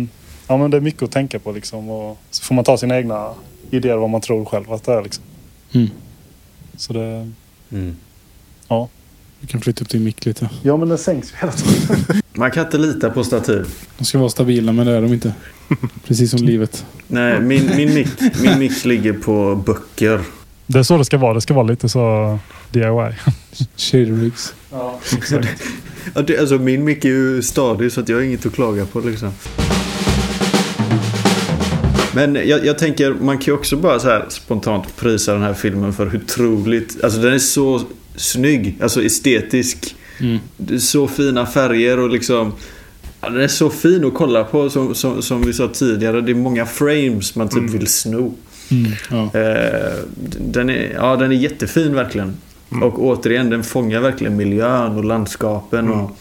Ja 0.48 0.56
men 0.56 0.70
det 0.70 0.76
är 0.76 0.80
mycket 0.80 1.02
att 1.02 1.10
tänka 1.10 1.38
på 1.38 1.52
liksom. 1.52 1.90
Och 1.90 2.18
så 2.30 2.42
får 2.44 2.54
man 2.54 2.64
ta 2.64 2.76
sina 2.78 2.96
egna 2.98 3.30
idéer 3.70 3.96
vad 3.96 4.10
man 4.10 4.20
tror 4.20 4.44
själv 4.44 4.72
att 4.72 4.84
det 4.84 4.92
är 4.92 5.02
liksom. 5.02 5.24
Mm. 5.72 5.88
Så 6.76 6.92
det... 6.92 7.30
Mm. 7.72 7.96
Ja. 8.68 8.88
Du 9.40 9.46
kan 9.46 9.60
flytta 9.60 9.82
upp 9.82 9.88
din 9.88 10.04
mick 10.04 10.26
lite. 10.26 10.50
Ja 10.62 10.76
men 10.76 10.88
den 10.88 10.98
sänks 10.98 11.32
ju 11.32 11.36
hela 11.36 11.52
tiden. 11.52 11.96
Man 12.34 12.50
kan 12.50 12.64
inte 12.64 12.78
lita 12.78 13.10
på 13.10 13.24
stativ. 13.24 13.66
De 13.98 14.04
ska 14.04 14.18
vara 14.18 14.28
stabila 14.28 14.72
men 14.72 14.86
det 14.86 14.92
är 14.92 15.02
de 15.02 15.12
inte. 15.12 15.34
Precis 16.06 16.30
som 16.30 16.38
livet. 16.42 16.86
Nej, 17.06 17.40
min, 17.40 17.76
min, 17.76 17.94
mick, 17.94 18.08
min 18.42 18.58
mick 18.58 18.84
ligger 18.84 19.12
på 19.12 19.54
böcker. 19.66 20.20
Det 20.66 20.78
är 20.78 20.82
så 20.82 20.98
det 20.98 21.04
ska 21.04 21.18
vara. 21.18 21.34
Det 21.34 21.40
ska 21.40 21.54
vara 21.54 21.66
lite 21.66 21.88
så 21.88 22.38
DIY. 22.70 23.14
Shaderigs. 23.76 24.54
Ja, 24.70 25.00
Ja, 26.14 26.22
det, 26.22 26.38
alltså, 26.38 26.58
min 26.58 26.84
mick 26.84 27.04
är 27.04 27.08
ju 27.08 27.42
stadig 27.42 27.92
så 27.92 28.00
att 28.00 28.08
jag 28.08 28.16
har 28.16 28.22
inget 28.22 28.46
att 28.46 28.54
klaga 28.54 28.86
på 28.86 29.00
liksom. 29.00 29.32
Men 32.14 32.34
jag, 32.34 32.66
jag 32.66 32.78
tänker, 32.78 33.14
man 33.20 33.38
kan 33.38 33.46
ju 33.46 33.52
också 33.52 33.76
bara 33.76 34.00
så 34.00 34.08
här 34.08 34.24
spontant 34.28 34.96
prisa 34.96 35.32
den 35.32 35.42
här 35.42 35.54
filmen 35.54 35.92
för 35.92 36.06
hur 36.06 36.20
otroligt... 36.22 37.04
Alltså 37.04 37.20
den 37.20 37.32
är 37.32 37.38
så 37.38 37.82
snygg, 38.16 38.78
alltså 38.82 39.02
estetisk. 39.02 39.96
Mm. 40.20 40.38
Så 40.78 41.08
fina 41.08 41.46
färger 41.46 41.98
och 41.98 42.10
liksom... 42.10 42.52
Ja, 43.20 43.28
den 43.28 43.40
är 43.40 43.48
så 43.48 43.70
fin 43.70 44.04
att 44.04 44.14
kolla 44.14 44.44
på 44.44 44.70
som, 44.70 44.94
som, 44.94 45.22
som 45.22 45.42
vi 45.42 45.52
sa 45.52 45.68
tidigare. 45.68 46.20
Det 46.20 46.32
är 46.32 46.34
många 46.34 46.66
frames 46.66 47.34
man 47.36 47.48
typ 47.48 47.70
vill 47.70 47.86
sno. 47.86 48.34
Mm. 48.70 48.92
Ja. 49.10 49.40
Eh, 49.40 49.94
den, 50.38 50.70
är, 50.70 50.92
ja, 50.94 51.16
den 51.16 51.32
är 51.32 51.36
jättefin 51.36 51.94
verkligen. 51.94 52.36
Och 52.82 53.02
återigen, 53.04 53.50
den 53.50 53.64
fångar 53.64 54.00
verkligen 54.00 54.36
miljön 54.36 54.96
och 54.96 55.04
landskapen 55.04 55.90
och 55.90 56.18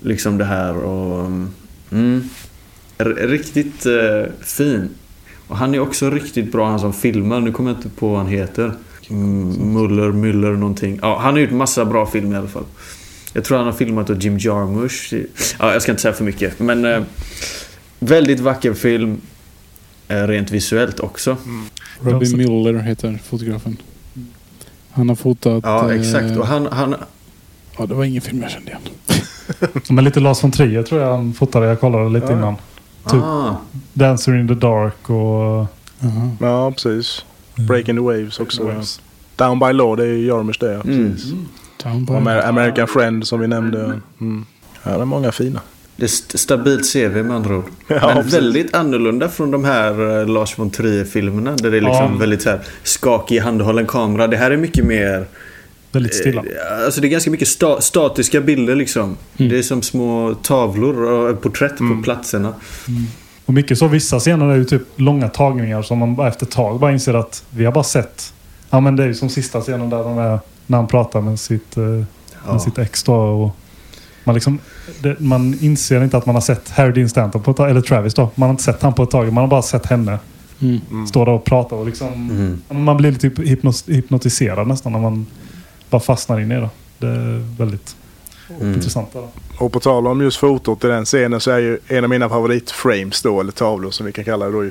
liksom 0.00 0.38
det 0.38 0.44
här. 0.44 0.76
Och, 0.76 1.26
mm, 1.92 2.28
riktigt 2.98 3.86
eh, 3.86 4.32
fin. 4.40 4.88
Och 5.46 5.56
han 5.56 5.74
är 5.74 5.78
också 5.80 6.10
riktigt 6.10 6.52
bra 6.52 6.70
han 6.70 6.80
som 6.80 6.92
filmar. 6.92 7.40
Nu 7.40 7.52
kommer 7.52 7.70
jag 7.70 7.78
inte 7.78 7.88
på 7.88 8.08
vad 8.08 8.18
han 8.18 8.26
heter. 8.26 8.72
Mm, 9.10 9.72
Muller, 9.72 10.12
Müller 10.12 10.56
någonting. 10.56 10.98
Ja, 11.02 11.18
han 11.18 11.34
har 11.34 11.40
gjort 11.40 11.50
massa 11.50 11.84
bra 11.84 12.06
filmer 12.06 12.34
i 12.34 12.38
alla 12.38 12.48
fall. 12.48 12.64
Jag 13.32 13.44
tror 13.44 13.56
han 13.56 13.66
har 13.66 13.72
filmat 13.72 14.10
åt 14.10 14.24
Jim 14.24 14.38
Jarmusch. 14.38 15.14
Ja, 15.58 15.72
jag 15.72 15.82
ska 15.82 15.92
inte 15.92 16.02
säga 16.02 16.14
för 16.14 16.24
mycket. 16.24 16.58
Men 16.58 16.84
eh, 16.84 17.02
väldigt 17.98 18.40
vacker 18.40 18.74
film. 18.74 19.20
Eh, 20.08 20.26
rent 20.26 20.50
visuellt 20.50 21.00
också. 21.00 21.36
Robbie 22.00 22.36
Miller 22.36 22.74
heter 22.74 23.18
fotografen. 23.24 23.76
Han 24.92 25.08
har 25.08 25.16
fotat... 25.16 25.60
Ja, 25.64 25.92
eh, 25.92 26.00
exakt. 26.00 26.36
Och 26.38 26.46
han, 26.46 26.66
han, 26.72 26.94
Ja, 27.78 27.86
det 27.86 27.94
var 27.94 28.04
ingen 28.04 28.22
film 28.22 28.42
jag 28.42 28.50
kände 28.50 28.70
igen. 28.70 28.80
Men 29.90 30.04
lite 30.04 30.20
Lars 30.20 30.44
von 30.44 30.50
Trier 30.50 30.82
tror 30.82 31.00
jag 31.00 31.16
han 31.16 31.32
fotade. 31.32 31.66
Jag 31.66 31.80
kollade 31.80 32.08
lite 32.10 32.32
innan. 32.32 32.56
Typ. 33.10 33.22
ah, 33.22 33.56
Dancer 33.92 34.36
in 34.40 34.48
the 34.48 34.54
Dark 34.54 35.10
och... 35.10 35.66
Jaha. 36.00 36.30
Ja, 36.40 36.70
precis. 36.70 37.24
Breaking 37.68 37.96
the 37.96 38.00
Waves 38.02 38.40
också. 38.40 38.64
Waves. 38.64 39.00
Down 39.36 39.58
by 39.58 39.72
Law, 39.72 39.96
det 39.96 40.06
är 40.06 40.14
Jarmusch 40.16 40.60
det. 40.60 40.72
ja, 40.72 40.80
Mm. 40.84 41.16
Down 41.84 42.04
by- 42.24 42.30
American 42.30 42.86
Friend 42.88 43.26
som 43.26 43.40
vi 43.40 43.46
nämnde. 43.48 44.00
Mm. 44.20 44.44
Ja, 44.82 44.90
det 44.96 45.00
är 45.00 45.04
många 45.04 45.32
fina. 45.32 45.60
Det 46.00 46.06
är 46.06 46.08
st- 46.08 46.38
stabilt 46.38 46.92
CV 46.92 47.22
med 47.22 47.36
andra 47.36 47.56
ord. 47.56 47.64
Ja, 47.88 48.00
Men 48.06 48.16
precis. 48.16 48.34
väldigt 48.34 48.74
annorlunda 48.74 49.28
från 49.28 49.50
de 49.50 49.64
här 49.64 50.20
eh, 50.20 50.26
Lars 50.28 50.58
von 50.58 50.70
Trier-filmerna. 50.70 51.56
Där 51.56 51.70
det 51.70 51.76
är 51.76 51.80
liksom 51.80 52.12
Ja. 52.12 52.18
väldigt 52.18 52.42
så 52.42 52.50
här, 52.50 52.60
skakig 52.82 53.38
handhållen 53.38 53.86
kamera. 53.86 54.26
Det 54.26 54.36
här 54.36 54.50
är 54.50 54.56
mycket 54.56 54.84
mer... 54.84 55.26
Väldigt 55.92 56.14
stilla. 56.14 56.40
eh, 56.40 56.84
Alltså 56.84 57.00
det 57.00 57.06
är 57.06 57.10
ganska 57.10 57.30
mycket 57.30 57.48
sta- 57.48 57.80
statiska 57.80 58.40
bilder 58.40 58.74
liksom. 58.76 59.16
Det 59.36 59.58
är 59.58 59.62
som 59.62 59.82
små 59.82 60.34
tavlor 60.42 61.02
och 61.02 61.40
porträtt 61.42 61.76
på 61.78 62.00
platserna. 62.04 62.54
Och 63.46 63.54
mycket 63.54 63.78
så. 63.78 63.88
Vissa 63.88 64.18
scener 64.20 64.46
är 64.46 64.56
ju 64.56 64.64
typ 64.64 64.82
långa 64.96 65.28
tagningar 65.28 65.82
som 65.82 65.98
man 65.98 66.26
efter 66.26 66.46
ett 66.46 66.52
tag 66.52 66.80
bara 66.80 66.92
inser 66.92 67.14
att 67.14 67.44
vi 67.50 67.64
har 67.64 67.72
bara 67.72 67.84
sett. 67.84 68.32
Ja 68.70 68.80
men 68.80 68.96
det 68.96 69.02
är 69.02 69.06
ju 69.06 69.14
som 69.14 69.28
sista 69.28 69.60
scenen 69.60 69.90
där 69.90 69.98
de 70.04 70.18
är, 70.18 70.38
när 70.66 70.78
han 70.78 70.86
pratar 70.86 71.20
med 71.20 71.40
sitt, 71.40 71.76
eh, 71.76 71.82
Ja. 72.46 72.52
med 72.52 72.62
sitt 72.62 72.78
ex 72.78 73.02
då. 73.02 73.14
Och 73.14 73.56
man, 74.30 74.34
liksom, 74.34 74.58
det, 75.02 75.20
man 75.20 75.58
inser 75.60 76.04
inte 76.04 76.16
att 76.16 76.26
man 76.26 76.34
har 76.34 76.42
sett 76.42 76.70
Harry 76.70 76.92
Dean 76.92 77.08
Stanton 77.08 77.42
på 77.42 77.50
ett 77.50 77.56
tag, 77.56 77.70
eller 77.70 77.80
Travis 77.80 78.14
då. 78.14 78.30
Man 78.34 78.46
har 78.48 78.50
inte 78.50 78.62
sett 78.62 78.82
han 78.82 78.94
på 78.94 79.02
ett 79.02 79.10
tag. 79.10 79.32
Man 79.32 79.42
har 79.44 79.48
bara 79.48 79.62
sett 79.62 79.86
henne 79.86 80.18
Mm. 80.62 81.06
stå 81.06 81.24
där 81.24 81.32
och 81.32 81.44
prata 81.44 81.74
och 81.74 81.86
liksom... 81.86 82.08
Mm. 82.70 82.84
Man 82.84 82.96
blir 82.96 83.12
typ 83.12 83.38
hypnos, 83.38 83.88
hypnotiserad 83.88 84.66
nästan 84.68 84.92
när 84.92 84.98
man 85.00 85.26
bara 85.90 86.00
fastnar 86.00 86.40
in 86.40 86.52
i 86.52 86.54
det. 86.54 86.68
Det 86.98 87.06
är 87.06 87.56
väldigt 87.58 87.96
Mm. 88.60 88.74
intressant. 88.74 89.12
Där. 89.12 89.28
Och 89.58 89.72
på 89.72 89.80
tal 89.80 90.06
om 90.06 90.20
just 90.20 90.36
fotot 90.36 90.84
i 90.84 90.86
den 90.86 91.04
scenen 91.04 91.40
så 91.40 91.50
är 91.50 91.58
ju 91.58 91.78
en 91.88 92.04
av 92.04 92.10
mina 92.10 92.28
favoritframes 92.28 93.22
då, 93.22 93.40
eller 93.40 93.52
tavlor 93.52 93.90
som 93.90 94.06
vi 94.06 94.12
kan 94.12 94.24
kalla 94.24 94.46
det 94.46 94.52
då 94.52 94.64
ju. 94.64 94.70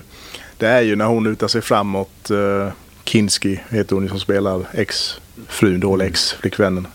Det 0.58 0.68
är 0.68 0.82
ju 0.82 0.96
när 0.96 1.06
hon 1.06 1.24
lutar 1.24 1.48
sig 1.48 1.62
framåt. 1.62 2.32
Uh, 2.32 2.68
Kinski 3.04 3.60
heter 3.70 3.96
hon 3.96 4.10
som 4.10 4.20
spelar 4.20 4.62
ex-frun 4.74 5.80
då, 5.80 5.94
eller 5.94 6.06
ex-flickvännen. 6.06 6.88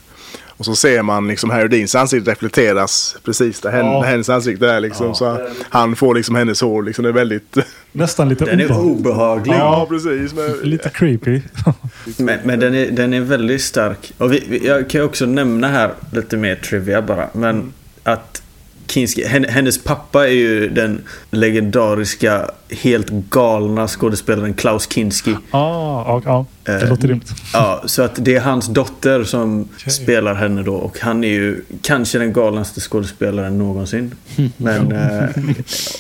Och 0.68 0.76
så 0.76 0.80
ser 0.80 1.02
man 1.02 1.28
liksom 1.28 1.50
Harry 1.50 1.68
Deans 1.68 1.94
ansikte 1.94 2.30
reflekteras 2.30 3.16
precis 3.24 3.60
där, 3.60 3.76
Ja. 3.78 3.84
där 3.84 4.02
hennes 4.08 4.28
ansikte 4.28 4.68
är 4.70 4.80
liksom. 4.80 5.06
Ja. 5.06 5.14
så 5.14 5.38
han 5.68 5.96
får 5.96 6.14
liksom 6.14 6.34
hennes 6.34 6.60
hår 6.60 6.82
liksom. 6.82 7.02
Det 7.02 7.08
är 7.08 7.12
väldigt... 7.12 7.56
Nästan 7.92 8.28
lite 8.28 8.44
Den 8.44 8.60
är 8.60 8.64
obehaglig. 8.64 9.06
obehaglig. 9.06 9.54
ja, 9.54 9.86
precis. 9.88 10.34
Men, 10.34 10.70
Lite 10.70 10.88
creepy. 10.88 11.40
Men, 12.16 12.38
men 12.44 12.60
den, 12.60 12.74
är, 12.74 12.90
den 12.90 13.14
är 13.14 13.20
väldigt 13.20 13.62
stark. 13.62 14.12
Och 14.18 14.32
vi, 14.32 14.44
vi, 14.48 14.66
jag 14.66 14.90
kan 14.90 15.00
ju 15.00 15.04
också 15.06 15.26
nämna 15.26 15.68
här 15.68 15.90
lite 16.12 16.36
mer 16.36 16.56
trivia 16.56 17.02
bara. 17.02 17.28
Men 17.32 17.72
att 18.02 18.42
Kinski, 18.87 19.24
hen- 19.24 19.45
hennes 19.49 19.85
pappa 19.85 20.26
är 20.28 20.32
ju 20.32 20.68
den 20.68 21.01
legendariska, 21.30 22.51
helt 22.70 23.11
galna 23.11 23.89
skådespelaren 23.89 24.55
Klaus 24.55 24.89
Kinski. 24.93 25.30
ah, 25.51 26.05
ja, 26.07 26.22
ja, 26.24 26.47
det 26.64 26.72
Eh, 26.82 26.89
låter 26.89 27.09
rimligt. 27.09 27.30
Ja, 27.53 27.82
så 27.87 28.03
att 28.03 28.24
det 28.24 28.35
är 28.37 28.41
hans 28.41 28.66
dotter 28.66 29.24
som 29.24 29.68
spelar 29.89 30.35
henne 30.35 30.62
då. 30.62 30.74
Och 30.74 30.99
han 31.01 31.24
är 31.24 31.28
ju 31.28 31.61
kanske 31.82 32.18
den 32.18 32.32
galnaste 32.32 32.80
skådespelaren 32.80 33.59
någonsin. 33.59 34.14
Men 34.57 34.93
eh, 34.93 35.24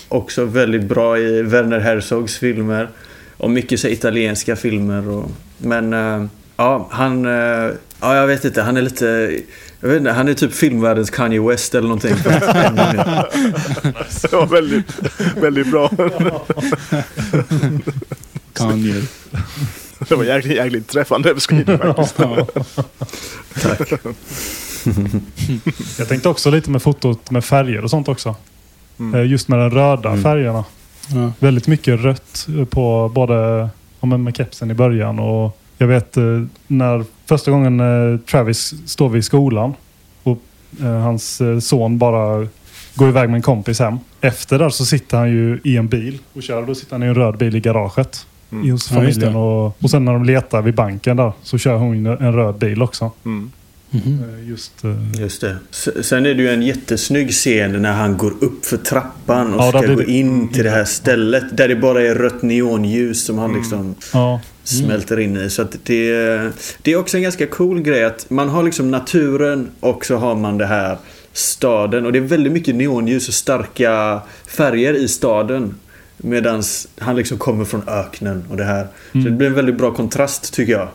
också 0.08 0.44
väldigt 0.44 0.84
bra 0.84 1.18
i 1.18 1.42
Werner 1.42 1.80
Herzogs 1.80 2.38
filmer. 2.38 2.88
Och 3.36 3.50
mycket 3.50 3.80
så 3.80 3.88
italienska 3.88 4.56
filmer. 4.56 5.08
Och, 5.08 5.30
men 5.58 5.92
eh, 5.92 6.24
ja, 6.56 6.88
han... 6.90 7.24
Eh, 7.26 7.70
ja, 8.00 8.16
jag 8.16 8.26
vet 8.26 8.44
inte. 8.44 8.62
Han 8.62 8.76
är 8.76 8.82
lite... 8.82 9.38
Jag 9.84 9.90
vet 9.90 9.98
inte, 9.98 10.12
han 10.12 10.28
är 10.28 10.34
typ 10.34 10.52
filmvärldens 10.52 11.10
Kanye 11.10 11.40
West 11.40 11.74
eller 11.74 11.88
någonting. 11.88 12.16
det 14.22 14.32
var 14.32 14.46
väldigt, 14.46 14.86
väldigt 15.36 15.70
bra. 15.70 15.90
Kanye. 18.52 19.02
det 20.08 20.14
var 20.14 20.24
jäkligt, 20.24 20.56
jäkligt 20.56 20.88
träffande 20.88 21.34
beskrivning 21.34 21.78
faktiskt. 21.78 22.16
Tack. 23.62 23.92
Jag 25.98 26.08
tänkte 26.08 26.28
också 26.28 26.50
lite 26.50 26.70
med 26.70 26.82
fotot 26.82 27.30
med 27.30 27.44
färger 27.44 27.84
och 27.84 27.90
sånt 27.90 28.08
också. 28.08 28.36
Mm. 28.98 29.20
Eh, 29.20 29.26
Just 29.30 29.48
med 29.48 29.58
de 29.58 29.70
röda 29.70 30.16
färgerna. 30.16 30.64
Ja. 31.08 31.32
Väldigt 31.38 31.66
mycket 31.66 32.00
rött 32.00 32.46
på 32.70 33.10
både 33.14 33.68
ja, 34.00 34.06
med 34.06 34.36
kepsen 34.36 34.70
i 34.70 34.74
början 34.74 35.18
och 35.18 35.58
jag 35.78 35.86
vet 35.86 36.16
eh, 36.16 36.42
när 36.66 37.04
första 37.26 37.50
gången 37.50 37.80
eh, 37.80 38.18
Travis 38.20 38.74
står 38.86 39.08
vid 39.08 39.24
skolan 39.24 39.74
och 40.22 40.42
eh, 40.80 40.86
hans 40.86 41.42
son 41.60 41.98
bara 41.98 42.46
går 42.94 43.08
iväg 43.08 43.28
med 43.28 43.36
en 43.36 43.42
kompis 43.42 43.78
hem. 43.80 43.96
Efter 44.20 44.58
där 44.58 44.68
så 44.70 44.84
sitter 44.84 45.16
han 45.18 45.30
ju 45.30 45.60
i 45.64 45.76
en 45.76 45.88
bil 45.88 46.18
och 46.32 46.42
kör. 46.42 46.66
Då 46.66 46.74
sitter 46.74 46.92
han 46.92 47.02
i 47.02 47.06
en 47.06 47.14
röd 47.14 47.36
bil 47.38 47.56
i 47.56 47.60
garaget. 47.60 48.26
Mm. 48.52 48.66
I 48.66 48.70
hos 48.70 48.88
familjen. 48.88 49.36
och, 49.36 49.82
och 49.84 49.90
sen 49.90 50.04
när 50.04 50.12
de 50.12 50.24
letar 50.24 50.62
vid 50.62 50.74
banken 50.74 51.16
där 51.16 51.32
så 51.42 51.58
kör 51.58 51.76
hon 51.76 52.06
en 52.06 52.32
röd 52.32 52.54
bil 52.58 52.82
också. 52.82 53.10
Mm. 53.24 53.50
Eh, 53.92 54.48
Just, 54.48 54.84
eh, 54.84 55.20
Just 55.20 55.40
det. 55.40 55.56
Sen 56.02 56.26
är 56.26 56.34
det 56.34 56.42
ju 56.42 56.48
en 56.50 56.62
jättesnygg 56.62 57.30
scen 57.30 57.82
när 57.82 57.92
han 57.92 58.16
går 58.16 58.32
upp 58.40 58.64
för 58.64 58.76
trappan 58.76 59.54
och 59.54 59.60
Ja, 59.60 59.68
ska 59.68 59.80
gå 59.80 59.94
det- 60.00 60.10
in 60.10 60.48
till 60.48 60.64
det 60.64 60.70
här 60.70 60.84
stället 60.84 61.56
där 61.56 61.68
det 61.68 61.76
bara 61.76 62.02
är 62.02 62.14
rött 62.14 62.42
neonljus 62.42 63.24
som 63.26 63.38
han 63.38 63.54
liksom 63.54 63.94
ja. 64.12 64.40
Smälter 64.64 65.20
in 65.20 65.36
i. 65.36 65.50
Så 65.50 65.62
att 65.62 65.76
det, 65.84 66.12
det 66.82 66.92
är 66.92 66.96
också 66.96 67.16
en 67.16 67.22
ganska 67.22 67.46
cool 67.46 67.80
grej 67.80 68.04
att 68.04 68.30
man 68.30 68.48
har 68.48 68.62
liksom 68.62 68.90
naturen 68.90 69.70
och 69.80 70.04
så 70.04 70.16
har 70.16 70.34
man 70.34 70.58
det 70.58 70.66
här 70.66 70.98
staden. 71.32 72.06
Och 72.06 72.12
det 72.12 72.18
är 72.18 72.20
väldigt 72.20 72.52
mycket 72.52 72.74
neonljus 72.74 73.28
och 73.28 73.34
starka 73.34 74.20
färger 74.46 74.94
i 74.94 75.08
staden. 75.08 75.74
Medan 76.16 76.62
han 76.98 77.16
liksom 77.16 77.38
kommer 77.38 77.64
från 77.64 77.88
öknen 77.88 78.44
och 78.50 78.56
det 78.56 78.64
här. 78.64 78.86
Så 79.12 79.18
det 79.18 79.30
blir 79.30 79.46
en 79.46 79.54
väldigt 79.54 79.78
bra 79.78 79.94
kontrast 79.94 80.54
tycker 80.54 80.72
jag. 80.72 80.88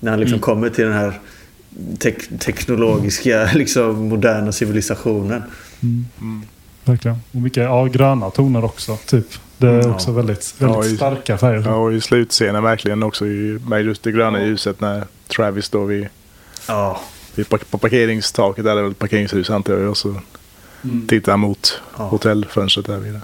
När 0.00 0.10
han 0.10 0.20
liksom 0.20 0.38
kommer 0.38 0.70
till 0.70 0.84
den 0.84 0.92
här 0.92 1.20
tek- 1.98 2.38
teknologiska, 2.38 3.50
liksom 3.54 4.08
moderna 4.08 4.52
civilisationen. 4.52 5.42
Verkligen. 6.84 7.16
Och 7.32 7.40
mycket 7.40 7.62
ja, 7.62 7.84
gröna 7.84 8.30
toner 8.30 8.64
också. 8.64 8.96
Typ. 9.06 9.26
Det 9.60 9.68
är 9.68 9.80
Ja. 9.82 9.90
också 9.94 10.12
väldigt, 10.12 10.54
väldigt 10.58 10.76
Ja, 10.78 10.84
i- 10.84 10.96
starka 10.96 11.38
färger. 11.38 11.62
Ja, 11.66 11.74
och 11.74 11.92
i 11.92 12.00
slutscenen 12.00 12.62
verkligen 12.62 13.02
också 13.02 13.26
i, 13.26 13.58
med 13.66 13.82
just 13.84 14.02
det 14.02 14.12
gröna 14.12 14.42
ljuset 14.42 14.80
när 14.80 15.04
Travis 15.28 15.64
står 15.64 15.86
vid, 15.86 16.08
Ja. 16.68 17.00
vid 17.34 17.48
på 17.48 17.78
parkeringstaket. 17.78 18.64
Där 18.64 18.72
är 18.72 18.76
det 18.76 18.82
väl 18.82 18.90
ett 18.90 18.98
parkeringshus 18.98 19.50
antar 19.50 19.74
jag. 19.78 19.90
Och 19.90 19.96
så 19.96 20.14
tittar 21.08 21.32
han 21.32 21.40
mot 21.40 21.80
Ja. 21.98 22.04
hotellfönstret 22.04 22.86
där 22.86 22.98
vid. 22.98 23.20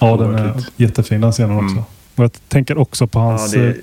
Ja, 0.00 0.16
den 0.16 0.34
är 0.34 0.64
jättefin 0.76 1.20
den 1.20 1.32
scenen 1.32 1.56
också. 1.56 1.72
Mm. 1.72 1.84
Och 2.16 2.24
jag 2.24 2.30
tänker 2.48 2.78
också 2.78 3.06
på 3.06 3.18
Ja, 3.18 3.22
hans, 3.22 3.52
det, 3.52 3.68
eh, 3.68 3.74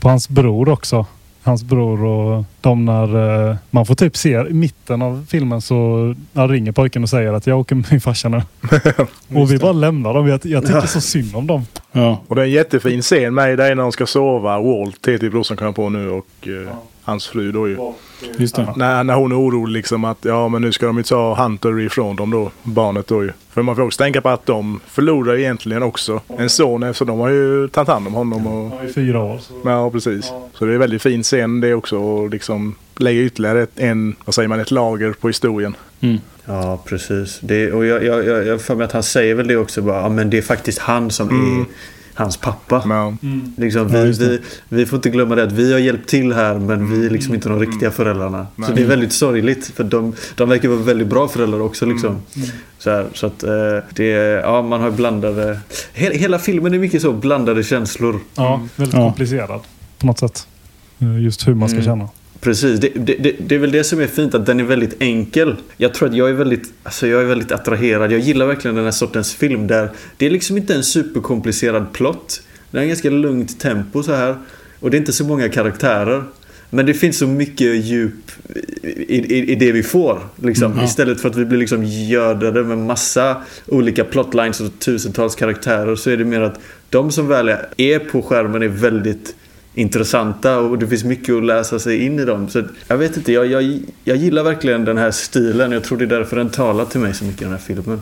på 0.00 0.08
hans 0.08 0.28
bror 0.28 0.68
också. 0.68 1.06
Hans 1.46 1.64
bror 1.64 2.04
och 2.04 2.44
de 2.60 2.84
när 2.84 3.48
eh, 3.50 3.56
man 3.70 3.86
får 3.86 3.94
typ 3.94 4.16
se 4.16 4.30
i 4.30 4.52
mitten 4.52 5.02
av 5.02 5.26
filmen 5.28 5.60
så 5.60 6.14
ja, 6.32 6.42
ringer 6.42 6.72
pojken 6.72 7.02
och 7.02 7.08
säger 7.08 7.32
att 7.32 7.46
jag 7.46 7.60
åker 7.60 7.74
med 7.74 7.86
min 7.90 8.00
farsa 8.00 8.28
nu. 8.28 8.42
och 9.40 9.52
vi 9.52 9.58
bara 9.58 9.72
lämnar 9.72 10.14
dem. 10.14 10.28
Jag, 10.28 10.40
jag 10.46 10.66
tycker 10.66 10.80
så 10.80 11.00
synd 11.16 11.36
om 11.36 11.46
dem. 11.46 11.66
Ja. 11.92 12.22
Och 12.28 12.36
det 12.36 12.42
är 12.42 12.46
en 12.46 12.50
jättefin 12.50 13.02
scen 13.02 13.34
med 13.34 13.58
dig 13.58 13.74
när 13.74 13.82
de 13.82 13.92
ska 13.92 14.06
sova. 14.06 14.60
Walt 14.60 15.08
heter 15.08 15.24
ju 15.24 15.30
brorsan 15.30 15.56
kommer 15.56 15.72
på 15.72 15.88
nu 15.88 16.10
och 16.10 16.48
eh, 16.48 16.72
hans 17.02 17.26
fru 17.26 17.52
då 17.52 17.68
ju. 17.68 17.76
Det. 17.76 17.92
När, 18.76 19.04
när 19.04 19.14
hon 19.14 19.32
är 19.32 19.40
orolig 19.40 19.72
liksom 19.72 20.04
att 20.04 20.18
ja 20.22 20.48
men 20.48 20.62
nu 20.62 20.72
ska 20.72 20.86
de 20.86 20.96
ju 20.96 21.02
ta 21.02 21.34
Hunter 21.34 21.80
ifrån 21.80 22.16
dem 22.16 22.30
då. 22.30 22.50
Barnet 22.62 23.06
då 23.06 23.24
ju. 23.24 23.30
För 23.50 23.62
man 23.62 23.76
får 23.76 23.82
också 23.82 23.98
tänka 23.98 24.20
på 24.20 24.28
att 24.28 24.46
de 24.46 24.80
förlorar 24.86 25.38
egentligen 25.38 25.82
också 25.82 26.20
en 26.38 26.50
son 26.50 26.82
eftersom 26.82 27.06
de 27.06 27.18
har 27.18 27.28
ju 27.28 27.68
tagit 27.68 27.88
hand 27.88 28.06
om 28.06 28.14
honom. 28.14 28.46
Och, 28.46 28.84
I 28.84 28.92
fyra 28.92 29.22
år. 29.22 29.38
Så. 29.38 29.54
ja 29.64 29.90
precis. 29.90 30.32
Så 30.52 30.64
det 30.64 30.70
är 30.70 30.74
en 30.74 30.80
väldigt 30.80 31.02
fin 31.02 31.22
scen 31.22 31.60
det 31.60 31.74
också. 31.74 31.98
Och 31.98 32.30
liksom 32.30 32.74
lägga 32.96 33.20
ytterligare 33.20 33.62
ett, 33.62 33.78
en, 33.78 34.16
vad 34.24 34.34
säger 34.34 34.48
man, 34.48 34.60
ett 34.60 34.70
lager 34.70 35.12
på 35.12 35.26
historien. 35.28 35.76
Mm. 36.00 36.18
ja, 36.44 36.82
precis. 36.86 37.38
Det, 37.40 37.72
och 37.72 37.86
jag, 37.86 38.04
jag, 38.04 38.46
jag, 38.46 38.60
för 38.60 38.74
mig 38.74 38.84
att 38.84 38.92
han 38.92 39.02
säger 39.02 39.34
väl 39.34 39.46
det 39.46 39.56
också. 39.56 39.82
Bara, 39.82 40.00
ja, 40.00 40.08
men 40.08 40.30
det 40.30 40.38
är 40.38 40.42
faktiskt 40.42 40.78
han 40.78 41.10
som 41.10 41.28
Mm. 41.30 41.60
är 41.60 41.64
hans 42.16 42.36
pappa. 42.36 42.82
Men, 42.86 43.18
Liksom, 43.56 43.88
vi, 43.88 44.10
vi, 44.12 44.40
vi 44.68 44.86
får 44.86 44.96
inte 44.96 45.10
glömma 45.10 45.34
det 45.34 45.42
att 45.42 45.52
vi 45.52 45.72
har 45.72 45.78
hjälpt 45.78 46.08
till 46.08 46.32
här 46.32 46.58
men 46.58 46.90
vi 46.92 47.06
är 47.06 47.10
liksom 47.10 47.34
inte 47.34 47.48
de 47.48 47.60
riktiga 47.60 47.90
föräldrarna. 47.90 48.46
Så 48.56 48.60
Nej. 48.62 48.70
det 48.74 48.82
är 48.82 48.86
väldigt 48.86 49.12
sorgligt 49.12 49.66
för 49.66 49.84
de, 49.84 50.14
de 50.36 50.48
verkar 50.48 50.68
vara 50.68 50.78
väldigt 50.78 51.08
bra 51.08 51.28
föräldrar 51.28 51.60
också. 51.60 51.86
Liksom. 51.86 52.16
Så, 52.78 52.90
här, 52.90 53.06
så 53.14 53.26
att 53.26 53.42
eh, 53.42 53.50
det, 53.94 54.04
ja, 54.44 54.62
man 54.62 54.80
har 54.80 54.90
blandade... 54.90 55.60
He, 55.92 56.10
hela 56.18 56.38
filmen 56.38 56.74
är 56.74 56.78
mycket 56.78 57.02
så 57.02 57.12
blandade 57.12 57.62
känslor. 57.62 58.20
Ja, 58.34 58.60
väldigt 58.76 58.94
Ja. 58.94 59.00
komplicerad 59.02 59.60
på 59.98 60.06
något 60.06 60.18
sätt. 60.18 60.46
Eh, 60.98 61.22
Just 61.22 61.48
hur 61.48 61.54
man 61.54 61.68
ska 61.68 61.76
Mm. 61.76 61.84
känna. 61.84 62.08
Precis, 62.46 62.80
det, 62.80 62.88
det, 62.94 63.36
det, 63.38 63.54
är 63.54 63.58
väl 63.58 63.70
det 63.70 63.84
som 63.84 64.00
är 64.00 64.06
fint 64.06 64.34
att 64.34 64.46
den 64.46 64.60
är 64.60 64.64
väldigt 64.64 65.02
enkel. 65.02 65.56
Jag 65.76 65.94
tror 65.94 66.08
att 66.08 66.14
jag 66.14 66.28
är 66.28 66.32
väldigt, 66.32 66.72
alltså 66.82 67.06
jag 67.06 67.20
är 67.20 67.24
väldigt 67.24 67.52
attraherad. 67.52 68.12
Jag 68.12 68.20
gillar 68.20 68.46
verkligen 68.46 68.74
den 68.74 68.84
här 68.84 68.92
sortens 68.92 69.34
film 69.34 69.66
där 69.66 69.90
det 70.16 70.26
är 70.26 70.30
liksom 70.30 70.56
inte 70.56 70.74
en 70.74 70.82
superkomplicerad 70.82 71.92
plott. 71.92 72.42
Det 72.70 72.78
är 72.78 72.82
en 72.82 72.88
ganska 72.88 73.10
lugnt 73.10 73.60
tempo 73.60 74.02
så 74.02 74.14
här. 74.14 74.36
Och 74.80 74.90
det 74.90 74.96
är 74.96 74.98
inte 74.98 75.12
så 75.12 75.24
många 75.24 75.48
karaktärer. 75.48 76.24
Men 76.70 76.86
det 76.86 76.94
finns 76.94 77.18
så 77.18 77.26
mycket 77.26 77.84
djup 77.84 78.30
i, 78.82 79.16
i, 79.16 79.52
i 79.52 79.54
det 79.54 79.72
vi 79.72 79.82
får. 79.82 80.20
Liksom. 80.36 80.66
Mm, 80.66 80.78
ja. 80.78 80.84
Istället 80.84 81.20
för 81.20 81.28
att 81.28 81.36
vi 81.36 81.44
blir 81.44 81.58
liksom 81.58 81.84
gödade 81.84 82.64
med 82.64 82.78
massa 82.78 83.42
olika 83.66 84.04
plotlines 84.04 84.60
och 84.60 84.78
tusentals 84.78 85.34
karaktärer 85.34 85.96
så 85.96 86.10
är 86.10 86.16
det 86.16 86.24
mer 86.24 86.40
att 86.40 86.60
de 86.90 87.12
som 87.12 87.28
väl 87.28 87.48
är 87.76 87.98
på 87.98 88.22
skärmen 88.22 88.62
är 88.62 88.68
väldigt 88.68 89.34
intressanta 89.76 90.58
och 90.58 90.78
det 90.78 90.86
finns 90.88 91.04
mycket 91.04 91.34
att 91.34 91.44
läsa 91.44 91.78
sig 91.78 92.04
in 92.04 92.18
i 92.18 92.24
dem. 92.24 92.48
Så 92.48 92.62
jag 92.88 92.96
vet 92.96 93.16
inte, 93.16 93.32
jag, 93.32 93.46
jag, 93.46 93.78
jag 94.04 94.16
gillar 94.16 94.42
verkligen 94.42 94.84
den 94.84 94.98
här 94.98 95.10
stilen. 95.10 95.72
Jag 95.72 95.84
tror 95.84 95.98
det 95.98 96.04
är 96.04 96.18
därför 96.18 96.36
den 96.36 96.50
talar 96.50 96.84
till 96.84 97.00
mig 97.00 97.14
så 97.14 97.24
mycket 97.24 97.40
den 97.40 97.50
här 97.50 97.58
filmen. 97.58 98.00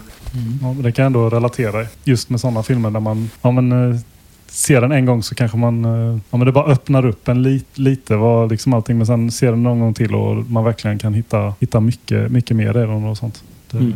Ja, 0.62 0.72
men 0.72 0.83
det 0.83 0.93
kan 0.93 1.03
jag 1.03 1.07
ändå 1.07 1.29
relatera 1.31 1.87
just 2.05 2.31
med 2.31 2.41
sådana 2.41 2.62
filmer 2.62 2.91
där 2.91 3.01
man 3.01 3.31
ja, 3.43 3.51
men, 3.51 3.72
eh, 3.93 4.01
ser 4.47 4.81
den 4.81 4.93
en 4.93 5.07
gång 5.07 5.22
så 5.22 5.35
kanske 5.35 5.57
man 5.57 5.85
eh, 5.85 6.18
ja, 6.31 6.37
men 6.37 6.47
det 6.47 6.53
bara 6.53 6.72
öppnar 6.72 7.07
upp 7.07 7.29
en 7.29 7.43
lit, 7.43 7.79
lite 7.79 8.16
vad 8.16 8.51
liksom 8.51 8.75
allting 8.75 8.97
men 8.99 9.07
sen 9.07 9.31
ser 9.31 9.51
den 9.51 9.62
någon 9.62 9.81
gång 9.81 9.95
till 9.95 10.14
och 10.14 10.37
man 10.37 10.64
verkligen 10.64 10.99
kan 10.99 11.14
hitta, 11.14 11.55
hitta 11.61 11.81
mycket, 11.81 12.31
mycket 12.31 12.57
mer 12.57 12.70
i 12.70 12.81
den 12.81 13.05
och 13.05 13.18
sånt. 13.18 13.43
Det, 13.70 13.79
Mm. 13.79 13.93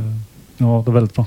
Ja, 0.56 0.82
det 0.86 0.90
är 0.90 0.94
väldigt 0.94 1.14
bra. 1.14 1.26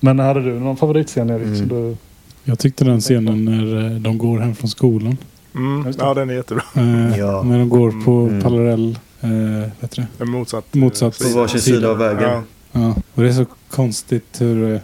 Men 0.00 0.18
hade 0.18 0.42
du 0.42 0.60
någon 0.60 0.76
favoritscen 0.76 1.30
Erik? 1.30 1.42
Mm. 1.42 1.68
Du, 1.68 1.96
Jag 2.44 2.58
tyckte 2.58 2.84
den 2.84 3.00
scenen 3.00 3.44
när 3.44 3.84
eh, 3.84 4.00
de 4.00 4.18
går 4.18 4.38
hem 4.38 4.54
från 4.54 4.70
skolan. 4.70 5.16
Mm, 5.54 5.92
ja 5.98 6.14
den 6.14 6.30
är 6.30 6.34
jättebra. 6.34 6.62
Eh, 6.74 7.18
Ja. 7.18 7.42
När 7.42 7.58
de 7.58 7.68
går 7.68 8.04
på 8.04 8.12
Mm. 8.28 8.42
parallell... 8.42 8.98
Eh, 9.20 9.30
vad 9.30 9.70
heter 9.80 9.96
det? 10.18 10.24
En 10.24 10.30
motsatt. 10.30 10.74
Motsatt. 10.74 11.18
På 11.18 11.28
varsin 11.40 11.60
sida 11.60 11.90
av 11.90 11.98
vägen. 11.98 12.22
Ja. 12.22 12.42
Ja. 12.72 12.94
Och 13.14 13.22
det 13.22 13.28
är 13.28 13.32
så 13.32 13.46
konstigt 13.70 14.40
hur, 14.40 14.74
eh, 14.74 14.80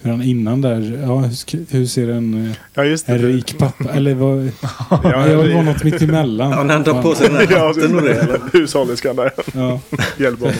hur 0.00 0.10
han 0.10 0.22
innan 0.22 0.60
där... 0.60 1.00
Ja, 1.02 1.18
hur, 1.18 1.72
hur 1.72 1.86
ser 1.86 2.08
en, 2.08 2.46
eh, 2.46 2.52
ja 2.74 2.84
just 2.84 3.06
det. 3.06 3.12
en 3.12 3.18
rik 3.18 3.58
pappa... 3.58 3.84
Eller 3.92 4.14
vad... 4.14 4.44
Ja, 4.90 5.00
Ja, 5.04 5.26
det 5.26 5.36
var 5.36 5.44
det- 5.44 5.62
något 5.62 5.84
mitt 5.84 6.02
emellan. 6.02 6.50
Ja, 6.50 6.62
när 6.62 6.74
han 6.74 6.82
drar 6.82 7.02
på 7.02 7.14
sig 7.14 7.28
den 7.28 7.36
här 7.36 7.46
Ja, 7.50 7.66
hatten 7.66 7.94
och 7.96 8.02
det. 8.02 8.40
hushållerskan 8.52 9.16
där. 9.16 9.32
Ja. 9.54 9.80
Hjälp 10.18 10.40
honom. 10.40 10.54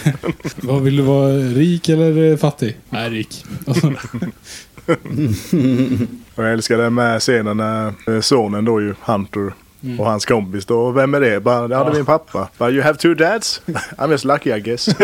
Vad 0.57 0.83
vill 0.83 0.97
du 0.97 1.03
vara? 1.03 1.29
Rik 1.33 1.89
eller 1.89 2.31
eh, 2.31 2.37
fattig? 2.37 2.77
Nej, 2.91 3.11
rik. 3.11 3.45
Och 6.35 6.45
jag 6.45 6.53
älskar 6.53 6.79
den 6.79 6.95
med 6.95 7.21
scenen 7.21 7.57
när 7.57 7.93
eh, 8.09 8.21
sonen 8.21 8.65
då 8.65 8.81
ju, 8.81 8.95
Hunter, 9.05 9.53
Mm. 9.85 10.01
och 10.01 10.07
hans 10.07 10.25
kompis 10.25 10.67
då. 10.67 10.91
Vem 10.91 11.15
är 11.15 11.21
det? 11.21 11.41
Bara, 11.41 11.61
ja, 11.63 11.85
det 11.85 11.91
är 11.91 11.95
min 11.95 12.05
pappa. 12.05 12.49
Bara, 12.59 12.71
you 12.71 12.83
have 12.83 12.99
two 12.99 13.15
dads? 13.15 13.63
I'm 13.99 14.11
just 14.11 14.25
lucky 14.25 14.51
I 14.51 14.61
guess. 14.61 14.89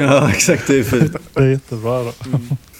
Ja, 0.00 0.30
exakt. 0.30 0.66
Det 0.66 0.78
är 0.78 0.82
fint. 0.82 1.16
det 1.34 1.40
är 1.42 1.46
jättebra. 1.48 2.02
Då. 2.02 2.12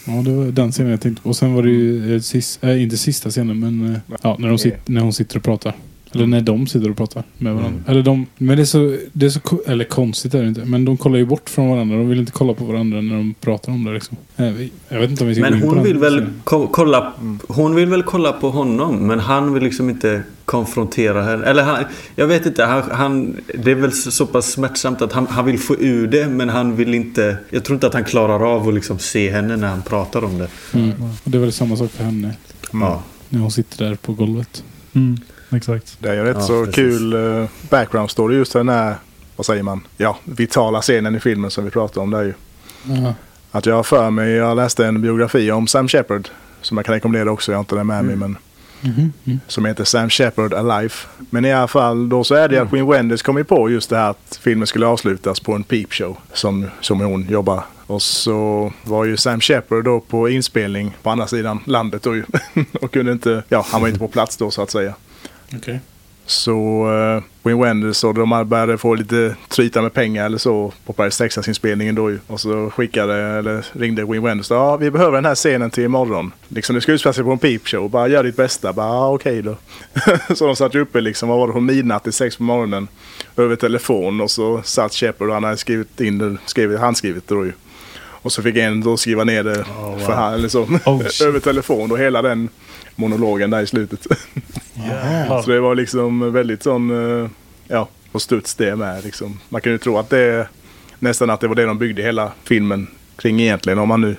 Ja, 0.05 0.11
det 0.25 0.31
var 0.31 0.45
den 0.45 0.71
scenen 0.71 0.91
jag 0.91 1.01
tänkte 1.01 1.23
på. 1.23 1.29
Och 1.29 1.35
sen 1.35 1.53
var 1.53 1.63
det 1.63 1.69
ju 1.69 2.15
eh, 2.15 2.21
sis, 2.21 2.59
äh, 2.61 2.81
inte 2.83 2.97
sista 2.97 3.29
scenen 3.29 3.59
men 3.59 3.99
ja, 4.23 4.35
när, 4.39 4.47
de 4.49 4.57
sit, 4.57 4.75
när 4.85 5.01
hon 5.01 5.13
sitter 5.13 5.37
och 5.37 5.43
pratar. 5.43 5.73
Eller 6.11 6.27
när 6.27 6.41
de 6.41 6.67
sitter 6.67 6.89
och 6.89 6.97
pratar 6.97 7.23
med 7.37 7.55
varandra. 7.55 7.81
Eller 7.87 8.01
de, 8.03 8.25
men 8.37 8.55
det 8.57 8.63
är 8.63 8.65
så, 8.65 8.97
det 9.13 9.25
är 9.25 9.29
så 9.29 9.39
eller 9.67 9.85
konstigt 9.85 10.33
är 10.33 10.41
det 10.41 10.47
inte. 10.47 10.65
Men 10.65 10.85
de 10.85 10.97
kollar 10.97 11.17
ju 11.17 11.25
bort 11.25 11.49
från 11.49 11.69
varandra. 11.69 11.97
De 11.97 12.09
vill 12.09 12.19
inte 12.19 12.31
kolla 12.31 12.53
på 12.53 12.65
varandra 12.65 13.01
när 13.01 13.15
de 13.15 13.33
pratar 13.41 13.71
om 13.71 13.83
det 13.83 13.93
liksom. 13.93 14.17
Eh, 14.37 14.45
Jag 14.89 14.99
vet 14.99 15.09
inte 15.09 15.23
om 15.23 15.27
vi 15.29 15.35
ska 15.35 15.41
Men 15.49 15.61
hon 15.61 15.83
vill 15.83 15.97
väl 15.97 16.25
ko- 16.43 16.67
kolla 16.67 17.13
Hon 17.47 17.75
vill 17.75 17.89
väl 17.89 18.03
kolla 18.03 18.31
på 18.33 18.49
honom 18.49 18.95
men 19.07 19.19
han 19.19 19.53
vill 19.53 19.63
liksom 19.63 19.89
inte 19.89 20.23
konfrontera 20.45 21.23
henne. 21.23 21.45
Eller 21.45 21.63
han, 21.63 21.83
jag 22.15 22.27
vet 22.27 22.45
inte. 22.45 22.63
Han, 22.63 22.83
han, 22.91 23.37
det 23.59 23.71
är 23.71 23.75
väl 23.75 23.91
så, 23.91 24.11
så 24.11 24.25
pass 24.25 24.51
smärtsamt 24.51 25.01
att 25.01 25.13
han, 25.13 25.27
han 25.27 25.45
vill 25.45 25.59
få 25.59 25.75
ur 25.79 26.07
det 26.07 26.27
men 26.29 26.49
han 26.49 26.75
vill 26.75 26.93
inte. 26.93 27.37
Jag 27.49 27.63
tror 27.63 27.75
inte 27.75 27.87
att 27.87 27.93
han 27.93 28.03
klarar 28.03 28.55
av 28.55 28.67
att 28.67 28.73
liksom 28.73 28.99
se 28.99 29.31
henne 29.31 29.55
när 29.57 29.67
han 29.67 29.81
pratar 29.81 30.23
om 30.23 30.37
det. 30.37 30.47
Mm. 30.73 30.91
Och 31.23 31.31
det 31.31 31.37
är 31.37 31.41
väl 31.41 31.51
samma 31.51 31.75
sak 31.77 31.91
för 31.91 32.03
henne. 32.03 32.33
Ja. 32.73 33.03
När 33.29 33.39
hon 33.39 33.51
sitter 33.51 33.85
där 33.89 33.95
på 33.95 34.13
golvet. 34.13 34.63
Mm, 34.93 35.17
exakt. 35.51 35.97
Det 35.99 36.09
är 36.09 36.13
ju 36.13 36.23
rätt 36.23 36.37
Ja, 36.39 36.41
så 36.41 36.59
precis. 36.65 36.75
kul 36.75 37.13
uh, 37.13 37.45
background 37.69 38.11
story 38.11 38.35
just 38.35 38.53
den 38.53 38.69
här, 38.69 38.95
vad 39.35 39.45
säger 39.45 39.63
man, 39.63 39.81
ja, 39.97 40.17
vitala 40.23 40.81
scenen 40.81 41.15
i 41.15 41.19
filmen 41.19 41.51
som 41.51 41.63
vi 41.65 41.71
pratade 41.71 41.99
om 41.99 42.11
där 42.11 42.23
ju. 42.23 42.33
Ja. 42.83 43.13
Att 43.51 43.65
jag 43.65 43.75
har 43.75 43.83
för 43.83 44.09
mig, 44.09 44.31
jag 44.31 44.55
läste 44.57 44.85
en 44.85 45.01
biografi 45.01 45.51
om 45.51 45.67
Sam 45.67 45.87
Shepard. 45.87 46.29
Som 46.61 46.77
jag 46.77 46.85
kan 46.85 46.95
rekommendera 46.95 47.31
också, 47.31 47.51
jag 47.51 47.57
har 47.57 47.59
inte 47.63 47.75
den 47.75 47.87
med 47.87 48.05
mig 48.05 48.15
men. 48.15 48.37
Som 49.47 49.65
heter 49.65 49.83
Sam 49.83 50.09
Shepard 50.09 50.53
Alive. 50.53 50.93
Men 51.29 51.45
i 51.45 51.53
alla 51.53 51.67
fall 51.67 52.09
då 52.09 52.23
så 52.23 52.35
är 52.35 52.47
det 52.49 52.57
att 52.57 52.73
Wim 52.73 52.87
Wenders 52.87 53.21
kom 53.21 53.37
ju 53.37 53.43
på 53.43 53.69
just 53.69 53.89
det 53.89 53.97
här 53.97 54.09
att 54.09 54.39
filmen 54.41 54.67
skulle 54.67 54.85
avslutas 54.85 55.39
på 55.39 55.53
en 55.53 55.63
peepshow 55.63 56.17
som, 56.33 56.65
som 56.81 56.99
hon 56.99 57.27
jobbar. 57.29 57.63
Och 57.87 58.01
så 58.01 58.73
var 58.83 59.05
ju 59.05 59.17
Sam 59.17 59.41
Shepard 59.41 59.83
då 59.83 59.99
på 59.99 60.29
inspelning 60.29 60.97
på 61.03 61.09
andra 61.09 61.27
sidan 61.27 61.59
landet 61.65 62.03
då 62.03 62.15
ju. 62.15 62.23
och 62.81 62.91
kunde 62.93 63.11
inte, 63.11 63.43
ja 63.49 63.65
han 63.69 63.81
var 63.81 63.87
inte 63.87 63.99
på 63.99 64.07
plats 64.07 64.37
då 64.37 64.51
så 64.51 64.61
att 64.61 64.71
säga. 64.71 64.93
Okej. 65.55 65.79
Så 66.29 66.87
uh, 66.89 67.23
Wim 67.43 67.59
Wenders 67.59 68.03
och 68.03 68.13
de 68.13 68.45
började 68.49 68.77
få 68.77 68.95
lite 68.95 69.35
tryta 69.47 69.81
med 69.81 69.93
pengar 69.93 70.25
eller 70.25 70.37
så 70.37 70.73
på 70.85 70.93
Paris 70.93 71.17
Texas-inspelningen 71.17 71.95
då 71.95 72.09
ju. 72.09 72.19
Och 72.27 72.39
så 72.39 72.69
skickade, 72.69 73.15
eller 73.15 73.65
ringde 73.71 74.05
Wim 74.05 74.23
Wenders. 74.23 74.49
Ja, 74.49 74.77
vi 74.77 74.91
behöver 74.91 75.17
den 75.17 75.25
här 75.25 75.35
scenen 75.35 75.71
till 75.71 75.83
imorgon. 75.83 76.31
Liksom 76.47 76.75
det 76.75 76.81
ska 76.81 76.91
utspela 76.91 77.13
sig 77.13 77.23
på 77.23 77.31
en 77.31 77.37
peepshow. 77.37 77.89
Bara 77.89 78.07
gör 78.07 78.23
ditt 78.23 78.35
bästa. 78.35 78.73
Bara 78.73 78.87
ah, 78.87 79.13
okej 79.13 79.41
då. 79.41 79.57
så 80.35 80.47
de 80.47 80.55
satt 80.55 80.75
ju 80.75 80.79
uppe 80.79 81.01
liksom, 81.01 81.29
vad 81.29 81.37
var 81.37 81.47
det, 81.47 81.53
från 81.53 81.65
midnatt 81.65 82.03
till 82.03 82.13
sex 82.13 82.37
på 82.37 82.43
morgonen. 82.43 82.87
Över 83.37 83.55
telefon 83.55 84.21
och 84.21 84.31
så 84.31 84.61
satt 84.63 84.93
Shepard 84.93 85.27
och 85.27 85.33
han 85.33 85.43
hade 85.43 85.57
skrivit 85.57 86.01
in 86.01 86.17
det, 86.17 86.37
skrivit, 86.45 86.79
handskrivet 86.79 87.27
då 87.27 87.45
ju. 87.45 87.53
Och 88.21 88.31
så 88.31 88.41
fick 88.41 88.57
en 88.57 88.81
då 88.81 88.97
skriva 88.97 89.23
ner 89.23 89.43
det 89.43 89.61
Oh, 89.61 89.89
wow. 89.89 89.99
för 89.99 90.33
eller 90.33 90.47
så, 90.47 90.61
Oh, 90.63 91.01
över 91.27 91.39
telefon 91.39 91.91
och 91.91 91.99
hela 91.99 92.21
den 92.21 92.49
monologen 92.99 93.49
där 93.49 93.61
i 93.61 93.67
slutet. 93.67 94.07
Ja. 94.73 95.41
Så 95.43 95.51
det 95.51 95.59
var 95.59 95.75
liksom 95.75 96.33
väldigt 96.33 96.63
sån, 96.63 96.91
eh, 97.23 97.29
ja, 97.67 97.87
på 98.11 98.19
studs 98.19 98.55
det 98.55 98.75
med 98.75 99.03
liksom. 99.03 99.39
Man 99.49 99.61
kan 99.61 99.71
ju 99.71 99.77
tro 99.77 99.97
att 99.97 100.09
det 100.09 100.19
är 100.19 100.47
nästan 100.99 101.29
att 101.29 101.39
det 101.39 101.47
var 101.47 101.55
det 101.55 101.65
de 101.65 101.77
byggde 101.77 102.01
hela 102.01 102.31
filmen 102.43 102.87
kring 103.15 103.41
egentligen 103.41 103.79
om 103.79 103.87
man 103.87 104.01
nu 104.01 104.15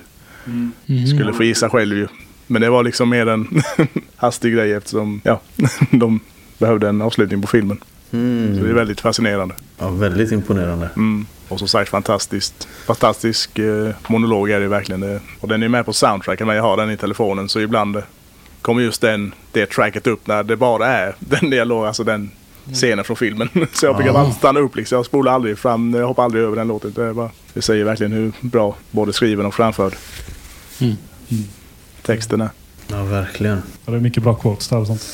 skulle 1.07 1.33
få 1.33 1.43
gissa 1.43 1.69
själv 1.69 1.97
ju. 1.97 2.07
Men 2.47 2.61
det 2.61 2.69
var 2.69 2.83
liksom 2.83 3.09
mer 3.09 3.27
en 3.27 3.47
hastig 4.15 4.53
grej 4.53 4.73
eftersom, 4.73 5.21
ja, 5.23 5.41
de 5.91 6.19
behövde 6.57 6.89
en 6.89 7.01
avslutning 7.01 7.41
på 7.41 7.47
filmen. 7.47 7.77
Så 8.11 8.17
det 8.63 8.69
är 8.69 8.73
väldigt 8.73 9.01
fascinerande. 9.01 9.55
Ja, 9.77 9.89
väldigt 9.89 10.31
imponerande. 10.31 10.89
Mm. 10.95 11.25
Och 11.47 11.59
som 11.59 11.67
sagt 11.67 11.89
fantastiskt. 11.89 12.67
Fantastisk 12.85 13.59
eh, 13.59 13.95
monolog 14.07 14.49
är 14.49 14.59
det 14.59 14.67
verkligen. 14.67 15.01
Det. 15.01 15.19
Och 15.39 15.47
den 15.47 15.63
är 15.63 15.67
med 15.67 15.85
på 15.85 15.93
soundtracken 15.93 16.47
jag 16.47 16.63
har 16.63 16.77
den 16.77 16.91
i 16.91 16.97
telefonen. 16.97 17.49
Så 17.49 17.59
ibland 17.59 17.95
eh, 17.95 18.03
kommer 18.61 18.81
just 18.81 19.01
den, 19.01 19.33
det 19.51 19.65
tracket 19.65 20.07
upp 20.07 20.27
när 20.27 20.43
det 20.43 20.57
bara 20.57 20.87
är 20.87 21.15
den 21.19 21.49
dialog, 21.49 21.85
alltså 21.85 22.03
den 22.03 22.31
scenen 22.73 23.05
från 23.05 23.17
filmen. 23.17 23.49
Så 23.73 23.85
jag 23.85 23.95
brukar 23.95 24.13
alltid 24.13 24.35
stanna 24.35 24.59
upp 24.59 24.75
liksom. 24.75 24.95
Jag 24.95 25.05
spolar 25.05 25.31
aldrig 25.31 25.57
fram, 25.57 25.93
jag 25.93 26.07
hoppar 26.07 26.23
aldrig 26.23 26.43
över 26.43 26.55
den 26.55 26.67
låten. 26.67 26.93
Det, 26.95 27.03
är 27.03 27.13
bara, 27.13 27.29
det 27.53 27.61
säger 27.61 27.85
verkligen 27.85 28.11
hur 28.11 28.31
bra 28.41 28.75
både 28.91 29.13
skriven 29.13 29.45
och 29.45 29.53
framförd 29.53 29.93
texten 32.01 32.41
är. 32.41 32.49
Ja, 32.87 33.03
verkligen. 33.03 33.61
Ja, 33.85 33.91
det 33.91 33.97
är 33.97 34.01
mycket 34.01 34.23
bra 34.23 34.35
quotes 34.35 34.67
där 34.67 34.77
och 34.77 34.87
sånt. 34.87 35.05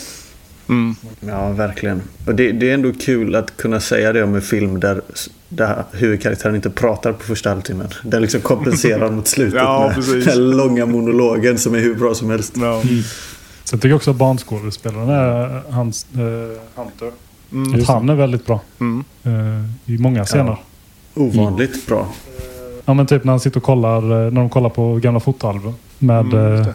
Mm. 0.69 0.95
Ja, 1.19 1.49
verkligen. 1.51 2.01
Och 2.25 2.35
det, 2.35 2.51
det 2.51 2.69
är 2.69 2.73
ändå 2.73 2.91
kul 2.93 3.35
att 3.35 3.57
kunna 3.57 3.79
säga 3.79 4.13
det 4.13 4.23
om 4.23 4.35
en 4.35 4.41
film 4.41 4.79
där, 4.79 5.01
där 5.49 5.83
huvudkaraktären 5.91 6.55
inte 6.55 6.69
pratar 6.69 7.13
på 7.13 7.23
första 7.23 7.49
halvtimmen. 7.49 7.87
Den 8.03 8.21
liksom 8.21 8.41
kompenserar 8.41 9.11
mot 9.11 9.27
slutet 9.27 9.53
Ja, 9.63 9.83
med 9.87 9.95
precis. 9.95 10.25
den 10.25 10.51
långa 10.51 10.85
monologen 10.85 11.57
som 11.57 11.75
är 11.75 11.79
hur 11.79 11.95
bra 11.95 12.15
som 12.15 12.29
helst. 12.29 12.53
Ja. 12.55 12.83
Sen 13.69 13.79
tycker 13.79 13.89
jag 13.89 13.95
också 13.95 14.11
att 14.11 14.17
barnskådespelaren 14.17 15.09
är 15.09 15.61
hans, 15.71 16.05
eh, 16.15 16.81
Hunter. 16.81 17.11
Mm. 17.51 17.79
Att 17.81 17.87
han 17.87 18.09
är 18.09 18.15
väldigt 18.15 18.45
bra. 18.45 18.59
Mm. 18.79 19.03
Eh, 19.23 19.91
I 19.93 19.97
många 19.97 20.25
scener. 20.25 20.57
Ja. 21.13 21.21
Ovanligt 21.23 21.87
bra. 21.87 22.07
men 22.85 23.05
typ 23.05 23.23
när 23.23 23.33
han 23.33 23.39
sitter 23.39 23.57
och 23.59 23.63
kollar, 23.63 23.97
eh, 24.25 24.31
när 24.31 24.41
de 24.41 24.49
kollar 24.49 24.69
på 24.69 24.95
gamla 24.95 25.19
fotoalbum 25.19 25.73
med 25.99 26.33
Mm, 26.33 26.61
eh. 26.61 26.67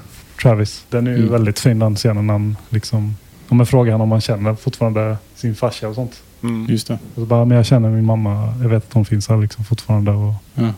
Travis. 0.42 0.84
Den 0.90 1.06
är 1.06 1.10
ju 1.10 1.16
Mm. 1.18 1.30
väldigt 1.32 1.58
fin 1.58 1.78
den 1.78 1.96
scenen 1.96 2.26
när 2.26 2.34
han 2.34 2.56
liksom 2.68 3.16
om 3.48 3.56
man 3.56 3.66
frågar 3.66 3.92
honom 3.92 4.04
om 4.08 4.12
han 4.12 4.20
känner 4.20 4.54
fortfarande 4.54 5.16
sin 5.34 5.54
farsa 5.54 5.88
och 5.88 5.94
sånt. 5.94 6.22
Mm. 6.42 6.66
Just 6.70 6.88
det. 6.88 6.94
Och 6.94 7.20
så 7.20 7.24
bara, 7.26 7.44
men 7.44 7.56
jag 7.56 7.66
känner 7.66 7.90
min 7.90 8.04
mamma. 8.04 8.54
Jag 8.62 8.68
vet 8.68 8.84
att 8.88 8.92
hon 8.92 9.04
finns 9.04 9.28
här 9.28 9.36
liksom 9.36 9.64
fortfarande. 9.64 10.10
Och, 10.10 10.34
Ja. 10.54 10.68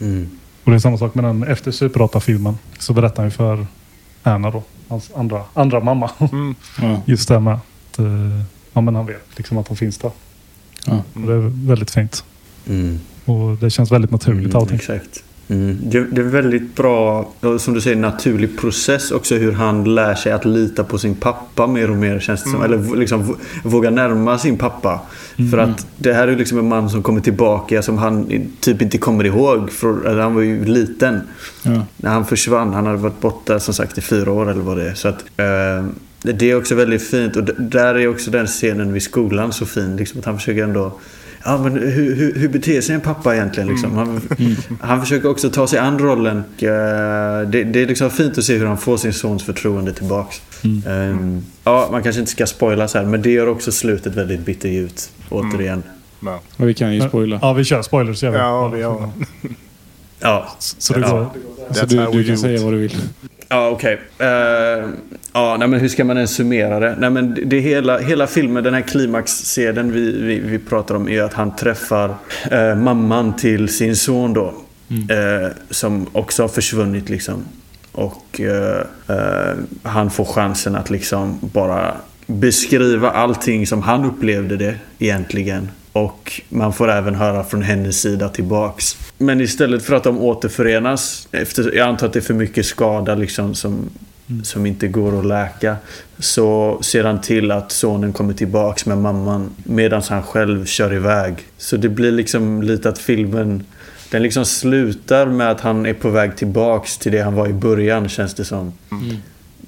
Mm. 0.00 0.28
och 0.64 0.70
det 0.70 0.76
är 0.76 0.78
samma 0.80 0.98
sak 0.98 1.14
med 1.14 1.24
den 1.24 1.42
efter 1.42 1.70
Super 1.70 2.00
8-filmen. 2.00 2.58
Så 2.78 2.92
berättar 2.92 3.16
han 3.16 3.26
ju 3.26 3.30
för 3.30 3.66
Anna 4.22 4.50
då. 4.50 4.62
Hans 4.88 5.10
andra, 5.16 5.42
andra 5.54 5.80
mamma. 5.80 6.10
Mm. 6.32 6.54
Ja. 6.80 7.00
Just 7.06 7.28
det 7.28 7.40
med 7.40 7.54
att 7.54 7.98
eh, 7.98 8.06
ja, 8.72 8.80
men 8.80 8.94
han 8.94 9.06
vet 9.06 9.26
liksom 9.36 9.58
att 9.58 9.68
hon 9.68 9.76
finns 9.76 9.98
där. 9.98 10.10
Ja. 10.86 11.02
Och 11.14 11.20
det 11.20 11.32
är 11.32 11.66
väldigt 11.68 11.90
fint. 11.90 12.24
Mm. 12.68 12.98
Och 13.24 13.56
det 13.56 13.70
känns 13.70 13.92
väldigt 13.92 14.10
naturligt 14.10 14.44
Mm, 14.44 14.56
allting. 14.56 14.76
exakt. 14.76 15.24
Mm. 15.50 15.78
Det, 15.82 16.04
det 16.04 16.20
är 16.20 16.24
väldigt 16.24 16.76
bra, 16.76 17.32
som 17.58 17.74
du 17.74 17.80
säger, 17.80 17.96
naturlig 17.96 18.58
process 18.58 19.10
också 19.10 19.34
hur 19.34 19.52
han 19.52 19.94
lär 19.94 20.14
sig 20.14 20.32
att 20.32 20.44
lita 20.44 20.84
på 20.84 20.98
sin 20.98 21.14
pappa 21.14 21.66
mer 21.66 21.90
och 21.90 21.96
mer 21.96 22.20
känns 22.20 22.44
det 22.44 22.50
som. 22.50 22.62
Eller 22.62 22.76
v- 22.76 22.96
liksom 22.96 23.36
våga 23.64 23.90
närma 23.90 24.38
sin 24.38 24.58
pappa. 24.58 25.00
För 25.50 25.58
att 25.58 25.86
det 25.96 26.12
här 26.12 26.28
är 26.28 26.36
liksom 26.36 26.58
en 26.58 26.68
man 26.68 26.90
som 26.90 27.02
kommer 27.02 27.20
tillbaka 27.20 27.82
som 27.82 27.98
han 27.98 28.42
typ 28.60 28.82
inte 28.82 28.98
kommer 28.98 29.24
ihåg. 29.24 29.70
För, 29.70 30.06
eller 30.06 30.22
han 30.22 30.34
var 30.34 30.42
ju 30.42 30.64
liten 30.64 31.20
Ja. 31.62 31.82
när 31.96 32.10
han 32.10 32.24
försvann. 32.26 32.72
Han 32.74 32.86
hade 32.86 32.98
varit 32.98 33.20
borta 33.20 33.60
som 33.60 33.74
sagt 33.74 33.98
i 33.98 34.00
fyra 34.00 34.32
år 34.32 34.50
eller 34.50 34.62
vad 34.62 34.76
det 34.76 34.90
är. 34.90 34.94
Så 34.94 35.08
att, 35.08 35.24
eh, 35.36 35.86
det 36.22 36.50
är 36.50 36.56
också 36.56 36.74
väldigt 36.74 37.02
fint. 37.02 37.36
Och 37.36 37.44
där 37.44 37.94
är 37.94 38.08
också 38.08 38.30
den 38.30 38.46
scenen 38.46 38.92
vid 38.92 39.02
skolan 39.02 39.52
så 39.52 39.66
fin. 39.66 39.96
Liksom, 39.96 40.18
att 40.20 40.24
han 40.26 40.36
försöker 40.38 40.64
ändå... 40.64 40.92
Ja, 41.44 41.58
men 41.58 41.72
hur, 41.72 42.14
hur, 42.14 42.34
hur 42.34 42.48
beter 42.48 42.80
sig 42.80 42.94
en 42.94 43.00
pappa 43.00 43.34
egentligen? 43.34 43.68
Liksom? 43.68 43.94
Han, 43.96 44.20
han 44.80 45.00
försöker 45.00 45.28
också 45.30 45.50
ta 45.50 45.66
sig 45.66 45.78
an 45.78 45.98
rollen. 45.98 46.42
Och, 46.56 46.62
eh, 46.62 47.48
det, 47.48 47.64
det 47.64 47.82
är 47.82 47.86
liksom 47.86 48.10
fint 48.10 48.38
att 48.38 48.44
se 48.44 48.56
hur 48.56 48.66
han 48.66 48.78
får 48.78 48.96
sin 48.96 49.12
sons 49.12 49.42
förtroende 49.44 49.92
tillbaks. 49.92 50.40
Eh, 50.86 51.16
ja, 51.64 51.88
man 51.92 52.02
kanske 52.02 52.20
inte 52.20 52.32
ska 52.32 52.46
spoila 52.46 52.88
så 52.88 52.98
här, 52.98 53.04
men 53.04 53.22
det 53.22 53.30
gör 53.30 53.46
också 53.48 53.72
slutet 53.72 54.14
väldigt 54.14 54.40
bitterljuvt. 54.40 55.10
Återigen. 55.30 55.82
Ja. 56.20 56.40
Och 56.56 56.68
vi 56.68 56.74
kan 56.74 56.94
ju 56.94 57.08
spoila. 57.08 57.38
Ja, 57.42 57.52
vi 57.52 57.64
kör 57.64 57.82
spoilers. 57.82 58.22
gör 58.22 58.30
vi. 58.30 58.38
Ja, 58.38 58.68
vi 58.68 58.82
har... 58.82 59.10
Ja, 60.20 60.48
Så 60.58 60.92
det 60.94 61.00
Ja. 61.00 61.10
går. 61.10 61.26
Så 61.74 61.86
du, 61.86 62.06
du 62.12 62.24
kan 62.24 62.38
säga 62.38 62.64
vad 62.64 62.72
du 62.72 62.78
vill. 62.78 62.96
Ja, 63.48 63.68
okej. 63.70 64.00
Eh, 64.18 64.88
ja, 65.32 65.56
nej, 65.58 65.68
men 65.68 65.80
hur 65.80 65.88
ska 65.88 66.04
man 66.04 66.16
ens 66.16 66.34
summera 66.34 66.80
det? 66.80 66.96
Nej, 66.98 67.10
men 67.10 67.38
det- 67.46 67.58
hela, 67.60 67.98
hela 67.98 68.26
filmen, 68.26 68.64
den 68.64 68.74
här 68.74 68.80
klimaxscenen 68.80 69.92
vi, 69.92 70.12
vi, 70.22 70.38
vi 70.40 70.58
pratar 70.58 70.94
om 70.94 71.08
är 71.08 71.22
att 71.22 71.32
han 71.34 71.56
träffar 71.56 72.14
eh, 72.50 72.74
mamman 72.74 73.36
till 73.36 73.68
sin 73.68 73.96
son 73.96 74.32
då. 74.34 74.54
Eh, 75.10 75.48
som 75.70 76.06
också 76.12 76.42
har 76.42 76.48
försvunnit 76.48 77.08
liksom. 77.08 77.44
Och 77.92 78.40
han 79.82 80.10
får 80.10 80.24
chansen 80.24 80.74
att 80.76 80.90
liksom 80.90 81.38
bara 81.40 81.94
beskriva 82.26 83.10
allting 83.10 83.66
som 83.66 83.82
han 83.82 84.04
upplevde 84.04 84.56
det 84.56 84.74
egentligen. 84.98 85.68
Och 85.92 86.42
man 86.48 86.72
får 86.72 86.90
även 86.90 87.14
höra 87.14 87.44
från 87.44 87.62
hennes 87.62 88.00
sida 88.00 88.28
tillbaks. 88.28 88.96
Men 89.18 89.40
istället 89.40 89.82
för 89.82 89.94
att 89.94 90.04
de 90.04 90.18
återförenas, 90.18 91.28
efter, 91.32 91.74
jag 91.76 91.88
antar 91.88 92.06
att 92.06 92.12
det 92.12 92.18
är 92.18 92.20
för 92.20 92.34
mycket 92.34 92.66
skada 92.66 93.14
liksom 93.14 93.54
som, 93.54 93.90
som 94.42 94.66
inte 94.66 94.88
går 94.88 95.18
att 95.18 95.26
läka. 95.26 95.76
Så 96.18 96.78
ser 96.82 97.04
han 97.04 97.20
till 97.20 97.50
att 97.50 97.72
sonen 97.72 98.12
kommer 98.12 98.34
tillbaks 98.34 98.86
med 98.86 98.98
mamman 98.98 99.50
medan 99.64 100.02
han 100.08 100.22
själv 100.22 100.64
kör 100.64 100.94
iväg. 100.94 101.34
Så 101.58 101.76
det 101.76 101.88
blir 101.88 102.12
liksom 102.12 102.62
lite 102.62 102.88
att 102.88 102.98
filmen 102.98 103.64
den 104.10 104.22
liksom 104.22 104.44
slutar 104.44 105.26
med 105.26 105.50
att 105.50 105.60
han 105.60 105.86
är 105.86 105.94
på 105.94 106.10
väg 106.10 106.36
tillbaks 106.36 106.98
till 106.98 107.12
det 107.12 107.20
han 107.20 107.34
var 107.34 107.48
i 107.48 107.52
början 107.52 108.08
känns 108.08 108.34
det 108.34 108.44
som. 108.44 108.72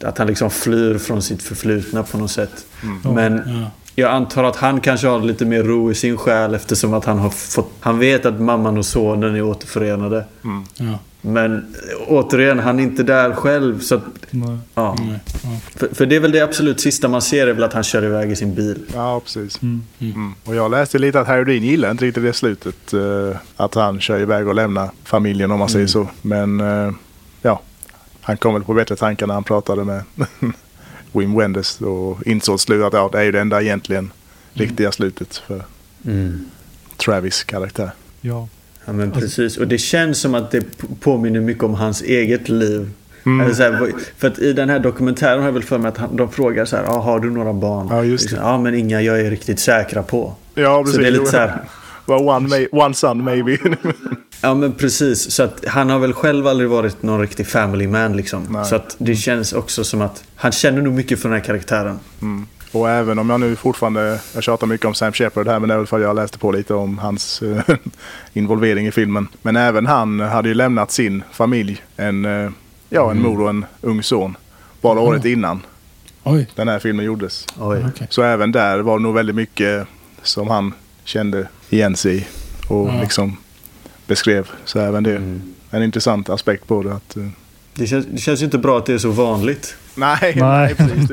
Att 0.02 0.18
han 0.18 0.26
liksom 0.26 0.50
flyr 0.50 0.98
från 0.98 1.22
sitt 1.22 1.42
förflutna 1.42 2.02
på 2.02 2.18
något 2.18 2.30
sätt. 2.30 2.66
Men 3.14 3.42
Ja. 3.46 3.70
Jag 4.00 4.10
antar 4.10 4.44
att 4.44 4.56
han 4.56 4.80
kanske 4.80 5.06
har 5.06 5.20
lite 5.20 5.44
mer 5.44 5.62
ro 5.62 5.90
i 5.90 5.94
sin 5.94 6.16
själ 6.16 6.54
eftersom 6.54 6.94
att 6.94 7.04
han 7.04 7.18
har 7.18 7.30
fått... 7.30 7.72
Han 7.80 7.98
vet 7.98 8.26
att 8.26 8.40
mamman 8.40 8.78
och 8.78 8.86
sonen 8.86 9.36
är 9.36 9.42
återförenade. 9.42 10.24
Ja. 10.76 10.98
Men 11.22 11.74
återigen, 12.06 12.58
han 12.58 12.78
är 12.78 12.82
inte 12.82 13.02
där 13.02 13.32
själv. 13.32 13.80
Så 13.80 13.94
att, 13.94 14.02
Nej. 14.30 14.58
ja. 14.74 14.96
Nej. 15.00 15.18
Ja. 15.42 15.48
för, 15.76 15.94
för 15.94 16.06
det 16.06 16.16
är 16.16 16.20
väl 16.20 16.32
det 16.32 16.40
absolut 16.40 16.80
sista 16.80 17.08
man 17.08 17.22
ser 17.22 17.46
är 17.46 17.52
väl 17.52 17.62
att 17.62 17.72
han 17.72 17.82
kör 17.82 18.04
iväg 18.04 18.30
i 18.30 18.36
sin 18.36 18.54
bil. 18.54 18.78
Ja, 18.94 19.20
precis. 19.24 19.62
Mm. 19.62 19.82
Mm. 19.98 20.34
Och 20.44 20.54
jag 20.54 20.70
läste 20.70 20.98
lite 20.98 21.20
att 21.20 21.26
Harry 21.26 21.44
Dean 21.44 21.62
gillar 21.64 21.90
inte 21.90 22.04
riktigt 22.04 22.22
det 22.22 22.32
slutet. 22.32 22.92
eh, 22.92 23.36
att 23.56 23.74
han 23.74 24.00
kör 24.00 24.20
iväg 24.20 24.48
och 24.48 24.54
lämnar 24.54 24.90
familjen 25.04 25.50
om 25.50 25.58
man 25.58 25.68
säger 25.68 25.86
så. 25.86 26.06
Men 26.22 26.60
eh, 26.60 26.92
ja, 27.42 27.60
han 28.20 28.36
kom 28.36 28.54
väl 28.54 28.64
på 28.64 28.74
bättre 28.74 28.96
tankar 28.96 29.26
när 29.26 29.34
han 29.34 29.44
pratade 29.44 29.84
med 29.84 30.02
Wim 31.12 31.34
Wenders 31.38 31.80
och 31.80 32.26
insåg 32.26 32.60
slut 32.60 32.82
att 32.84 32.92
ja, 32.92 33.08
det 33.12 33.18
är 33.18 33.22
ju 33.22 33.32
det 33.32 33.40
enda 33.40 33.62
egentligen 33.62 34.12
riktiga 34.52 34.92
slutet 34.92 35.36
för 35.36 35.62
Travis 37.04 37.44
karaktär. 37.44 37.90
Ja. 38.20 38.48
Ja 38.84 38.92
men 38.92 39.10
precis. 39.10 39.56
Och 39.56 39.68
det 39.68 39.78
känns 39.78 40.20
som 40.20 40.34
att 40.34 40.50
det 40.50 40.64
påminner 41.00 41.40
mycket 41.40 41.62
om 41.64 41.74
hans 41.74 42.02
eget 42.02 42.48
liv. 42.48 42.90
Eller 43.24 43.54
så 43.54 43.62
här, 43.62 43.80
vad- 43.80 43.92
för 44.18 44.28
att 44.28 44.38
i 44.38 44.52
den 44.52 44.68
här 44.70 44.78
dokumentären 44.78 45.38
har 45.38 45.46
jag 45.46 45.52
väl 45.52 45.62
för 45.62 45.78
mig 45.78 45.88
att 45.88 45.98
han, 45.98 46.16
de 46.16 46.32
frågar 46.32 46.64
så 46.64 46.76
här, 46.76 46.84
ah, 46.84 47.00
har 47.00 47.20
du 47.20 47.30
några 47.30 47.52
barn? 47.52 47.86
Ja, 47.90 48.04
just 48.04 48.22
Liksom, 48.24 48.38
det. 48.38 48.44
Ja, 48.50 48.58
men 48.58 48.74
inga 48.74 49.02
jag 49.02 49.20
är 49.20 49.30
riktigt 49.30 49.60
säkra 49.60 50.02
på. 50.02 50.34
Ja, 50.54 50.84
Så 50.86 50.98
det 50.98 51.06
är 51.06 51.10
lite 51.10 51.26
så 51.26 51.36
här, 51.36 51.60
Well, 52.06 52.28
one, 52.28 52.48
may, 52.48 52.66
one 52.72 52.94
son 52.94 53.24
maybe. 53.24 53.58
Ja 54.42 54.54
men 54.54 54.72
precis. 54.72 55.30
Så 55.30 55.42
att 55.42 55.64
han 55.66 55.90
har 55.90 55.98
väl 55.98 56.12
själv 56.12 56.46
aldrig 56.46 56.68
varit 56.68 57.02
någon 57.02 57.20
riktig 57.20 57.46
family 57.46 57.86
man 57.86 58.16
liksom. 58.16 58.46
Nej. 58.50 58.64
Så 58.64 58.76
att 58.76 58.96
det 58.98 59.16
känns 59.16 59.52
också 59.52 59.84
som 59.84 60.00
att 60.00 60.24
han 60.36 60.52
känner 60.52 60.82
nog 60.82 60.94
mycket 60.94 61.20
för 61.20 61.28
den 61.28 61.38
här 61.38 61.44
karaktären. 61.44 61.98
Mm. 62.22 62.46
Och 62.72 62.90
även 62.90 63.18
om 63.18 63.30
jag 63.30 63.40
nu 63.40 63.56
fortfarande, 63.56 64.20
jag 64.34 64.42
tjatar 64.42 64.66
mycket 64.66 64.86
om 64.86 64.94
Sam 64.94 65.12
Shepard 65.12 65.48
här 65.48 65.58
men 65.58 65.68
det 65.68 65.74
är 65.74 65.78
väl 65.78 65.86
för 65.86 65.96
att 65.96 66.02
jag 66.02 66.16
läste 66.16 66.38
på 66.38 66.52
lite 66.52 66.74
om 66.74 66.98
hans 66.98 67.42
eh, 67.42 67.76
involvering 68.32 68.86
i 68.86 68.92
filmen. 68.92 69.28
Men 69.42 69.56
även 69.56 69.86
han 69.86 70.20
hade 70.20 70.48
ju 70.48 70.54
lämnat 70.54 70.90
sin 70.90 71.22
familj, 71.32 71.82
en, 71.96 72.24
eh, 72.24 72.50
ja, 72.88 73.10
en 73.10 73.22
mor 73.22 73.40
och 73.40 73.50
en 73.50 73.64
ung 73.80 74.02
son, 74.02 74.36
bara 74.80 75.00
året 75.00 75.24
innan 75.24 75.62
Oj. 76.24 76.48
den 76.54 76.68
här 76.68 76.78
filmen 76.78 77.04
gjordes. 77.04 77.46
Oj. 77.58 77.84
Så 78.08 78.22
även 78.22 78.52
där 78.52 78.78
var 78.78 78.98
det 78.98 79.02
nog 79.02 79.14
väldigt 79.14 79.36
mycket 79.36 79.86
som 80.22 80.48
han 80.48 80.74
kände 81.04 81.48
igen 81.70 81.96
sig 81.96 82.16
i 82.16 82.26
och 82.68 82.88
Ja. 82.88 83.00
liksom 83.00 83.36
beskrev. 84.06 84.48
Så 84.64 84.78
även 84.80 85.02
det 85.02 85.16
Mm. 85.16 85.42
en 85.70 85.82
intressant 85.82 86.28
aspekt 86.28 86.66
på 86.68 86.82
det. 86.82 86.94
Att, 86.94 87.16
eh, 87.16 87.26
Det, 87.74 87.86
känns, 87.86 88.06
det 88.06 88.18
känns 88.18 88.40
ju 88.40 88.44
inte 88.44 88.58
bra 88.58 88.78
att 88.78 88.86
det 88.86 88.92
är 88.94 88.98
så 88.98 89.10
vanligt. 89.10 89.74
nej, 89.94 90.16
nej. 90.22 90.34
Nej. 90.36 90.74
precis. 90.74 91.08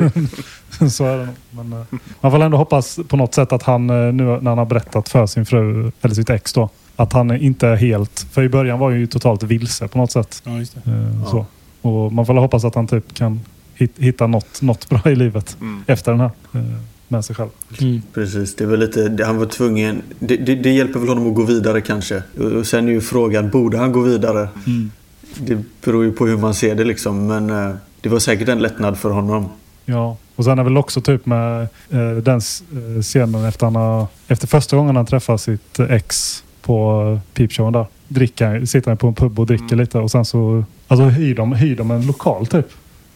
Det. 0.80 0.90
så 0.90 1.06
är 1.06 1.18
det. 1.18 1.28
Men, 1.52 1.74
eh, 1.74 1.80
man 2.22 2.32
får 2.32 2.40
ändå 2.44 2.58
hoppas 2.58 3.00
på 3.08 3.18
något 3.18 3.34
sätt 3.34 3.52
att 3.52 3.64
han 3.64 3.90
eh, 3.90 3.96
nu 4.14 4.24
när 4.24 4.50
han 4.52 4.58
har 4.58 4.66
berättat 4.66 5.10
för 5.10 5.26
sin 5.28 5.46
fru, 5.46 5.92
eller 6.02 6.16
sitt 6.16 6.30
ex 6.30 6.54
då, 6.54 6.70
att 6.96 7.14
han 7.14 7.38
inte 7.38 7.68
är 7.68 7.76
helt... 7.76 8.26
För 8.32 8.44
i 8.44 8.50
början 8.50 8.80
var 8.80 8.90
han 8.92 9.00
ju 9.00 9.08
totalt 9.08 9.44
vilse 9.44 9.88
på 9.88 9.98
något 9.98 10.12
sätt. 10.12 10.42
Ja, 10.46 10.58
just 10.58 10.76
det. 10.84 10.92
Eh, 10.92 10.98
Ja. 11.24 11.30
Så. 11.32 11.46
Och 11.90 12.14
man 12.14 12.26
får 12.26 12.34
hoppas 12.34 12.66
att 12.66 12.76
han 12.76 12.88
typ 12.88 13.14
kan 13.14 13.42
hit, 13.76 13.94
hitta 13.98 14.28
något, 14.28 14.62
något 14.62 14.90
bra 14.90 15.02
i 15.06 15.16
livet 15.16 15.58
Mm. 15.62 15.84
efter 15.88 16.12
den 16.12 16.20
här. 16.22 16.32
eh, 16.54 16.62
Med 17.08 17.26
sig 17.26 17.36
själv. 17.36 17.50
Mm. 17.82 18.02
Precis, 18.14 18.56
det 18.56 18.66
var 18.66 18.78
lite, 18.78 19.24
han 19.26 19.38
var 19.38 19.46
tvungen, 19.46 20.02
det, 20.20 20.38
det, 20.38 20.56
det 20.56 20.70
hjälper 20.70 21.00
väl 21.00 21.10
honom 21.10 21.28
att 21.28 21.36
gå 21.36 21.44
vidare 21.44 21.82
kanske. 21.82 22.24
Och 22.60 22.68
sen 22.68 22.88
är 22.88 22.92
ju 22.92 23.02
frågan, 23.02 23.50
borde 23.50 23.78
han 23.78 23.92
gå 23.92 24.02
vidare? 24.02 24.50
Mm. 24.68 24.92
Det 25.38 25.64
beror 25.86 26.04
ju 26.04 26.12
på 26.12 26.28
hur 26.28 26.38
man 26.38 26.54
ser 26.54 26.76
det 26.76 26.84
liksom, 26.84 27.28
men 27.28 27.50
eh, 27.50 27.76
det 28.02 28.10
var 28.10 28.20
säkert 28.20 28.50
en 28.50 28.60
lättnad 28.60 28.98
för 28.98 29.10
honom. 29.10 29.50
Ja, 29.86 30.18
och 30.36 30.44
sen 30.44 30.60
är 30.60 30.64
väl 30.64 30.78
också 30.78 31.02
typ 31.02 31.26
med 31.26 31.62
eh, 31.90 32.12
den 32.24 32.38
eh, 32.38 33.02
scenen 33.02 33.46
efter, 33.46 33.66
han 33.66 33.76
har, 33.76 34.08
efter 34.28 34.48
första 34.48 34.78
gången 34.78 34.96
han 34.96 35.06
träffar 35.06 35.38
sitt 35.38 35.80
ex 35.80 36.44
på 36.62 37.20
peepshowen 37.34 37.74
där. 37.74 37.86
Dricker, 38.08 38.66
sitter 38.66 38.92
han 38.92 38.98
på 38.98 39.08
en 39.08 39.14
pub 39.14 39.40
och 39.40 39.46
dricker 39.46 39.66
Mm. 39.66 39.80
lite 39.80 40.00
och 40.00 40.12
sen 40.12 40.26
så 40.26 40.64
alltså, 40.88 41.06
hyr, 41.06 41.36
de, 41.36 41.54
hyr 41.54 41.76
de 41.76 41.92
en 41.92 42.08
lokal 42.08 42.48
typ. 42.48 42.68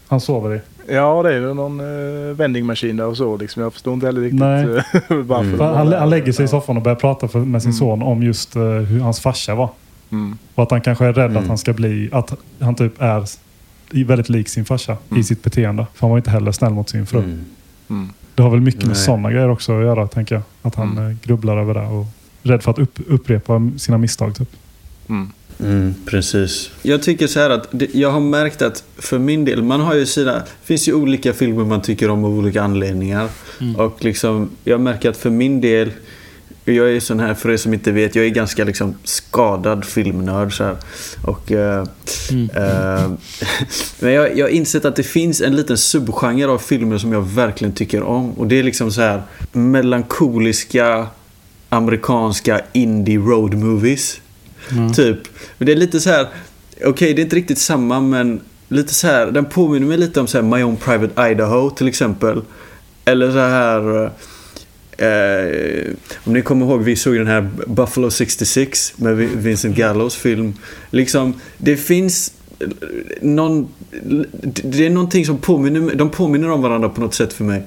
Han 0.08 0.22
sover 0.22 0.56
i. 0.56 0.60
Ja, 0.92 1.24
det 1.24 1.30
är 1.30 1.40
ju 1.40 1.54
någon 1.54 1.80
uh, 1.80 2.34
vendingmaskin 2.36 2.98
där 2.98 3.06
och 3.06 3.18
så. 3.18 3.38
Liksom. 3.38 3.64
Jag 3.64 3.74
förstår 3.74 3.94
inte 3.94 4.06
heller 4.06 4.22
riktigt 4.22 4.40
Nej. 4.40 4.64
eh, 4.78 4.84
varför. 5.10 5.54
Mm. 5.54 5.60
han, 5.60 5.94
han 5.94 6.10
lägger 6.10 6.32
sig 6.32 6.46
i 6.46 6.48
soffan 6.48 6.78
och 6.78 6.84
börjar 6.84 6.96
prata 6.96 7.28
för, 7.28 7.40
med 7.40 7.62
sin 7.62 7.70
Mm. 7.72 7.80
son 7.80 8.02
om 8.02 8.24
just 8.24 8.56
eh, 8.56 8.62
hur 8.64 9.00
hans 9.00 9.20
farsa 9.20 9.56
var. 9.56 9.70
Mm. 10.12 10.38
Och 10.56 10.64
att 10.64 10.72
han 10.72 10.82
kanske 10.82 11.06
är 11.06 11.14
rädd 11.14 11.26
Mm. 11.32 11.38
att 11.44 11.48
han 11.48 11.58
ska 11.58 11.74
bli, 11.74 12.10
att 12.12 12.34
han 12.60 12.76
typ 12.76 13.02
är 13.02 13.26
väldigt 14.06 14.30
lik 14.30 14.50
sin 14.50 14.66
farsa 14.66 14.94
i 14.94 15.12
Mm. 15.12 15.24
sitt 15.24 15.44
beteende. 15.44 15.86
För 15.94 16.02
han 16.02 16.10
var 16.10 16.18
inte 16.18 16.30
heller 16.30 16.52
snäll 16.52 16.74
mot 16.74 16.90
sin 16.90 17.06
fru. 17.06 17.20
Mm. 17.20 17.46
Mm. 17.90 18.10
Det 18.36 18.44
har 18.44 18.50
väl 18.50 18.62
mycket 18.62 18.82
med 18.82 18.88
Nej. 18.96 18.96
sådana 19.06 19.32
grejer 19.32 19.50
också 19.50 19.78
att 19.78 19.84
göra, 19.84 20.08
tänker 20.08 20.36
jag. 20.36 20.44
Att 20.62 20.76
han 20.76 20.98
Mm. 20.98 21.20
grubblar 21.24 21.58
över 21.58 21.74
det 21.74 21.86
och 21.88 22.06
rädd 22.44 22.64
för 22.64 22.72
att 22.72 22.80
upp, 22.80 23.00
upprepa 23.08 23.70
sina 23.78 23.98
misstag. 23.98 24.36
Typ. 24.36 24.50
Mm. 25.62 25.96
Precis. 26.06 26.70
Jag 26.82 27.04
tycker 27.04 27.28
så 27.28 27.40
här 27.40 27.50
att 27.50 27.68
det, 27.72 27.96
jag 27.96 28.12
har 28.12 28.20
märkt 28.20 28.62
att 28.62 28.84
för 28.98 29.20
min 29.20 29.46
del, 29.46 29.64
man 29.64 29.82
har 29.82 29.96
ju 29.96 30.06
sina, 30.06 30.34
det 30.34 30.44
finns 30.64 30.88
ju 30.88 30.94
olika 30.94 31.34
filmer 31.34 31.64
man 31.66 31.82
tycker 31.82 32.10
om 32.10 32.26
av 32.26 32.38
olika 32.38 32.62
anledningar. 32.62 33.30
Mm. 33.62 33.76
Och 33.76 34.04
liksom, 34.06 34.50
jag 34.64 34.82
märker 34.82 35.10
att 35.10 35.18
för 35.18 35.30
min 35.30 35.62
del, 35.62 35.92
jag 36.66 36.92
är 36.96 37.00
sån 37.00 37.20
här, 37.20 37.34
för 37.34 37.52
er 37.52 37.58
som 37.58 37.74
inte 37.74 37.92
vet, 37.92 38.16
jag 38.16 38.26
är 38.26 38.30
ganska 38.30 38.64
liksom 38.64 38.96
skadad 39.04 39.86
filmnörd 39.86 40.58
så 40.58 40.64
här. 40.64 40.78
Och, 41.26 41.52
eh, 41.52 41.86
Mm. 42.32 42.50
eh, 42.56 43.12
men 44.00 44.14
jag, 44.14 44.38
jag 44.38 44.46
har 44.46 44.50
insett 44.50 44.86
att 44.86 44.96
det 44.96 45.04
finns 45.04 45.42
en 45.42 45.56
liten 45.56 45.78
subgenre 45.78 46.52
av 46.52 46.58
filmer 46.58 46.98
som 46.98 47.14
jag 47.14 47.22
verkligen 47.22 47.74
tycker 47.74 48.04
om. 48.04 48.32
Och 48.32 48.48
det 48.48 48.60
är 48.60 48.64
liksom 48.64 48.92
så 48.92 49.02
här 49.02 49.24
melankoliska 49.52 51.08
amerikanska 51.70 52.62
indie 52.74 53.18
road 53.18 53.54
movies. 53.54 54.22
Mm. 54.72 54.94
Typ. 54.94 55.18
Men 55.58 55.66
det 55.66 55.72
är 55.72 55.76
lite 55.76 56.00
så 56.00 56.10
här. 56.10 56.28
Okej, 56.86 57.14
det 57.14 57.22
är 57.22 57.24
inte 57.24 57.36
riktigt 57.36 57.58
samma 57.58 58.00
men 58.00 58.42
lite 58.68 58.94
så 58.94 59.08
här. 59.08 59.32
Den 59.32 59.46
påminner 59.46 59.88
mig 59.88 59.98
lite 59.98 60.20
om 60.20 60.28
så 60.28 60.38
här 60.38 60.46
My 60.46 60.64
Own 60.64 60.78
Private 60.78 61.32
Idaho 61.32 61.70
till 61.70 61.88
exempel. 61.88 62.42
Eller 63.06 63.32
så 63.32 63.38
här. 63.38 64.12
Eh, 64.98 65.08
eh 65.08 65.88
om 66.24 66.34
ni 66.34 66.42
kommer 66.42 66.66
ihåg, 66.66 66.82
vi 66.82 66.96
såg 66.96 67.16
den 67.16 67.28
här 67.28 67.50
Buffalo 67.68 68.12
66 68.12 68.94
med 68.96 69.16
Vincent 69.18 69.76
Gallos 69.76 70.16
film. 70.16 70.54
Liksom, 70.90 71.34
det 71.58 71.78
finns 71.78 72.34
någon... 73.22 73.68
Det 74.64 74.86
är 74.86 74.90
någonting 74.90 75.26
som 75.26 75.38
påminner, 75.38 75.96
de 75.96 76.10
påminner 76.10 76.50
om 76.50 76.62
varandra 76.62 76.90
på 76.90 77.02
något 77.02 77.14
sätt 77.14 77.34
för 77.34 77.44
mig. 77.44 77.64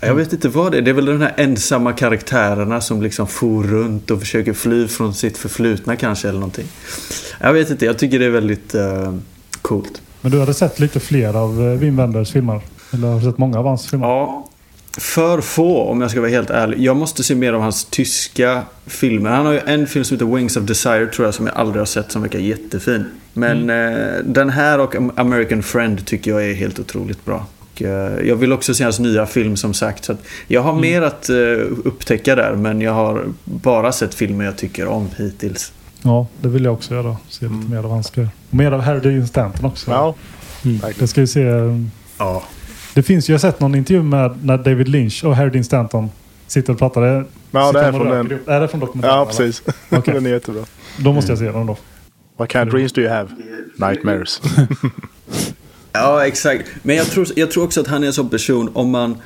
Jag 0.00 0.14
vet 0.14 0.32
inte 0.32 0.48
vad 0.48 0.72
det 0.72 0.78
är. 0.78 0.82
Det 0.82 0.90
är 0.90 0.94
väl 0.94 1.06
de 1.06 1.20
här 1.20 1.34
ensamma 1.36 1.92
karaktärerna 1.92 2.80
som 2.80 3.02
liksom 3.02 3.26
for 3.26 3.62
runt 3.62 4.10
och 4.10 4.20
försöker 4.20 4.52
fly 4.52 4.88
från 4.88 5.14
sitt 5.14 5.38
förflutna 5.38 5.96
kanske 5.96 6.28
eller 6.28 6.38
någonting. 6.38 6.66
Jag 7.40 7.52
vet 7.52 7.70
inte, 7.70 7.84
jag 7.84 7.98
tycker 7.98 8.18
det 8.18 8.24
är 8.24 8.30
väldigt 8.30 8.74
eh, 8.74 9.14
coolt. 9.62 10.02
Men 10.20 10.32
du 10.32 10.40
hade 10.40 10.54
sett 10.54 10.78
lite 10.78 11.00
fler 11.00 11.36
av 11.36 11.62
eh, 11.62 11.78
Wim 11.78 11.96
Wenders 11.96 12.32
filmer? 12.32 12.60
Eller 12.92 13.08
har 13.08 13.20
du 13.20 13.26
sett 13.26 13.38
många 13.38 13.58
av 13.58 13.66
hans 13.66 13.86
filmer? 13.90 14.06
Ja, 14.06 14.48
för 14.98 15.40
få 15.40 15.82
om 15.82 16.00
jag 16.00 16.10
ska 16.10 16.20
vara 16.20 16.30
helt 16.30 16.50
ärlig. 16.50 16.80
Jag 16.80 16.96
måste 16.96 17.22
se 17.24 17.34
mer 17.34 17.52
av 17.52 17.60
hans 17.60 17.84
tyska 17.84 18.62
filmer. 18.86 19.30
Han 19.30 19.46
har 19.46 19.52
ju 19.52 19.60
en 19.66 19.86
film 19.86 20.04
som 20.04 20.14
heter 20.14 20.36
Wings 20.36 20.56
of 20.56 20.62
Desire 20.64 21.06
tror 21.06 21.26
jag 21.26 21.34
som 21.34 21.46
jag 21.46 21.56
aldrig 21.56 21.80
har 21.80 21.86
sett 21.86 22.12
som 22.12 22.22
verkar 22.22 22.38
jättefin. 22.38 23.04
Men 23.32 23.70
eh, 23.70 24.14
den 24.24 24.50
här 24.50 24.78
och 24.78 24.94
Am- 24.94 25.12
American 25.16 25.62
Friend 25.62 26.06
tycker 26.06 26.30
jag 26.30 26.50
är 26.50 26.54
helt 26.54 26.78
otroligt 26.78 27.24
bra. 27.24 27.46
Och, 27.76 27.82
eh, 27.82 28.26
jag 28.28 28.36
vill 28.36 28.52
också 28.52 28.74
se 28.74 28.84
hans 28.84 28.98
nya 28.98 29.26
film 29.26 29.56
som 29.56 29.74
sagt. 29.74 30.04
Så 30.04 30.12
att 30.12 30.18
jag 30.46 30.60
har 30.62 30.72
mer 30.72 31.02
att 31.02 31.28
eh, 31.28 31.36
upptäcka 31.84 32.34
där 32.34 32.54
men 32.56 32.80
jag 32.80 32.92
har 32.92 33.24
bara 33.44 33.92
sett 33.92 34.14
filmer 34.14 34.44
jag 34.44 34.56
tycker 34.58 34.86
om 34.86 35.08
hittills. 35.18 35.72
Ja, 36.02 36.26
det 36.40 36.48
vill 36.48 36.64
jag 36.64 36.74
också 36.74 36.94
göra. 36.94 37.16
Se 37.28 37.44
lite 37.44 37.54
Mm. 37.54 37.70
mer 37.70 37.78
av 37.78 37.90
hans 37.90 38.10
grejer. 38.10 38.30
Mer 38.50 38.72
av 38.72 38.80
Harry 38.80 39.00
Dean 39.00 39.26
Stanton 39.26 39.64
också. 39.64 39.90
Ja, 39.90 40.14
Mm. 40.64 40.80
Det 40.98 41.06
ska 41.08 41.20
vi 41.20 41.26
se. 41.26 41.42
eh, 41.42 41.80
Ja. 42.18 42.42
Det 42.94 43.02
finns 43.02 43.28
ju, 43.28 43.32
jag 43.32 43.38
har 43.38 43.50
sett 43.52 43.60
någon 43.60 43.74
intervju 43.74 44.02
med 44.02 44.38
när 44.44 44.58
David 44.58 44.88
Lynch 44.88 45.24
och 45.24 45.36
Harry 45.36 45.50
Dean 45.50 45.64
Stanton 45.64 46.10
sitter 46.46 46.72
och 46.72 46.78
pratar. 46.78 47.00
Det, 47.00 47.24
ja 47.50 47.72
det 47.72 47.80
är 47.80 47.92
från 47.92 48.08
den. 48.08 48.38
Är 48.46 48.60
det 48.60 48.68
från 48.68 48.80
dokumentären? 48.80 49.14
Ja, 49.16 49.26
precis. 49.26 49.62
Okej. 49.90 50.14
den 50.14 50.26
är 50.26 50.30
jättebra. 50.30 50.62
Då 50.98 51.12
måste 51.12 51.32
jag 51.32 51.38
se 51.38 51.50
den 51.50 51.66
då. 51.66 51.76
What 52.36 52.52
kind 52.52 52.64
of 52.68 52.72
dreams 52.74 52.92
do 52.92 53.00
you 53.00 53.10
have? 53.10 53.28
Nightmares. 53.78 54.40
Ja, 55.96 56.26
exakt. 56.26 56.68
Men 56.82 56.96
jag 56.96 57.06
tror, 57.06 57.26
jag 57.36 57.50
tror 57.50 57.64
också 57.64 57.80
att 57.80 57.86
han 57.86 58.02
är 58.02 58.06
en 58.06 58.12
sån 58.12 58.28
person, 58.28 58.70
om 58.74 58.90
man, 58.90 59.16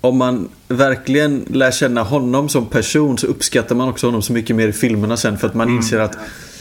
om 0.00 0.16
man 0.16 0.48
verkligen 0.68 1.44
lär 1.50 1.70
känna 1.70 2.02
honom 2.02 2.48
som 2.48 2.66
person 2.66 3.18
så 3.18 3.26
uppskattar 3.26 3.74
man 3.74 3.88
också 3.88 4.06
honom 4.06 4.22
så 4.22 4.32
mycket 4.32 4.56
mer 4.56 4.68
i 4.68 4.72
filmerna 4.72 5.16
sen. 5.16 5.38
För 5.38 5.46
att 5.46 5.54
man 5.54 5.68
inser 5.68 5.98
att 5.98 6.16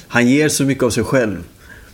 han 0.08 0.28
ger 0.28 0.50
så 0.50 0.64
mycket 0.64 0.84
av 0.84 0.90
sig 0.90 1.04
själv. 1.04 1.44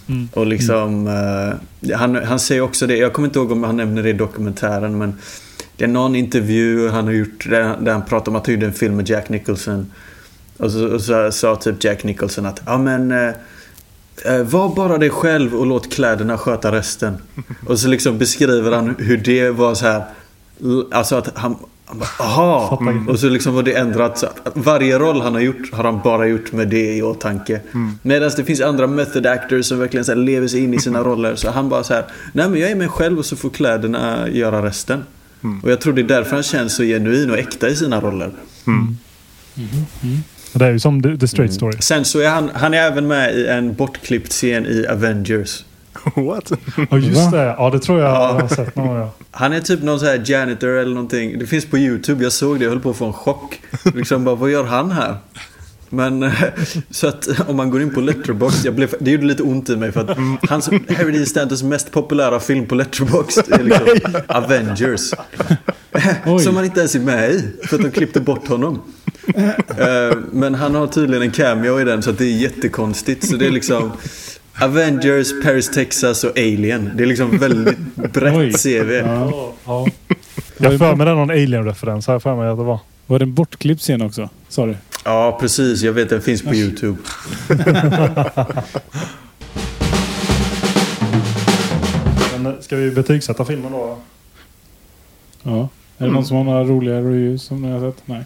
Mm. 0.07 0.29
Och 0.33 0.47
liksom, 0.47 1.07
eh, 1.07 1.95
han, 1.95 2.15
han 2.15 2.39
säger 2.39 2.61
också 2.61 2.87
det, 2.87 2.97
jag 2.97 3.13
kommer 3.13 3.27
inte 3.27 3.39
ihåg 3.39 3.51
om 3.51 3.63
han 3.63 3.77
nämner 3.77 4.03
det 4.03 4.09
i 4.09 4.13
dokumentären 4.13 4.97
men 4.97 5.17
det 5.77 5.83
är 5.83 5.87
någon 5.87 6.15
intervju 6.15 6.89
han 6.89 7.05
har 7.05 7.13
gjort 7.13 7.49
där, 7.49 7.77
där 7.81 7.91
han 7.91 8.05
pratar 8.05 8.31
om 8.31 8.35
att 8.35 8.45
han 8.45 8.55
gjorde 8.55 8.65
en 8.65 8.73
film 8.73 8.95
med 8.95 9.09
Jack 9.09 9.29
Nicholson. 9.29 9.91
Och 10.57 10.71
så, 10.71 10.87
och 10.87 11.01
så 11.01 11.31
sa 11.31 11.55
typ 11.55 11.83
Jack 11.83 12.03
Nicholson 12.03 12.45
att 12.45 12.61
ja 12.65 12.77
men 12.77 13.11
eh, 13.11 13.31
var 14.45 14.75
bara 14.75 14.97
dig 14.97 15.09
själv 15.09 15.55
och 15.55 15.65
låt 15.65 15.93
kläderna 15.93 16.37
sköta 16.37 16.71
resten. 16.71 17.17
Och 17.67 17.79
så 17.79 17.87
liksom 17.87 18.17
beskriver 18.17 18.71
han 18.71 18.95
hur 18.97 19.17
det 19.17 19.49
var 19.49 19.75
så 19.75 19.85
här. 19.85 20.03
Alltså 20.91 21.15
att 21.15 21.37
han, 21.37 21.55
han 21.85 21.99
bara, 21.99 22.09
aha! 22.19 22.81
Och 23.07 23.19
så 23.19 23.29
liksom 23.29 23.55
var 23.55 23.63
det 23.63 23.73
ändrat. 23.73 24.17
Så 24.17 24.25
att 24.25 24.51
varje 24.53 24.99
roll 24.99 25.21
han 25.21 25.33
har 25.33 25.41
gjort 25.41 25.73
har 25.73 25.83
han 25.83 25.99
bara 26.03 26.27
gjort 26.27 26.51
med 26.51 26.67
det 26.67 26.95
i 26.95 27.01
åtanke. 27.01 27.61
Medan 28.01 28.31
det 28.37 28.43
finns 28.43 28.61
andra 28.61 28.87
method 28.87 29.25
actors 29.25 29.65
som 29.65 29.79
verkligen 29.79 30.05
så 30.05 30.11
här 30.11 30.19
lever 30.19 30.47
sig 30.47 30.63
in 30.63 30.73
i 30.73 30.79
sina 30.79 31.03
roller. 31.03 31.35
Så 31.35 31.49
han 31.49 31.69
bara 31.69 31.83
så 31.83 31.93
här, 31.93 32.03
nej 32.33 32.49
men 32.49 32.59
jag 32.59 32.71
är 32.71 32.75
mig 32.75 32.87
själv 32.87 33.19
och 33.19 33.25
så 33.25 33.35
får 33.35 33.49
kläderna 33.49 34.29
göra 34.29 34.65
resten. 34.65 35.03
Och 35.63 35.71
jag 35.71 35.81
tror 35.81 35.93
det 35.93 36.01
är 36.01 36.03
därför 36.03 36.33
han 36.33 36.43
känns 36.43 36.75
så 36.75 36.83
genuin 36.83 37.31
och 37.31 37.37
äkta 37.37 37.69
i 37.69 37.75
sina 37.75 38.01
roller. 38.01 38.31
Det 40.53 40.65
är 40.65 40.71
ju 40.71 40.79
som 40.79 41.01
The, 41.03 41.17
the 41.17 41.27
Straight 41.27 41.53
Story. 41.53 41.77
Sen 41.79 42.05
så 42.05 42.19
är 42.19 42.29
han, 42.29 42.49
han 42.53 42.73
är 42.73 42.77
även 42.77 43.07
med 43.07 43.35
i 43.35 43.47
en 43.47 43.73
bortklippt 43.73 44.31
scen 44.31 44.65
i 44.65 44.85
Avengers. 44.89 45.65
What? 46.15 46.51
Ja 46.91 46.97
just 46.97 47.31
det. 47.31 47.43
Ja 47.57 47.69
det 47.69 47.79
tror 47.79 47.99
jag 47.99 48.09
Ja. 48.09 48.33
jag 48.35 48.41
har 48.41 48.47
sett 48.55 48.75
någon 48.75 48.87
gång. 48.87 48.97
Ja. 48.97 49.11
Han 49.31 49.53
är 49.53 49.59
typ 49.59 49.83
någon 49.83 49.99
så 49.99 50.05
här 50.05 50.21
janitor 50.25 50.69
eller 50.69 50.93
någonting. 50.93 51.39
Det 51.39 51.45
finns 51.47 51.65
på 51.65 51.77
YouTube. 51.77 52.23
Jag 52.23 52.31
såg 52.31 52.59
det 52.59 52.65
och 52.65 52.71
höll 52.71 52.81
på 52.81 52.89
att 52.89 52.95
få 52.97 53.05
en 53.05 53.13
chock. 53.13 53.61
Liksom 53.95 54.23
bara, 54.23 54.35
vad 54.35 54.49
gör 54.51 54.63
han 54.63 54.91
här? 54.91 55.15
Men 55.89 56.31
så 56.89 57.07
att 57.07 57.27
om 57.47 57.55
man 57.55 57.69
går 57.69 57.81
in 57.81 57.93
på 57.93 58.01
Letterboxd, 58.01 58.65
jag 58.65 58.75
blev, 58.75 58.95
det 58.99 59.11
gjorde 59.11 59.25
lite 59.25 59.43
ont 59.43 59.69
i 59.69 59.75
mig 59.75 59.91
för 59.91 60.01
att 60.11 60.17
hans, 60.49 60.69
Harry 60.97 61.11
Dean 61.11 61.25
Stantons 61.25 61.63
mest 61.63 61.91
populära 61.91 62.39
film 62.39 62.65
på 62.65 62.75
Letterboxd 62.75 63.51
är 63.51 63.63
liksom 63.63 64.21
Avengers. 64.27 65.11
Oj. 66.25 66.39
Som 66.43 66.55
han 66.55 66.65
inte 66.65 66.79
ens 66.79 66.95
är 66.95 66.99
med 66.99 67.31
i, 67.31 67.43
för 67.67 67.75
att 67.75 67.81
de 67.83 67.91
klippte 67.91 68.19
bort 68.19 68.47
honom. 68.47 68.81
Eh, 69.35 70.17
Men 70.31 70.55
han 70.55 70.75
har 70.75 70.87
tydligen 70.87 71.23
en 71.23 71.31
cameo 71.31 71.79
i 71.81 71.83
den 71.83 72.03
så 72.03 72.09
att 72.09 72.17
det 72.17 72.25
är 72.25 72.37
jättekonstigt. 72.37 73.27
Så 73.27 73.35
det 73.35 73.47
är 73.47 73.51
liksom 73.51 73.91
Avengers, 74.61 75.43
Paris, 75.43 75.69
Texas 75.69 76.23
och 76.23 76.37
Alien. 76.37 76.91
Det 76.95 77.03
är 77.03 77.07
liksom 77.07 77.37
väldigt 77.37 77.95
brett 77.95 78.63
CV. 78.63 78.91
Ja. 78.91 79.53
ja. 79.65 79.87
Jag 80.57 80.71
har 80.71 80.77
för 80.77 80.95
mig 80.95 81.05
det 81.05 81.11
är 81.11 81.15
någon 81.15 81.29
alien-referens. 81.29 82.07
Har 82.07 82.13
jag 82.13 82.23
för 82.23 82.35
mig 82.35 82.49
att 82.49 82.57
det 82.57 82.63
var. 82.63 82.79
Var 83.07 83.19
det 83.19 83.25
en 83.25 83.33
bortklippt 83.33 83.81
scen 83.81 84.01
också? 84.01 84.29
Sa 84.49 84.65
du? 84.65 84.75
Ja, 85.05 85.37
precis. 85.41 85.81
Jag 85.81 85.93
vet 85.93 86.09
den 86.09 86.21
finns 86.21 86.41
på 86.43 86.55
YouTube. 86.55 86.97
Men 92.33 92.45
eh, 92.45 92.59
ska 92.61 92.75
vi 92.75 92.91
betygsätta 92.91 93.45
filmen 93.45 93.71
då? 93.71 93.97
Ja. 95.43 95.69
Är 95.97 96.05
det 96.05 96.11
någon 96.11 96.25
som 96.25 96.37
har 96.37 96.43
några 96.43 96.63
roliga 96.63 96.97
reviews 96.97 97.43
som 97.43 97.61
ni 97.61 97.71
har 97.71 97.91
sett? 97.91 98.01
Nej. 98.05 98.23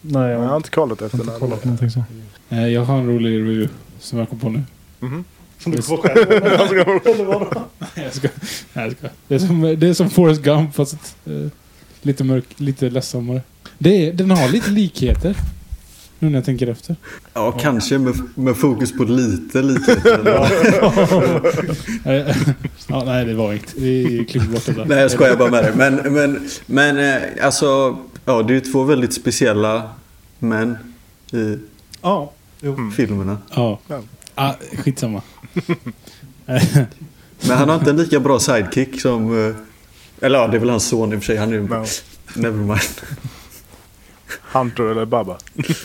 Nej, 0.00 0.30
jag 0.30 0.42
Jag 0.42 0.48
har 0.48 0.56
inte 0.56 0.70
kollat 0.70 1.02
efter 1.02 1.18
inte 1.18 1.32
kollat 1.38 1.64
någonting 1.64 1.90
så. 1.90 2.04
Nej, 2.48 2.72
jag 2.72 2.84
har 2.84 2.98
en 2.98 3.06
rolig 3.06 3.30
review 3.38 3.68
som 4.00 4.18
jag 4.18 4.28
kom 4.28 4.38
på 4.38 4.48
nu. 4.48 4.62
Mhm. 5.00 5.24
Som 5.58 5.72
du 5.72 5.82
får 5.82 5.96
själv. 5.96 6.30
Eller 6.32 7.24
vadå? 7.24 7.48
Nej, 7.78 7.88
jag 7.94 8.14
ska. 8.14 8.28
Nej, 8.72 8.84
jag 8.84 8.96
ska. 8.96 9.08
Det 9.28 9.34
är 9.34 9.38
som, 9.38 9.60
det 9.78 9.86
är 9.88 9.94
som 9.94 10.10
Forrest 10.10 10.42
Gump 10.42 10.74
fast 10.74 11.16
eh, 11.26 11.32
lite 12.02 12.24
mörk, 12.24 12.44
lite 12.56 12.90
ledsammare. 12.90 13.42
Det 13.78 14.08
är, 14.08 14.12
den 14.12 14.30
har 14.30 14.48
lite 14.48 14.70
likheter. 14.70 15.36
Nu 16.18 16.28
när 16.28 16.38
jag 16.38 16.44
tänker 16.44 16.66
efter. 16.66 16.96
Ja, 17.32 17.52
kanske 17.52 17.98
med, 17.98 18.14
med 18.34 18.56
fokus 18.56 18.96
på 18.96 19.04
lite, 19.04 19.62
lite. 19.62 20.00
Eh, 22.04 22.36
ja, 22.88 23.02
nej, 23.04 23.24
det 23.24 23.34
var 23.34 23.52
inte. 23.52 23.72
Vi 23.76 24.24
klipper 24.30 24.48
bort 24.48 24.66
det 24.66 24.72
där. 24.72 24.84
Nej, 24.84 24.98
jag 24.98 25.10
skojar 25.10 25.36
bara 25.36 25.50
med 25.50 25.64
dig. 25.64 25.72
Men, 25.76 25.94
men, 26.14 26.48
men 26.66 26.98
eh, 26.98 27.22
alltså, 27.46 27.98
ja, 28.30 28.42
det 28.42 28.52
är 28.52 28.54
ju 28.54 28.60
två 28.60 28.84
väldigt 28.84 29.12
speciella 29.14 29.90
män 30.38 30.76
i 31.32 31.58
Ja. 32.02 32.32
filmerna. 32.96 33.38
Ja. 33.54 33.78
Ja. 33.88 34.00
Ah, 34.34 34.52
skitsamma. 34.84 35.22
Men 37.48 37.58
han 37.58 37.68
har 37.68 37.76
inte 37.76 37.90
en 37.90 37.96
lika 37.96 38.20
bra 38.20 38.38
sidekick 38.40 39.00
som... 39.00 39.46
eh, 39.48 39.54
Eller 40.26 40.38
ja, 40.38 40.46
det 40.48 40.56
är 40.56 40.58
väl 40.60 40.70
hans 40.70 40.88
son 40.88 41.12
i 41.12 41.16
och 41.16 41.20
för 41.20 41.26
sig. 41.26 41.36
Han 41.36 41.48
är 41.48 41.52
ju... 41.54 41.68
Ja. 41.70 41.84
Nevermind. 42.36 42.80
Hunter 44.52 44.82
eller 44.82 45.04
Baba. 45.04 45.36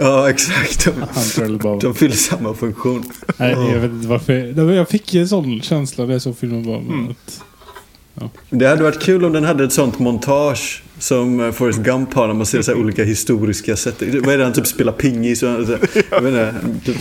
Ja, 0.00 0.30
exakt. 0.30 0.84
De, 0.84 0.90
Hunter 0.90 1.42
eller 1.42 1.58
Baba. 1.58 1.80
de 1.80 1.94
fyller 1.94 2.14
samma 2.14 2.54
funktion. 2.54 3.04
Nej, 3.36 3.50
jag 3.52 3.80
vet 3.80 3.90
inte 3.90 4.08
varför. 4.08 4.32
Jag 4.72 4.88
fick 4.88 5.14
en 5.14 5.28
sån 5.28 5.60
känsla 5.62 6.04
när 6.04 6.12
jag 6.12 6.22
såg 6.22 6.38
filmen. 6.38 6.66
Bara, 6.66 6.80
men 6.80 7.10
att, 7.10 7.42
Det 8.50 8.66
hade 8.66 8.82
varit 8.82 9.00
kul 9.02 9.24
om 9.24 9.32
den 9.32 9.44
hade 9.44 9.64
ett 9.64 9.72
sånt 9.72 9.98
montage 9.98 10.82
som 10.98 11.40
eh, 11.40 11.52
Forrest 11.52 11.78
Gump 11.78 12.14
har 12.14 12.26
när 12.26 12.34
man 12.34 12.46
ser 12.46 12.62
så 12.62 12.72
här 12.72 12.78
olika 12.80 13.04
historiska 13.04 13.76
sätt. 13.76 14.02
Vad 14.02 14.34
är 14.34 14.38
det 14.38 14.44
han 14.44 14.52
typ 14.52 14.66
spelar 14.66 14.92
pingis? 14.92 15.42
Och, 15.42 15.66
så, 15.66 15.76
jag 16.10 16.20
vet 16.20 16.54
inte. 16.64 16.92
Typ. 16.92 16.96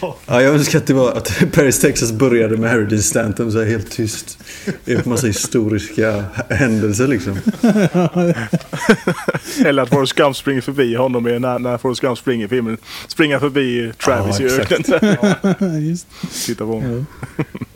Ja, 0.26 0.42
jag 0.42 0.54
önskar 0.54 0.78
att 0.78 0.86
det 0.86 0.94
var 0.94 1.12
att 1.12 1.42
Paris, 1.52 1.80
Texas 1.80 2.12
började 2.12 2.56
med 2.56 2.70
Harry 2.70 2.84
Dean 2.86 3.02
Stanton 3.02 3.52
så 3.52 3.58
här 3.58 3.66
helt 3.66 3.90
tyst. 3.90 4.38
En 4.84 5.02
massa 5.04 5.26
historiska 5.26 6.24
händelser 6.50 7.08
liksom. 7.08 7.38
Eller 9.66 9.82
att 9.82 9.88
Forrest 9.88 10.12
Gump 10.12 10.36
springer 10.36 10.60
förbi 10.60 10.94
honom 10.94 11.28
i- 11.28 11.38
när, 11.38 11.58
när 11.58 11.78
Forrest 11.78 12.00
Gump 12.00 12.18
springer 12.18 12.46
i 12.46 12.48
filmen. 12.48 12.76
Springer 13.08 13.38
förbi 13.38 13.92
Travis 14.04 14.40
Ja, 14.40 14.46
i 14.46 14.50
just, 15.88 16.06
Titta 16.46 16.64
på 16.66 16.72
honom. 16.72 17.06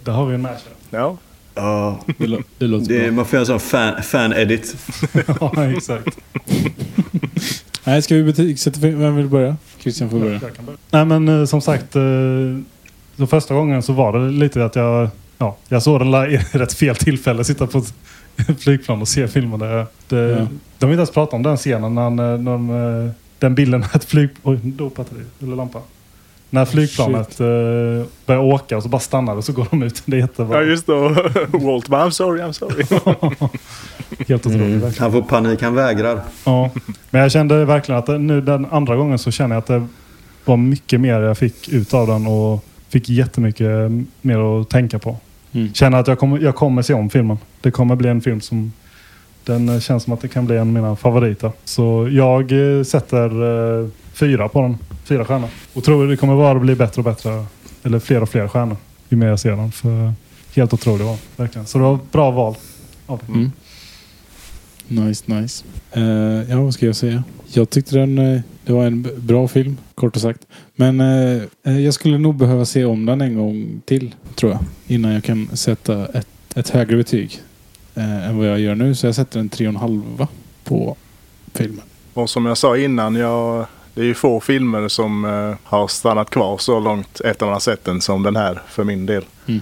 Där 0.04 0.12
har 0.12 0.26
vi 0.26 0.34
en 0.34 0.42
match. 0.42 0.62
Ja. 0.90 1.18
Ja, 1.54 2.00
det, 2.18 2.26
lå- 2.26 2.42
det 2.58 2.66
låter 2.66 2.88
det, 2.94 3.02
bra. 3.02 3.12
man 3.12 3.24
får 3.24 3.34
göra 3.36 3.40
en 3.40 3.46
sån 3.46 3.60
fan, 3.60 4.02
fan-edit. 4.02 4.76
ja, 5.40 5.64
exakt. 5.76 6.18
Nej, 7.84 8.02
ska 8.02 8.14
vi 8.14 8.22
betygsätta? 8.24 8.80
Vem 8.80 9.16
vill 9.16 9.26
börja? 9.28 9.56
Christian 9.78 10.10
får 10.10 10.18
börja. 10.20 10.40
Nej 10.90 11.04
men 11.04 11.28
eh, 11.28 11.44
som 11.44 11.60
sagt. 11.60 11.96
eh, 11.96 12.02
Så 13.16 13.26
första 13.26 13.54
gången 13.54 13.82
så 13.82 13.92
var 13.92 14.12
det 14.18 14.30
lite 14.30 14.64
att 14.64 14.76
jag... 14.76 15.08
Ja, 15.38 15.56
jag 15.68 15.82
såg 15.82 16.00
den 16.00 16.10
där 16.10 16.30
i 16.34 16.36
rätt 16.58 16.72
fel 16.72 16.96
tillfälle. 16.96 17.44
Sitta 17.44 17.66
på 17.66 17.78
ett 17.78 17.92
flygplan 18.62 19.00
och 19.00 19.08
se 19.08 19.28
filmen. 19.28 19.60
Där. 19.60 19.86
Det, 20.08 20.16
Ja. 20.16 20.46
De 20.78 20.86
vill 20.86 20.94
inte 20.94 21.00
ens 21.00 21.10
prata 21.10 21.36
om 21.36 21.42
den 21.42 21.56
scenen. 21.56 21.94
När, 21.94 22.10
när, 22.10 22.36
när, 22.38 23.04
eh, 23.06 23.10
den 23.38 23.54
bilden 23.54 23.80
med 23.80 23.88
ett 23.94 24.04
flyg... 24.04 24.28
Oj, 24.42 24.58
dog 24.62 24.92
batteriet. 24.92 25.26
Eller 25.42 25.56
lampan. 25.56 25.82
När 26.50 26.64
flygplanet 26.64 27.40
eh, 27.40 27.46
börjar 28.26 28.42
åka 28.42 28.76
och 28.76 28.82
så 28.82 28.88
bara 28.88 29.00
stannar 29.00 29.36
och 29.36 29.44
så 29.44 29.52
går 29.52 29.66
de 29.70 29.82
ut. 29.82 30.02
Det 30.04 30.16
är 30.16 30.20
jättebra. 30.20 30.62
ja, 30.62 30.62
just 30.62 30.86
det. 30.86 30.92
Och 30.92 31.10
Walt 31.62 31.88
bara 31.88 32.06
I'm 32.06 32.10
sorry, 32.10 32.42
I'm 32.42 32.52
sorry. 32.52 32.84
Helt 34.28 34.46
otroligt. 34.46 34.66
Mm. 34.66 34.80
verkligen. 34.80 35.02
Han 35.02 35.12
får 35.12 35.22
panik, 35.22 35.62
han 35.62 35.74
vägrar. 35.74 36.20
Ja, 36.44 36.70
men 37.10 37.22
jag 37.22 37.32
kände 37.32 37.64
verkligen 37.64 37.98
att 37.98 38.06
det, 38.06 38.18
nu 38.18 38.40
den 38.40 38.66
andra 38.70 38.96
gången 38.96 39.18
så 39.18 39.30
känner 39.30 39.54
jag 39.54 39.60
att 39.60 39.66
det 39.66 39.86
var 40.44 40.56
mycket 40.56 41.00
mer 41.00 41.20
jag 41.20 41.38
fick 41.38 41.68
ut 41.68 41.94
av 41.94 42.06
den 42.06 42.26
och 42.26 42.64
fick 42.88 43.08
jättemycket 43.08 43.90
mer 44.20 44.60
att 44.60 44.70
tänka 44.70 44.98
på. 44.98 45.16
Mm. 45.52 45.74
Känner 45.74 45.98
att 45.98 46.08
jag 46.08 46.18
kommer, 46.18 46.38
jag 46.38 46.54
kommer 46.54 46.82
se 46.82 46.94
om 46.94 47.10
filmen. 47.10 47.38
Det 47.60 47.70
kommer 47.70 47.96
bli 47.96 48.08
en 48.08 48.20
film 48.20 48.40
som 48.40 48.72
den 49.44 49.80
känns 49.80 50.02
som 50.02 50.12
att 50.12 50.20
det 50.20 50.28
kan 50.28 50.46
bli 50.46 50.56
en 50.56 50.60
av 50.60 50.66
mina 50.66 50.96
favoriter. 50.96 51.52
Så 51.64 52.08
jag 52.12 52.52
eh, 52.52 52.82
sätter 52.82 53.24
eh, 53.82 53.88
fyra 54.12 54.48
på 54.48 54.62
den. 54.62 54.78
Fyra 55.04 55.24
stjärnor. 55.24 55.48
Och 55.74 55.84
tror 55.84 56.06
det 56.06 56.16
kommer 56.16 56.36
bara 56.36 56.58
bli 56.58 56.74
bättre 56.74 57.00
och 57.00 57.04
bättre. 57.04 57.44
Eller 57.82 57.98
fler 57.98 58.22
och 58.22 58.28
fler 58.28 58.48
stjärnor. 58.48 58.76
Ju 59.08 59.16
mer 59.16 59.26
jag 59.26 59.40
ser 59.40 59.56
den. 59.56 59.72
För 59.72 60.12
helt 60.54 60.72
otroligt 60.72 61.06
var 61.06 61.16
verkligen. 61.36 61.66
Så 61.66 61.78
det 61.78 61.84
var 61.84 61.94
ett 61.94 62.12
bra 62.12 62.30
val. 62.30 62.54
Av 63.06 63.20
det. 63.26 63.32
Mm. 63.32 63.52
Nice, 64.88 65.24
nice. 65.26 65.64
Eh, 65.92 66.50
ja, 66.50 66.62
vad 66.62 66.74
ska 66.74 66.86
jag 66.86 66.96
säga? 66.96 67.24
Jag 67.46 67.70
tyckte 67.70 67.96
den, 67.96 68.18
eh, 68.18 68.40
det 68.64 68.72
var 68.72 68.86
en 68.86 69.08
bra 69.16 69.48
film, 69.48 69.76
kort 69.94 70.16
och 70.16 70.22
sagt. 70.22 70.46
Men 70.76 71.00
eh, 71.00 71.78
jag 71.78 71.94
skulle 71.94 72.18
nog 72.18 72.34
behöva 72.36 72.64
se 72.64 72.84
om 72.84 73.06
den 73.06 73.20
en 73.20 73.36
gång 73.36 73.82
till, 73.84 74.14
tror 74.34 74.52
jag. 74.52 74.60
Innan 74.86 75.12
jag 75.12 75.24
kan 75.24 75.56
sätta 75.56 76.06
ett, 76.06 76.28
ett 76.54 76.68
högre 76.68 76.96
betyg 76.96 77.40
än 77.94 78.38
vad 78.38 78.46
jag 78.46 78.60
gör 78.60 78.74
nu. 78.74 78.94
Så 78.94 79.06
jag 79.06 79.14
sätter 79.14 79.40
en 79.40 79.48
tre 79.48 79.66
och 79.66 79.74
en 79.74 79.76
halva 79.76 80.28
på 80.64 80.96
filmen. 81.54 81.84
Och 82.14 82.30
som 82.30 82.46
jag 82.46 82.58
sa 82.58 82.76
innan, 82.76 83.14
jag, 83.14 83.66
det 83.94 84.00
är 84.00 84.04
ju 84.04 84.14
få 84.14 84.40
filmer 84.40 84.88
som 84.88 85.24
eh, 85.24 85.54
har 85.64 85.88
stannat 85.88 86.30
kvar 86.30 86.58
så 86.58 86.80
långt 86.80 87.20
efter 87.20 87.46
man 87.46 87.52
har 87.52 87.60
sett 87.60 87.84
den 87.84 88.00
som 88.00 88.22
den 88.22 88.36
här 88.36 88.62
för 88.68 88.84
min 88.84 89.06
del. 89.06 89.24
Mm. 89.46 89.60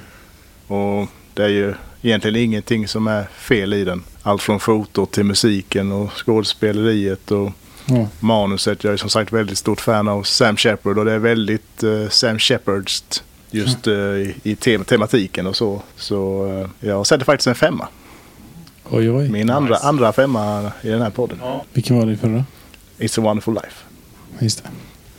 Och 0.67 1.09
det 1.35 1.45
är 1.45 1.49
ju 1.49 1.75
egentligen 2.03 2.37
ingenting 2.37 2.89
som 2.89 3.07
är 3.07 3.25
fel 3.25 3.73
i 3.75 3.85
den. 3.85 4.03
Allt 4.23 4.43
från 4.43 4.61
fotot 4.61 5.11
till 5.13 5.25
musiken 5.25 5.93
och 5.93 6.13
skådespeleriet 6.13 7.31
och 7.31 7.51
Ja. 7.91 8.07
manuset. 8.21 8.85
Jag 8.85 8.93
är 8.93 8.97
som 8.97 9.11
sagt 9.11 9.33
väldigt 9.33 9.59
stort 9.59 9.81
fan 9.81 10.09
av 10.09 10.23
Sam 10.23 10.57
Shepard 10.57 10.99
och 10.99 11.05
det 11.05 11.13
är 11.13 11.19
väldigt 11.19 11.83
eh, 11.83 12.09
Sam 12.09 12.39
Shepards 12.39 13.23
just 13.51 13.87
eh, 13.87 13.95
i, 13.95 14.35
i 14.43 14.55
tem- 14.55 14.85
tematiken 14.85 15.47
och 15.47 15.57
så. 15.57 15.83
Så 15.97 16.47
eh, 16.81 16.89
jag 16.89 17.07
sätter 17.07 17.25
faktiskt 17.25 17.47
en 17.47 17.55
femma. 17.55 17.89
Oj, 18.91 19.11
oj. 19.11 19.29
Min 19.29 19.51
andra, 19.51 19.77
andra 19.77 20.13
femma 20.13 20.73
i 20.83 20.89
den 20.89 21.03
här 21.03 21.11
podden. 21.11 21.39
Vilken 21.73 21.99
var 21.99 22.07
din 22.07 22.19
förra? 22.19 22.45
It's 22.99 23.21
a 23.21 23.23
wonderful 23.23 23.55
life. 23.55 23.85
Just 24.39 24.65
det. 24.65 24.71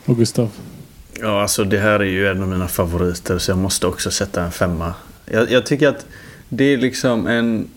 Och 0.06 0.18
Gustav? 0.18 0.50
Ja, 1.22 1.42
alltså 1.42 1.64
det 1.64 1.78
här 1.78 2.00
är 2.00 2.04
ju 2.04 2.28
en 2.28 2.42
av 2.42 2.48
mina 2.48 2.68
favoriter 2.68 3.38
så 3.38 3.52
jag 3.52 3.58
måste 3.58 3.88
också 3.88 4.12
sätta 4.12 4.44
en 4.44 4.52
femma. 4.52 4.94
Jag, 5.26 5.52
jag 5.52 5.66
tycker 5.66 5.88
att 5.88 6.06
det 6.50 6.64
är 6.64 6.78
liksom 6.78 7.28
en... 7.28 7.68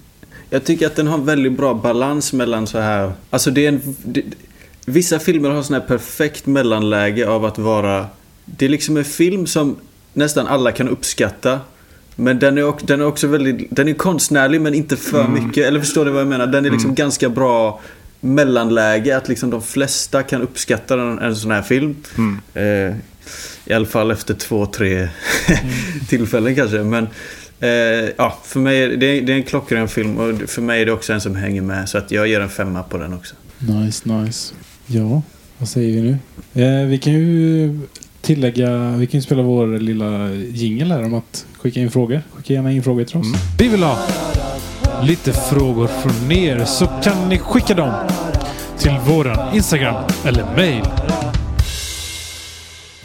Jag 0.51 0.65
tycker 0.65 0.87
att 0.87 0.97
den 0.97 1.07
har 1.07 1.19
väldigt 1.19 1.53
bra 1.53 1.75
balans 1.75 2.33
mellan 2.33 2.67
så 2.67 2.79
här... 2.79 3.13
Alltså 3.31 3.51
det 3.51 3.65
är 3.65 3.69
en... 3.69 3.97
Det, 4.05 4.23
vissa 4.87 5.19
filmer 5.19 5.51
har 5.51 5.63
sån 5.63 5.75
här 5.75 5.81
perfekt 5.81 6.47
mellanläge 6.47 7.29
av 7.29 7.45
att 7.45 7.59
vara... 7.59 8.07
Det 8.45 8.65
är 8.65 8.69
liksom 8.69 8.97
en 8.97 9.05
film 9.05 9.47
som 9.47 9.77
nästan 10.13 10.47
alla 10.47 10.73
kan 10.73 10.89
uppskatta. 10.89 11.61
Men 12.17 12.39
den 12.39 12.59
är, 12.59 12.65
också, 12.65 12.87
den 12.87 13.01
är 13.01 13.07
också 13.07 13.27
väldigt... 13.27 13.67
Den 13.71 13.89
är 13.89 13.95
konstnärlig 13.95 14.61
men 14.61 14.75
inte 14.75 14.97
för 14.97 15.29
mycket. 15.29 15.67
Eller 15.67 15.81
förstår 15.81 16.05
ni 16.05 16.11
vad 16.11 16.21
jag 16.21 16.29
menar? 16.29 16.47
Den 16.47 16.67
är 16.67 16.71
liksom 16.71 16.95
ganska 16.95 17.29
bra 17.29 17.81
mellanläge. 18.23 19.17
Att 19.17 19.29
liksom 19.29 19.51
de 19.51 19.63
flesta 19.63 20.23
kan 20.23 20.43
uppskatta 20.43 20.95
en, 20.95 21.19
en 21.19 21.37
sån 21.37 21.51
här 21.51 21.63
film. 21.63 21.97
Eh, 22.55 22.97
I 23.65 23.73
alla 23.75 23.87
fall 23.87 24.11
efter 24.11 24.35
två, 24.35 24.67
tre 24.67 25.09
tillfällen 26.09 26.55
kanske. 26.55 26.79
Men 26.79 27.09
eh, 27.61 28.11
ja, 28.17 28.39
för 28.45 28.61
mig 28.61 28.83
är 28.83 28.89
det, 28.89 29.21
det 29.21 29.33
är 29.33 29.37
en 29.37 29.43
klockren 29.43 29.89
film 29.89 30.19
och 30.19 30.51
för 30.51 30.63
mig 30.63 30.83
är 30.83 30.87
det 30.87 30.93
också 30.93 31.13
en 31.13 31.21
som 31.21 31.37
hänger 31.37 31.63
med. 31.63 31.89
Så 31.89 31.99
att 31.99 32.11
jag 32.11 32.29
ger 32.29 32.41
en 32.41 32.49
femma 32.49 32.83
på 32.83 32.99
den 32.99 33.15
också. 33.15 33.35
Nice, 33.59 34.09
nice. 34.09 34.55
Ja, 34.87 35.23
vad 35.59 35.69
säger 35.69 36.03
vi 36.03 36.03
nu? 36.03 36.19
Eh, 36.63 36.87
vi 36.87 36.99
kan 36.99 37.13
ju 37.13 37.81
tillägga, 38.21 38.97
vi 38.97 39.07
kan 39.07 39.19
ju 39.21 39.23
spela 39.23 39.43
vår 39.43 39.79
lilla 39.79 40.31
jingel 40.33 40.93
här 40.93 41.05
om 41.05 41.15
att 41.15 41.47
skicka 41.59 41.81
in 41.81 41.91
frågor. 41.91 42.23
Skicka 42.33 42.55
gärna 42.55 42.73
in 42.73 42.83
frågor 42.83 43.05
till 43.05 43.17
oss. 43.17 43.27
Vi 43.59 43.69
vill 43.69 43.83
ha 43.83 44.09
lite 45.03 45.33
frågor 45.33 45.87
från 45.87 46.33
er 46.33 46.65
så 46.65 46.87
kan 46.87 47.29
ni 47.29 47.39
skicka 47.39 47.75
dem 47.75 47.93
till 48.79 48.99
våran 49.07 49.55
Instagram 49.55 50.05
eller 50.25 50.45
mail. 50.57 50.85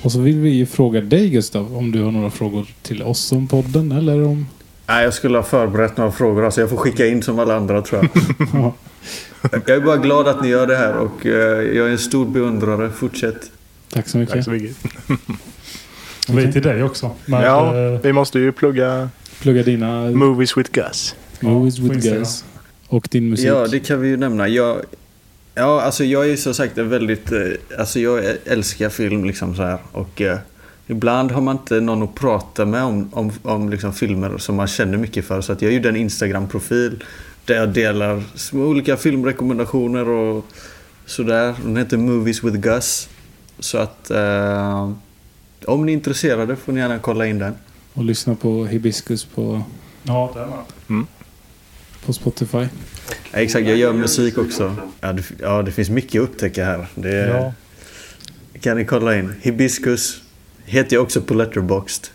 Och 0.01 0.11
så 0.11 0.19
vill 0.19 0.39
vi 0.39 0.49
ju 0.49 0.65
fråga 0.65 1.01
dig 1.01 1.29
Gustav 1.29 1.77
om 1.77 1.91
du 1.91 2.03
har 2.03 2.11
några 2.11 2.29
frågor 2.29 2.67
till 2.81 3.03
oss 3.03 3.31
om 3.31 3.47
podden 3.47 3.91
eller 3.91 4.25
om... 4.25 4.47
Nej, 4.87 5.03
jag 5.03 5.13
skulle 5.13 5.37
ha 5.37 5.43
förberett 5.43 5.97
några 5.97 6.11
frågor. 6.11 6.45
Alltså 6.45 6.61
jag 6.61 6.69
får 6.69 6.77
skicka 6.77 7.07
in 7.07 7.23
som 7.23 7.39
alla 7.39 7.55
andra 7.55 7.81
tror 7.81 8.01
jag. 8.01 8.23
Ja, 8.53 8.73
Jag 9.51 9.69
är 9.69 9.81
bara 9.81 9.97
glad 9.97 10.27
att 10.27 10.41
ni 10.41 10.47
gör 10.47 10.67
det 10.67 10.77
här 10.77 10.97
och 10.97 11.25
eh, 11.25 11.31
jag 11.77 11.87
är 11.87 11.91
en 11.91 11.97
stor 11.97 12.25
beundrare. 12.25 12.89
Fortsätt. 12.89 13.51
Tack 13.93 14.07
så 14.07 14.17
mycket. 14.17 14.35
Tack 14.35 14.43
så 14.43 14.51
mycket. 14.51 14.77
Vi 16.29 16.53
till 16.53 16.61
dig 16.61 16.83
också. 16.83 17.11
Men, 17.25 17.41
Ja, 17.41 17.77
eh, 17.77 17.99
vi 18.03 18.13
måste 18.13 18.39
ju 18.39 18.51
plugga 18.51 19.09
Plugga 19.41 19.63
dina 19.63 20.01
Movies 20.11 20.57
with 20.57 20.71
Gus. 20.71 21.15
Movies 21.41 21.79
with. 21.79 22.09
Gus. 22.09 22.45
Och 22.87 23.07
din 23.11 23.29
musik. 23.29 23.45
Ja, 23.47 23.67
det 23.67 23.79
kan 23.79 24.01
vi 24.01 24.07
ju 24.07 24.17
nämna. 24.17 24.47
Jag, 24.47 24.81
ja, 25.55 25.81
alltså 25.81 26.03
jag 26.03 26.29
är 26.29 26.35
som 26.35 26.53
sagt 26.53 26.77
en 26.77 26.89
väldigt... 26.89 27.31
eh, 27.31 27.39
Alltså 27.79 27.99
jag 27.99 28.23
älskar 28.45 28.89
film 28.89 29.25
liksom 29.25 29.55
så 29.55 29.61
här. 29.63 29.77
Och 29.91 30.21
eh, 30.21 30.37
ibland 30.87 31.31
har 31.31 31.41
man 31.41 31.55
inte 31.57 31.79
någon 31.81 32.03
att 32.03 32.15
prata 32.15 32.65
med 32.65 32.83
om, 32.83 33.09
om, 33.13 33.31
om 33.43 33.69
liksom 33.69 33.93
filmer 33.93 34.37
som 34.37 34.55
man 34.55 34.67
känner 34.67 34.97
mycket 34.97 35.25
för. 35.25 35.41
Så 35.41 35.51
att 35.53 35.61
jag 35.61 35.71
gjorde 35.73 35.89
en 35.89 35.95
Instagram-profil 35.95 37.03
där 37.45 37.55
jag 37.55 37.69
delar 37.69 38.23
små 38.35 38.63
olika 38.65 38.97
filmrekommendationer 38.97 40.09
och 40.09 40.45
sådär. 41.05 41.55
Den 41.63 41.77
heter 41.77 41.97
Movies 41.97 42.43
with 42.43 42.57
Gus. 42.57 43.09
Så 43.59 43.77
att 43.77 44.11
eh, 44.11 44.91
om 45.65 45.85
ni 45.85 45.91
är 45.91 45.93
intresserade 45.93 46.55
får 46.55 46.73
ni 46.73 46.79
gärna 46.79 46.99
kolla 46.99 47.25
in 47.27 47.39
den. 47.39 47.53
Och 47.93 48.03
lyssna 48.03 48.35
på 48.35 48.65
Hibiscus 48.65 49.25
på, 49.25 49.61
Ja, 50.03 50.31
det 50.33 50.39
är 50.39 50.47
man. 50.87 51.07
På 52.07 52.13
Spotify. 52.13 52.57
Ja, 53.31 53.39
exakt, 53.39 53.67
jag 53.67 53.77
gör 53.77 53.93
musik 53.93 54.37
också. 54.37 54.75
Ja 55.01 55.13
det, 55.13 55.23
ja, 55.41 55.61
det 55.61 55.71
finns 55.71 55.89
mycket 55.89 56.21
att 56.21 56.29
upptäcka 56.29 56.65
här. 56.65 56.87
Det 56.95 57.27
Ja. 57.27 57.53
kan 58.61 58.77
ni 58.77 58.85
kolla 58.85 59.15
in. 59.17 59.33
Hibiscus 59.41 60.21
heter 60.65 60.95
jag 60.95 61.03
också 61.03 61.21
på 61.21 61.33
Letterboxd. 61.33 62.05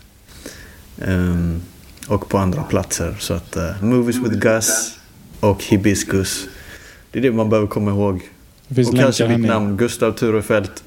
Ehm, 1.05 1.61
och 2.07 2.29
på 2.29 2.37
andra 2.37 2.63
platser. 2.63 3.15
Så 3.19 3.33
att 3.33 3.55
eh, 3.55 3.81
Movies 3.83 4.15
with 4.15 4.37
Gus 4.37 4.97
och 5.39 5.63
Hibiscus. 5.63 6.47
Det 7.11 7.19
är 7.19 7.23
det 7.23 7.31
man 7.31 7.49
behöver 7.49 7.67
komma 7.67 7.91
ihåg. 7.91 8.21
Och 8.87 8.95
kanske 8.95 9.27
mitt 9.27 9.47
namn, 9.47 9.77
Gustav 9.77 10.11
Turefelt. 10.11 10.83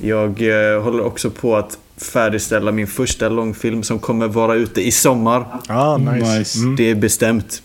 Jag 0.00 0.42
eh, 0.42 0.82
håller 0.82 1.00
också 1.04 1.30
på 1.30 1.56
att 1.56 1.78
färdigställa 1.96 2.72
min 2.72 2.86
första 2.86 3.28
långfilm 3.28 3.82
som 3.82 3.98
kommer 3.98 4.28
vara 4.28 4.54
ute 4.54 4.86
i 4.86 4.92
sommar. 4.92 5.60
Ah, 5.68 5.96
nice. 5.96 6.38
Nice. 6.38 6.58
Mm. 6.58 6.76
Det 6.76 6.90
är 6.90 6.94
bestämt. 6.94 7.62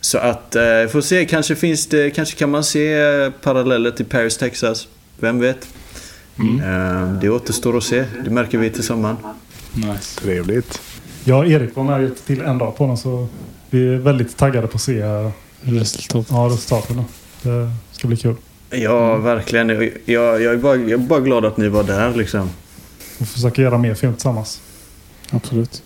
Så 0.00 0.18
att, 0.18 0.56
eh, 0.56 0.86
får 0.92 1.00
se, 1.00 1.24
kanske 1.24 1.56
finns 1.56 1.86
det, 1.86 2.10
kanske 2.10 2.38
kan 2.38 2.50
man 2.50 2.64
se 2.64 2.92
eh, 2.94 3.30
paralleller 3.30 3.90
till 3.90 4.06
Paris, 4.06 4.36
Texas. 4.36 4.88
Vem 5.20 5.40
vet? 5.40 5.68
Eh, 6.38 7.12
det 7.12 7.30
återstår 7.30 7.76
att 7.76 7.84
se. 7.84 8.04
Det 8.24 8.30
märker 8.30 8.58
vi 8.58 8.70
till 8.70 8.82
sommaren. 8.82 9.16
Nice. 9.74 10.20
Trevligt. 10.20 10.80
Jag 11.24 11.38
och 11.38 11.46
Erik 11.46 11.76
var 11.76 11.84
med 11.84 12.12
till 12.26 12.40
en 12.40 12.58
dag 12.58 12.76
på 12.76 12.86
den 12.86 12.96
så 12.96 13.28
vi 13.70 13.94
är 13.94 13.98
väldigt 13.98 14.36
taggade 14.36 14.66
på 14.66 14.76
att 14.76 14.82
se 14.82 15.00
eh, 15.00 15.30
Resultat. 15.60 16.26
ja, 16.30 16.46
resultaten. 16.52 17.04
Det 17.42 17.70
ska 17.92 18.08
bli 18.08 18.16
kul. 18.16 18.34
Ja, 18.70 19.16
verkligen. 19.16 19.68
Jag, 19.68 19.90
jag, 20.04 20.42
jag, 20.42 20.54
är 20.54 20.56
bara, 20.56 20.76
jag 20.76 20.90
är 20.90 20.98
bara 20.98 21.20
glad 21.20 21.44
att 21.44 21.56
ni 21.56 21.68
var 21.68 21.84
där 21.84 22.14
liksom. 22.14 22.50
Vi 23.18 23.26
försöker 23.26 23.62
göra 23.62 23.78
mer 23.78 23.94
film 23.94 24.14
tillsammans. 24.14 24.60
Absolut. 25.30 25.82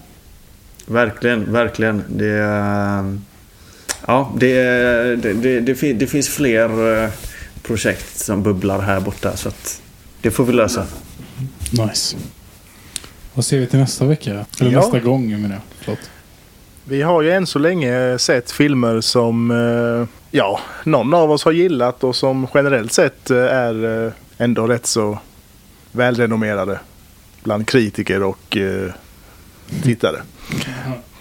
Verkligen, 0.87 1.53
verkligen. 1.53 2.05
Det, 2.09 2.29
är, 2.29 3.19
ja, 4.07 4.33
det, 4.37 4.55
det, 5.17 5.33
det, 5.33 5.61
det, 5.61 5.75
fin- 5.75 5.99
det 5.99 6.07
finns 6.07 6.29
fler 6.29 7.03
eh, 7.05 7.11
projekt 7.63 8.19
som 8.19 8.43
bubblar 8.43 8.81
här 8.81 9.01
borta. 9.01 9.37
Så 9.37 9.49
att 9.49 9.83
det 10.21 10.31
får 10.31 10.45
vi 10.45 10.53
lösa. 10.53 10.87
Nice. 11.87 12.17
Vad 13.35 13.45
ser 13.45 13.59
vi 13.59 13.67
till 13.67 13.79
nästa 13.79 14.05
vecka? 14.05 14.31
Eller 14.61 14.71
Ja. 14.73 14.81
nästa 14.81 15.01
gång 15.01 15.31
menar 15.31 15.51
jag. 15.55 15.61
Förlåt. 15.81 15.99
Vi 16.85 17.03
har 17.03 17.23
ju 17.23 17.31
än 17.31 17.47
så 17.47 17.59
länge 17.59 18.19
sett 18.19 18.51
filmer 18.51 19.01
som 19.01 19.51
eh, 19.51 20.09
ja, 20.31 20.61
någon 20.85 21.15
av 21.15 21.31
oss 21.31 21.45
har 21.45 21.53
gillat 21.53 22.05
och 22.05 22.17
som 22.17 22.47
generellt 22.55 22.93
sett 22.93 23.31
eh, 23.31 23.37
är 23.39 24.13
ändå 24.39 24.67
rätt 24.67 24.87
så 24.87 25.19
välrenommerade 25.93 26.81
bland 27.43 27.67
kritiker 27.67 28.23
och 28.23 28.57
tittare. 29.83 30.17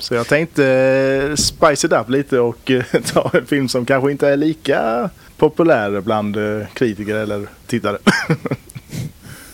Så 0.02 0.14
jag 0.16 0.28
tänkte 0.28 0.66
eh, 0.66 1.36
spice 1.36 1.88
it 1.88 1.94
up 1.94 2.10
lite 2.10 2.40
och 2.40 2.72
eh, 2.72 2.84
ta 3.14 3.32
en 3.34 3.46
film 3.46 3.70
som 3.70 3.86
kanske 3.86 4.12
inte 4.12 4.28
är 4.28 4.38
lika 4.38 5.10
populär 5.38 6.02
bland 6.02 6.38
eh, 6.38 6.68
kritiker 6.74 7.16
eller 7.16 7.48
tittare. 7.68 7.98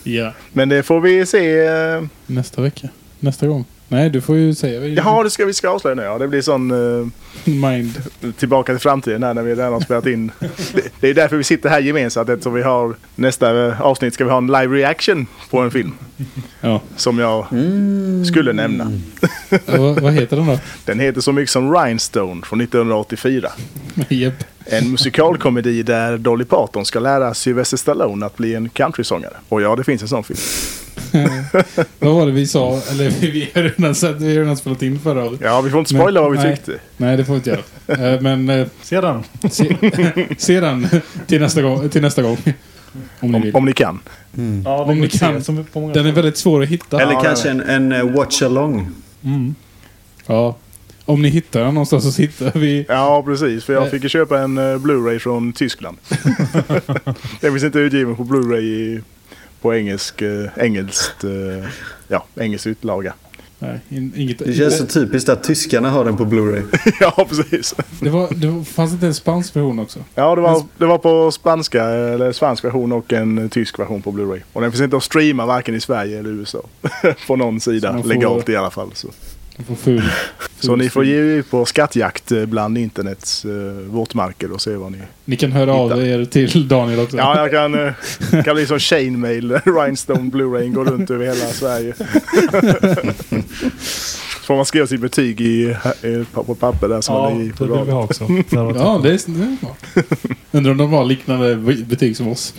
Ja. 0.02 0.32
Men 0.52 0.68
det 0.68 0.82
får 0.82 1.00
vi 1.00 1.26
se. 1.26 1.68
Nästa 2.26 2.62
vecka. 2.62 2.88
Nästa 3.20 3.46
gång. 3.46 3.64
Nej, 3.88 4.10
du 4.10 4.20
får 4.20 4.36
ju 4.36 4.54
säga. 4.54 4.86
Jaha, 4.86 5.22
det 5.22 5.30
ska 5.30 5.44
vi 5.44 5.54
ska 5.54 5.68
avslöja 5.68 5.94
nu. 5.94 6.02
Ja, 6.02 6.18
det 6.18 6.28
blir 6.28 6.42
sån 6.42 6.70
eh, 6.70 7.06
Mind. 7.44 8.02
tillbaka 8.38 8.72
till 8.72 8.80
framtiden 8.80 9.22
här 9.22 9.34
när 9.34 9.42
vi 9.42 9.50
redan 9.54 9.72
har 9.72 9.80
spelat 9.80 10.06
in. 10.06 10.30
Det, 10.72 10.82
det 11.00 11.08
är 11.08 11.14
därför 11.14 11.36
vi 11.36 11.44
sitter 11.44 11.68
här 11.68 11.80
gemensamt 11.80 12.28
eftersom 12.28 12.54
vi 12.54 12.62
har 12.62 12.94
nästa 13.14 13.66
eh, 13.66 13.80
avsnitt 13.80 14.14
ska 14.14 14.24
vi 14.24 14.30
ha 14.30 14.38
en 14.38 14.46
live 14.46 14.76
reaction 14.76 15.26
på 15.50 15.58
en 15.58 15.70
film. 15.70 15.92
Ja. 16.60 16.80
Som 16.96 17.18
jag 17.18 17.46
skulle 18.26 18.52
nämna. 18.52 18.92
Ja, 19.50 19.58
vad, 19.66 20.00
vad 20.00 20.12
heter 20.12 20.36
den 20.36 20.46
då? 20.46 20.58
Den 20.84 21.00
heter 21.00 21.20
så 21.20 21.32
mycket 21.32 21.50
som 21.50 21.74
Rhinestone 21.74 22.42
från 22.42 22.60
1984. 22.60 23.50
Japp. 24.08 24.44
En 24.64 24.90
musikalkomedi 24.90 25.82
där 25.82 26.18
Dolly 26.18 26.44
Parton 26.44 26.84
ska 26.84 27.00
lära 27.00 27.34
Sylvester 27.34 27.76
Stallone 27.76 28.26
att 28.26 28.36
bli 28.36 28.54
en 28.54 28.68
countrysångare. 28.68 29.34
Och 29.48 29.62
ja, 29.62 29.76
det 29.76 29.84
finns 29.84 30.02
en 30.02 30.08
sån 30.08 30.24
film. 30.24 30.38
vad 31.98 32.14
var 32.14 32.26
det 32.26 32.32
vi 32.32 32.46
sa? 32.46 32.80
Eller 32.90 33.10
vi, 33.10 33.50
har 33.54 33.62
redan, 33.62 33.94
sett, 33.94 34.16
vi 34.20 34.36
har 34.36 34.42
redan 34.42 34.56
spelat 34.56 34.82
in 34.82 34.98
förra 35.00 35.24
året. 35.24 35.40
Ja, 35.42 35.60
vi 35.60 35.70
får 35.70 35.78
inte 35.78 35.94
spoila 35.94 36.20
vad 36.22 36.32
vi 36.32 36.38
nej. 36.38 36.56
tyckte. 36.56 36.72
Nej, 36.96 37.16
det 37.16 37.24
får 37.24 37.32
vi 37.32 37.36
inte 37.36 37.50
göra. 37.86 38.14
Eh, 38.14 38.20
Men 38.20 38.48
eh, 38.48 38.66
Se 38.82 39.00
den! 39.00 39.22
se, 39.50 39.76
se 40.38 40.60
den 40.60 40.86
till 41.26 41.40
nästa 41.40 41.62
gång. 41.62 41.88
Till 41.88 42.02
nästa 42.02 42.22
gång. 42.22 42.36
Om 43.20 43.30
ni 43.30 43.36
Om, 43.36 43.42
vill. 43.42 43.54
om 43.56 43.64
ni 43.64 43.72
kan. 43.72 44.00
Ja, 44.64 44.84
Om 44.84 45.00
ni 45.00 45.08
kan. 45.08 45.44
Som 45.44 45.64
på 45.64 45.80
många 45.80 45.92
Den 45.94 46.06
är 46.06 46.12
väldigt 46.12 46.36
svår 46.36 46.62
att 46.62 46.68
hitta. 46.68 47.00
Eller 47.02 47.12
Ja, 47.12 47.20
kanske 47.22 47.50
en, 47.50 47.92
en 47.92 48.12
watch-along. 48.14 48.86
mm. 49.24 49.54
Ja. 50.26 50.56
Om 51.04 51.22
ni 51.22 51.28
hittar 51.28 51.60
den 51.60 51.74
någonstans 51.74 52.14
så 52.16 52.22
hittar 52.22 52.58
vi... 52.58 52.86
Ja, 52.88 53.22
precis. 53.26 53.64
För 53.64 53.72
jag 53.72 53.90
fick 53.90 54.02
ju 54.02 54.08
köpa 54.08 54.38
en 54.40 54.58
eh, 54.58 54.62
Blu-ray 54.62 55.18
från 55.18 55.52
Tyskland. 55.52 55.96
Den 57.40 57.52
finns 57.52 57.64
inte 57.64 57.78
utgiven 57.78 58.16
på 58.16 58.24
Blu-ray 58.24 58.60
i, 58.60 59.00
på 59.60 59.74
engelsk, 59.74 60.22
eh, 60.22 60.44
engelskt, 60.56 61.24
eh, 61.24 61.68
ja, 62.08 62.24
engelsk 62.40 62.66
utlaga. 62.66 63.14
Nej, 63.60 63.80
in, 63.88 64.12
inget, 64.16 64.38
Det 64.38 64.52
känns 64.54 64.78
så 64.78 64.86
typiskt 64.86 65.28
att 65.28 65.44
tyskarna 65.44 65.90
har 65.90 66.04
den 66.04 66.16
på 66.16 66.24
Blu-ray. 66.24 66.62
ja, 67.00 67.26
precis. 67.28 67.74
det, 68.00 68.10
var, 68.10 68.28
det 68.34 68.64
fanns 68.64 68.92
inte 68.92 69.06
en 69.06 69.14
spansk 69.14 69.56
version 69.56 69.78
också? 69.78 69.98
Ja, 70.14 70.34
det 70.34 70.40
var, 70.40 70.62
det 70.78 70.86
var 70.86 70.98
på 70.98 71.30
spanska, 71.30 71.84
eller 71.84 72.32
svensk 72.32 72.64
version 72.64 72.92
och 72.92 73.12
en 73.12 73.38
eh, 73.38 73.48
tysk 73.48 73.78
version 73.78 74.02
på 74.02 74.10
Blu-ray. 74.12 74.40
Och 74.52 74.60
den 74.62 74.70
finns 74.72 74.82
inte 74.82 74.96
att 74.96 75.02
streama 75.02 75.46
varken 75.46 75.74
i 75.74 75.80
Sverige 75.80 76.18
eller 76.18 76.30
USA. 76.30 76.62
på 77.26 77.36
någon 77.36 77.60
sida, 77.60 78.02
får- 78.02 78.08
legalt 78.08 78.48
i 78.48 78.56
alla 78.56 78.70
fall. 78.70 78.90
Så, 78.94 79.08
får 79.64 79.74
ful. 79.74 80.02
så 80.60 80.76
ni 80.76 80.88
får 80.90 81.04
ge 81.04 81.38
er 81.38 81.42
på 81.42 81.64
skattjakt 81.64 82.32
eh, 82.32 82.46
bland 82.46 82.78
internets 82.78 83.44
eh, 83.44 83.50
våtmarker 83.90 84.52
och 84.52 84.60
se 84.60 84.76
vad 84.76 84.92
ni... 84.92 84.98
Ni 85.24 85.36
kan 85.36 85.52
höra 85.52 85.74
av 85.74 85.90
Hitta. 85.90 86.06
er 86.06 86.24
till 86.24 86.68
Daniel 86.68 87.00
också. 87.00 87.16
Ja, 87.16 87.38
jag 87.40 87.50
kan, 87.50 87.86
eh, 87.86 87.92
kan 88.44 88.54
bli 88.54 88.66
som 88.66 88.78
chainmail. 88.78 89.52
Rhinestone 89.64 90.30
Blu-ray 90.30 90.72
går 90.72 90.84
runt 90.84 91.10
över 91.10 91.24
hela 91.24 91.46
Sverige. 91.46 91.94
Får 94.48 94.56
man 94.56 94.66
skriva 94.66 94.86
sitt 94.86 95.00
betyg 95.00 95.40
i, 95.40 95.76
i, 96.02 96.24
på 96.32 96.54
papper 96.54 96.88
där 96.88 97.00
som 97.00 97.14
Ja, 97.14 97.30
man 97.30 97.40
är 97.40 97.44
i 97.44 97.52
på 97.52 97.64
det 97.64 97.76
vill 97.76 97.84
vi 97.84 97.92
ha 97.92 98.04
också. 98.04 98.24
Ja, 98.50 99.00
det 99.02 99.12
är, 99.12 99.18
smart. 99.18 99.76
Undrar 100.50 100.70
om 100.70 100.78
de 100.78 100.92
har 100.92 101.04
liknande 101.04 101.56
betyg 101.84 102.16
som 102.16 102.28
oss. 102.28 102.54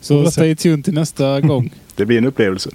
Så 0.00 0.30
stay 0.30 0.56
tuned 0.56 0.84
till 0.84 0.94
nästa 0.94 1.40
gång. 1.40 1.74
Det 1.96 2.06
blir 2.06 2.18
en 2.18 2.26
upplevelse. 2.26 2.70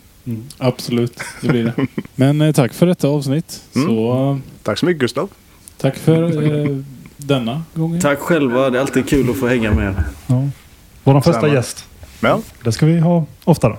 Absolut, 0.57 1.19
det 1.41 1.47
blir 1.47 1.63
det. 1.63 1.87
Men 2.15 2.41
eh, 2.41 2.51
tack 2.53 2.73
för 2.73 2.85
detta 2.85 3.07
avsnitt. 3.07 3.63
Mm. 3.75 3.87
Så 3.87 4.31
eh, 4.31 4.37
Tack 4.63 4.77
så 4.77 4.85
mycket 4.85 4.99
Gustav. 5.01 5.29
tack 5.77 5.95
för 5.97 6.43
eh, 6.67 6.77
denna 7.17 7.63
gången. 7.73 8.01
Tack 8.01 8.19
själva, 8.19 8.69
det 8.69 8.77
är 8.77 8.81
alltid 8.81 9.09
kul 9.09 9.29
att 9.29 9.37
få 9.37 9.47
hänga 9.47 9.73
med 9.73 9.85
er. 9.87 10.03
ja. 10.27 10.49
Vår 11.03 11.21
första 11.21 11.41
Samma. 11.41 11.53
gäst. 11.53 11.85
Ja, 12.19 12.41
Det 12.63 12.71
ska 12.71 12.85
vi 12.85 12.99
ha 12.99 13.25
oftare. 13.43 13.77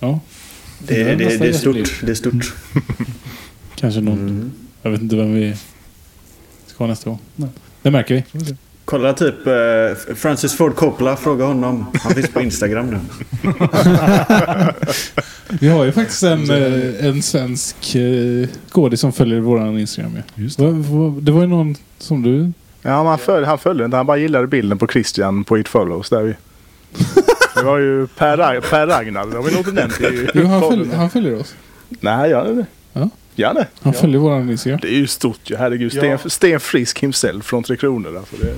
Ja. 0.00 0.20
Det, 0.78 1.04
det, 1.04 1.16
nästa 1.16 1.44
det 1.44 1.50
är 1.50 1.52
stort. 1.52 2.00
Det 2.02 2.10
är 2.10 2.14
stort. 2.14 2.54
Kanske 3.74 4.00
någon. 4.00 4.18
Mm. 4.18 4.52
Jag 4.82 4.90
vet 4.90 5.00
inte 5.02 5.16
vem 5.16 5.34
vi 5.34 5.56
ska 6.66 6.84
ha 6.84 6.88
nästa 6.88 7.10
gång. 7.10 7.18
Nej. 7.36 7.48
Det 7.82 7.90
märker 7.90 8.14
vi. 8.14 8.24
Kolla 8.88 9.12
typ 9.12 9.46
eh, 9.46 10.14
Francis 10.16 10.56
Ford 10.56 10.74
Coppola, 10.76 11.16
fråga 11.16 11.44
honom. 11.44 11.86
Han 12.02 12.12
finns 12.14 12.28
på 12.32 12.40
Instagram 12.40 12.86
nu. 12.90 12.98
Vi 15.60 15.68
har 15.68 15.84
ju 15.84 15.92
faktiskt 15.92 16.22
en, 16.22 16.50
eh, 16.50 17.06
en 17.06 17.22
svensk 17.22 17.94
eh, 17.94 18.48
skådis 18.70 19.00
som 19.00 19.12
följer 19.12 19.40
våran 19.40 19.78
Instagram. 19.78 20.12
Ja. 20.16 20.22
Just 20.34 20.58
Va- 20.60 20.70
va- 20.70 21.14
Det 21.20 21.32
var 21.32 21.40
ju 21.40 21.46
någon 21.46 21.76
som 21.98 22.22
du... 22.22 22.38
ja 22.82 22.96
men 22.98 23.06
han, 23.06 23.18
föl, 23.18 23.44
han 23.44 23.58
följde 23.58 23.84
inte. 23.84 23.96
Han 23.96 24.06
bara 24.06 24.16
gillade 24.16 24.46
bilden 24.46 24.78
på 24.78 24.86
Christian 24.86 25.44
på 25.44 25.58
It 25.58 25.68
Follows. 25.68 26.10
Där 26.10 26.22
vi, 26.22 26.34
det 27.54 27.62
var 27.62 27.78
ju 27.78 28.06
Per, 28.06 28.36
Rag- 28.36 28.70
per 28.70 28.86
Ragnar. 28.86 29.26
Det 29.26 29.36
har 29.36 29.42
vi 29.42 29.50
nog 29.50 29.60
inte 29.60 29.72
nämnt 29.72 30.00
i 30.00 30.28
Jo, 30.34 30.46
han, 30.46 30.60
podden. 30.60 30.78
följ, 30.78 30.94
han 30.94 31.10
följer 31.10 31.40
oss. 31.40 31.54
Nej, 32.00 32.30
gör 32.30 32.54
det? 32.54 32.66
Ja, 32.92 33.10
nej. 33.38 33.66
Han 33.80 33.92
följer 33.92 34.18
våran 34.18 34.50
Instagram. 34.50 34.78
Det 34.82 34.88
är 34.88 34.92
ju 34.96 35.06
stort 35.06 35.40
ju. 35.50 35.56
Herregud. 35.56 35.92
Ja. 35.94 36.18
Sten, 36.18 36.30
Sten 36.30 36.60
Frisk 36.60 36.98
himself 37.02 37.44
från 37.44 37.62
Tre 37.62 37.76
Kronor. 37.76 38.16
Alltså 38.16 38.36
det... 38.36 38.54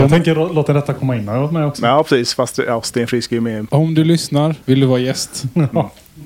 Jag 0.00 0.10
tänker 0.10 0.34
lå- 0.34 0.52
låta 0.54 0.72
detta 0.72 0.94
komma 0.94 1.16
in. 1.16 1.28
Har 1.28 1.34
jag 1.34 1.42
varit 1.42 1.52
med 1.52 1.66
också? 1.66 1.86
Ja, 1.86 2.02
precis. 2.02 2.34
Fast 2.34 2.58
ja, 2.58 2.82
Sten 2.82 3.06
Frisk 3.06 3.32
är 3.32 3.36
ju 3.36 3.40
med. 3.40 3.66
Om 3.70 3.94
du 3.94 4.04
lyssnar, 4.04 4.54
vill 4.64 4.80
du 4.80 4.86
vara 4.86 5.00
gäst? 5.00 5.42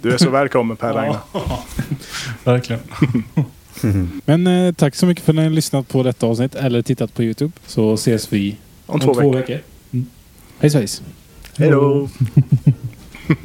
Du 0.02 0.12
är 0.12 0.18
så 0.18 0.30
välkommen 0.30 0.76
Per 0.76 0.92
Ragnar. 0.92 1.18
Verkligen. 2.44 2.82
Men 4.24 4.46
eh, 4.46 4.72
tack 4.74 4.94
så 4.94 5.06
mycket 5.06 5.24
för 5.24 5.32
att 5.32 5.36
ni 5.36 5.42
har 5.42 5.50
lyssnat 5.50 5.88
på 5.88 6.02
detta 6.02 6.26
avsnitt 6.26 6.54
eller 6.54 6.82
tittat 6.82 7.14
på 7.14 7.22
Youtube. 7.22 7.52
Så 7.66 7.94
ses 7.94 8.32
vi 8.32 8.56
Om 8.86 9.00
två 9.00 9.12
veckor. 9.12 9.32
veckor. 9.34 9.58
Mm. 9.92 10.06
Hej 10.58 10.70
svejs! 10.70 11.02
Hej 11.58 11.70
då! 11.70 12.08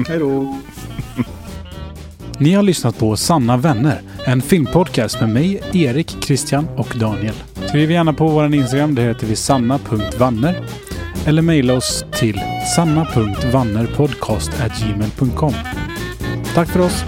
Hej 0.08 0.20
då! 0.20 0.58
Ni 2.42 2.54
har 2.54 2.64
lyssnat 2.64 3.00
på 3.00 3.18
Sanna 3.18 3.58
vänner, 3.58 4.02
en 4.26 4.42
filmpodcast 4.42 5.20
med 5.20 5.30
mig, 5.30 5.62
Erik, 5.74 6.24
Christian 6.24 6.68
och 6.78 6.96
Daniel. 7.00 7.34
Skriv 7.68 7.92
gärna 7.92 8.14
på 8.14 8.28
vår 8.28 8.56
Instagram, 8.56 8.96
där 8.96 9.08
heter 9.08 9.28
vi 9.28 9.36
sanna.vanner. 9.36 10.66
Eller 11.26 11.42
mejla 11.42 11.74
oss 11.74 12.06
till 12.12 12.42
sanna.vannerpodcast.gmail.com. 12.76 15.54
Tack 16.56 16.70
för 16.70 16.80
oss. 16.80 17.04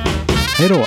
Hej 0.57 0.69
då! 0.69 0.85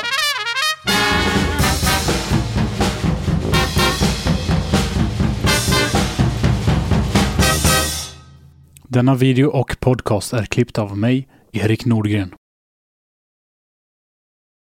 Denna 8.89 9.15
video 9.15 9.51
och 9.51 9.77
podcast 9.81 10.33
är 10.33 10.45
klippt 10.45 10.79
av 10.79 10.99
mig, 10.99 11.29
Erik 11.53 11.85
Nordgren. 11.85 12.35